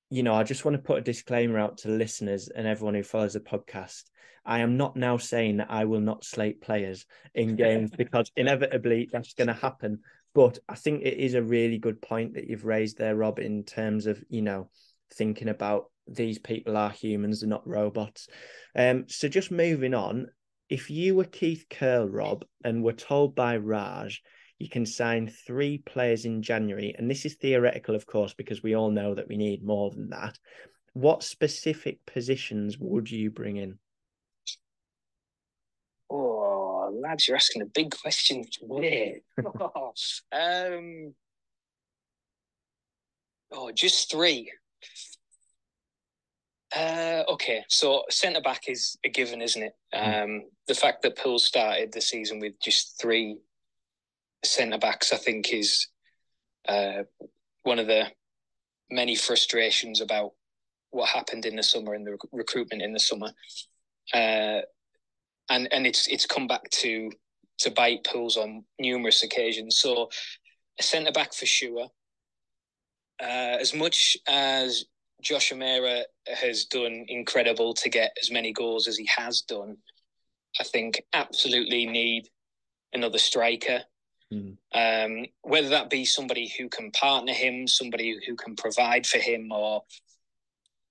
you 0.09 0.23
know 0.23 0.33
i 0.33 0.43
just 0.43 0.65
want 0.65 0.75
to 0.75 0.81
put 0.81 0.97
a 0.97 1.01
disclaimer 1.01 1.59
out 1.59 1.77
to 1.79 1.89
listeners 1.89 2.47
and 2.47 2.65
everyone 2.65 2.95
who 2.95 3.03
follows 3.03 3.33
the 3.33 3.39
podcast. 3.39 4.03
I 4.45 4.59
am 4.59 4.77
not 4.77 4.95
now 4.95 5.17
saying 5.17 5.57
that 5.57 5.69
i 5.69 5.85
will 5.85 5.99
not 5.99 6.23
slate 6.23 6.61
players 6.61 7.05
in 7.35 7.55
games 7.55 7.91
because 7.97 8.31
inevitably 8.35 9.09
that's 9.11 9.33
going 9.33 9.49
to 9.49 9.53
happen. 9.53 9.99
But 10.33 10.59
I 10.67 10.75
think 10.75 11.01
it 11.03 11.17
is 11.17 11.33
a 11.33 11.41
really 11.41 11.77
good 11.77 12.01
point 12.01 12.35
that 12.35 12.47
you've 12.47 12.65
raised 12.65 12.97
there, 12.97 13.15
Rob, 13.15 13.39
in 13.39 13.63
terms 13.63 14.05
of, 14.05 14.23
you 14.29 14.41
know, 14.41 14.69
thinking 15.13 15.49
about 15.49 15.85
these 16.07 16.39
people 16.39 16.75
are 16.75 16.89
humans, 16.89 17.41
they're 17.41 17.49
not 17.49 17.67
robots. 17.67 18.27
Um, 18.75 19.05
so 19.07 19.27
just 19.27 19.51
moving 19.51 19.93
on, 19.93 20.27
if 20.69 20.89
you 20.89 21.15
were 21.15 21.25
Keith 21.25 21.65
Curle, 21.69 22.09
Rob, 22.09 22.45
and 22.63 22.83
were 22.83 22.93
told 22.93 23.35
by 23.35 23.57
Raj 23.57 24.21
you 24.59 24.69
can 24.69 24.85
sign 24.85 25.31
three 25.47 25.77
players 25.79 26.25
in 26.25 26.41
January, 26.41 26.93
and 26.97 27.09
this 27.09 27.25
is 27.25 27.35
theoretical, 27.35 27.95
of 27.95 28.05
course, 28.05 28.33
because 28.33 28.61
we 28.61 28.75
all 28.75 28.91
know 28.91 29.15
that 29.15 29.27
we 29.27 29.37
need 29.37 29.63
more 29.63 29.89
than 29.89 30.09
that. 30.09 30.37
What 30.93 31.23
specific 31.23 32.05
positions 32.05 32.77
would 32.77 33.09
you 33.09 33.31
bring 33.31 33.57
in? 33.57 33.79
Oh, 36.09 36.91
lads, 37.01 37.27
you're 37.27 37.37
asking 37.37 37.61
a 37.61 37.67
big 37.67 37.95
question 37.95 38.43
today. 38.51 39.21
um, 40.33 41.13
oh, 43.51 43.71
just 43.71 44.11
three. 44.11 44.51
Uh, 46.75 47.23
okay, 47.27 47.63
so 47.67 48.03
centre 48.09 48.41
back 48.41 48.69
is 48.69 48.97
a 49.03 49.09
given, 49.09 49.41
isn't 49.41 49.63
it? 49.63 49.73
Hmm. 49.93 50.09
Um, 50.09 50.41
the 50.67 50.75
fact 50.75 51.01
that 51.01 51.17
Poole 51.17 51.39
started 51.39 51.91
the 51.91 52.01
season 52.01 52.39
with 52.39 52.53
just 52.61 52.99
three 53.01 53.37
centre 54.45 54.77
backs, 54.77 55.11
I 55.11 55.17
think, 55.17 55.51
is 55.51 55.87
uh, 56.67 57.03
one 57.63 57.79
of 57.79 57.87
the 57.87 58.05
many 58.91 59.15
frustrations 59.15 60.01
about 60.01 60.31
what 60.91 61.09
happened 61.09 61.45
in 61.45 61.55
the 61.55 61.63
summer 61.63 61.93
and 61.93 62.05
the 62.05 62.11
rec- 62.11 62.19
recruitment 62.31 62.81
in 62.81 62.93
the 62.93 62.99
summer. 62.99 63.31
uh, 64.13 64.61
and 65.49 65.67
and 65.71 65.87
it's 65.87 66.07
it's 66.07 66.25
come 66.25 66.47
back 66.47 66.69
to 66.69 67.11
to 67.59 67.71
bite 67.71 68.03
Pools 68.03 68.37
on 68.37 68.63
numerous 68.79 69.23
occasions. 69.23 69.79
So 69.79 70.09
a 70.79 70.83
centre 70.83 71.11
back 71.11 71.33
for 71.33 71.45
sure. 71.45 71.87
Uh, 73.21 73.57
as 73.59 73.73
much 73.73 74.17
as 74.27 74.85
Josh 75.21 75.51
Umerah 75.51 76.03
has 76.27 76.65
done 76.65 77.05
incredible 77.07 77.73
to 77.75 77.89
get 77.89 78.15
as 78.21 78.31
many 78.31 78.53
goals 78.53 78.87
as 78.87 78.97
he 78.97 79.09
has 79.17 79.41
done, 79.41 79.77
I 80.59 80.63
think 80.63 81.03
absolutely 81.13 81.85
need 81.85 82.29
another 82.93 83.17
striker. 83.17 83.81
Mm. 84.33 84.57
Um, 84.73 85.25
whether 85.41 85.69
that 85.69 85.89
be 85.89 86.05
somebody 86.05 86.51
who 86.57 86.69
can 86.69 86.91
partner 86.91 87.33
him, 87.33 87.67
somebody 87.67 88.19
who 88.25 88.35
can 88.35 88.55
provide 88.55 89.05
for 89.05 89.17
him, 89.17 89.51
or 89.51 89.83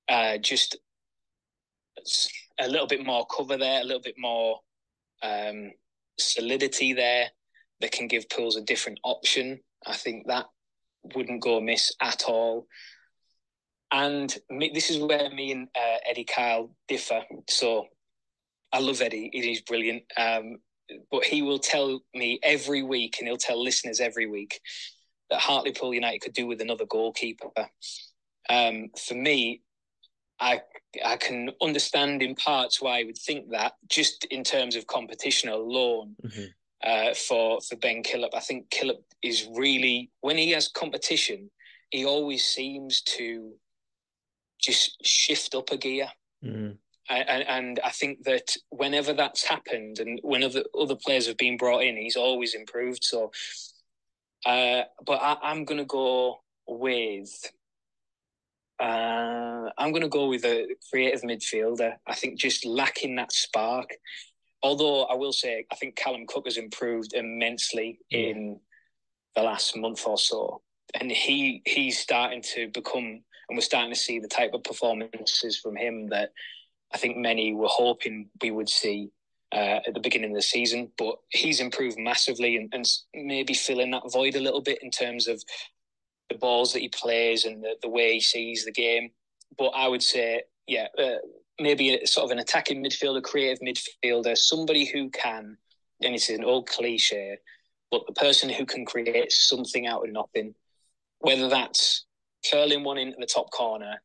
uh, 0.09 0.38
just 0.38 0.76
a 2.59 2.68
little 2.68 2.86
bit 2.86 3.05
more 3.05 3.26
cover 3.26 3.56
there, 3.56 3.80
a 3.80 3.84
little 3.84 4.02
bit 4.02 4.16
more 4.18 4.60
um, 5.22 5.70
solidity 6.18 6.92
there 6.92 7.28
that 7.80 7.92
can 7.92 8.09
give 8.09 8.28
Pools 8.28 8.56
a 8.56 8.60
different 8.60 8.98
option. 9.05 9.60
I 9.86 9.94
think 9.94 10.26
that 10.26 10.46
wouldn't 11.14 11.42
go 11.42 11.58
amiss 11.58 11.92
at 12.00 12.24
all. 12.26 12.66
And 13.90 14.34
me, 14.50 14.70
this 14.72 14.90
is 14.90 14.98
where 14.98 15.30
me 15.30 15.52
and 15.52 15.68
uh, 15.74 15.96
Eddie 16.08 16.24
Kyle 16.24 16.74
differ. 16.88 17.22
So 17.48 17.86
I 18.72 18.80
love 18.80 19.00
Eddie; 19.00 19.30
he's 19.32 19.62
brilliant. 19.62 20.02
Um, 20.16 20.58
but 21.10 21.24
he 21.24 21.42
will 21.42 21.58
tell 21.58 22.00
me 22.14 22.38
every 22.42 22.82
week, 22.82 23.16
and 23.18 23.28
he'll 23.28 23.38
tell 23.38 23.62
listeners 23.62 24.00
every 24.00 24.26
week 24.26 24.60
that 25.30 25.40
Hartlepool 25.40 25.94
United 25.94 26.20
could 26.20 26.32
do 26.34 26.46
with 26.46 26.60
another 26.60 26.86
goalkeeper. 26.86 27.48
Um, 28.48 28.88
for 28.98 29.14
me, 29.14 29.62
I 30.40 30.62
I 31.04 31.16
can 31.16 31.50
understand 31.60 32.22
in 32.22 32.34
parts 32.34 32.80
why 32.80 33.00
I 33.00 33.04
would 33.04 33.18
think 33.18 33.50
that, 33.50 33.72
just 33.88 34.24
in 34.26 34.44
terms 34.44 34.76
of 34.76 34.86
competition 34.86 35.48
alone. 35.48 36.16
Mm-hmm. 36.24 36.44
Uh, 36.84 37.12
for 37.12 37.60
for 37.60 37.76
Ben 37.76 38.02
Killip, 38.02 38.34
I 38.34 38.40
think 38.40 38.70
Killip 38.70 39.02
is 39.22 39.48
really 39.52 40.10
when 40.20 40.38
he 40.38 40.50
has 40.52 40.68
competition, 40.68 41.50
he 41.90 42.05
always 42.05 42.44
seems 42.44 43.02
to 43.02 43.52
just 44.60 45.05
shift 45.05 45.55
up 45.55 45.70
a 45.70 45.76
gear. 45.76 46.09
Mm. 46.44 46.76
And, 47.10 47.48
and 47.48 47.80
I 47.82 47.88
think 47.88 48.24
that 48.24 48.55
whenever 48.68 49.14
that's 49.14 49.42
happened, 49.42 49.98
and 49.98 50.20
whenever 50.22 50.62
other 50.78 50.94
players 50.94 51.26
have 51.26 51.38
been 51.38 51.56
brought 51.56 51.82
in, 51.82 51.96
he's 51.96 52.16
always 52.16 52.55
improved. 52.55 53.02
So, 53.02 53.32
uh, 54.44 54.82
but 55.06 55.20
I, 55.22 55.38
I'm 55.42 55.64
going 55.64 55.78
to 55.78 55.86
go 55.86 56.40
with 56.66 57.50
uh, 58.78 59.70
I'm 59.76 59.90
going 59.90 60.02
to 60.02 60.09
go 60.09 60.28
with 60.28 60.44
a 60.44 60.68
creative 60.90 61.22
midfielder. 61.22 61.94
I 62.06 62.14
think 62.14 62.38
just 62.38 62.64
lacking 62.64 63.16
that 63.16 63.32
spark. 63.32 63.90
Although 64.62 65.05
I 65.05 65.14
will 65.14 65.32
say, 65.32 65.64
I 65.70 65.76
think 65.76 65.97
Callum 65.97 66.26
Cook 66.26 66.47
has 66.47 66.56
improved 66.56 67.12
immensely 67.14 68.01
in 68.10 68.59
the 69.36 69.43
last 69.43 69.76
month 69.76 70.05
or 70.06 70.18
so, 70.18 70.62
and 70.98 71.10
he 71.10 71.62
he's 71.64 71.98
starting 71.98 72.43
to 72.55 72.68
become, 72.68 73.05
and 73.48 73.56
we're 73.56 73.60
starting 73.60 73.93
to 73.93 73.98
see 73.98 74.18
the 74.18 74.28
type 74.28 74.55
of 74.55 74.64
performances 74.64 75.59
from 75.59 75.76
him 75.76 76.09
that 76.09 76.30
I 76.93 76.98
think 76.98 77.16
many 77.16 77.55
were 77.55 77.68
hoping 77.68 78.30
we 78.43 78.51
would 78.51 78.68
see 78.68 79.10
uh, 79.52 79.80
at 79.86 79.94
the 79.94 80.01
beginning 80.01 80.30
of 80.30 80.36
the 80.36 80.43
season. 80.43 80.90
But 80.98 81.16
he's 81.28 81.60
improved 81.60 81.98
massively, 81.98 82.56
and, 82.56 82.68
and 82.72 82.85
maybe 83.14 83.55
filling 83.55 83.93
that 83.93 84.10
void 84.12 84.35
a 84.35 84.40
little 84.40 84.62
bit 84.62 84.82
in 84.82 84.90
terms 84.90 85.28
of 85.28 85.43
the 86.30 86.36
balls 86.36 86.72
that 86.72 86.80
he 86.80 86.89
plays 86.89 87.44
and 87.44 87.62
the, 87.62 87.76
the 87.80 87.89
way 87.89 88.14
he 88.14 88.20
sees 88.20 88.64
the 88.64 88.72
game. 88.72 89.10
But 89.56 89.68
I 89.68 89.89
would 89.89 90.02
say, 90.02 90.43
yeah, 90.66 90.89
uh, 90.98 91.18
maybe 91.60 91.94
a, 91.94 92.06
sort 92.06 92.24
of 92.24 92.30
an 92.30 92.39
attacking 92.39 92.82
midfielder, 92.82 93.22
creative 93.22 93.59
midfielder, 93.60 94.36
somebody 94.36 94.85
who 94.85 95.10
can, 95.10 95.56
and 96.02 96.14
it's 96.14 96.28
an 96.28 96.44
old 96.44 96.68
cliche, 96.68 97.39
but 97.90 98.02
the 98.06 98.12
person 98.12 98.48
who 98.48 98.66
can 98.66 98.85
create 98.85 99.32
something 99.32 99.86
out 99.86 100.05
of 100.06 100.12
nothing, 100.12 100.55
whether 101.20 101.48
that's 101.48 102.06
curling 102.51 102.85
one 102.85 102.98
into 102.98 103.16
the 103.18 103.26
top 103.26 103.51
corner 103.51 104.01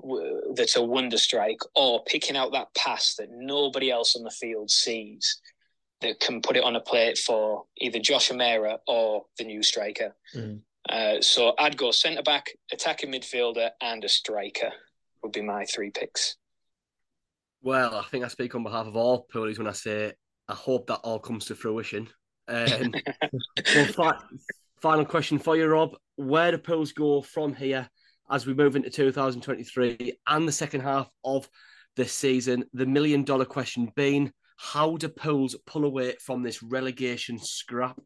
w- 0.00 0.54
that's 0.54 0.76
a 0.76 0.82
wonder 0.82 1.18
strike, 1.18 1.60
or 1.74 2.02
picking 2.04 2.36
out 2.36 2.52
that 2.52 2.74
pass 2.74 3.14
that 3.16 3.28
nobody 3.30 3.90
else 3.90 4.16
on 4.16 4.22
the 4.22 4.30
field 4.30 4.70
sees 4.70 5.40
that 6.00 6.20
can 6.20 6.42
put 6.42 6.56
it 6.56 6.64
on 6.64 6.76
a 6.76 6.80
plate 6.80 7.18
for 7.18 7.64
either 7.78 7.98
Josh 7.98 8.30
Umerah 8.30 8.78
or 8.86 9.24
the 9.38 9.44
new 9.44 9.62
striker. 9.62 10.14
Mm. 10.34 10.60
Uh, 10.88 11.20
so 11.20 11.54
I'd 11.58 11.76
go 11.76 11.90
centre 11.92 12.22
back, 12.22 12.50
attacking 12.72 13.12
midfielder, 13.12 13.70
and 13.80 14.04
a 14.04 14.08
striker 14.08 14.70
would 15.22 15.32
be 15.32 15.40
my 15.40 15.64
three 15.64 15.90
picks. 15.90 16.36
Well, 17.64 17.94
I 17.96 18.02
think 18.10 18.26
I 18.26 18.28
speak 18.28 18.54
on 18.54 18.62
behalf 18.62 18.86
of 18.86 18.94
all 18.94 19.26
poolies 19.32 19.56
when 19.56 19.66
I 19.66 19.72
say 19.72 20.12
I 20.48 20.52
hope 20.52 20.86
that 20.88 21.00
all 21.02 21.18
comes 21.18 21.46
to 21.46 21.54
fruition. 21.54 22.10
Um, 22.46 22.92
well, 23.74 23.86
fi- 23.86 24.18
final 24.82 25.06
question 25.06 25.38
for 25.38 25.56
you, 25.56 25.66
Rob. 25.66 25.96
Where 26.16 26.50
do 26.50 26.58
pools 26.58 26.92
go 26.92 27.22
from 27.22 27.54
here 27.54 27.88
as 28.30 28.46
we 28.46 28.52
move 28.52 28.76
into 28.76 28.90
2023 28.90 30.12
and 30.28 30.46
the 30.46 30.52
second 30.52 30.82
half 30.82 31.08
of 31.24 31.48
the 31.96 32.04
season? 32.04 32.66
The 32.74 32.84
million 32.84 33.24
dollar 33.24 33.46
question 33.46 33.90
being 33.96 34.30
how 34.58 34.98
do 34.98 35.08
pools 35.08 35.56
pull 35.64 35.86
away 35.86 36.16
from 36.20 36.42
this 36.42 36.62
relegation 36.62 37.38
scrap? 37.38 37.98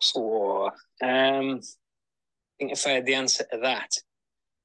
So, 0.00 0.66
um, 1.00 1.60
I 1.60 2.58
think 2.58 2.72
if 2.72 2.84
I 2.88 2.90
had 2.90 3.06
the 3.06 3.14
answer 3.14 3.44
to 3.52 3.58
that, 3.62 3.92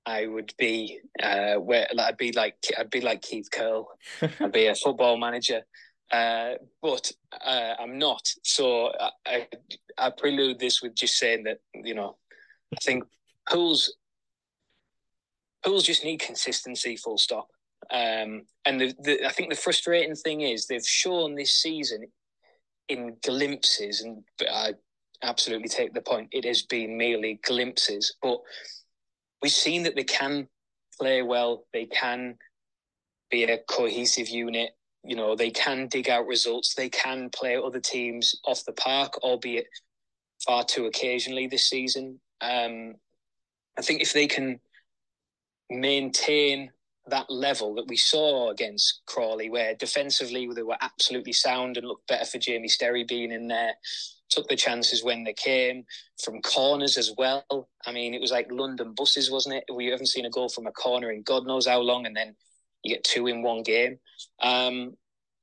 I 0.06 0.28
would 0.28 0.54
be 0.58 1.00
uh, 1.22 1.56
where 1.56 1.88
like, 1.94 2.08
I'd 2.08 2.18
be 2.18 2.32
like 2.32 2.56
I'd 2.78 2.90
be 2.90 3.02
like 3.02 3.22
Keith 3.22 3.50
Curle. 3.52 3.88
I'd 4.40 4.52
be 4.52 4.68
a 4.68 4.76
football 4.76 5.18
manager, 5.18 5.62
uh, 6.12 6.54
but 6.82 7.12
uh, 7.46 7.74
I'm 7.80 8.00
not. 8.00 8.28
So 8.44 8.92
I, 9.00 9.10
I 9.26 9.48
I 9.98 10.10
prelude 10.10 10.60
this 10.60 10.82
with 10.82 10.96
just 10.96 11.18
saying 11.18 11.44
that 11.44 11.60
you 11.74 11.94
know 11.94 12.18
I 12.74 12.78
think 12.84 13.04
pools 13.50 13.96
pools 15.64 15.84
just 15.84 16.04
need 16.04 16.20
consistency. 16.20 16.96
Full 16.98 17.18
stop. 17.18 17.48
Um, 17.92 18.44
and 18.66 18.80
the, 18.80 18.94
the, 19.02 19.26
I 19.26 19.30
think 19.30 19.50
the 19.50 19.56
frustrating 19.56 20.16
thing 20.16 20.42
is 20.42 20.68
they've 20.68 20.86
shown 20.86 21.36
this 21.36 21.56
season 21.56 22.06
in 22.88 23.18
glimpses, 23.24 24.02
and 24.02 24.24
I 24.50 24.74
absolutely 25.24 25.70
take 25.70 25.94
the 25.94 26.02
point. 26.02 26.30
It 26.32 26.46
has 26.46 26.64
been 26.64 26.98
merely 26.98 27.40
glimpses, 27.44 28.16
but 28.22 28.40
we've 29.42 29.52
seen 29.52 29.84
that 29.84 29.96
they 29.96 30.04
can 30.04 30.48
play 31.00 31.22
well. 31.22 31.66
They 31.74 31.86
can 31.86 32.38
be 33.30 33.44
a 33.44 33.58
cohesive 33.70 34.30
unit. 34.30 34.72
You 35.04 35.16
know, 35.16 35.36
they 35.36 35.50
can 35.50 35.88
dig 35.88 36.10
out 36.10 36.28
results. 36.28 36.76
They 36.76 36.90
can 36.90 37.30
play 37.30 37.56
other 37.56 37.80
teams 37.80 38.36
off 38.46 38.66
the 38.66 38.74
park, 38.74 39.18
albeit 39.24 39.68
far 40.46 40.64
too 40.64 40.86
occasionally 40.86 41.48
this 41.48 41.70
season. 41.70 42.20
Um, 42.42 42.96
I 43.78 43.82
think 43.82 44.02
if 44.02 44.14
they 44.14 44.28
can 44.28 44.60
maintain 45.70 46.72
that 47.08 47.30
level 47.30 47.74
that 47.76 47.88
we 47.88 47.98
saw 47.98 48.52
against 48.52 49.02
Crawley, 49.08 49.50
where 49.50 49.74
defensively 49.76 50.48
they 50.54 50.62
were 50.62 50.78
absolutely 50.82 51.34
sound 51.34 51.78
and 51.78 51.88
looked 51.88 52.08
better 52.08 52.26
for 52.26 52.38
Jamie 52.38 52.68
Sterry 52.68 53.04
being 53.04 53.32
in 53.32 53.48
there, 53.48 53.74
took 54.32 54.48
the 54.48 54.56
chances 54.56 55.04
when 55.04 55.24
they 55.24 55.34
came 55.34 55.84
from 56.24 56.42
corners 56.42 56.98
as 56.98 57.14
well. 57.18 57.46
I 57.86 57.92
mean, 57.92 58.14
it 58.14 58.22
was 58.22 58.32
like 58.32 58.52
London 58.52 58.94
buses, 58.96 59.30
wasn't 59.30 59.56
it? 59.56 59.66
We 59.74 59.88
haven't 59.88 60.08
seen 60.08 60.26
a 60.26 60.30
goal 60.30 60.50
from 60.50 60.66
a 60.68 60.72
corner 60.72 61.12
in 61.12 61.22
God 61.22 61.46
knows 61.46 61.68
how 61.68 61.82
long, 61.82 62.06
and 62.06 62.16
then 62.16 62.36
you 62.84 62.96
get 62.96 63.04
two 63.04 63.28
in 63.28 63.44
one 63.44 63.62
game. 63.62 64.00
Um, 64.42 64.96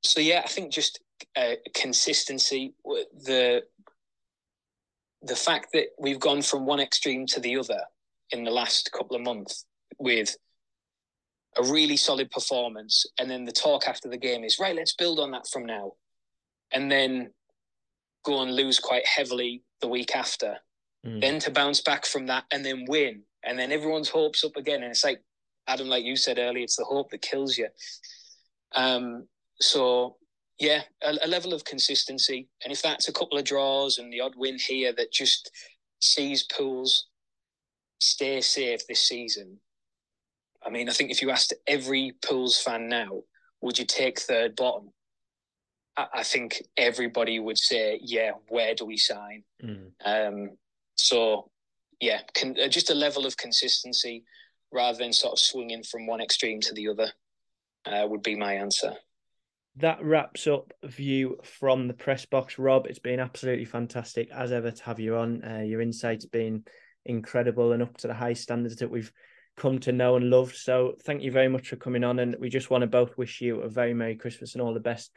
so 0.03 0.21
yeah, 0.21 0.43
I 0.45 0.49
think 0.49 0.73
just 0.73 1.01
uh, 1.37 1.55
consistency, 1.75 2.75
the 2.85 3.63
the 5.23 5.37
fact 5.37 5.73
that 5.73 5.87
we've 5.99 6.21
gone 6.21 6.43
from 6.43 6.65
one 6.65 6.81
extreme 6.81 7.27
to 7.27 7.41
the 7.41 7.57
other 7.57 7.81
in 8.31 8.45
the 8.45 8.51
last 8.51 8.93
couple 8.93 9.17
of 9.17 9.23
months 9.23 9.67
with 9.99 10.37
a 11.57 11.63
really 11.65 11.97
solid 11.97 12.31
performance, 12.31 13.05
and 13.19 13.31
then 13.31 13.45
the 13.45 13.53
talk 13.53 13.89
after 13.89 14.09
the 14.09 14.17
game 14.17 14.45
is 14.45 14.59
right. 14.59 14.77
Let's 14.77 14.95
build 14.95 15.19
on 15.19 15.33
that 15.33 15.47
from 15.49 15.67
now, 15.67 15.93
and 16.73 16.91
then 16.91 17.31
go 18.25 18.43
and 18.43 18.55
lose 18.55 18.79
quite 18.79 19.07
heavily 19.07 19.63
the 19.81 19.89
week 19.89 20.15
after, 20.15 20.59
Mm. 21.07 21.21
then 21.21 21.39
to 21.39 21.51
bounce 21.51 21.81
back 21.81 22.05
from 22.05 22.27
that 22.27 22.45
and 22.51 22.65
then 22.65 22.85
win, 22.89 23.23
and 23.45 23.57
then 23.59 23.71
everyone's 23.71 24.09
hopes 24.09 24.43
up 24.45 24.57
again, 24.57 24.83
and 24.83 24.91
it's 24.91 25.05
like 25.05 25.23
Adam, 25.69 25.89
like 25.89 26.05
you 26.05 26.17
said 26.17 26.39
earlier, 26.39 26.65
it's 26.65 26.77
the 26.77 26.85
hope 26.85 27.11
that 27.11 27.23
kills 27.23 27.57
you. 27.57 27.69
Um, 28.73 29.29
so 29.61 30.17
yeah, 30.59 30.83
a, 31.03 31.17
a 31.23 31.29
level 31.29 31.55
of 31.55 31.65
consistency, 31.65 32.49
and 32.65 32.73
if 32.73 32.83
that's 32.83 33.09
a 33.09 33.13
couple 33.13 33.39
of 33.39 33.45
draws 33.45 33.99
and 33.99 34.13
the 34.13 34.21
odd 34.21 34.35
win 34.37 34.59
here 34.59 34.93
that 34.95 35.13
just 35.13 35.51
sees 36.01 36.43
pools 36.43 37.07
stay 38.01 38.41
safe 38.41 38.87
this 38.87 39.03
season. 39.03 39.59
I 40.65 40.71
mean, 40.71 40.89
I 40.89 40.93
think 40.93 41.11
if 41.11 41.23
you 41.23 41.31
asked 41.31 41.55
every 41.67 42.13
Pools 42.23 42.61
fan 42.61 42.89
now, 42.89 43.23
would 43.61 43.79
you 43.79 43.85
take 43.85 44.21
third 44.21 44.57
bottom? 44.57 44.91
I, 46.13 46.23
think 46.23 46.63
everybody 46.77 47.39
would 47.41 47.59
say, 47.59 47.99
yeah, 48.03 48.33
where 48.49 48.75
do 48.75 48.85
we 48.85 48.97
sign? 48.97 49.43
Mm. 49.63 49.91
Um, 50.05 50.51
so, 50.95 51.51
yeah, 52.01 52.21
con- 52.35 52.57
uh, 52.63 52.69
just 52.69 52.91
a 52.91 52.95
level 52.95 53.27
of 53.27 53.37
consistency 53.37 54.25
rather 54.73 54.99
than 54.99 55.13
sort 55.13 55.33
of 55.33 55.39
swinging 55.39 55.83
from 55.83 56.07
one 56.07 56.21
extreme 56.21 56.61
to 56.61 56.75
the 56.75 56.89
other. 56.89 57.11
uh, 57.87 58.07
would 58.07 58.23
be 58.23 58.37
my 58.37 58.55
answer. 58.55 58.95
That 59.77 60.03
wraps 60.03 60.47
up 60.47 60.73
view 60.85 61.39
from 61.43 61.87
the 61.87 61.95
press 61.95 62.27
box. 62.27 62.59
Rob, 62.59 62.87
it's 62.87 62.99
been 62.99 63.21
absolutely 63.21 63.65
fantastic 63.65 64.29
as 64.31 64.53
ever 64.53 64.71
to 64.71 64.85
have 64.85 64.99
you 64.99 65.17
on. 65.17 65.45
Uh, 65.45 65.61
your 65.61 65.81
insights 65.81 66.27
been 66.27 66.65
incredible 67.07 67.73
and 67.73 67.83
up 67.83 67.97
to 67.99 68.09
the 68.09 68.15
high 68.15 68.33
standards 68.33 68.77
that 68.77 68.91
we've 68.91 69.13
come 69.57 69.79
to 69.81 69.93
know 69.93 70.17
and 70.17 70.31
love. 70.31 70.55
So 70.55 70.95
thank 71.05 71.23
you 71.23 71.31
very 71.31 71.49
much 71.49 71.69
for 71.69 71.77
coming 71.77 72.05
on, 72.05 72.19
and 72.19 72.37
we 72.39 72.49
just 72.49 72.71
want 72.71 72.83
to 72.83 72.87
both 72.87 73.17
wish 73.17 73.41
you 73.41 73.61
a 73.61 73.69
very 73.69 73.95
merry 73.95 74.17
Christmas 74.17 74.55
and 74.55 74.63
all 74.63 74.75
the 74.75 74.81
best 74.81 75.13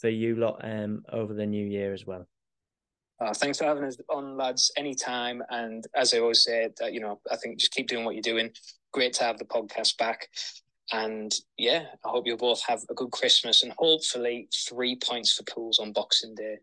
for 0.00 0.08
you 0.08 0.36
lot 0.36 0.60
um, 0.62 1.04
over 1.12 1.34
the 1.34 1.46
new 1.46 1.64
year 1.64 1.92
as 1.92 2.06
well. 2.06 2.26
Uh, 3.18 3.32
thanks 3.32 3.58
for 3.58 3.64
having 3.64 3.84
us 3.84 3.96
on, 4.10 4.36
lads. 4.36 4.70
Anytime, 4.76 5.42
and 5.48 5.86
as 5.94 6.12
I 6.12 6.18
always 6.18 6.44
say, 6.44 6.68
that 6.78 6.92
you 6.92 7.00
know, 7.00 7.20
I 7.30 7.36
think 7.36 7.58
just 7.58 7.72
keep 7.72 7.88
doing 7.88 8.04
what 8.04 8.14
you're 8.14 8.22
doing. 8.22 8.50
Great 8.92 9.14
to 9.14 9.24
have 9.24 9.38
the 9.38 9.46
podcast 9.46 9.96
back, 9.96 10.28
and 10.92 11.34
yeah, 11.56 11.86
I 12.04 12.08
hope 12.08 12.26
you 12.26 12.36
both 12.36 12.62
have 12.66 12.82
a 12.90 12.94
good 12.94 13.10
Christmas 13.10 13.62
and 13.62 13.72
hopefully 13.78 14.48
three 14.68 14.96
points 14.96 15.32
for 15.32 15.44
pools 15.44 15.78
on 15.78 15.92
Boxing 15.92 16.34
Day. 16.34 16.58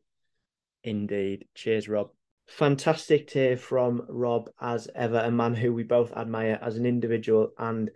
Indeed. 0.84 1.46
Cheers, 1.56 1.88
Rob. 1.88 2.12
Fantastic 2.48 3.28
to 3.30 3.40
hear 3.40 3.58
from 3.58 4.06
Rob 4.10 4.50
as 4.62 4.88
ever, 4.96 5.20
a 5.20 5.32
man 5.32 5.56
who 5.56 5.74
we 5.74 5.84
both 5.84 6.12
admire 6.12 6.60
as 6.62 6.78
an 6.78 6.86
individual 6.86 7.52
and 7.58 7.90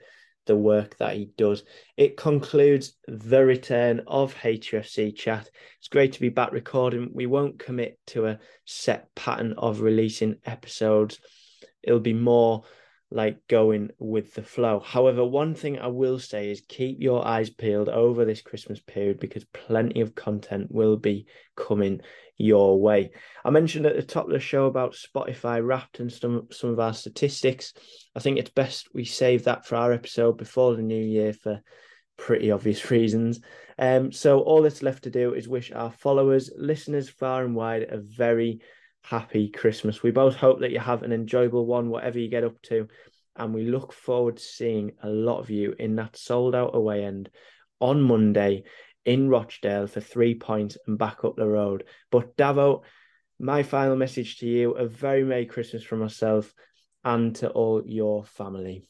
the 0.47 0.55
work 0.55 0.97
that 0.97 1.15
he 1.15 1.29
does. 1.37 1.63
It 1.95 2.17
concludes 2.17 2.93
the 3.07 3.45
return 3.45 4.01
of 4.07 4.33
HFC 4.33 5.15
chat. 5.15 5.49
It's 5.79 5.87
great 5.87 6.13
to 6.13 6.19
be 6.19 6.29
back 6.29 6.51
recording. 6.51 7.11
We 7.13 7.27
won't 7.27 7.59
commit 7.59 7.99
to 8.07 8.25
a 8.25 8.39
set 8.65 9.13
pattern 9.15 9.53
of 9.57 9.81
releasing 9.81 10.37
episodes. 10.45 11.19
It'll 11.83 11.99
be 11.99 12.13
more 12.13 12.63
like 13.09 13.47
going 13.47 13.89
with 13.99 14.33
the 14.33 14.43
flow. 14.43 14.79
However, 14.79 15.23
one 15.23 15.55
thing 15.55 15.79
I 15.79 15.87
will 15.87 16.19
say 16.19 16.51
is 16.51 16.61
keep 16.67 16.97
your 16.99 17.25
eyes 17.25 17.49
peeled 17.49 17.89
over 17.89 18.25
this 18.25 18.41
Christmas 18.41 18.79
period 18.79 19.19
because 19.19 19.45
plenty 19.45 20.01
of 20.01 20.15
content 20.15 20.67
will 20.69 20.97
be 20.97 21.25
coming 21.55 22.01
your 22.37 22.79
way. 22.79 23.11
I 23.43 23.49
mentioned 23.49 23.85
at 23.85 23.95
the 23.95 24.03
top 24.03 24.25
of 24.25 24.31
the 24.31 24.39
show 24.39 24.65
about 24.65 24.93
Spotify 24.93 25.65
wrapped 25.65 25.99
and 25.99 26.11
some 26.11 26.47
some 26.51 26.69
of 26.69 26.79
our 26.79 26.93
statistics. 26.93 27.73
I 28.15 28.19
think 28.19 28.37
it's 28.37 28.51
best 28.51 28.89
we 28.93 29.05
save 29.05 29.45
that 29.45 29.65
for 29.65 29.75
our 29.75 29.93
episode 29.93 30.37
before 30.37 30.75
the 30.75 30.83
new 30.83 31.03
year 31.03 31.33
for 31.33 31.61
pretty 32.17 32.51
obvious 32.51 32.91
reasons. 32.91 33.39
Um, 33.79 34.11
so 34.11 34.41
all 34.41 34.63
that's 34.63 34.83
left 34.83 35.03
to 35.03 35.09
do 35.09 35.33
is 35.33 35.47
wish 35.47 35.71
our 35.71 35.91
followers, 35.91 36.51
listeners 36.57 37.09
far 37.09 37.45
and 37.45 37.55
wide, 37.55 37.83
a 37.83 37.97
very 37.97 38.59
happy 39.09 39.49
Christmas. 39.49 40.03
We 40.03 40.11
both 40.11 40.35
hope 40.35 40.59
that 40.59 40.71
you 40.71 40.79
have 40.79 41.03
an 41.03 41.13
enjoyable 41.13 41.65
one, 41.65 41.89
whatever 41.89 42.19
you 42.19 42.29
get 42.29 42.43
up 42.43 42.61
to. 42.63 42.87
And 43.37 43.53
we 43.53 43.63
look 43.63 43.93
forward 43.93 44.37
to 44.37 44.43
seeing 44.43 44.93
a 45.01 45.09
lot 45.09 45.39
of 45.39 45.49
you 45.49 45.75
in 45.79 45.95
that 45.95 46.17
sold 46.17 46.55
out 46.55 46.75
away 46.75 47.05
end 47.05 47.29
on 47.79 48.01
Monday 48.01 48.63
in 49.05 49.29
Rochdale 49.29 49.87
for 49.87 50.01
three 50.01 50.35
points 50.35 50.77
and 50.87 50.97
back 50.97 51.23
up 51.23 51.37
the 51.37 51.47
road. 51.47 51.85
But 52.11 52.35
Davo, 52.35 52.81
my 53.39 53.63
final 53.63 53.95
message 53.95 54.39
to 54.39 54.47
you 54.47 54.71
a 54.71 54.87
very 54.87 55.23
Merry 55.23 55.45
Christmas 55.45 55.83
from 55.83 55.99
myself 55.99 56.53
and 57.05 57.33
to 57.37 57.49
all 57.49 57.83
your 57.85 58.25
family. 58.25 58.89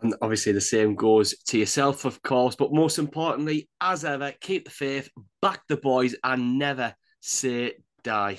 And 0.00 0.14
obviously, 0.22 0.52
the 0.52 0.60
same 0.60 0.94
goes 0.94 1.36
to 1.48 1.58
yourself, 1.58 2.04
of 2.06 2.22
course. 2.22 2.56
But 2.56 2.72
most 2.72 2.98
importantly, 2.98 3.68
as 3.80 4.04
ever, 4.04 4.32
keep 4.40 4.64
the 4.64 4.70
faith, 4.70 5.10
back 5.42 5.60
the 5.68 5.76
boys, 5.76 6.16
and 6.24 6.58
never 6.58 6.94
say 7.20 7.74
die. 8.02 8.38